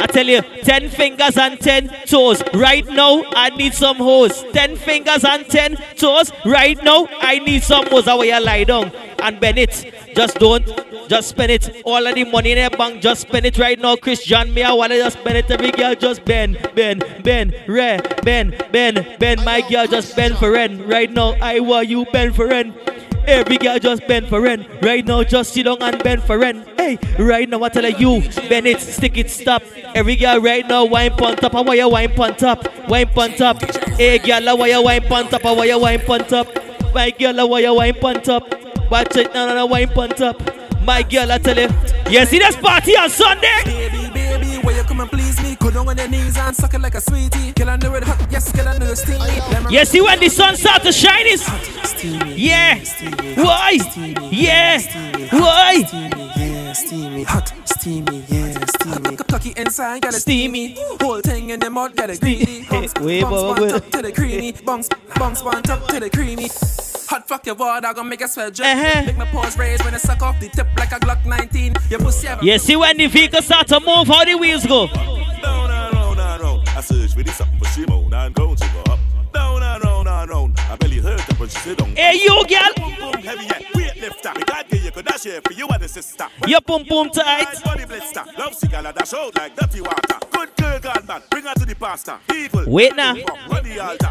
I 0.00 0.06
tell 0.06 0.26
you, 0.26 0.40
10 0.42 0.88
fingers 0.88 1.36
and 1.36 1.60
10 1.60 1.88
toes. 2.06 2.42
Right 2.54 2.84
now, 2.88 3.22
I 3.36 3.50
need 3.50 3.72
some 3.72 3.98
hoes. 3.98 4.44
10 4.52 4.74
fingers 4.74 5.22
and 5.24 5.46
10 5.48 5.76
toes. 5.94 6.32
Right 6.44 6.82
now, 6.82 7.06
I 7.20 7.38
need 7.38 7.62
some 7.62 7.86
hoes. 7.86 8.06
How 8.06 8.20
you 8.22 8.40
lie 8.40 8.64
down 8.64 8.90
and 9.22 9.38
bend 9.38 9.58
it. 9.58 9.94
Just 10.16 10.40
don't, 10.40 10.66
just 11.08 11.28
spend 11.28 11.52
it. 11.52 11.82
All 11.84 12.04
of 12.04 12.16
the 12.16 12.24
money 12.24 12.50
in 12.50 12.68
the 12.68 12.76
bank, 12.76 13.00
just 13.00 13.20
spend 13.20 13.46
it 13.46 13.56
right 13.56 13.78
now. 13.78 13.94
Chris 13.94 14.24
John, 14.24 14.52
me, 14.52 14.64
I 14.64 14.72
wanna 14.72 14.96
just 14.96 15.20
spend 15.20 15.38
it. 15.38 15.48
Every 15.48 15.70
girl, 15.70 15.94
just 15.94 16.24
bend, 16.24 16.58
bend, 16.74 17.04
bend, 17.22 17.54
re, 17.68 18.00
bend, 18.24 18.64
bend, 18.72 19.06
bend. 19.20 19.44
My 19.44 19.60
girl, 19.60 19.86
just 19.86 20.16
bend 20.16 20.36
for 20.36 20.50
rent. 20.50 20.84
Right 20.84 21.12
now, 21.12 21.36
I 21.40 21.60
want 21.60 21.86
you 21.86 22.06
bend 22.06 22.34
for 22.34 22.48
rent. 22.48 22.74
Every 23.26 23.58
girl 23.58 23.78
just 23.78 24.06
bend 24.06 24.28
for 24.28 24.40
rent. 24.40 24.66
Right 24.82 25.04
now, 25.04 25.22
just 25.22 25.52
sit 25.52 25.64
down 25.64 25.78
and 25.80 26.02
bend 26.02 26.22
for 26.22 26.38
rent. 26.38 26.66
Hey, 26.76 26.98
right 27.18 27.48
now, 27.48 27.62
I 27.62 27.68
tell 27.68 27.88
you, 27.88 28.22
bend 28.48 28.66
it, 28.66 28.80
stick 28.80 29.16
it, 29.16 29.30
stop. 29.30 29.62
Every 29.94 30.16
girl 30.16 30.40
right 30.40 30.66
now, 30.66 30.84
wine 30.84 31.12
pon 31.12 31.36
top. 31.36 31.54
I 31.54 31.60
want 31.60 31.78
you 31.78 31.88
wine 31.88 32.14
pon 32.14 32.34
top. 32.36 32.66
Wine 32.88 33.08
pon 33.08 33.32
top. 33.32 33.62
Hey, 33.96 34.18
girl, 34.18 34.48
I 34.48 34.52
want 34.54 34.70
you 34.70 34.82
wine 34.82 35.02
pon 35.02 35.28
top. 35.28 35.44
I 35.44 35.52
want 35.52 35.68
you 35.68 35.78
wine 35.78 36.00
pon 36.00 36.20
top. 36.20 36.48
My 36.94 37.10
girl, 37.10 37.54
I 37.54 37.60
you 37.60 37.74
wine 37.74 37.94
pon 37.94 38.22
top. 38.22 38.90
Watch 38.90 39.16
it 39.16 39.32
now, 39.32 39.54
now, 39.54 39.66
wine 39.66 39.88
pon 39.88 40.08
top. 40.10 40.40
My 40.82 41.02
girl, 41.02 41.30
I 41.30 41.38
tell 41.38 41.56
you, 41.56 41.68
you 42.10 42.26
see 42.26 42.38
this 42.38 42.56
party 42.56 42.96
on 42.96 43.10
Sunday? 43.10 43.79
Come 44.90 45.00
and 45.00 45.10
please 45.10 45.40
me? 45.40 45.54
Go 45.54 45.70
down 45.70 45.88
on 45.88 45.96
your 45.96 46.08
knees 46.08 46.36
and 46.36 46.54
suck 46.54 46.74
it 46.74 46.80
like 46.80 46.96
a 46.96 47.00
sweetie. 47.00 47.52
Kill 47.52 47.70
on 47.70 47.78
the 47.78 47.88
red 47.88 48.02
hot, 48.02 48.20
yes, 48.30 48.50
kill 48.50 48.66
on 48.66 48.80
the 48.80 48.96
steamy. 48.96 49.74
You 49.74 49.84
see 49.84 50.00
when 50.00 50.18
the 50.18 50.28
sun 50.28 50.56
starts 50.56 50.84
to 50.84 50.92
shine 50.92 51.26
is? 51.26 51.42
Yeah. 52.36 52.78
Why? 53.36 53.78
Yeah. 54.32 54.80
Why? 55.30 55.84
Yeah, 56.36 56.72
steamy, 56.72 57.22
hot, 57.22 57.52
steamy, 57.64 58.24
yeah, 58.28 58.49
steamy. 58.80 59.16
Cocky 59.16 59.52
inside, 59.56 60.02
got 60.02 60.14
a 60.14 60.20
steamy. 60.20 60.76
Whole 61.00 61.20
thing 61.20 61.50
in 61.50 61.60
the 61.60 61.70
mud, 61.70 61.96
got 61.96 62.10
a 62.10 62.18
greedy. 62.18 62.64
Bounce, 62.68 62.94
Wait, 63.00 63.22
bounce, 63.22 63.42
one 63.42 63.62
wait. 63.62 63.70
top 63.70 63.90
to 63.90 64.02
the 64.02 64.12
creamy. 64.12 64.52
Bounce, 64.52 64.88
bounce, 65.16 65.42
one 65.42 65.62
top 65.62 65.86
to 65.88 66.00
the 66.00 66.10
creamy. 66.10 66.48
Hot 67.08 67.26
fuck 67.26 67.44
your 67.44 67.56
water, 67.56 67.92
gonna 67.92 68.08
make 68.08 68.20
a 68.20 68.28
swell 68.28 68.50
drip. 68.50 68.68
Uh-huh. 68.68 69.02
Make 69.06 69.16
my 69.18 69.24
paws 69.26 69.58
raise 69.58 69.82
when 69.84 69.94
I 69.94 69.98
suck 69.98 70.22
off 70.22 70.38
the 70.40 70.48
tip 70.48 70.68
like 70.78 70.92
a 70.92 71.00
Glock 71.00 71.24
19. 71.26 71.74
Your 71.90 71.98
pussy 72.00 72.28
ever 72.28 72.44
You 72.44 72.58
see 72.58 72.76
when 72.76 72.96
the 72.96 73.06
vehicle 73.06 73.42
start 73.42 73.66
to 73.68 73.80
move, 73.80 74.06
how 74.06 74.24
the 74.24 74.36
wheels 74.36 74.64
go? 74.64 74.86
Down 74.86 75.70
and 75.70 75.94
round 75.94 76.20
and 76.20 76.42
round. 76.42 76.68
I 76.68 76.80
search 76.80 77.14
for 77.14 77.22
the 77.22 77.30
something 77.32 77.58
for 77.58 77.64
Shimon 77.66 78.12
and 78.14 78.34
go 78.34 78.54
to 78.54 78.68
go 78.84 78.92
up. 78.92 79.00
Down 79.32 79.62
and 79.62 79.84
round 79.84 80.08
and 80.08 80.30
round. 80.30 80.58
I 80.70 80.76
belly 80.76 80.98
hurt 80.98 81.20
her 81.20 81.34
when 81.34 81.48
she 81.48 81.58
sit 81.58 81.78
down. 81.78 81.96
Hey, 81.96 82.14
you 82.22 82.44
girl. 82.48 82.60
Boom, 82.76 82.94
boom, 83.12 83.22
heavy 83.22 83.44
yeah. 83.44 83.58
Weightlifter. 83.74 84.36
Me 84.36 84.42
God 84.46 84.66
give 84.70 84.79
you 84.79 84.79
here 85.22 85.40
for 85.44 85.52
you 85.52 85.68
and 85.68 85.82
the 85.82 85.88
sister. 85.88 86.26
Your 86.46 86.60
pum 86.60 86.84
pum 86.84 87.10
tight. 87.10 87.62
Body 87.64 87.84
blister. 87.84 88.24
Love 88.38 88.54
cigar 88.54 88.82
dash 88.82 89.12
out 89.14 89.36
like 89.36 89.56
dirty 89.56 89.80
water. 89.80 90.18
Good 90.30 90.56
girl, 90.56 90.78
God 90.80 91.08
man. 91.08 91.22
Bring 91.30 91.44
her 91.44 91.54
to 91.54 91.64
the 91.66 91.74
pastor. 91.74 92.18
People. 92.28 92.64
Wait 92.66 92.94
now. 92.96 93.14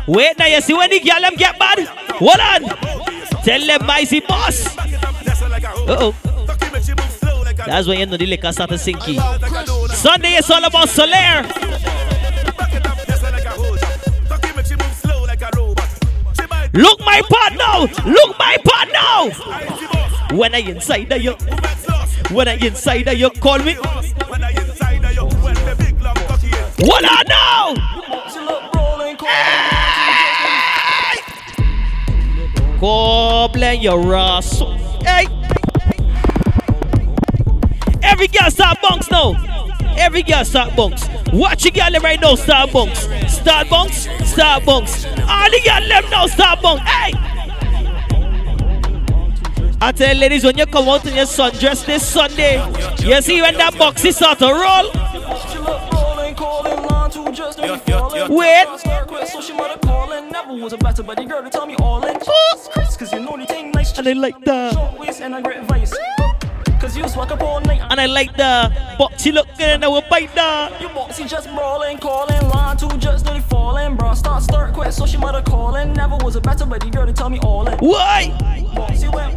Wait 0.07 0.37
now, 0.37 0.45
you 0.45 0.61
see 0.61 0.73
when 0.73 0.89
the 0.89 0.99
girl 0.99 1.21
them 1.21 1.35
get 1.35 1.57
bad? 1.57 1.87
Hold 1.87 2.39
on. 2.39 2.61
Tell 3.43 3.65
them 3.65 3.81
Micey 3.81 4.25
boss. 4.27 4.77
Uh 4.77 5.97
oh. 5.99 6.15
That's 7.65 7.87
when 7.87 7.99
you 7.99 8.05
know 8.05 8.17
the 8.17 8.25
liquor 8.25 8.51
start 8.51 8.69
to 8.69 8.75
sinky. 8.75 9.19
Sunday 9.93 10.35
is 10.35 10.49
all 10.49 10.63
about 10.63 10.87
Solare. 10.87 11.45
Look 16.73 16.99
my 17.01 17.21
part 17.29 17.53
now. 17.55 17.81
Look 18.05 18.37
my 18.37 18.57
part 18.63 18.89
now. 18.91 19.98
When 20.31 20.53
I 20.53 20.59
inside 20.59 21.11
of 21.11 21.21
you, 21.21 21.33
when 22.29 22.47
I 22.47 22.53
inside 22.53 23.07
of 23.07 23.17
you, 23.17 23.31
call 23.31 23.57
me. 23.59 23.73
When 24.27 24.43
I 24.43 24.51
insider 24.51 25.11
your. 25.11 25.27
What 26.85 27.03
I 27.03 27.23
know? 27.27 27.75
Goblin 32.79 33.81
your 33.81 34.15
ass. 34.15 34.59
Hey. 35.01 35.25
Every 38.03 38.27
girl 38.27 38.51
start 38.51 38.77
bunks 38.83 39.09
now. 39.09 39.33
Every 39.97 40.21
girl 40.21 40.45
start 40.45 40.75
bunks. 40.75 41.09
Watch 41.33 41.65
your 41.65 41.71
girl 41.71 41.99
right 42.03 42.21
now 42.21 42.35
start 42.35 42.71
bunks. 42.71 43.07
Start 43.27 43.67
bunks, 43.67 44.07
start 44.25 44.63
bunks. 44.63 45.05
All 45.05 45.49
the 45.49 45.59
girl 45.65 45.87
them 45.87 46.09
now 46.11 46.27
start 46.27 46.61
bunks. 46.61 46.83
Hey. 46.87 47.38
I 49.81 49.91
tell 49.93 50.15
ladies, 50.15 50.43
when 50.43 50.57
you 50.57 50.65
come 50.65 50.89
out 50.89 51.05
in 51.05 51.15
your 51.15 51.25
sundress 51.25 51.85
this 51.85 52.05
Sunday, 52.05 52.57
you 52.99 53.21
see 53.21 53.41
when 53.41 53.55
that 53.55 53.77
box 53.77 54.03
is 54.03 54.17
start 54.17 54.39
to 54.39 54.47
roll. 54.47 54.91
Wait. 58.29 58.65
And 63.97 64.07
I 64.07 64.13
like 64.13 64.43
that. 64.45 66.28
And 66.97 67.99
I 67.99 68.05
like 68.05 68.35
the 68.35 68.71
boxy 68.97 69.33
look 69.33 69.47
and 69.59 69.83
I 69.83 69.87
will 69.87 70.03
bite 70.09 70.33
that. 70.35 70.81
You 70.81 70.87
boxy 70.89 71.27
just 71.27 71.47
brawling, 71.53 71.97
calling, 71.99 72.47
line 72.49 72.77
two 72.77 72.89
just 72.97 73.25
dirty 73.25 73.41
falling, 73.41 73.95
bro. 73.95 74.13
Start, 74.13 74.43
start, 74.43 74.73
quit, 74.73 74.93
so 74.93 75.05
she 75.05 75.17
mother 75.17 75.41
calling. 75.41 75.93
Never 75.93 76.17
was 76.17 76.35
a 76.35 76.41
better 76.41 76.65
buddy 76.65 76.89
girl 76.89 77.05
to 77.05 77.13
tell 77.13 77.29
me 77.29 77.39
all 77.39 77.67
in. 77.67 77.77
Why? 77.79 78.35
Boxy 78.75 79.13
went, 79.13 79.35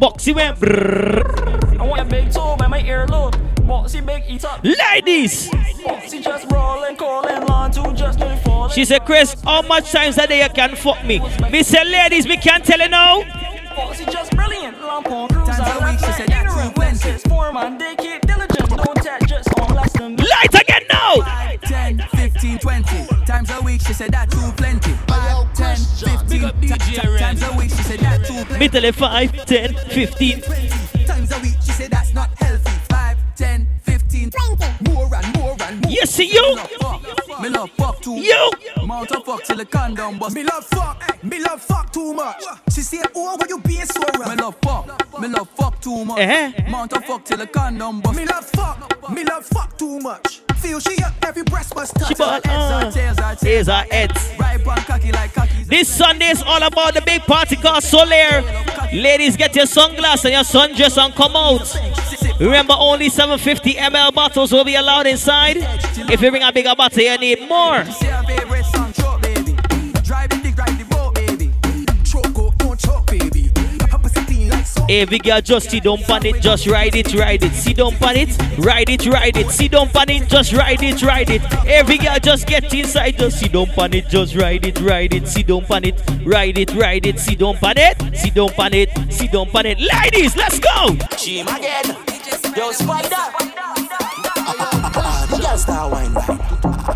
Boxy 0.00 0.34
went. 0.34 0.58
brrrr. 0.58 1.78
I 1.78 1.82
want 1.84 2.00
a 2.00 2.04
big 2.04 2.30
toe 2.32 2.56
by 2.56 2.66
my 2.66 2.82
earlobe. 2.82 3.34
Boxy 3.66 4.04
big 4.04 4.24
eat 4.28 4.44
up. 4.44 4.64
Ladies. 4.64 5.48
Boxy 5.50 6.22
just 6.22 6.48
brawling, 6.48 6.96
calling, 6.96 7.46
line 7.46 7.70
two 7.70 7.92
just 7.94 8.18
dirty 8.18 8.36
falling. 8.42 8.72
She 8.72 8.84
said, 8.84 9.04
Chris, 9.06 9.40
how 9.42 9.62
much 9.62 9.90
times 9.92 10.18
a 10.18 10.26
day 10.26 10.42
you 10.42 10.48
can 10.50 10.76
fuck 10.76 11.04
me? 11.04 11.20
Me 11.50 11.62
say, 11.62 11.84
ladies, 11.84 12.26
me 12.26 12.36
can't 12.36 12.64
tell 12.64 12.78
you 12.80 12.88
now. 12.88 13.22
Boxy 13.76 14.10
just 14.10 14.30
brilliant, 14.32 14.80
lamp 14.82 15.10
on 15.10 15.28
cruise. 15.28 15.48
Times 15.48 15.60
a 15.80 15.84
week, 15.84 15.98
she 16.00 16.12
said 16.12 16.28
that's 16.28 16.54
too 16.54 16.70
plenty. 16.72 17.12
Four 17.28 17.52
man, 17.52 17.78
they 17.78 17.94
keep 17.96 18.20
diligent, 18.22 18.68
don't 18.68 18.94
touch 18.96 19.28
just 19.28 19.48
on 19.60 19.74
less 19.74 19.92
than. 19.92 20.16
Light 20.16 20.54
again 20.54 20.82
now. 20.90 21.56
10, 21.62 21.98
15, 22.16 22.58
20 22.58 23.06
times 23.26 23.50
a 23.50 23.60
week. 23.62 23.80
She 23.86 23.92
said 23.92 24.10
that 24.12 24.30
too 24.30 24.50
plenty. 24.56 24.92
5, 25.08 25.54
10, 25.54 25.76
15 25.76 26.60
ti- 26.60 26.68
ti- 26.68 27.18
times 27.18 27.42
a 27.42 27.56
week. 27.56 27.70
She 27.70 27.82
said 27.82 28.00
that 28.00 28.24
too 28.26 28.44
plenty. 28.44 28.58
Me 28.58 28.68
tell 28.68 28.92
5, 28.92 29.46
10, 29.46 29.74
15. 29.74 30.40
times 31.06 31.32
a 31.32 31.38
week. 31.40 31.54
She 31.62 31.72
said 31.72 31.90
that's 31.90 32.12
not 32.14 32.30
healthy. 32.38 32.70
5, 32.88 33.16
10, 33.36 33.68
15, 34.28 34.30
20 34.30 34.92
more 34.92 35.14
and 35.14 35.38
more 35.38 35.56
and 35.62 35.82
more. 35.82 35.92
You 35.92 36.06
see 36.06 36.32
you? 36.32 36.56
Me 37.40 37.48
love 37.48 37.70
fuck 37.70 38.00
too 38.00 38.10
too 38.16 38.20
You. 38.20 38.50
Mount 38.86 39.12
of 39.12 39.24
fuck 39.24 39.44
till 39.44 39.56
the 39.56 39.64
condom 39.64 40.18
bust. 40.18 40.34
Me 40.34 40.42
love 40.42 40.64
fuck, 40.66 41.22
me 41.22 41.40
love 41.40 41.60
fuck 41.60 41.92
too 41.92 42.12
much. 42.12 42.42
She 42.72 42.82
say, 42.82 43.02
oh, 43.14 43.36
why 43.36 43.46
you 43.48 43.58
being 43.60 43.86
so 43.86 44.00
rough? 44.18 44.28
Me 44.28 44.36
love 44.36 44.56
fuck, 44.62 45.20
me 45.20 45.28
love 45.28 45.48
fuck 45.50 45.80
too 45.80 46.04
much. 46.04 46.18
Eh? 46.18 46.70
Mount 46.70 46.92
of 46.92 47.04
fuck 47.04 47.24
till 47.24 47.38
the 47.38 47.46
condom 47.46 48.00
bust. 48.00 48.16
Me 48.16 48.24
love 48.26 48.44
fuck, 48.46 49.10
me 49.10 49.24
love 49.24 49.44
fuck 49.46 49.76
too 49.78 49.98
much. 50.00 50.40
Feel 50.56 50.78
she 50.80 51.02
up 51.02 51.14
every 51.24 51.42
breast 51.44 51.74
must 51.74 51.94
touch. 51.94 52.08
She 52.08 52.14
bought, 52.14 52.44
Her 52.44 52.52
heads 52.52 53.18
uh, 53.18 53.22
are 53.22 53.36
tails 53.36 53.68
are 53.68 53.84
Here's 53.84 53.90
heads. 53.90 54.30
Right 54.38 54.66
on 54.66 54.76
cocky 54.78 55.12
like 55.12 55.32
cocky. 55.32 55.64
This 55.64 55.88
Sunday 55.88 56.26
is 56.26 56.42
all 56.42 56.62
about 56.62 56.94
the 56.94 57.00
big 57.00 57.22
party 57.22 57.56
called 57.56 57.82
Solare. 57.82 58.42
Ladies, 58.92 59.36
get 59.36 59.56
your 59.56 59.66
sunglasses 59.66 60.26
and 60.26 60.34
your 60.34 60.42
sundress 60.42 61.02
and 61.02 61.14
come 61.14 61.34
out. 61.34 61.60
Remember, 62.40 62.74
only 62.78 63.10
750 63.10 63.74
ml 63.74 64.14
bottles 64.14 64.50
will 64.50 64.64
be 64.64 64.74
allowed 64.74 65.06
inside. 65.06 65.58
If 66.10 66.22
you 66.22 66.30
bring 66.30 66.42
a 66.42 66.50
bigger 66.50 66.74
bottle, 66.74 67.02
you 67.02 67.18
need 67.18 67.46
more. 67.46 67.84
Don't 74.88 75.10
big 75.10 75.22
girl, 75.22 75.40
just 75.40 75.70
down 75.70 75.98
on 76.08 76.26
it, 76.26 76.40
just 76.40 76.66
ride 76.66 76.96
it, 76.96 77.14
ride 77.14 77.44
it. 77.44 77.52
Sit 77.52 77.76
down 77.76 77.94
on 78.02 78.16
it, 78.16 78.36
ride 78.58 78.88
it, 78.88 79.06
ride 79.06 79.36
it. 79.36 79.50
Sit 79.50 79.72
down 79.72 79.88
on 79.94 80.08
it, 80.10 80.28
just 80.28 80.52
ride 80.54 80.82
it, 80.82 81.02
ride 81.02 81.30
it. 81.30 81.42
Every 81.66 81.98
girl, 81.98 82.18
just 82.18 82.46
get 82.46 82.72
inside, 82.72 83.18
just 83.18 83.38
sit 83.38 83.52
down 83.52 83.68
on 83.76 83.92
it, 83.92 84.08
just 84.08 84.34
ride 84.34 84.64
it, 84.64 84.80
ride 84.80 85.14
it. 85.14 85.28
Sit 85.28 85.46
down 85.46 85.64
on 85.70 85.84
it, 85.84 86.00
ride 86.24 86.58
it, 86.58 86.74
ride 86.74 87.06
it. 87.06 87.18
Sit 87.20 87.38
down 87.38 87.56
on 87.62 87.76
it, 87.76 88.16
sit 88.16 88.34
down 88.34 88.50
on 88.58 88.72
it, 88.72 89.12
sit 89.12 89.30
down 89.30 89.48
on 89.54 89.66
it. 89.66 89.78
Ladies, 89.78 90.34
let's 90.36 90.58
go. 90.58 90.96
Team 91.16 91.46
again. 91.46 92.09
Yo, 92.56 92.72
spider. 92.72 93.08
Ah, 94.92 95.26
the 95.30 95.38
girl 95.38 95.56
star 95.56 95.90
wine 95.90 96.12
right. 96.14 96.40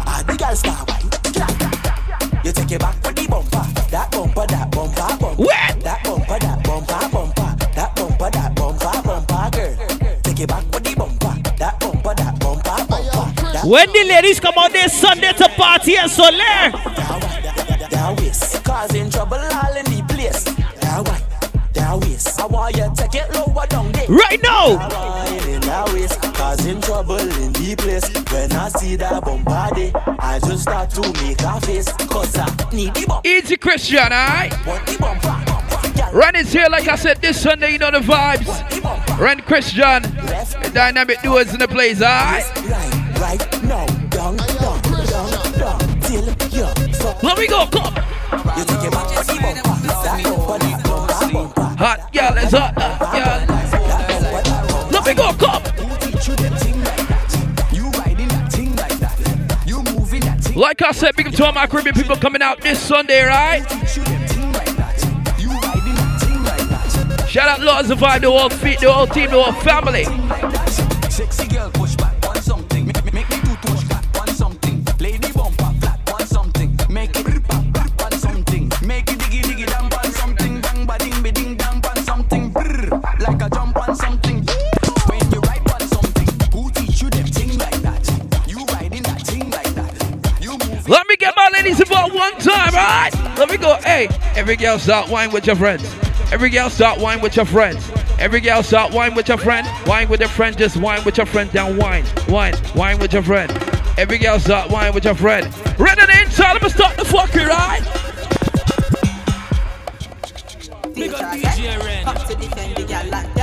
Ah, 0.06 0.22
the 0.26 0.36
girl 0.36 0.55
star 0.56 0.85
wine. 0.89 2.44
You 2.44 2.52
take 2.52 2.72
it 2.72 2.81
back 2.81 2.94
with 3.02 3.16
the 3.16 3.26
bumper. 3.28 3.64
That 3.90 4.10
bumper, 4.10 4.47
that 4.47 4.70
bumper, 4.70 5.16
bumper. 5.18 5.43
What? 5.43 5.81
That 5.81 6.02
bumper, 6.05 6.39
that 6.39 6.62
bumper, 6.64 7.09
bumper. 7.10 7.56
That 7.74 7.94
bumper, 7.97 8.31
that 8.31 8.55
bumper, 8.55 9.02
bumper, 9.02 9.51
girl. 9.56 9.76
Take 10.22 10.40
it 10.40 10.48
back 10.48 10.64
with 10.72 10.85
the 10.85 10.94
bumper. 10.97 11.35
That 11.59 11.81
bumper, 11.81 12.14
that 12.14 12.39
bumper, 12.40 12.86
bumper. 12.89 13.68
When 13.68 13.90
the 13.93 14.05
ladies 14.05 14.40
come 14.40 14.55
out 14.59 14.72
this 14.72 14.93
Sunday 14.93 15.32
to 15.32 15.48
party 15.51 15.97
and 15.97 16.10
Solare, 16.10 16.72
that 17.90 18.14
waist. 18.20 18.62
Causing 18.64 19.09
trouble 19.10 19.36
all 19.36 19.76
in 19.76 19.85
the 19.86 20.05
place. 20.09 20.44
That 20.44 21.06
wine, 21.09 21.22
that 21.72 21.98
waist. 22.01 22.40
I 22.40 22.47
want 22.47 22.76
you 22.76 22.93
take 22.97 23.14
it 23.14 23.32
lower 23.32 23.66
down 23.66 23.90
there. 23.93 24.09
right 24.09 24.43
now. 24.43 25.14
Causing 26.74 26.80
trouble 26.80 27.18
in 27.18 27.52
the 27.52 27.76
place. 27.76 28.09
When 28.32 28.52
I 28.52 28.68
see 28.68 28.96
that 28.96 29.24
bumper 29.24 29.74
day, 29.74 29.92
I 30.18 30.38
just 30.40 30.62
start 30.62 30.90
to 30.90 31.01
make 31.22 31.40
a 31.42 31.60
face. 31.60 31.92
Cause 32.09 32.36
I 32.36 32.46
need 32.72 32.94
the 32.94 33.06
bumper. 33.06 33.28
Easy 33.28 33.56
Chris 33.56 33.86
John, 33.86 34.12
alright? 34.12 34.52
Want 34.66 34.86
the 34.86 34.98
bumper. 34.98 36.16
Ren 36.16 36.36
is 36.36 36.52
here, 36.52 36.66
like 36.70 36.88
I 36.88 36.96
said, 36.96 37.20
this 37.20 37.40
Sunday, 37.40 37.72
you 37.72 37.78
know 37.78 37.90
the 37.90 38.01
vibes. 38.01 39.18
Ren 39.18 39.40
Chris 39.40 39.70
John, 39.72 40.02
the 40.02 40.70
dynamic 40.72 41.22
duos 41.22 41.52
in 41.52 41.59
the 41.60 41.68
place, 41.68 42.02
alright? 42.02 42.44
Right, 42.68 43.20
right 43.20 43.62
now. 43.64 43.86
Down, 44.10 44.36
down, 44.36 44.82
down, 44.82 45.52
down. 45.59 46.01
Till 46.01 46.26
you 46.26 46.66
fuck. 46.94 47.22
Let 47.22 47.38
me 47.38 47.46
go, 47.46 47.66
come. 47.66 47.94
You 48.56 48.64
take 48.64 48.84
it 48.84 48.92
back 48.92 49.09
the 49.09 49.38
bumper. 49.42 49.78
That 50.02 50.22
bumper, 50.24 50.59
that 50.59 51.30
bumper. 51.32 51.62
Hot 51.78 52.12
girl, 52.12 52.38
it's 52.38 52.52
hot, 52.52 52.74
hot 52.76 53.12
girl. 53.14 54.90
Let 54.90 55.06
me 55.06 55.14
go, 55.14 55.32
come. 55.32 55.84
Like 60.55 60.82
I 60.82 60.93
said, 60.93 61.16
big 61.16 61.26
up 61.26 61.35
to 61.35 61.44
all 61.47 61.52
my 61.52 61.66
Caribbean 61.66 61.97
people 61.97 62.16
coming 62.16 62.40
out 62.40 62.60
this 62.60 62.78
Sunday, 62.81 63.24
right? 63.24 63.68
Shout 67.28 67.48
out 67.48 67.60
Lords 67.60 67.90
of 67.90 67.98
Vibe, 67.98 68.20
the 68.20 68.31
whole 68.31 68.48
feet, 68.48 68.78
the 68.78 68.93
whole 68.93 69.09
team, 69.09 69.31
the 69.31 69.43
whole 69.43 69.52
family. 69.62 70.05
Every 94.36 94.56
girl 94.56 94.78
start 94.78 95.09
wine 95.09 95.31
with 95.31 95.47
your 95.47 95.56
friends. 95.56 95.85
Every 96.32 96.51
girl 96.51 96.70
start 96.70 96.98
wine 96.98 97.20
with 97.20 97.36
your 97.36 97.44
friends. 97.44 97.90
Every 98.19 98.40
girl 98.40 98.62
start 98.62 98.93
wine 98.93 99.15
with 99.15 99.28
your 99.28 99.39
friend. 99.39 99.66
Wine 99.86 100.09
with 100.09 100.20
your 100.20 100.28
friend, 100.28 100.56
just 100.56 100.77
wine 100.77 101.05
with 101.05 101.16
your 101.16 101.27
friend. 101.27 101.51
Down 101.52 101.77
wine, 101.77 102.05
wine, 102.28 102.55
wine 102.74 102.98
with 102.98 103.12
your 103.12 103.23
friend. 103.23 103.51
Every 103.97 104.19
girl 104.19 104.39
start 104.39 104.70
wine 104.70 104.94
with 104.94 105.05
your 105.05 105.15
friend. 105.15 105.47
Ready 105.78 106.06
to 106.06 106.20
inside, 106.23 106.56
I'ma 106.56 106.69
start 106.69 106.97
the 106.97 107.05
fucking 107.05 107.47
right? 107.47 107.82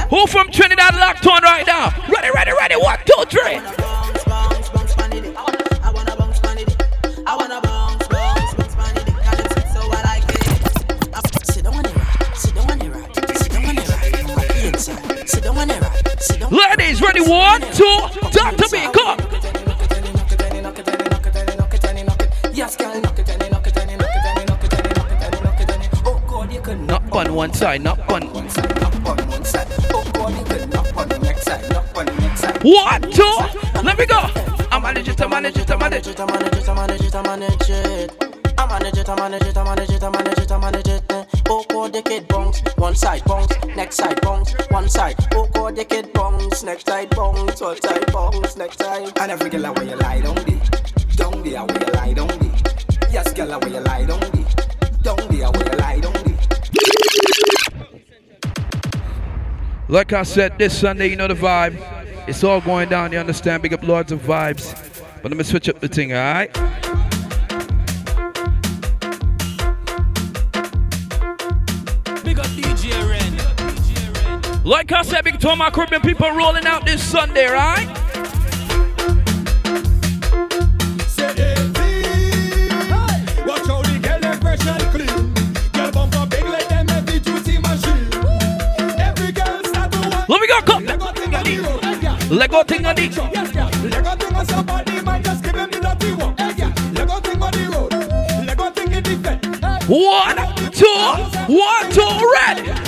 Who 0.10 0.28
from 0.28 0.52
Trinidad 0.52 0.96
locked 0.96 1.28
on 1.28 1.42
right 1.44 1.66
now? 1.68 1.90
Ready, 2.10 2.30
ready, 2.34 2.52
ready. 2.52 2.76
One, 2.76 3.00
two, 3.06 3.26
three. 3.30 3.91
And 22.92 23.04
knock 23.04 24.64
it, 24.64 24.74
and 24.74 25.44
knock 25.44 25.62
it, 25.62 25.72
and 25.72 25.90
Oh 26.06 26.22
God, 26.28 26.52
you 26.52 26.62
can 26.62 26.86
Not 26.88 27.12
on 27.12 27.34
one 27.34 27.54
side, 27.54 27.82
not 27.82 28.00
on. 28.12 28.22
knock 28.22 28.34
on 28.34 29.28
one 29.30 29.46
side. 29.46 29.68
Oh 29.94 30.04
God, 30.14 30.38
you 30.38 30.46
can 30.46 30.70
knock 30.70 30.98
on 30.98 31.08
the 31.08 31.20
next 31.20 31.44
side, 31.46 31.70
knock 31.72 31.98
on 31.98 32.06
the 32.06 32.16
next 32.22 32.42
side. 32.42 32.64
One, 32.64 33.02
two. 33.12 33.38
Let 33.84 33.98
me 33.98 34.06
go. 34.06 34.20
I 34.72 34.80
manage 34.80 35.08
it, 35.08 35.22
I 35.22 35.28
manage 35.28 35.58
it, 35.58 35.72
I 35.72 35.76
manage 35.78 36.08
it. 36.08 36.20
I 36.20 36.26
manage 36.26 36.58
it, 36.58 36.68
I 36.70 36.76
manage 36.76 37.02
it, 37.02 37.16
I 37.16 37.22
manage 37.24 37.70
it. 37.70 38.12
I 38.58 38.68
manage 38.68 38.98
it, 38.98 39.10
I 39.10 39.16
manage 39.16 39.42
it, 39.44 39.58
I 39.58 39.64
manage 39.64 39.90
it, 39.90 40.04
I 40.04 40.10
manage 40.10 40.40
it, 40.40 40.52
I 40.52 40.58
manage 40.60 40.88
it. 40.88 41.04
Oh, 41.50 41.66
God, 41.70 41.94
the 41.94 42.02
kid 42.02 42.28
bounce, 42.28 42.62
one 42.76 42.96
side 42.96 43.24
bounce, 43.26 43.52
next 43.76 43.96
side 43.96 44.22
bounce, 44.22 44.54
one 44.70 44.88
side. 44.90 45.16
The 45.76 45.86
kid 45.86 46.12
bounce, 46.12 46.64
next 46.64 46.86
side 46.86 47.10
bounce, 47.12 47.62
one 47.62 47.82
side 47.82 48.12
bounce, 48.12 48.58
next 48.58 48.78
side. 48.80 49.18
And 49.20 49.32
every 49.32 49.50
girl 49.50 49.74
where 49.74 49.86
you 49.86 49.96
lie 49.96 50.20
down 50.20 50.36
there, 50.36 50.62
down 51.16 51.44
there 51.44 51.64
where 51.64 51.80
you 51.80 51.94
lie 51.94 52.14
down 52.14 52.28
there. 52.28 52.52
Yes, 53.10 53.32
girl 53.34 53.58
where 53.58 53.70
you 53.70 53.80
lie 53.80 54.06
down 54.06 54.20
there, 54.20 54.46
down 55.02 55.18
there 55.30 55.50
where 55.50 55.72
you 55.72 55.78
lie 55.80 56.00
down 56.02 56.14
there. 56.14 56.38
Like 59.88 60.12
I 60.12 60.24
said, 60.24 60.58
this 60.58 60.78
Sunday, 60.78 61.08
you 61.08 61.16
know 61.16 61.30
the 61.30 61.36
vibe. 61.36 61.78
It's 62.28 62.44
all 62.44 62.60
going 62.60 62.90
down, 62.90 63.14
you 63.14 63.20
understand? 63.20 63.64
Big 63.64 63.74
up 63.74 63.84
Lords 63.84 64.12
of 64.12 64.20
Vibes. 64.22 64.76
But 65.22 65.32
let 65.32 65.38
me 65.38 65.44
switch 65.46 65.70
up 65.70 65.80
the 65.80 65.88
thing, 65.88 66.12
alright? 66.12 66.54
Like 74.64 74.92
I 74.92 75.02
said, 75.02 75.24
big 75.24 75.40
to 75.40 75.50
all 75.50 75.56
my 75.56 75.72
Caribbean 75.72 76.02
people 76.02 76.30
rolling 76.30 76.68
out 76.68 76.86
this 76.86 77.02
Sunday, 77.02 77.48
right? 77.48 77.88
Watch 83.48 83.66
how 83.66 83.82
the 83.82 84.00
girl 84.04 84.20
them 84.20 84.40
fresh 84.40 84.66
and 84.68 84.84
clean. 84.94 85.34
Girl 85.74 85.92
bumper 85.92 86.28
big 86.30 86.44
like 86.46 86.70
them 86.70 86.88
heavy 86.90 87.20
duty 87.20 87.58
machine. 87.58 88.08
Every 89.00 89.32
girl 89.32 89.64
start 89.64 89.92
to 89.94 90.00
walk. 90.10 90.30
Let 90.30 90.42
me 90.42 90.48
go, 90.48 90.62
come. 90.62 90.86
Lego 90.86 91.12
thing 91.12 91.34
on 91.34 91.44
the 91.44 91.58
road. 91.58 91.84
Hey, 91.84 92.00
girl. 92.00 92.18
Lego 92.38 92.64
thing 92.64 92.86
on 92.86 92.96
the 92.96 93.02
Yes, 93.34 93.52
girl. 93.52 93.70
Lego 93.90 94.16
thing 94.16 94.36
on 94.36 94.46
somebody 94.46 95.02
man 95.02 95.24
just 95.24 95.44
give 95.44 95.56
him 95.56 95.72
the 95.72 95.80
dirty 95.80 96.14
one. 96.14 96.36
Lego 96.94 97.20
thing 97.20 97.42
on 97.42 97.52
the 97.52 97.68
road. 97.74 98.46
Lego 98.46 98.70
thing 98.70 98.92
in 98.92 99.04
the 99.04 99.16
bed. 99.18 99.44
One, 99.90 100.38
two, 100.72 101.52
one, 101.52 101.92
two, 101.92 102.32
ready. 102.36 102.81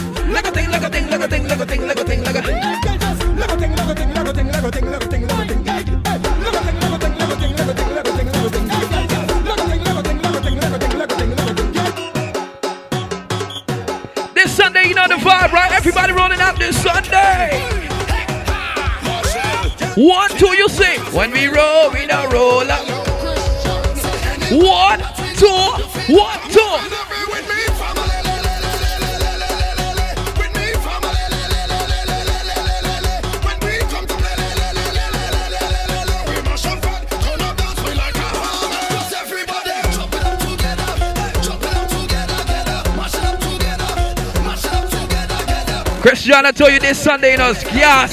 Everybody 15.86 16.14
rolling 16.14 16.40
out 16.40 16.58
this 16.58 16.82
Sunday. 16.82 17.60
One, 20.02 20.30
two, 20.38 20.56
you 20.56 20.70
sing. 20.70 21.02
When 21.14 21.32
we 21.32 21.48
roll, 21.48 21.92
we 21.92 22.08
don't 22.08 22.32
roll 22.32 22.64
up. 22.72 22.88
One, 24.50 25.00
two, 25.36 26.16
one, 26.16 26.40
two. 26.50 27.03
Chris 46.04 46.22
John, 46.24 46.46
I 46.46 46.52
told 46.52 46.74
you 46.74 46.82
this 46.82 47.02
Sunday, 47.02 47.32
you 47.32 47.38
know, 47.38 47.52
it's 47.52 47.64
gas. 47.64 48.12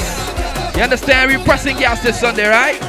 You 0.76 0.84
understand? 0.84 1.28
We're 1.28 1.44
pressing 1.44 1.76
gas 1.76 2.00
this 2.00 2.20
Sunday, 2.20 2.46
right? 2.46 2.80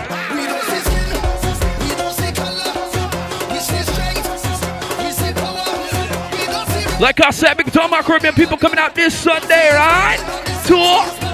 Like 7.01 7.19
I 7.19 7.31
said, 7.31 7.55
big 7.57 7.71
time 7.71 7.89
my 7.89 8.03
Caribbean 8.03 8.35
people 8.35 8.57
coming 8.57 8.77
out 8.77 8.93
this 8.93 9.17
Sunday, 9.17 9.73
right? 9.73 10.19
Two, 10.67 10.77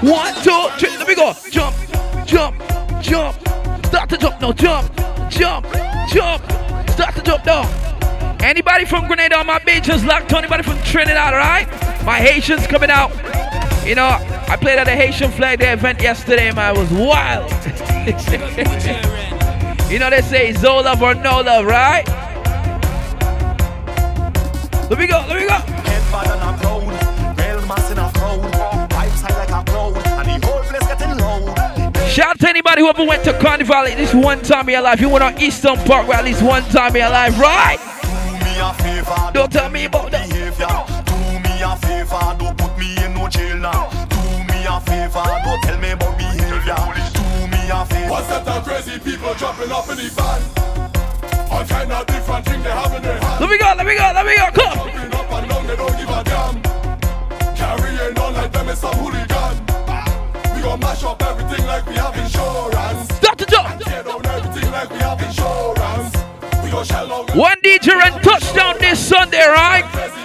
one, 0.08 0.34
two, 0.36 0.70
three. 0.80 0.98
Let 0.98 1.06
me 1.06 1.16
go. 1.16 1.34
Jump, 1.52 1.76
jump, 2.26 2.56
jump. 3.02 3.36
Start 3.88 4.10
to 4.12 4.18
jump 4.18 4.40
now. 4.40 4.54
Jump, 4.54 4.96
jump, 5.30 5.66
jump. 6.08 6.42
Start 6.92 7.16
to 7.16 7.22
jump 7.22 7.46
now. 7.46 8.38
Anybody 8.40 8.86
from 8.86 9.08
Grenada 9.08 9.36
on 9.36 9.46
my 9.46 9.60
beach 9.60 9.90
is 9.90 10.06
locked. 10.06 10.32
Anybody 10.32 10.64
from 10.64 10.82
Trinidad, 10.84 11.34
right? 11.34 11.68
My 12.06 12.20
Haitians 12.20 12.66
coming 12.66 12.90
out. 12.90 13.27
You 13.88 13.96
know, 13.96 14.18
I 14.50 14.58
played 14.60 14.78
at 14.80 14.84
the 14.84 14.92
Haitian 14.92 15.32
Flag 15.32 15.60
Day 15.60 15.72
event 15.72 16.02
yesterday, 16.02 16.52
man. 16.52 16.76
It 16.76 16.80
was 16.80 16.92
wild. 16.92 17.50
you 19.90 19.98
know, 19.98 20.10
they 20.10 20.20
say 20.22 20.52
Zo 20.52 20.82
love 20.82 21.02
or 21.02 21.16
no 21.16 21.40
love, 21.40 21.66
right? 21.66 22.06
Let 24.90 25.00
me 25.00 25.08
go, 25.08 25.24
let 25.30 25.40
me 25.40 25.48
go. 25.48 25.58
Shout 32.10 32.28
out 32.30 32.40
to 32.40 32.50
anybody 32.50 32.82
who 32.82 32.90
ever 32.90 33.06
went 33.06 33.24
to 33.26 33.34
Carnival 33.40 33.76
at 33.76 33.96
least 33.98 34.16
one 34.16 34.42
time 34.42 34.68
in 34.68 34.74
your 34.74 34.82
life. 34.82 35.00
You 35.00 35.08
went 35.10 35.24
on 35.24 35.38
Eastern 35.40 35.78
Park 35.86 36.10
at 36.10 36.26
least 36.26 36.42
one 36.42 36.64
time 36.64 36.94
in 36.96 37.02
your 37.04 37.12
life, 37.12 37.38
right? 37.40 37.78
Do 38.02 38.10
me 38.44 38.60
a 38.60 38.74
favor, 38.74 39.32
Don't 39.34 39.52
tell 39.52 39.70
me 39.70 39.86
about 39.86 40.10
that. 40.12 40.28
behavior. 40.28 40.68
Do 41.06 41.16
me 41.40 41.62
a 41.62 41.76
favor, 41.78 42.36
don't 43.30 43.58
put 43.58 43.58
me 43.58 43.58
in 43.58 43.58
no 43.58 43.58
jail 43.58 43.58
now. 43.58 43.90
Do 44.08 44.18
me 44.48 44.66
a 44.66 44.80
favor, 44.82 45.24
don't 45.44 45.62
tell 45.64 45.80
me 45.80 45.92
about 45.92 46.18
behavior. 46.18 46.76
Do 47.14 47.48
me 47.48 47.70
a 47.70 47.86
favor. 47.86 48.12
What's 48.12 48.28
that 48.28 48.46
the 48.46 48.62
crazy 48.62 49.00
people 49.00 49.34
jumping 49.36 49.72
up 49.72 49.90
in 49.90 49.98
the 49.98 50.10
van? 50.16 50.42
All 51.52 51.64
kind 51.66 51.92
of 51.92 52.06
different 52.08 52.46
things 52.46 52.64
they 52.64 52.70
have 52.70 52.94
in 52.94 53.02
their 53.02 53.20
hands. 53.20 53.42
Let 53.42 53.50
me 53.50 53.58
go, 53.58 53.74
let 53.76 53.86
me 53.86 53.96
go, 53.96 54.12
let 54.14 54.26
me 54.26 54.36
go, 54.36 54.52
come. 54.52 54.78
Jumping 54.78 55.14
up 55.14 55.32
and 55.32 55.50
down, 55.50 55.68
they 55.68 55.76
don't 55.76 55.98
give 55.98 56.10
a 56.10 56.24
damn. 56.24 56.62
Carrying 57.56 58.18
on 58.20 58.34
like 58.34 58.52
them 58.52 58.70
is 58.70 58.80
some 58.80 58.96
hooligan. 58.96 59.56
We 60.56 60.62
gon' 60.62 60.80
mash 60.80 61.04
up 61.04 61.22
everything 61.24 61.66
like 61.66 61.86
we 61.88 61.96
have 61.96 62.16
insurance. 62.18 63.14
Start 63.16 63.38
to 63.40 63.46
jump. 63.46 63.80
Tear 63.82 64.04
down 64.04 64.26
everything 64.26 64.72
like 64.72 64.90
we 64.90 65.00
have 65.00 65.22
insurance. 65.22 66.16
We 66.64 66.72
gon' 66.72 66.86
shell 66.86 67.12
out. 67.12 67.36
One 67.36 67.60
DJ 67.62 67.94
and 67.94 68.24
touchdown 68.24 68.76
this 68.80 69.00
Sunday, 69.00 69.46
right? 69.48 70.17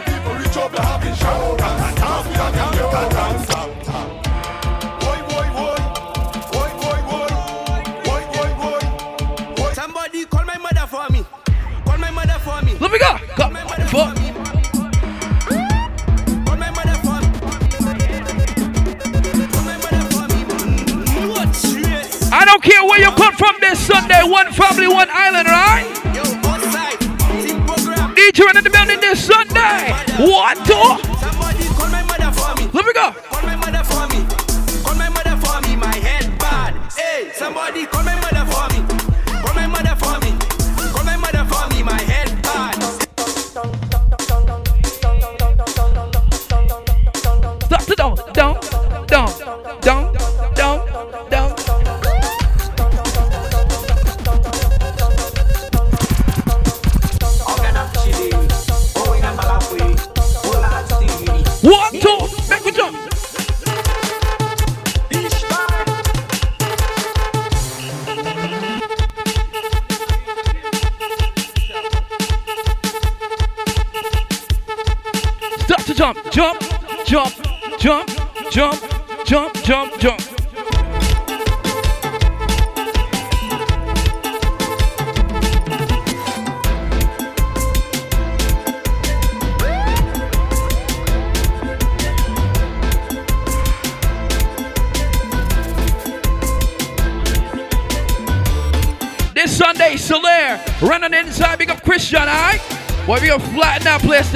Let 12.82 12.90
me 12.90 12.98
go. 12.98 13.16
Come. 13.36 13.54
Four. 13.86 14.06
Call 16.42 16.56
my 16.56 16.70
mother 16.70 16.96
for 16.98 17.20
me. 17.20 17.28
Call 19.52 19.62
my 19.62 19.76
mother 19.78 20.04
for 20.10 20.26
me. 20.26 20.44
What 21.28 21.54
stress? 21.54 22.32
I 22.32 22.44
don't 22.44 22.62
care 22.62 22.84
where 22.84 23.00
you 23.00 23.10
come 23.12 23.34
from 23.36 23.54
this 23.60 23.78
Sunday. 23.78 24.22
One 24.24 24.52
family, 24.52 24.88
one 24.88 25.08
island, 25.10 25.46
right? 25.46 26.01
Yo, 28.34 28.44
outside. 28.44 28.54
Team 28.54 28.54
program. 28.54 28.54
DJ 28.54 28.56
in 28.56 28.64
the 28.64 28.70
building 28.70 29.00
this 29.00 29.24
Sunday. 29.24 29.92
One, 30.18 30.56
two. 30.56 30.72
Somebody 31.18 31.64
call 31.74 31.88
my 31.88 32.02
mother 32.02 32.32
for 32.32 32.54
me. 32.56 32.70
Let 32.72 32.84
me 32.86 32.92
go. 32.92 33.31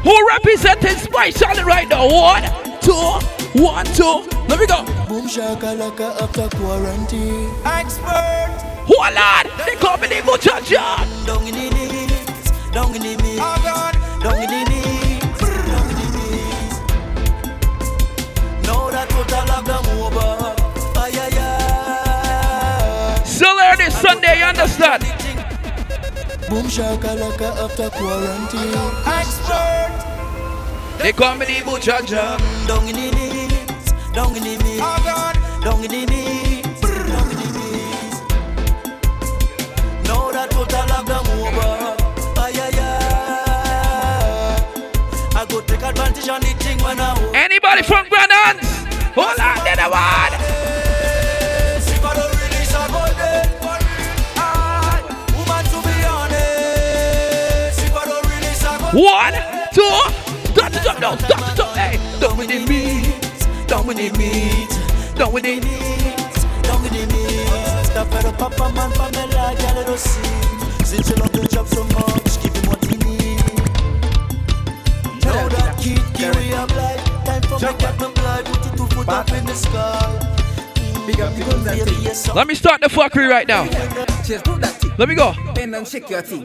Who 0.02 0.28
representing 0.28 0.96
Spice 0.96 1.38
Charlie 1.38 1.64
right 1.64 1.88
now? 1.88 2.06
One, 2.06 2.42
two, 2.80 3.62
one, 3.62 3.86
two. 3.86 4.26
Let 4.48 4.60
me 4.60 4.66
go. 4.66 4.84
Boom 5.08 5.28
shakalaka 5.28 6.20
after 6.20 6.48
quarantine. 6.56 7.50
Expert. 7.64 8.64
Hold 8.86 9.16
on! 9.16 9.66
They 9.66 9.76
call 9.76 9.98
me 9.98 10.08
the 10.08 10.22
Butcher 10.24 10.60
John. 10.64 11.06
Down 11.26 11.46
in 11.46 11.54
the 11.54 11.70
knees, 11.70 12.50
down 12.72 12.94
in 12.94 13.02
the 13.02 13.22
knees, 13.22 13.38
down 13.38 14.42
in 14.42 14.48
the 14.48 14.67
Boom 26.48 26.64
shakalaka 26.66 27.48
after 27.62 27.90
quarantine. 27.90 28.72
Expert. 29.04 29.92
They 30.98 31.12
call 31.12 31.34
me 31.36 31.44
the 31.44 31.62
Butcher 31.62 32.00
John. 32.06 32.40
Down 32.66 32.88
in 32.88 32.96
the 32.96 33.10
knees, 33.12 33.92
down 34.14 34.34
in 34.34 34.42
the 34.42 34.56
knees, 34.64 34.80
down 34.80 35.84
in 35.84 35.90
the 35.90 36.06
knees, 36.06 36.80
down 36.80 37.28
in 37.30 37.36
the 37.36 37.48
knees. 37.52 38.16
Now 40.08 40.30
that 40.32 40.48
total 40.50 40.86
lockdown 40.88 41.28
over, 41.36 41.72
ay 42.40 42.52
ay 42.64 42.80
ay. 42.80 42.88
I 45.36 45.44
go 45.50 45.60
take 45.60 45.82
advantage 45.82 46.28
on 46.30 46.40
the 46.40 46.54
thing 46.64 46.78
when 46.82 46.98
I. 46.98 47.14
Anybody 47.34 47.82
from 47.82 48.08
Grand 48.08 48.32
Hold 49.14 49.38
on, 49.38 49.64
then 49.64 49.76
the 49.76 49.88
one. 49.90 50.37
One, 58.98 59.32
two, 59.72 59.82
touch 60.58 60.74
it 60.74 60.84
up, 60.84 60.98
no, 60.98 61.14
touch 61.14 61.52
it 61.52 61.60
up, 61.60 61.76
hey. 61.76 62.00
Dominate 62.18 62.68
meat, 62.68 63.06
need 63.94 64.18
meat, 64.18 64.68
dominate 65.14 65.62
meat, 65.62 66.34
dominate 66.64 67.06
meat. 67.06 67.46
Stop 67.86 68.10
at 68.10 68.24
a 68.24 68.32
papa 68.32 68.72
man 68.74 68.90
from 68.90 69.12
the 69.12 69.26
like 69.36 69.62
a 69.70 69.74
little 69.78 69.96
scene. 69.96 70.84
Since 70.84 71.10
you 71.10 71.14
love 71.14 71.30
the 71.30 71.46
job 71.46 71.68
so 71.68 71.84
much, 71.94 72.42
give 72.42 72.56
him 72.56 72.68
what 72.68 72.84
he 72.86 72.96
need. 72.96 73.38
Know 75.24 75.48
that 75.48 75.78
kid, 75.78 76.02
give 76.18 76.34
me 76.34 76.50
a 76.54 76.66
blind. 76.66 77.00
Time 77.24 77.42
for 77.42 77.54
me 77.54 77.78
get 77.78 78.00
my 78.00 78.10
blood, 78.10 78.46
put 78.46 78.64
your 78.66 78.76
two 78.78 78.96
foot 78.96 79.08
up 79.08 79.30
in 79.30 79.44
the 79.46 79.54
sky. 79.54 80.34
Let 82.34 82.48
me 82.48 82.54
start 82.56 82.80
the 82.80 82.88
fuckery 82.88 83.28
right 83.28 83.46
now. 83.46 83.62
Let 84.98 85.08
me 85.08 85.14
go. 85.14 85.28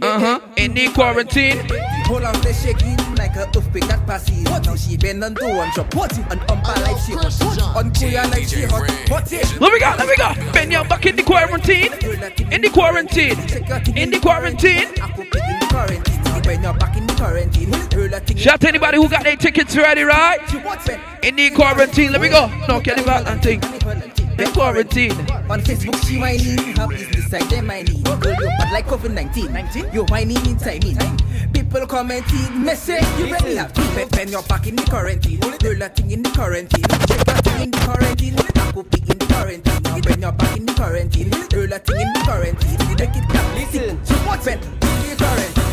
Uh 0.03 0.19
huh. 0.19 0.39
In 0.55 0.75
the 0.75 0.89
quarantine. 0.93 1.57
Hold 2.05 2.23
on, 2.23 2.35
stay 2.41 2.53
shaking 2.53 2.97
like 3.15 3.35
a 3.35 3.47
earthquake 3.47 3.87
that 3.87 4.05
passes. 4.05 4.43
Now 4.43 4.75
she 4.75 4.97
bend 4.97 5.23
and 5.23 5.35
do 5.35 5.47
one 5.47 5.69
drop. 5.73 5.93
What? 5.95 6.17
And 6.17 6.41
umpa 6.41 6.81
like 6.81 6.97
she 6.99 7.13
hot. 7.13 7.75
On 7.75 7.91
kuya 7.91 8.29
like 8.29 8.47
she 8.47 8.63
hot. 8.63 8.89
What? 9.09 9.31
Let 9.31 9.73
me 9.73 9.79
go. 9.79 9.95
Let 9.97 10.07
me 10.07 10.15
go. 10.17 10.51
Bend 10.51 10.71
your 10.71 10.85
back 10.85 11.05
in 11.05 11.15
the 11.15 11.23
quarantine. 11.23 11.93
In 12.51 12.61
the 12.61 12.69
quarantine. 12.69 13.39
In 13.97 14.09
the 14.11 14.19
quarantine. 14.19 14.89
When 16.45 16.61
you're 16.61 16.73
back 16.73 16.97
in 16.97 17.07
the 17.07 17.13
quarantine, 17.13 17.71
roll 17.71 18.09
that 18.09 18.27
thing. 18.27 18.35
Shout 18.35 18.59
to 18.61 18.67
anybody 18.67 18.97
who 18.97 19.07
got 19.07 19.23
their 19.23 19.37
tickets 19.37 19.77
ready, 19.77 20.01
right? 20.01 20.41
In 21.23 21.37
the 21.37 21.51
quarantine. 21.51 22.11
Let 22.11 22.19
me 22.19 22.27
go. 22.27 22.51
No, 22.67 22.81
get 22.81 22.99
it 22.99 23.05
back 23.05 23.25
and 23.27 23.41
think. 23.41 23.63
In 24.37 24.51
quarantine. 24.51 25.11
On 25.49 25.61
Facebook, 25.61 25.95
she 26.05 26.17
whining. 26.19 26.57
Her 26.75 26.87
business 26.87 27.29
side, 27.29 27.43
they 27.43 27.61
whining. 27.61 28.03
Girl, 28.03 28.33
you 28.33 28.47
bad 28.57 28.73
like 28.73 28.87
COVID-19. 28.87 29.93
You 29.93 30.03
whining 30.05 30.45
inside 30.45 30.83
me. 30.83 30.97
People 31.73 31.87
commenting, 31.87 32.63
message, 32.63 33.01
you 33.17 33.33
ready 33.33 33.55
have 33.55 33.73
to 33.73 33.81
When 33.81 34.29
you're 34.29 34.43
back 34.43 34.67
in 34.67 34.75
the 34.75 34.83
quarantine, 34.83 35.39
roll 35.41 35.73
that 35.81 35.95
thing 35.95 36.11
in 36.11 36.21
the 36.21 36.29
quarantine. 36.29 36.85
Check 37.09 37.25
that 37.25 37.43
thing 37.43 37.61
in 37.63 37.71
the 37.71 37.79
quarantine. 37.81 38.37
Could 38.77 38.91
be 38.93 39.01
in 39.09 39.17
the 39.17 39.25
quarantine. 39.25 39.81
Now 39.81 39.97
when 39.97 40.21
you're 40.21 40.31
back 40.37 40.55
in 40.55 40.67
the 40.67 40.73
quarantine, 40.73 41.33
roll 41.33 41.65
that 41.73 41.81
thing 41.81 41.97
in 41.97 42.13
the 42.13 42.21
quarantine. 42.29 42.77
Make 42.93 43.17
it 43.17 43.25
clap. 43.25 43.57
Listen, 43.57 43.97
what's 44.21 44.45
when 44.45 44.61
in 44.61 44.69
the 44.69 45.17
quarantine? 45.17 45.65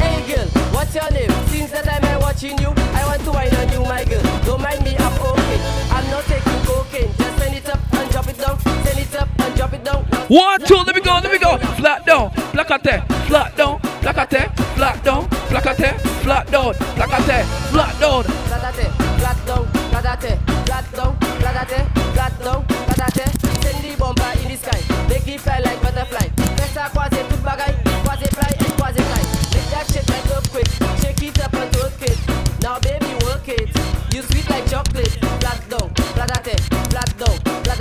Hey 0.00 0.16
girl, 0.32 0.48
what's 0.72 0.94
your 0.96 1.12
name? 1.12 1.28
Since 1.52 1.76
the 1.76 1.82
time 1.84 2.04
I'm 2.08 2.24
watching 2.24 2.56
you, 2.56 2.72
I 2.96 3.04
want 3.04 3.20
to 3.28 3.30
wine 3.36 3.52
on 3.52 3.68
you, 3.68 3.84
my 3.84 4.00
girl. 4.00 4.24
Don't 4.48 4.64
mind 4.64 4.80
me, 4.80 4.96
I'm 4.96 5.12
okay. 5.12 5.60
I'm 5.92 6.08
not 6.08 6.24
taking 6.24 6.60
cocaine. 6.64 7.12
Just 7.20 7.36
it 7.64 7.74
up 7.74 7.92
and 7.92 8.10
drop 8.10 8.28
it 8.28 8.38
down. 8.38 8.58
Send 8.60 8.98
it 8.98 9.16
up 9.16 9.28
and 9.38 9.56
drop 9.56 9.72
it 9.72 9.84
down. 9.84 10.04
One, 10.28 10.60
two, 10.60 10.74
let 10.74 10.94
me 10.94 11.00
go, 11.00 11.14
let 11.22 11.32
me 11.32 11.38
go. 11.38 11.58
Flat 11.76 12.04
down, 12.06 12.30
placate, 12.30 13.06
flat 13.26 13.56
down, 13.56 13.78
placate, 13.80 14.50
flat 14.76 15.04
down, 15.04 15.28
placate, 15.28 16.00
flat 16.22 16.50
down, 16.50 16.74
placate, 16.74 17.46
flat 17.70 18.00
down. 18.00 18.24
Platate, 18.24 19.13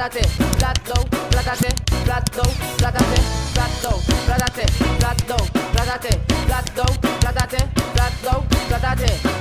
platate, 0.03 0.27
flat 0.59 0.84
down, 0.84 1.05
platate, 1.31 1.89
flat 2.03 2.31
down, 2.31 2.51
platate, 2.77 3.19
flat 3.53 3.71
down, 3.81 3.99
platate, 4.25 4.69
flat 4.99 5.27
down, 5.27 5.47
platate, 5.71 6.19
flat 6.45 6.75
down, 6.75 6.97
platate, 7.21 7.61
flat 7.93 8.13
down, 8.21 8.47
platate. 8.67 9.32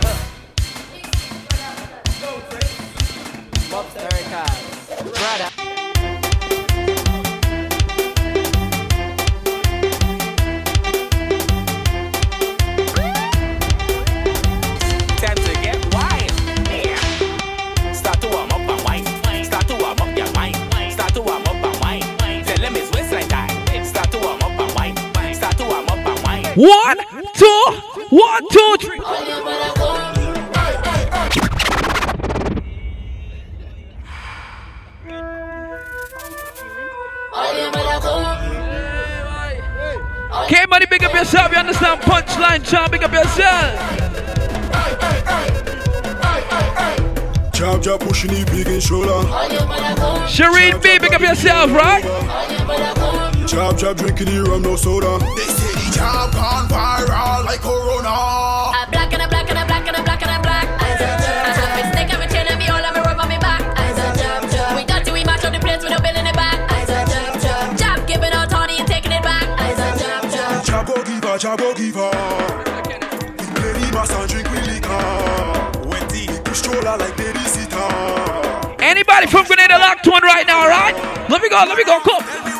One, 26.62 26.96
two, 27.34 27.64
one, 28.10 28.48
two, 28.52 28.76
three. 28.78 29.00
Okay, 40.44 40.66
money, 40.68 40.86
big 40.86 41.02
up 41.02 41.12
yourself. 41.12 41.50
You 41.50 41.58
understand? 41.58 42.00
Punchline, 42.02 42.64
chop, 42.64 42.92
big 42.92 43.02
up 43.02 43.12
yourself. 43.12 43.80
Jab, 47.52 47.82
jab, 47.82 47.98
pushing 47.98 48.30
the 48.30 48.48
big 48.52 48.68
in 48.68 48.78
shoulder. 48.78 49.08
Shireen 50.28 50.80
B, 50.80 51.00
big 51.00 51.12
up 51.12 51.20
yourself, 51.20 51.72
right? 51.72 52.04
Jab, 53.48 53.76
jab, 53.76 53.96
drinking 53.96 54.26
the 54.26 54.44
rum, 54.48 54.62
no 54.62 54.76
soda. 54.76 55.81
Viral 56.72 57.44
like 57.44 57.60
Corona. 57.60 58.08
I'm 58.08 58.88
black 58.90 59.12
and 59.12 59.22
I'm 59.22 59.28
black 59.28 59.48
and 59.50 59.58
I'm 59.58 59.66
black 59.66 59.86
and 59.86 59.96
I'm 59.96 60.04
black 60.04 60.22
and 60.22 60.30
I'm 60.32 60.42
black. 60.42 60.66
I 60.80 60.96
jump, 60.96 61.20
jump, 61.20 61.56
jump. 61.56 61.76
Me 61.76 61.82
stick 61.92 62.08
and 62.08 62.30
chain 62.32 62.46
and 62.48 62.58
me 62.58 62.66
all 62.72 62.80
and 62.80 62.94
me 62.96 63.00
rub 63.04 63.20
on 63.20 63.28
me 63.28 63.38
back. 63.38 63.60
I 63.76 63.92
jump, 63.92 64.16
jump, 64.16 64.50
jump. 64.50 64.76
We 64.76 64.82
dirty, 64.88 65.10
we 65.12 65.22
mash 65.28 65.44
on 65.44 65.52
the 65.52 65.60
place, 65.60 65.82
we 65.84 65.90
no 65.92 66.00
building 66.00 66.24
it 66.24 66.34
back. 66.34 66.56
I 66.72 66.80
jump, 66.88 67.12
jump, 67.12 67.36
jump. 67.44 67.76
Jump, 67.76 68.00
giving 68.08 68.32
out 68.32 68.50
honey 68.50 68.80
and 68.80 68.88
taking 68.88 69.12
it 69.12 69.22
back. 69.22 69.44
I 69.60 69.76
jump, 69.76 70.00
jump, 70.00 70.32
jump. 70.32 70.64
Jab 70.64 70.86
go 70.88 70.96
give 71.04 71.20
her, 71.20 71.36
go 71.60 71.68
give. 71.76 71.92
We 71.92 73.44
play 73.52 73.72
the 73.76 73.86
bass 73.92 74.10
and 74.16 74.28
drink 74.32 74.48
with 74.48 74.64
liquor. 74.64 75.04
When 75.84 76.02
the 76.08 76.40
push 76.44 76.64
stroller 76.64 76.96
like 76.96 77.14
babysitter. 77.20 78.80
Anybody 78.80 79.26
from 79.28 79.44
Grenada 79.44 79.76
locked 79.76 80.08
one 80.08 80.24
right 80.24 80.46
now, 80.46 80.66
right? 80.66 80.96
Let 81.28 81.40
me 81.42 81.48
go, 81.48 81.60
let 81.68 81.76
me 81.76 81.84
go, 81.84 82.00
come. 82.00 82.51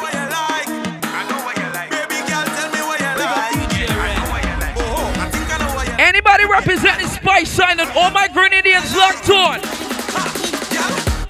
Representing 6.53 7.09
Spice 7.09 7.51
Sign 7.51 7.81
and 7.81 7.89
all 7.97 8.11
my 8.11 8.29
Grenadians 8.29 8.95
locked 8.95 9.31
on. 9.31 9.59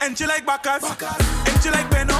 And 0.03 0.19
you 0.19 0.27
like 0.27 0.45
Bacchus, 0.45 0.83
and 0.83 1.65
you 1.65 1.71
like 1.71 1.87
Beno, 1.91 2.19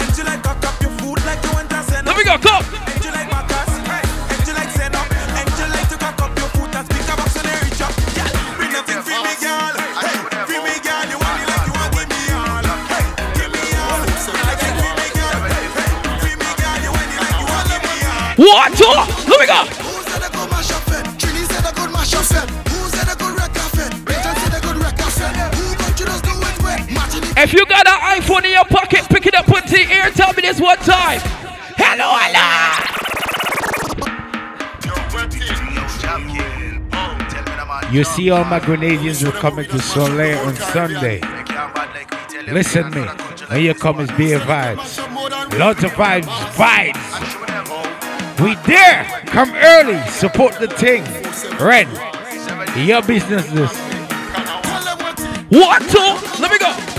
and 0.00 0.16
you 0.16 0.24
like 0.24 0.42
cock 0.42 0.64
up 0.64 0.80
your 0.80 0.90
food 0.96 1.20
like 1.26 1.44
you 1.44 1.52
want 1.52 1.68
to 1.68 1.82
send 1.82 2.06
Let 2.06 2.16
me 2.16 2.24
go, 2.24 2.38
go. 2.38 2.56
And 2.56 3.04
you 3.04 3.12
like 3.12 3.28
Bacchus, 3.28 3.68
and 4.32 4.48
you 4.48 4.54
like 4.54 4.72
Seno, 4.72 5.02
and 5.36 5.48
you 5.60 5.66
like 5.76 5.88
to 5.92 5.98
cock 6.00 6.22
up 6.22 6.32
your 6.38 6.48
food 6.56 6.74
and 6.74 6.86
speak 6.88 7.04
about 7.12 7.28
some 7.28 7.44
reach 7.44 7.82
up. 7.84 7.92
Girl, 8.16 8.32
bring 8.56 8.72
nothing 8.72 9.02
free 9.04 9.20
me, 9.20 9.34
girl. 9.36 9.76
Hey, 10.00 10.46
free 10.48 10.62
me, 10.64 10.80
girl. 10.80 11.02
If 27.42 27.52
you 27.52 27.66
got 27.66 27.88
an 27.88 28.20
iPhone 28.20 28.44
in 28.44 28.52
your 28.52 28.64
pocket, 28.66 29.04
pick 29.08 29.26
it 29.26 29.34
up, 29.34 29.46
put 29.46 29.64
it 29.64 29.72
in 29.72 29.88
your 29.90 30.04
ear, 30.04 30.10
tell 30.12 30.32
me 30.32 30.42
this 30.42 30.60
one 30.60 30.78
time. 30.78 31.18
Hello, 31.76 32.14
hello. 32.14 33.02
You 37.90 38.04
see, 38.04 38.30
all 38.30 38.44
my 38.44 38.60
Grenadians 38.60 39.24
will 39.24 39.32
coming 39.32 39.64
to 39.64 39.78
Solare 39.78 40.38
on 40.46 40.54
Sunday. 40.54 41.20
Listen 42.46 42.88
me, 42.92 43.02
when 43.48 43.62
you 43.64 43.74
come 43.74 43.98
is 43.98 44.10
beer 44.12 44.38
vibes. 44.38 45.00
Lots 45.58 45.82
of 45.82 45.90
vibes, 45.94 46.28
vibes. 46.54 46.94
We 48.40 48.54
there. 48.72 49.04
Come 49.26 49.52
early, 49.52 50.00
support 50.10 50.60
the 50.60 50.68
thing. 50.68 51.02
Ren, 51.58 51.88
your 52.86 53.02
business. 53.02 53.48
One, 55.50 55.82
two, 55.88 56.40
let 56.40 56.52
me 56.52 56.58
go. 56.60 56.91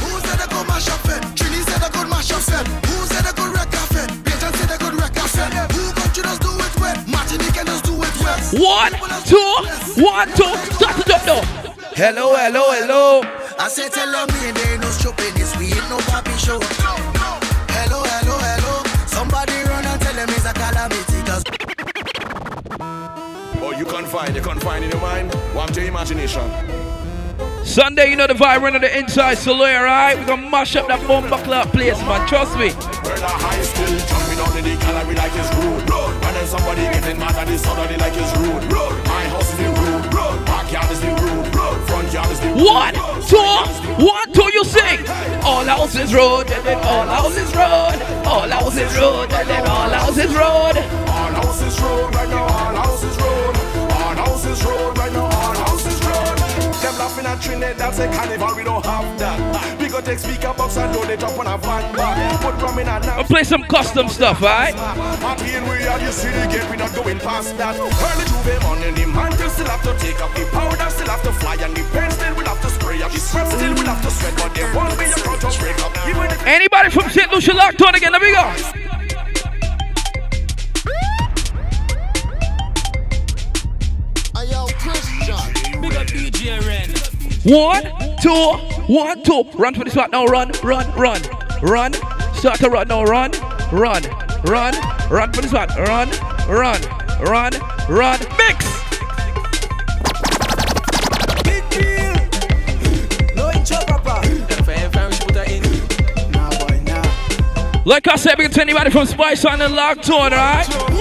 One, 8.52 8.92
two, 9.26 9.38
one, 10.04 10.28
two. 10.36 10.54
Start 10.76 10.96
to 10.98 11.04
jump 11.08 11.26
now. 11.26 11.42
Hello, 11.96 12.36
hello, 12.36 12.64
hello. 12.72 13.22
I 13.58 13.68
said 13.70 13.92
tell 13.92 14.10
me 14.28 14.48
and 14.50 14.58
they 14.58 14.78
no 14.78 14.90
shopping 14.92 15.34
this 15.36 15.56
we 15.58 15.66
ain't 15.68 15.90
no 15.90 15.98
papi 16.10 16.38
show. 16.38 16.60
Hello, 17.70 18.04
hello, 18.04 18.38
hello. 18.38 18.84
Somebody 19.08 19.54
run 19.64 19.86
and 19.86 20.02
tell 20.02 20.14
them 20.14 20.30
it's 20.30 20.46
a 20.46 20.54
calamity 20.54 21.22
cause 21.26 21.44
Oh, 23.62 23.72
you 23.78 23.86
can't 23.86 24.08
find, 24.08 24.36
you 24.36 24.42
can't 24.42 24.62
find 24.62 24.84
in 24.84 24.92
your 24.92 25.02
mind. 25.02 25.34
Warm 25.56 25.70
to 25.70 25.80
your 25.80 25.90
imagination. 25.90 26.50
Sunday, 27.74 28.12
you 28.12 28.16
know 28.16 28.28
the 28.28 28.36
vibe, 28.36 28.62
run 28.62 28.76
on 28.76 28.82
the 28.82 28.98
inside, 29.00 29.36
Solare, 29.36 29.82
alright? 29.82 30.14
We 30.14 30.26
gonna 30.26 30.48
mash 30.48 30.76
up 30.76 30.86
that 30.90 31.02
bomb 31.08 31.26
club 31.42 31.74
place, 31.74 31.98
man. 32.06 32.22
Trust 32.30 32.54
me. 32.54 32.70
Where 32.70 33.18
the 33.18 33.26
high 33.26 33.66
still 33.66 33.98
jumping 33.98 34.38
on 34.46 34.54
in 34.62 34.64
the 34.70 34.78
gallery 34.78 35.18
like 35.18 35.34
it's 35.34 35.50
rude. 35.58 35.82
And 35.82 36.34
then 36.38 36.46
somebody 36.46 36.86
getting 36.94 37.18
mad 37.18 37.34
at 37.34 37.50
this 37.50 37.66
suddenly 37.66 37.98
like 37.98 38.14
it's 38.14 38.30
rude. 38.38 38.62
My 39.10 39.26
house 39.26 39.50
is 39.50 39.58
the 39.58 39.74
rude. 39.74 40.06
Backyard 40.46 40.92
is 40.94 41.02
the 41.02 41.18
rude. 41.18 41.50
Front 41.90 42.14
yard 42.14 42.30
is 42.30 42.40
the 42.46 42.54
rude. 42.54 42.62
One, 42.62 42.94
two, 43.26 43.42
one, 44.06 44.30
two, 44.38 44.50
you 44.54 44.64
sing. 44.70 45.02
All 45.42 45.66
houses 45.66 46.14
road, 46.14 46.54
and 46.54 46.62
then 46.62 46.78
all 46.78 47.10
houses 47.10 47.50
road. 47.58 47.98
All 48.22 48.50
houses 48.54 48.94
road, 49.02 49.34
and 49.34 49.50
then 49.50 49.66
all 49.66 49.90
houses 49.90 50.30
road. 50.30 50.78
All 51.10 51.34
houses 51.42 51.74
road 51.82 52.14
right 52.14 52.30
now, 52.30 52.46
all 52.46 52.78
houses 52.86 53.18
road. 53.18 53.58
All 53.98 54.14
houses 54.14 54.62
road 54.62 54.94
right 54.94 55.10
now, 55.10 55.26
all 55.26 55.58
houses 55.58 55.58
road. 55.58 55.73
Them 56.84 56.98
laughing 57.00 57.26
at 57.26 57.40
Trinidad, 57.40 57.96
say 57.96 58.12
carnival, 58.12 58.56
we 58.58 58.64
don't 58.66 58.84
have 58.84 59.08
that. 59.18 59.80
We 59.80 59.88
go 59.88 60.02
take 60.02 60.20
speaker 60.20 60.52
box 60.52 60.76
and 60.76 60.94
load 60.94 61.10
it 61.10 61.24
up 61.24 61.40
on 61.40 61.48
a 61.48 61.58
van 61.58 61.96
back. 61.96 62.42
Put 62.42 62.62
rum 62.62 62.78
in 62.78 62.90
a 62.92 63.00
nap. 63.00 63.20
I'll 63.20 63.24
play 63.24 63.46
some 63.46 63.64
custom 63.64 64.10
stuff, 64.10 64.44
alright? 64.44 64.76
Happy 64.76 65.56
and 65.56 65.64
we 65.64 65.88
are 65.88 65.98
you 65.98 66.12
see 66.12 66.28
the 66.28 66.44
gate, 66.52 66.70
we 66.70 66.76
not 66.76 66.94
going 66.94 67.20
past 67.20 67.56
that. 67.56 67.80
Early 67.80 68.26
J'ouvert 68.28 68.62
morning, 68.64 68.94
the 68.96 69.08
mantle 69.08 69.48
still 69.48 69.72
have 69.72 69.82
to 69.84 69.96
take 70.04 70.20
up 70.20 70.36
the 70.36 70.44
powder, 70.52 70.90
still 70.92 71.08
have 71.08 71.24
to 71.24 71.32
fly, 71.32 71.56
and 71.56 71.72
the 71.72 71.88
pen 71.96 72.12
still 72.12 72.36
will 72.36 72.52
have 72.52 72.60
to 72.60 72.70
spray, 72.70 73.02
and 73.02 73.14
the 73.14 73.20
sweat 73.20 73.48
still 73.48 73.74
will 73.74 73.88
have 73.88 74.04
to 74.04 74.12
sweat, 74.12 74.36
but 74.36 74.54
there 74.54 74.68
won't 74.76 75.00
be 75.00 75.06
a 75.06 75.16
crowd 75.24 75.40
to 75.40 75.60
break 75.64 75.80
up. 75.80 75.96
Even 76.04 76.28
if 76.36 76.46
Anybody 76.46 76.90
from 76.90 77.10
St. 77.10 77.32
Lucia 77.32 77.54
locked 77.54 77.82
on 77.82 77.96
again? 77.96 78.12
Let 78.12 78.22
me 78.22 78.34
go. 78.36 78.84
Big 85.84 85.96
up 85.96 86.08
DJ 86.08 86.66
Ren. 86.66 86.90
One, 87.44 87.84
two, 88.22 88.32
one, 88.88 89.22
two. 89.22 89.44
Run 89.60 89.76
for 89.76 89.84
the 89.84 89.92
spot 89.92 90.14
now. 90.14 90.24
Run, 90.24 90.50
run, 90.64 90.90
run, 90.96 91.22
run. 91.62 91.94
Start 92.36 92.60
to 92.60 92.70
run 92.70 92.88
now. 92.88 93.04
Run, 93.04 93.32
run, 93.70 94.02
run, 94.46 94.74
run 95.12 95.34
for 95.34 95.42
the 95.42 95.50
spot. 95.50 95.78
Run, 95.78 96.10
run, 96.48 96.82
run, 97.20 97.52
run. 97.90 98.18
Mix. 98.38 98.66
No 103.36 103.52
intro 103.52 103.76
proper. 103.86 104.26
Fair, 104.64 104.90
fair, 104.90 105.10
we 105.10 105.16
should 105.16 105.26
put 105.26 105.34
that 105.34 105.52
in. 105.52 106.32
Nah, 106.32 106.50
boy, 106.60 106.80
nah. 106.86 107.84
Like 107.84 108.08
I 108.08 108.16
said, 108.16 108.38
we 108.38 108.46
can 108.46 108.54
tell 108.54 108.62
anybody 108.62 108.90
from 108.90 109.06
Spice 109.06 109.44
on 109.44 109.60
the 109.60 109.68
locked 109.68 110.10
on, 110.10 110.32
alright? 110.32 110.94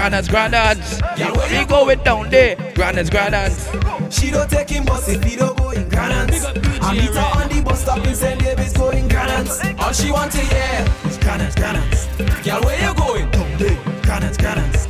That's 0.00 0.28
all 0.28 0.32
she 0.32 0.40
wants 0.40 0.56
to 0.56 0.60
hear. 0.60 0.76
Granddads, 0.80 1.00
granddads. 1.18 1.60
We 1.60 1.66
going 1.66 1.98
down 2.02 2.30
there. 2.30 2.56
Granddads, 2.56 3.10
granddads. 3.10 4.10
She 4.12 4.30
don't 4.30 4.48
take 4.50 4.70
him 4.70 4.84
bus 4.84 5.08
if 5.08 5.22
he 5.22 5.36
don't 5.36 5.56
go 5.58 5.70
in 5.70 5.88
Grand 5.88 6.30
Anse. 6.30 6.44
I 6.80 6.94
meet 6.94 7.10
her 7.10 7.40
on 7.40 7.48
the 7.48 7.62
bus 7.62 7.82
stop 7.82 8.04
in 8.06 8.14
St. 8.14 8.40
David's 8.40 8.72
going 8.72 9.08
Grand 9.08 9.30
Anse. 9.30 9.60
All 9.78 9.92
she 9.92 10.10
want 10.10 10.32
to 10.32 10.38
hear 10.38 10.86
is 11.06 11.18
Grand 11.18 11.42
Anse, 11.42 11.54
Granance. 11.54 12.06
Girl, 12.44 12.60
where 12.62 12.80
you 12.80 12.94
going? 12.94 13.30
Down 13.30 13.58
there, 13.58 13.78
Grand 14.02 14.24
Anse, 14.24 14.36
Granance. 14.38 14.88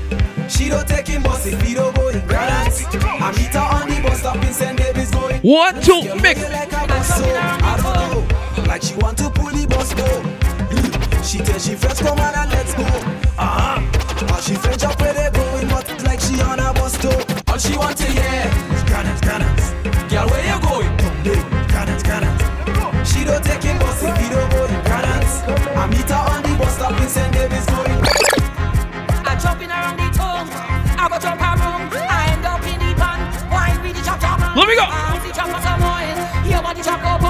She 0.49 0.69
don't 0.69 0.87
take 0.87 1.07
him 1.09 1.23
bus 1.23 1.47
if 1.47 1.61
he 1.63 1.75
don't 1.75 1.95
go 1.97 2.09
in 2.09 2.25
Grand 2.27 2.67
Anse. 2.67 2.85
I 2.87 3.33
meet 3.33 3.53
her 3.55 3.61
on 3.61 3.89
the 3.89 4.01
bus 4.03 4.21
stop 4.21 4.37
in 4.37 4.53
St. 4.53 4.77
David's 4.79 5.11
going 5.11 5.41
One, 5.43 5.81
two, 5.83 6.03
mix. 6.23 6.41
like 6.51 6.71
so 7.05 7.25
I 7.25 7.77
don't 7.83 7.95
know. 8.57 8.65
Like 8.67 8.83
she 8.83 8.95
want 8.97 9.19
to 9.19 9.29
pull 9.31 9.51
the 9.51 9.67
bus 9.67 9.93
go. 9.95 10.07
She 11.23 11.39
tell 11.39 11.59
she 11.59 11.75
friends 11.75 12.01
come 12.01 12.19
on 12.19 12.35
and 12.35 12.51
let's 12.51 12.75
go. 12.75 12.85
Uh-huh. 13.39 13.80
All 14.41 14.47
she 14.47 14.55
friends 14.55 14.83
up 14.85 14.99
where 15.03 15.13
they 15.13 15.29
going, 15.37 15.69
but 15.69 15.85
like 16.03 16.19
she 16.19 16.41
on 16.41 16.59
a 16.61 16.73
bus 16.73 16.97
too. 16.97 17.13
All 17.53 17.59
she 17.59 17.77
want 17.77 17.95
to 17.99 18.07
hear 18.09 18.49
is 18.73 18.83
Grand 18.89 19.07
Anse, 19.07 19.21
Granance. 19.21 19.69
Girl, 20.09 20.27
where 20.33 20.41
you 20.41 20.59
going? 20.65 20.97
Down 20.97 21.23
there, 21.23 21.45
Grand 21.69 21.91
Anse, 21.91 22.03
Granance. 22.03 22.41
She 23.05 23.23
don't 23.23 23.45
take 23.45 23.63
him 23.63 23.77
bus 23.79 24.03
if 24.03 24.17
he 24.17 24.31
don't 24.33 24.51
go 24.51 24.65
in 24.65 24.81
Grand 24.89 25.05
Anse. 25.13 25.45
I 25.77 25.87
meet 25.93 26.09
her 26.09 26.25
on 26.33 26.41
the 26.41 26.57
bus 26.57 26.73
stop 26.75 26.99
in 26.99 27.09
St. 27.11 27.31
David's 27.35 27.67
going. 27.67 28.01
I'm 29.29 29.39
jumping 29.39 29.69
around 29.69 30.01
the 30.01 30.09
tongue. 30.17 30.49
I 30.49 31.05
go 31.13 31.19
jump 31.21 31.41
around. 31.43 31.93
I 31.93 32.33
end 32.33 32.47
up 32.47 32.65
in 32.65 32.81
the 32.81 32.97
pan. 32.97 33.21
Wine 33.53 33.83
with 33.85 33.93
the 33.93 34.03
chop 34.03 34.21
chop. 34.25 34.41
Let 34.57 34.67
me 34.67 34.75
go. 34.75 34.89
I'm 34.89 35.21
chop 35.37 35.53
for 35.53 35.61
some 35.61 35.83
oil. 35.85 36.17
Yeah, 36.49 36.65
want 36.65 36.79
the 36.79 36.83
chop 36.83 37.03
go 37.05 37.30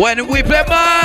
When 0.00 0.28
we 0.28 0.42
play 0.42 0.64
master 0.66 0.99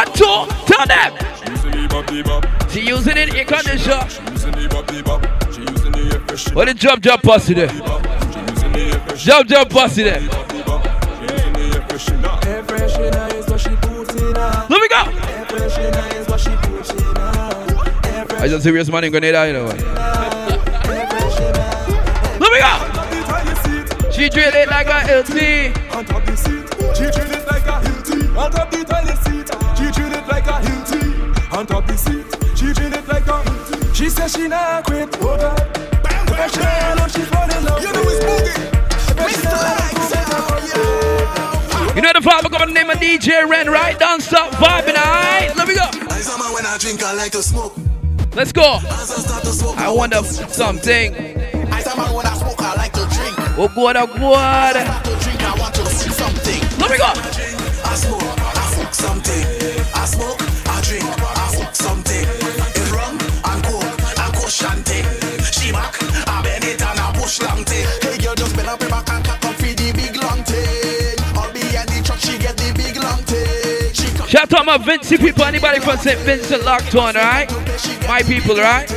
One, 0.00 0.12
two, 0.14 0.46
tell 0.64 0.86
them. 0.86 1.12
She 2.70 2.80
using 2.86 3.18
it, 3.18 3.34
here 3.34 3.44
come 3.44 3.62
the 3.64 3.76
shot. 3.76 4.10
What 6.54 6.68
the 6.68 6.74
jump 6.74 7.02
jump 7.02 7.22
pussy 7.22 7.52
there? 7.52 7.68
Jump 9.14 9.46
jump 9.46 9.68
pussy 9.68 10.04
there. 10.04 10.22
Air 10.22 10.28
freshener 12.64 13.34
is 13.34 13.46
what 13.46 13.60
she 13.60 13.76
puts 13.76 14.14
in 14.14 14.34
her. 14.34 14.66
Let 14.70 14.80
me 14.80 14.88
go. 14.88 15.04
Air 15.04 15.44
freshener 15.44 16.14
is 16.18 16.28
what 16.28 16.40
she 16.40 16.56
puts 16.62 16.90
in 16.92 17.16
her. 17.16 18.38
I 18.38 18.48
just 18.48 18.62
serious 18.62 18.88
man 18.88 19.04
in 19.04 19.10
Grenada, 19.10 19.46
you 19.48 19.52
know. 19.52 19.66
man. 19.66 19.76
Let 22.40 22.50
me 22.50 22.58
go. 22.58 24.10
She 24.10 24.30
drill 24.30 24.54
it 24.54 24.68
like 24.70 24.86
a 24.86 25.20
LT. 25.20 25.79
She 34.40 34.48
not 34.48 34.86
quit. 34.86 35.14
Hold 35.16 35.40
up. 35.40 35.58
If 35.76 36.52
she 36.52 36.60
not 36.60 36.96
love, 36.96 37.12
she 37.12 37.20
fall 37.28 37.44
in 37.44 37.62
love. 37.62 37.82
You 37.82 37.92
know 37.92 38.00
it's 38.06 38.24
boogie. 38.24 38.70
You 41.94 42.00
know 42.00 42.12
the 42.14 42.20
vibe, 42.20 42.46
I 42.46 42.48
got 42.48 42.66
the 42.66 42.72
name 42.72 42.88
of 42.88 42.96
DJ 42.96 43.46
Ren, 43.46 43.68
right? 43.68 43.98
Don't 43.98 44.22
stop 44.22 44.52
vibing, 44.52 44.96
alright? 44.96 45.54
Let 45.54 45.68
me 45.68 45.74
go. 45.74 45.82
I 45.82 46.20
summer 46.20 46.46
when 46.54 46.64
I 46.64 46.78
drink, 46.78 47.02
I 47.02 47.12
like 47.12 47.32
to 47.32 47.42
smoke. 47.42 47.74
Let's 48.34 48.52
go. 48.52 48.62
I 48.62 49.04
start 49.04 49.42
to 49.42 49.50
smoke, 49.50 49.76
want 49.76 50.14
something. 50.14 51.14
I 51.70 51.82
summer 51.82 52.04
when 52.16 52.24
I 52.24 52.34
smoke, 52.34 52.62
I 52.62 52.76
like 52.76 52.92
to 52.94 53.06
drink. 53.12 53.36
Oh, 53.58 53.68
good, 53.74 53.96
oh, 53.98 54.06
good. 54.06 55.09
Shout 74.50 74.64
about 74.64 74.80
my 74.80 74.84
Vincy 74.96 75.16
people, 75.16 75.44
anybody 75.44 75.78
from 75.78 75.96
St. 75.96 76.18
Vincent 76.20 76.64
locked 76.64 76.96
on, 76.96 77.16
alright? 77.16 77.48
My 78.08 78.20
people, 78.22 78.56
right? 78.56 78.90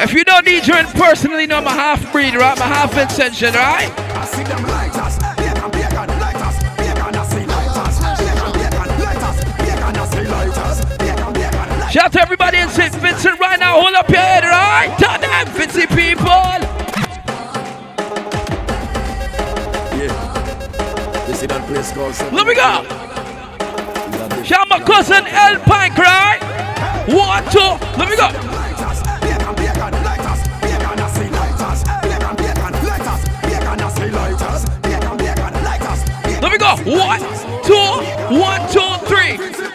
If 0.00 0.12
you 0.12 0.24
know 0.26 0.40
DJ 0.40 0.74
and 0.74 0.88
personally 0.88 1.46
know 1.46 1.58
a 1.58 1.70
half 1.70 2.10
breed, 2.10 2.34
right? 2.34 2.58
My 2.58 2.66
half 2.66 2.90
Vincentian, 2.90 3.54
right? 3.54 3.86
Shout 11.92 12.04
out 12.04 12.12
to 12.12 12.20
everybody 12.20 12.58
in 12.58 12.68
St. 12.68 12.92
Vincent 12.96 13.38
right 13.38 13.60
now. 13.60 13.80
Hold 13.80 13.94
up 13.94 14.08
your 14.08 14.18
head, 14.18 14.42
right? 14.42 15.17
See 21.38 21.46
that 21.46 21.64
place 21.68 21.92
called 21.92 22.18
Let 22.32 22.46
me 22.48 22.54
go. 22.54 22.82
Out 24.50 24.68
my 24.68 24.80
cousin 24.80 25.24
El 25.26 25.60
Pike, 25.60 25.96
right? 25.96 26.40
One, 27.06 27.44
two, 27.52 27.78
let 27.96 28.10
me 28.10 28.16
go. 28.16 28.26
Let 36.40 36.52
me 36.52 36.58
go. 36.58 36.74
One, 36.98 37.20
two, 37.62 37.88
one, 38.36 38.60
two, 38.72 38.90
three. 39.06 39.67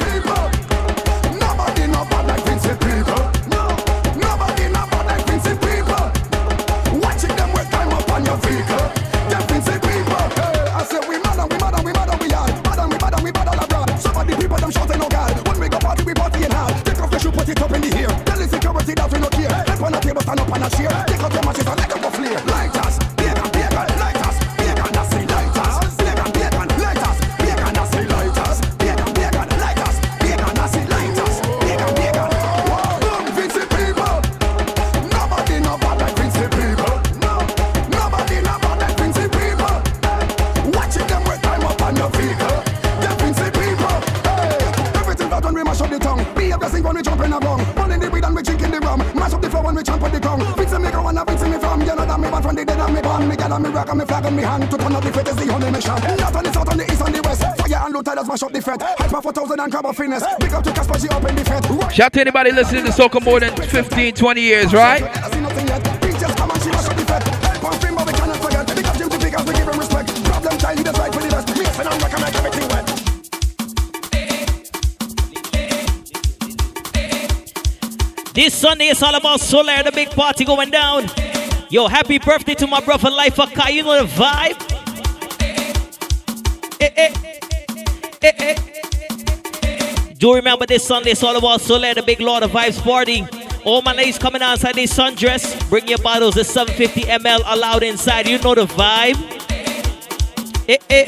Shout 61.91 62.05
out 62.07 62.13
to 62.13 62.21
anybody 62.21 62.51
listening 62.51 62.85
to 62.85 62.91
Soca 62.91 63.23
more 63.23 63.39
than 63.39 63.55
15, 63.55 64.15
20 64.15 64.41
years, 64.41 64.73
right? 64.73 65.03
This 78.33 78.55
Sunday 78.55 78.87
is 78.87 79.03
all 79.03 79.13
about 79.13 79.39
Solar, 79.39 79.83
the 79.83 79.91
big 79.93 80.09
party 80.09 80.43
going 80.45 80.71
down. 80.71 81.05
Yo, 81.69 81.87
happy 81.87 82.17
birthday 82.17 82.55
to 82.55 82.65
my 82.65 82.81
brother 82.81 83.11
Life 83.11 83.35
Akai. 83.35 83.73
You 83.73 83.83
know 83.83 84.03
the 84.03 84.11
vibe? 84.11 84.52
Do 90.23 90.33
remember 90.35 90.65
this 90.65 90.87
Sunday 90.87 91.11
is 91.11 91.21
all 91.21 91.35
about 91.35 91.59
Solar, 91.59 91.93
the 91.93 92.01
big 92.01 92.21
Lord 92.21 92.43
of 92.43 92.51
Vibes 92.51 92.81
party. 92.81 93.27
All 93.65 93.81
my 93.81 93.91
ladies 93.91 94.17
coming 94.17 94.41
outside 94.41 94.73
this 94.73 94.97
sundress. 94.97 95.69
Bring 95.69 95.85
your 95.85 95.97
bottles, 95.97 96.35
the 96.35 96.45
750 96.45 97.01
ml 97.11 97.41
allowed 97.45 97.83
inside. 97.83 98.29
You 98.29 98.37
know 98.37 98.55
the 98.55 98.65
vibe. 98.65 99.17
Eh, 100.69 100.77
eh. 100.89 101.05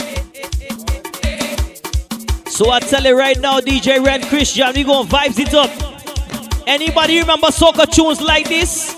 So 2.50 2.72
I 2.72 2.82
tell 2.82 3.06
you 3.06 3.18
right 3.18 3.40
now, 3.40 3.62
DJ 3.62 4.06
Ren 4.06 4.22
Chris 4.24 4.52
John, 4.52 4.74
we 4.74 4.84
gonna 4.84 5.08
vibes 5.08 5.40
it 5.40 5.54
up. 5.54 5.72
Anybody 6.68 7.20
remember 7.20 7.48
soca 7.48 7.90
tunes 7.90 8.20
like 8.20 8.50
this? 8.50 8.94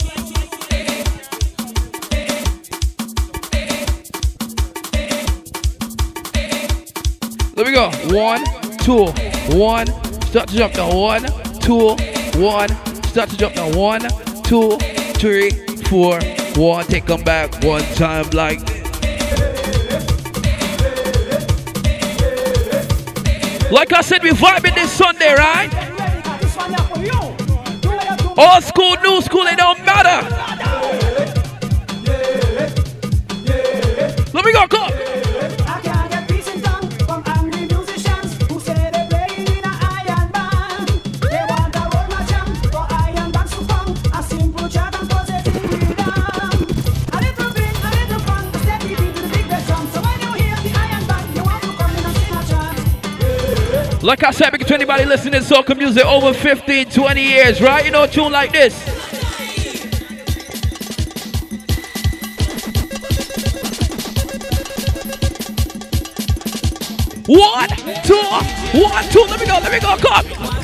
Let 7.55 7.67
me 7.67 7.71
go. 7.71 7.91
One, 8.17 8.43
two, 8.79 9.05
one. 9.55 10.06
Start 10.27 10.49
to 10.49 10.57
jump 10.57 10.75
now. 10.75 10.93
One, 10.93 11.23
two, 11.61 11.95
one. 12.37 12.67
Start 13.05 13.29
to 13.29 13.37
jump 13.37 13.55
now. 13.55 13.73
One, 13.77 14.01
two, 14.43 14.77
three, 15.15 15.51
four, 15.85 16.19
one. 16.55 16.85
Take 16.85 17.05
them 17.05 17.23
back 17.23 17.63
one 17.63 17.81
time 17.95 18.29
like. 18.31 18.59
Like 23.71 23.93
I 23.93 24.01
said, 24.01 24.21
we 24.21 24.31
vibing 24.31 24.75
this 24.75 24.91
Sunday, 24.91 25.33
right? 25.33 25.71
Old 28.37 28.63
school, 28.63 28.95
new 28.97 29.21
school, 29.21 29.47
it 29.47 29.57
don't 29.57 29.83
matter. 29.85 30.27
Let 34.33 34.45
me 34.45 34.51
go, 34.51 34.67
come. 34.67 34.96
Like 54.07 54.23
I 54.23 54.31
said, 54.31 54.51
because 54.51 54.71
anybody 54.71 55.03
listening 55.03 55.33
to 55.33 55.39
soca 55.39 55.77
music 55.77 56.05
over 56.05 56.33
15, 56.33 56.91
20 56.91 57.21
years, 57.21 57.59
right? 57.59 57.83
You 57.83 57.91
know 57.91 58.03
a 58.03 58.07
tune 58.07 58.31
like 58.31 58.53
this. 58.53 58.73
One, 67.27 67.67
two, 68.05 68.15
one, 68.79 69.09
two. 69.09 69.25
Let 69.27 69.39
me 69.41 69.45
go, 69.45 69.59
let 69.59 69.71
me 69.73 69.79
go, 69.81 69.97
come. 69.97 70.56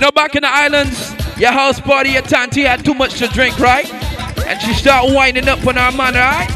You 0.00 0.06
know, 0.06 0.12
back 0.12 0.34
in 0.34 0.40
the 0.40 0.48
islands, 0.48 1.14
your 1.38 1.50
house 1.50 1.78
party, 1.78 2.12
your 2.12 2.22
tanty 2.22 2.62
had 2.62 2.82
too 2.82 2.94
much 2.94 3.18
to 3.18 3.28
drink, 3.28 3.58
right? 3.58 3.84
And 4.46 4.58
she 4.58 4.72
start 4.72 5.12
winding 5.12 5.46
up 5.46 5.58
on 5.66 5.76
her 5.76 5.92
man, 5.92 6.14
right? 6.14 6.48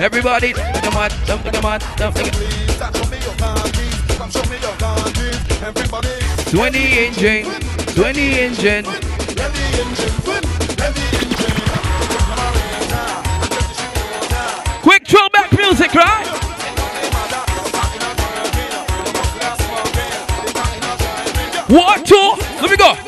Everybody, 0.00 0.52
come 0.52 0.96
on, 0.96 1.10
come 1.10 1.38
on, 1.38 1.52
come 1.52 1.64
on. 1.64 1.80
20 6.50 6.78
engine, 6.98 7.44
20 7.94 8.20
engine. 8.40 8.84
Quick 10.24 11.39
right? 15.94 16.26
One, 21.68 22.04
two, 22.04 22.14
let 22.60 22.70
me 22.70 22.76
go. 22.76 22.99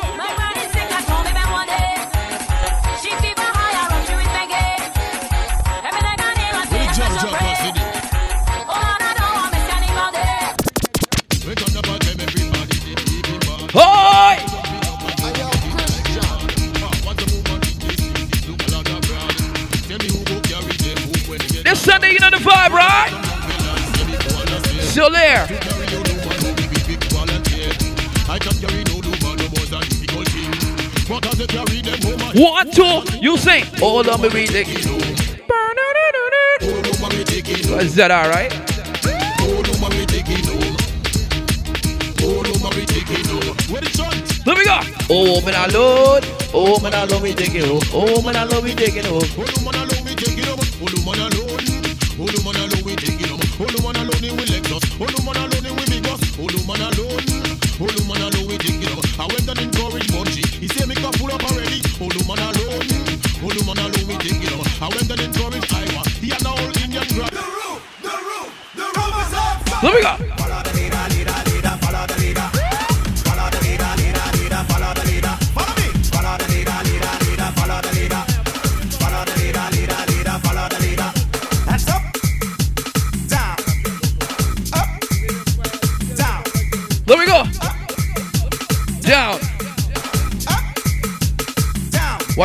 One, 32.63 32.71
two, 32.71 33.19
you 33.19 33.37
sing. 33.37 33.65
Hold 33.79 34.09
on, 34.09 34.23
baby. 34.23 34.47
Take 34.47 34.69
Is 37.83 37.97
that 37.97 38.13
all 38.13 38.29
right? 38.31 38.53
Let 44.47 44.59
me 44.59 44.65
go. 44.65 44.81
Oh, 45.11 45.41
man, 45.45 45.55
I 45.57 45.67
load. 45.73 46.25
Oh, 46.55 46.79
man, 46.81 46.95
I 46.95 47.05
love 47.05 47.25
me 47.25 47.35
take 47.35 47.57
it 47.57 47.65
home. 47.65 47.81
Oh, 47.93 48.23
man, 48.23 48.37
I 48.37 48.45
love 48.45 48.63
me 48.63 48.77
take 48.77 48.95
it 48.95 49.07
home. 49.07 49.72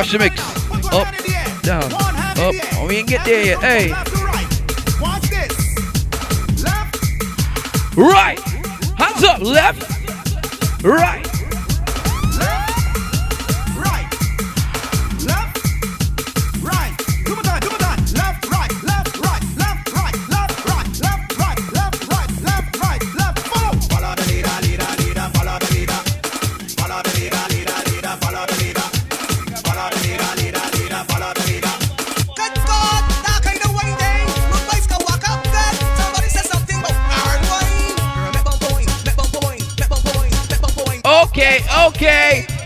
Watch 0.07 0.13
the 0.13 0.19
mix. 0.19 0.39
Up, 0.93 1.61
down, 1.63 1.83
up. 1.83 2.55
Oh, 2.75 2.85
we 2.87 2.95
ain't 2.95 3.09
get 3.09 3.25
there 3.25 3.43
yet. 3.43 3.59
Hey. 3.59 3.91
Right. 7.97 8.39
Hands 8.97 9.23
up. 9.25 9.41
Left. 9.41 10.81
Right. 10.81 10.97
Right. 10.97 11.26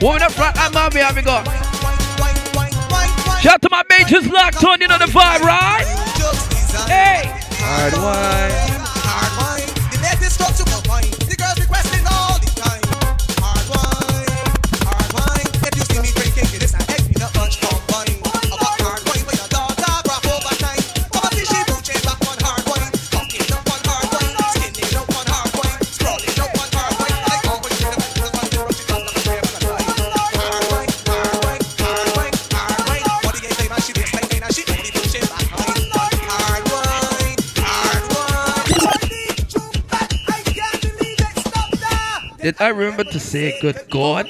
Woman 0.02 0.24
up 0.24 0.32
front, 0.32 0.58
I'm 0.58 0.74
mommy, 0.74 1.00
how 1.02 1.14
we 1.14 1.22
go? 1.22 1.44
Shout 3.40 3.54
out 3.54 3.62
to 3.62 3.70
my 3.70 3.84
majors 3.88 4.28
locked 4.28 4.64
on, 4.64 4.82
you 4.82 4.88
know 4.88 4.98
the 4.98 5.06
vibe, 5.06 5.42
right? 5.42 5.86
Hey. 6.88 7.30
Hard 7.60 7.94
wine. 7.94 8.71
Did 42.52 42.62
I 42.62 42.68
remember 42.68 43.06
to 43.06 43.18
say 43.18 43.58
good 43.62 43.80
God? 43.90 44.28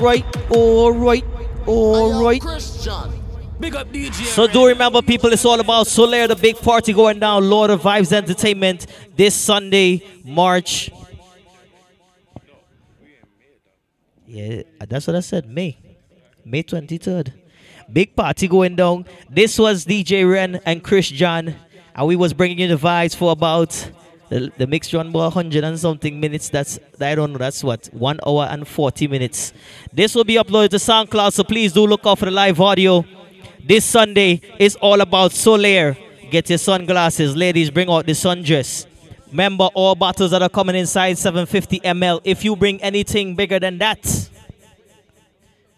Right, 0.00 0.24
all 0.50 0.92
right, 0.92 1.24
all 1.66 2.22
right. 2.22 2.40
Big 3.58 3.74
up 3.74 3.88
DJ. 3.92 4.12
So 4.26 4.46
do 4.46 4.66
remember, 4.66 5.02
people, 5.02 5.32
it's 5.32 5.44
all 5.44 5.58
about 5.58 5.86
Solare, 5.86 6.28
the 6.28 6.36
big 6.36 6.56
party 6.56 6.92
going 6.92 7.18
down, 7.18 7.50
Lord 7.50 7.70
of 7.70 7.82
Vibes 7.82 8.12
Entertainment, 8.12 8.86
this 9.16 9.34
Sunday, 9.34 10.02
March. 10.24 10.90
Yeah, 14.24 14.62
that's 14.88 15.08
what 15.08 15.16
I 15.16 15.20
said, 15.20 15.48
May. 15.48 15.76
May 16.44 16.62
23rd. 16.62 17.32
Big 17.92 18.14
party 18.14 18.46
going 18.46 18.76
down. 18.76 19.04
This 19.28 19.58
was 19.58 19.84
DJ 19.84 20.30
Ren 20.30 20.60
and 20.64 20.84
Chris 20.84 21.08
John, 21.08 21.56
and 21.94 22.06
we 22.06 22.14
was 22.14 22.32
bringing 22.32 22.58
you 22.58 22.68
the 22.68 22.76
vibes 22.76 23.16
for 23.16 23.32
about 23.32 23.90
the, 24.28 24.52
the 24.58 24.66
mix 24.66 24.92
run 24.92 25.08
about 25.08 25.34
100 25.34 25.64
and 25.64 25.78
something 25.78 26.20
minutes. 26.20 26.48
That's 26.48 26.78
I 27.00 27.14
don't 27.14 27.32
know. 27.32 27.38
That's 27.38 27.64
what 27.64 27.86
one 27.92 28.20
hour 28.26 28.46
and 28.50 28.66
40 28.66 29.08
minutes. 29.08 29.52
This 29.92 30.14
will 30.14 30.24
be 30.24 30.34
uploaded 30.34 30.70
to 30.70 30.76
SoundCloud, 30.76 31.32
so 31.32 31.44
please 31.44 31.72
do 31.72 31.86
look 31.86 32.06
out 32.06 32.18
for 32.18 32.26
the 32.26 32.30
live 32.30 32.60
audio. 32.60 33.04
This 33.64 33.84
Sunday 33.84 34.40
is 34.58 34.76
all 34.76 35.00
about 35.00 35.32
Solare. 35.32 35.96
Get 36.30 36.48
your 36.50 36.58
sunglasses, 36.58 37.34
ladies. 37.36 37.70
Bring 37.70 37.88
out 37.88 38.06
the 38.06 38.12
sundress. 38.12 38.86
Remember, 39.30 39.68
all 39.74 39.94
bottles 39.94 40.30
that 40.30 40.42
are 40.42 40.48
coming 40.48 40.76
inside 40.76 41.18
750 41.18 41.80
ml. 41.80 42.20
If 42.24 42.44
you 42.44 42.56
bring 42.56 42.80
anything 42.82 43.34
bigger 43.34 43.58
than 43.58 43.78
that, 43.78 44.28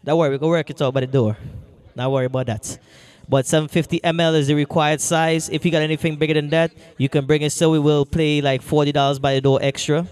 don't 0.05 0.19
worry, 0.19 0.31
we 0.31 0.39
can 0.39 0.49
work 0.49 0.71
it 0.71 0.81
out 0.81 0.95
by 0.95 1.01
the 1.01 1.07
door. 1.07 1.37
Don't 1.97 2.13
worry 2.13 2.27
about 2.27 2.47
that. 2.47 2.79
But 3.31 3.47
750 3.47 4.01
ml 4.01 4.35
is 4.35 4.49
the 4.49 4.55
required 4.55 5.01
size. 5.01 5.49
If 5.49 5.65
you 5.65 5.71
got 5.71 5.83
anything 5.83 6.17
bigger 6.17 6.35
than 6.35 6.51
that, 6.51 6.73
you 6.99 7.09
can 7.09 7.27
bring 7.27 7.43
it. 7.43 7.53
So 7.53 7.71
we 7.71 7.79
will 7.79 8.05
play 8.05 8.41
like 8.41 8.61
$40 8.61 9.21
by 9.21 9.35
the 9.35 9.41
door 9.41 9.61
extra. 9.63 10.05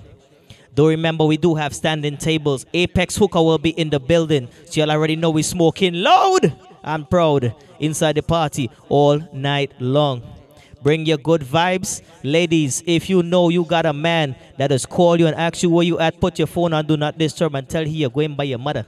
Do 0.76 0.86
remember 0.86 1.24
we 1.24 1.36
do 1.36 1.56
have 1.56 1.74
standing 1.74 2.16
tables. 2.16 2.64
Apex 2.72 3.16
Hookah 3.16 3.42
will 3.42 3.58
be 3.58 3.70
in 3.70 3.90
the 3.90 3.98
building. 3.98 4.48
So 4.66 4.80
y'all 4.80 4.92
already 4.92 5.16
know 5.16 5.30
we 5.30 5.42
smoking 5.42 5.94
loud 5.94 6.56
and 6.84 7.10
proud 7.10 7.56
inside 7.80 8.14
the 8.14 8.22
party 8.22 8.70
all 8.88 9.18
night 9.32 9.72
long. 9.80 10.22
Bring 10.80 11.04
your 11.04 11.18
good 11.18 11.40
vibes. 11.40 12.02
Ladies, 12.22 12.84
if 12.86 13.10
you 13.10 13.24
know 13.24 13.48
you 13.48 13.64
got 13.64 13.84
a 13.84 13.92
man 13.92 14.36
that 14.58 14.70
has 14.70 14.86
called 14.86 15.18
you 15.18 15.26
and 15.26 15.34
asked 15.34 15.64
you 15.64 15.70
where 15.70 15.84
you 15.84 15.98
at, 15.98 16.20
put 16.20 16.38
your 16.38 16.46
phone 16.46 16.72
on 16.72 16.86
do 16.86 16.96
not 16.96 17.18
disturb 17.18 17.56
and 17.56 17.68
tell 17.68 17.84
he 17.84 17.96
you're 17.96 18.10
going 18.10 18.36
by 18.36 18.44
your 18.44 18.60
mother. 18.60 18.86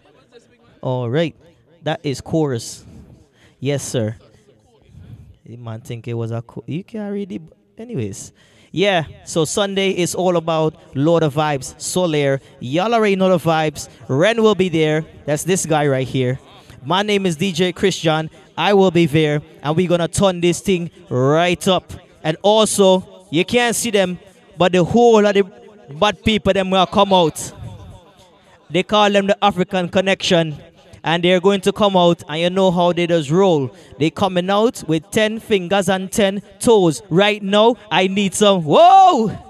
All 0.81 1.11
right. 1.11 1.35
That 1.83 1.99
is 2.05 2.21
chorus. 2.21 2.85
Yes, 3.61 3.83
sir. 3.83 4.17
The 5.45 5.57
man 5.57 5.81
think 5.83 6.09
it 6.09 6.15
was 6.15 6.31
a 6.31 6.43
co- 6.43 6.65
you 6.67 6.83
can't 6.83 7.13
read 7.13 7.31
it. 7.33 7.43
Anyways. 7.77 8.33
Yeah, 8.73 9.05
so 9.25 9.45
Sunday 9.45 9.91
is 9.91 10.15
all 10.15 10.37
about 10.37 10.77
Lord 10.95 11.25
of 11.25 11.35
Vibes, 11.35 11.75
Solare. 11.75 12.41
Y'all 12.61 12.95
already 12.95 13.17
know 13.17 13.29
the 13.29 13.39
vibes. 13.39 13.89
Ren 14.07 14.41
will 14.43 14.55
be 14.55 14.69
there. 14.69 15.05
That's 15.27 15.43
this 15.43 15.67
guy 15.67 15.89
right 15.89 16.07
here. 16.07 16.39
My 16.85 17.03
name 17.03 17.27
is 17.27 17.37
DJ 17.37 17.75
Chris 17.75 17.99
John. 17.99 18.31
I 18.57 18.73
will 18.75 18.93
be 18.93 19.07
there, 19.07 19.43
and 19.63 19.77
we're 19.77 19.89
gonna 19.89 20.07
turn 20.07 20.41
this 20.41 20.61
thing 20.61 20.91
right 21.09 21.67
up. 21.67 21.93
And 22.23 22.37
also, 22.43 23.27
you 23.31 23.45
can't 23.45 23.75
see 23.75 23.91
them, 23.91 24.21
but 24.57 24.71
the 24.71 24.85
whole 24.85 25.27
of 25.27 25.35
the 25.35 25.43
bad 25.99 26.23
people 26.23 26.53
them 26.53 26.71
will 26.71 26.87
come 26.87 27.13
out. 27.13 27.53
They 28.71 28.85
call 28.85 29.11
them 29.11 29.27
the 29.27 29.45
African 29.45 29.89
Connection. 29.89 30.57
And 31.05 31.23
they're 31.23 31.41
going 31.41 31.61
to 31.63 31.73
come 31.73 31.97
out, 31.97 32.23
and 32.29 32.41
you 32.41 32.51
know 32.51 32.71
how 32.71 32.93
they 32.93 33.07
just 33.07 33.31
roll. 33.31 33.75
They 33.99 34.11
coming 34.11 34.51
out 34.51 34.83
with 34.89 35.11
10 35.11 35.41
fingers 35.41 35.89
and 35.89 36.11
10 36.11 36.43
toes. 36.59 37.03
Right 37.11 37.43
now, 37.43 37.77
I 37.91 38.07
need 38.07 38.35
some. 38.35 38.65
Whoa! 38.65 39.50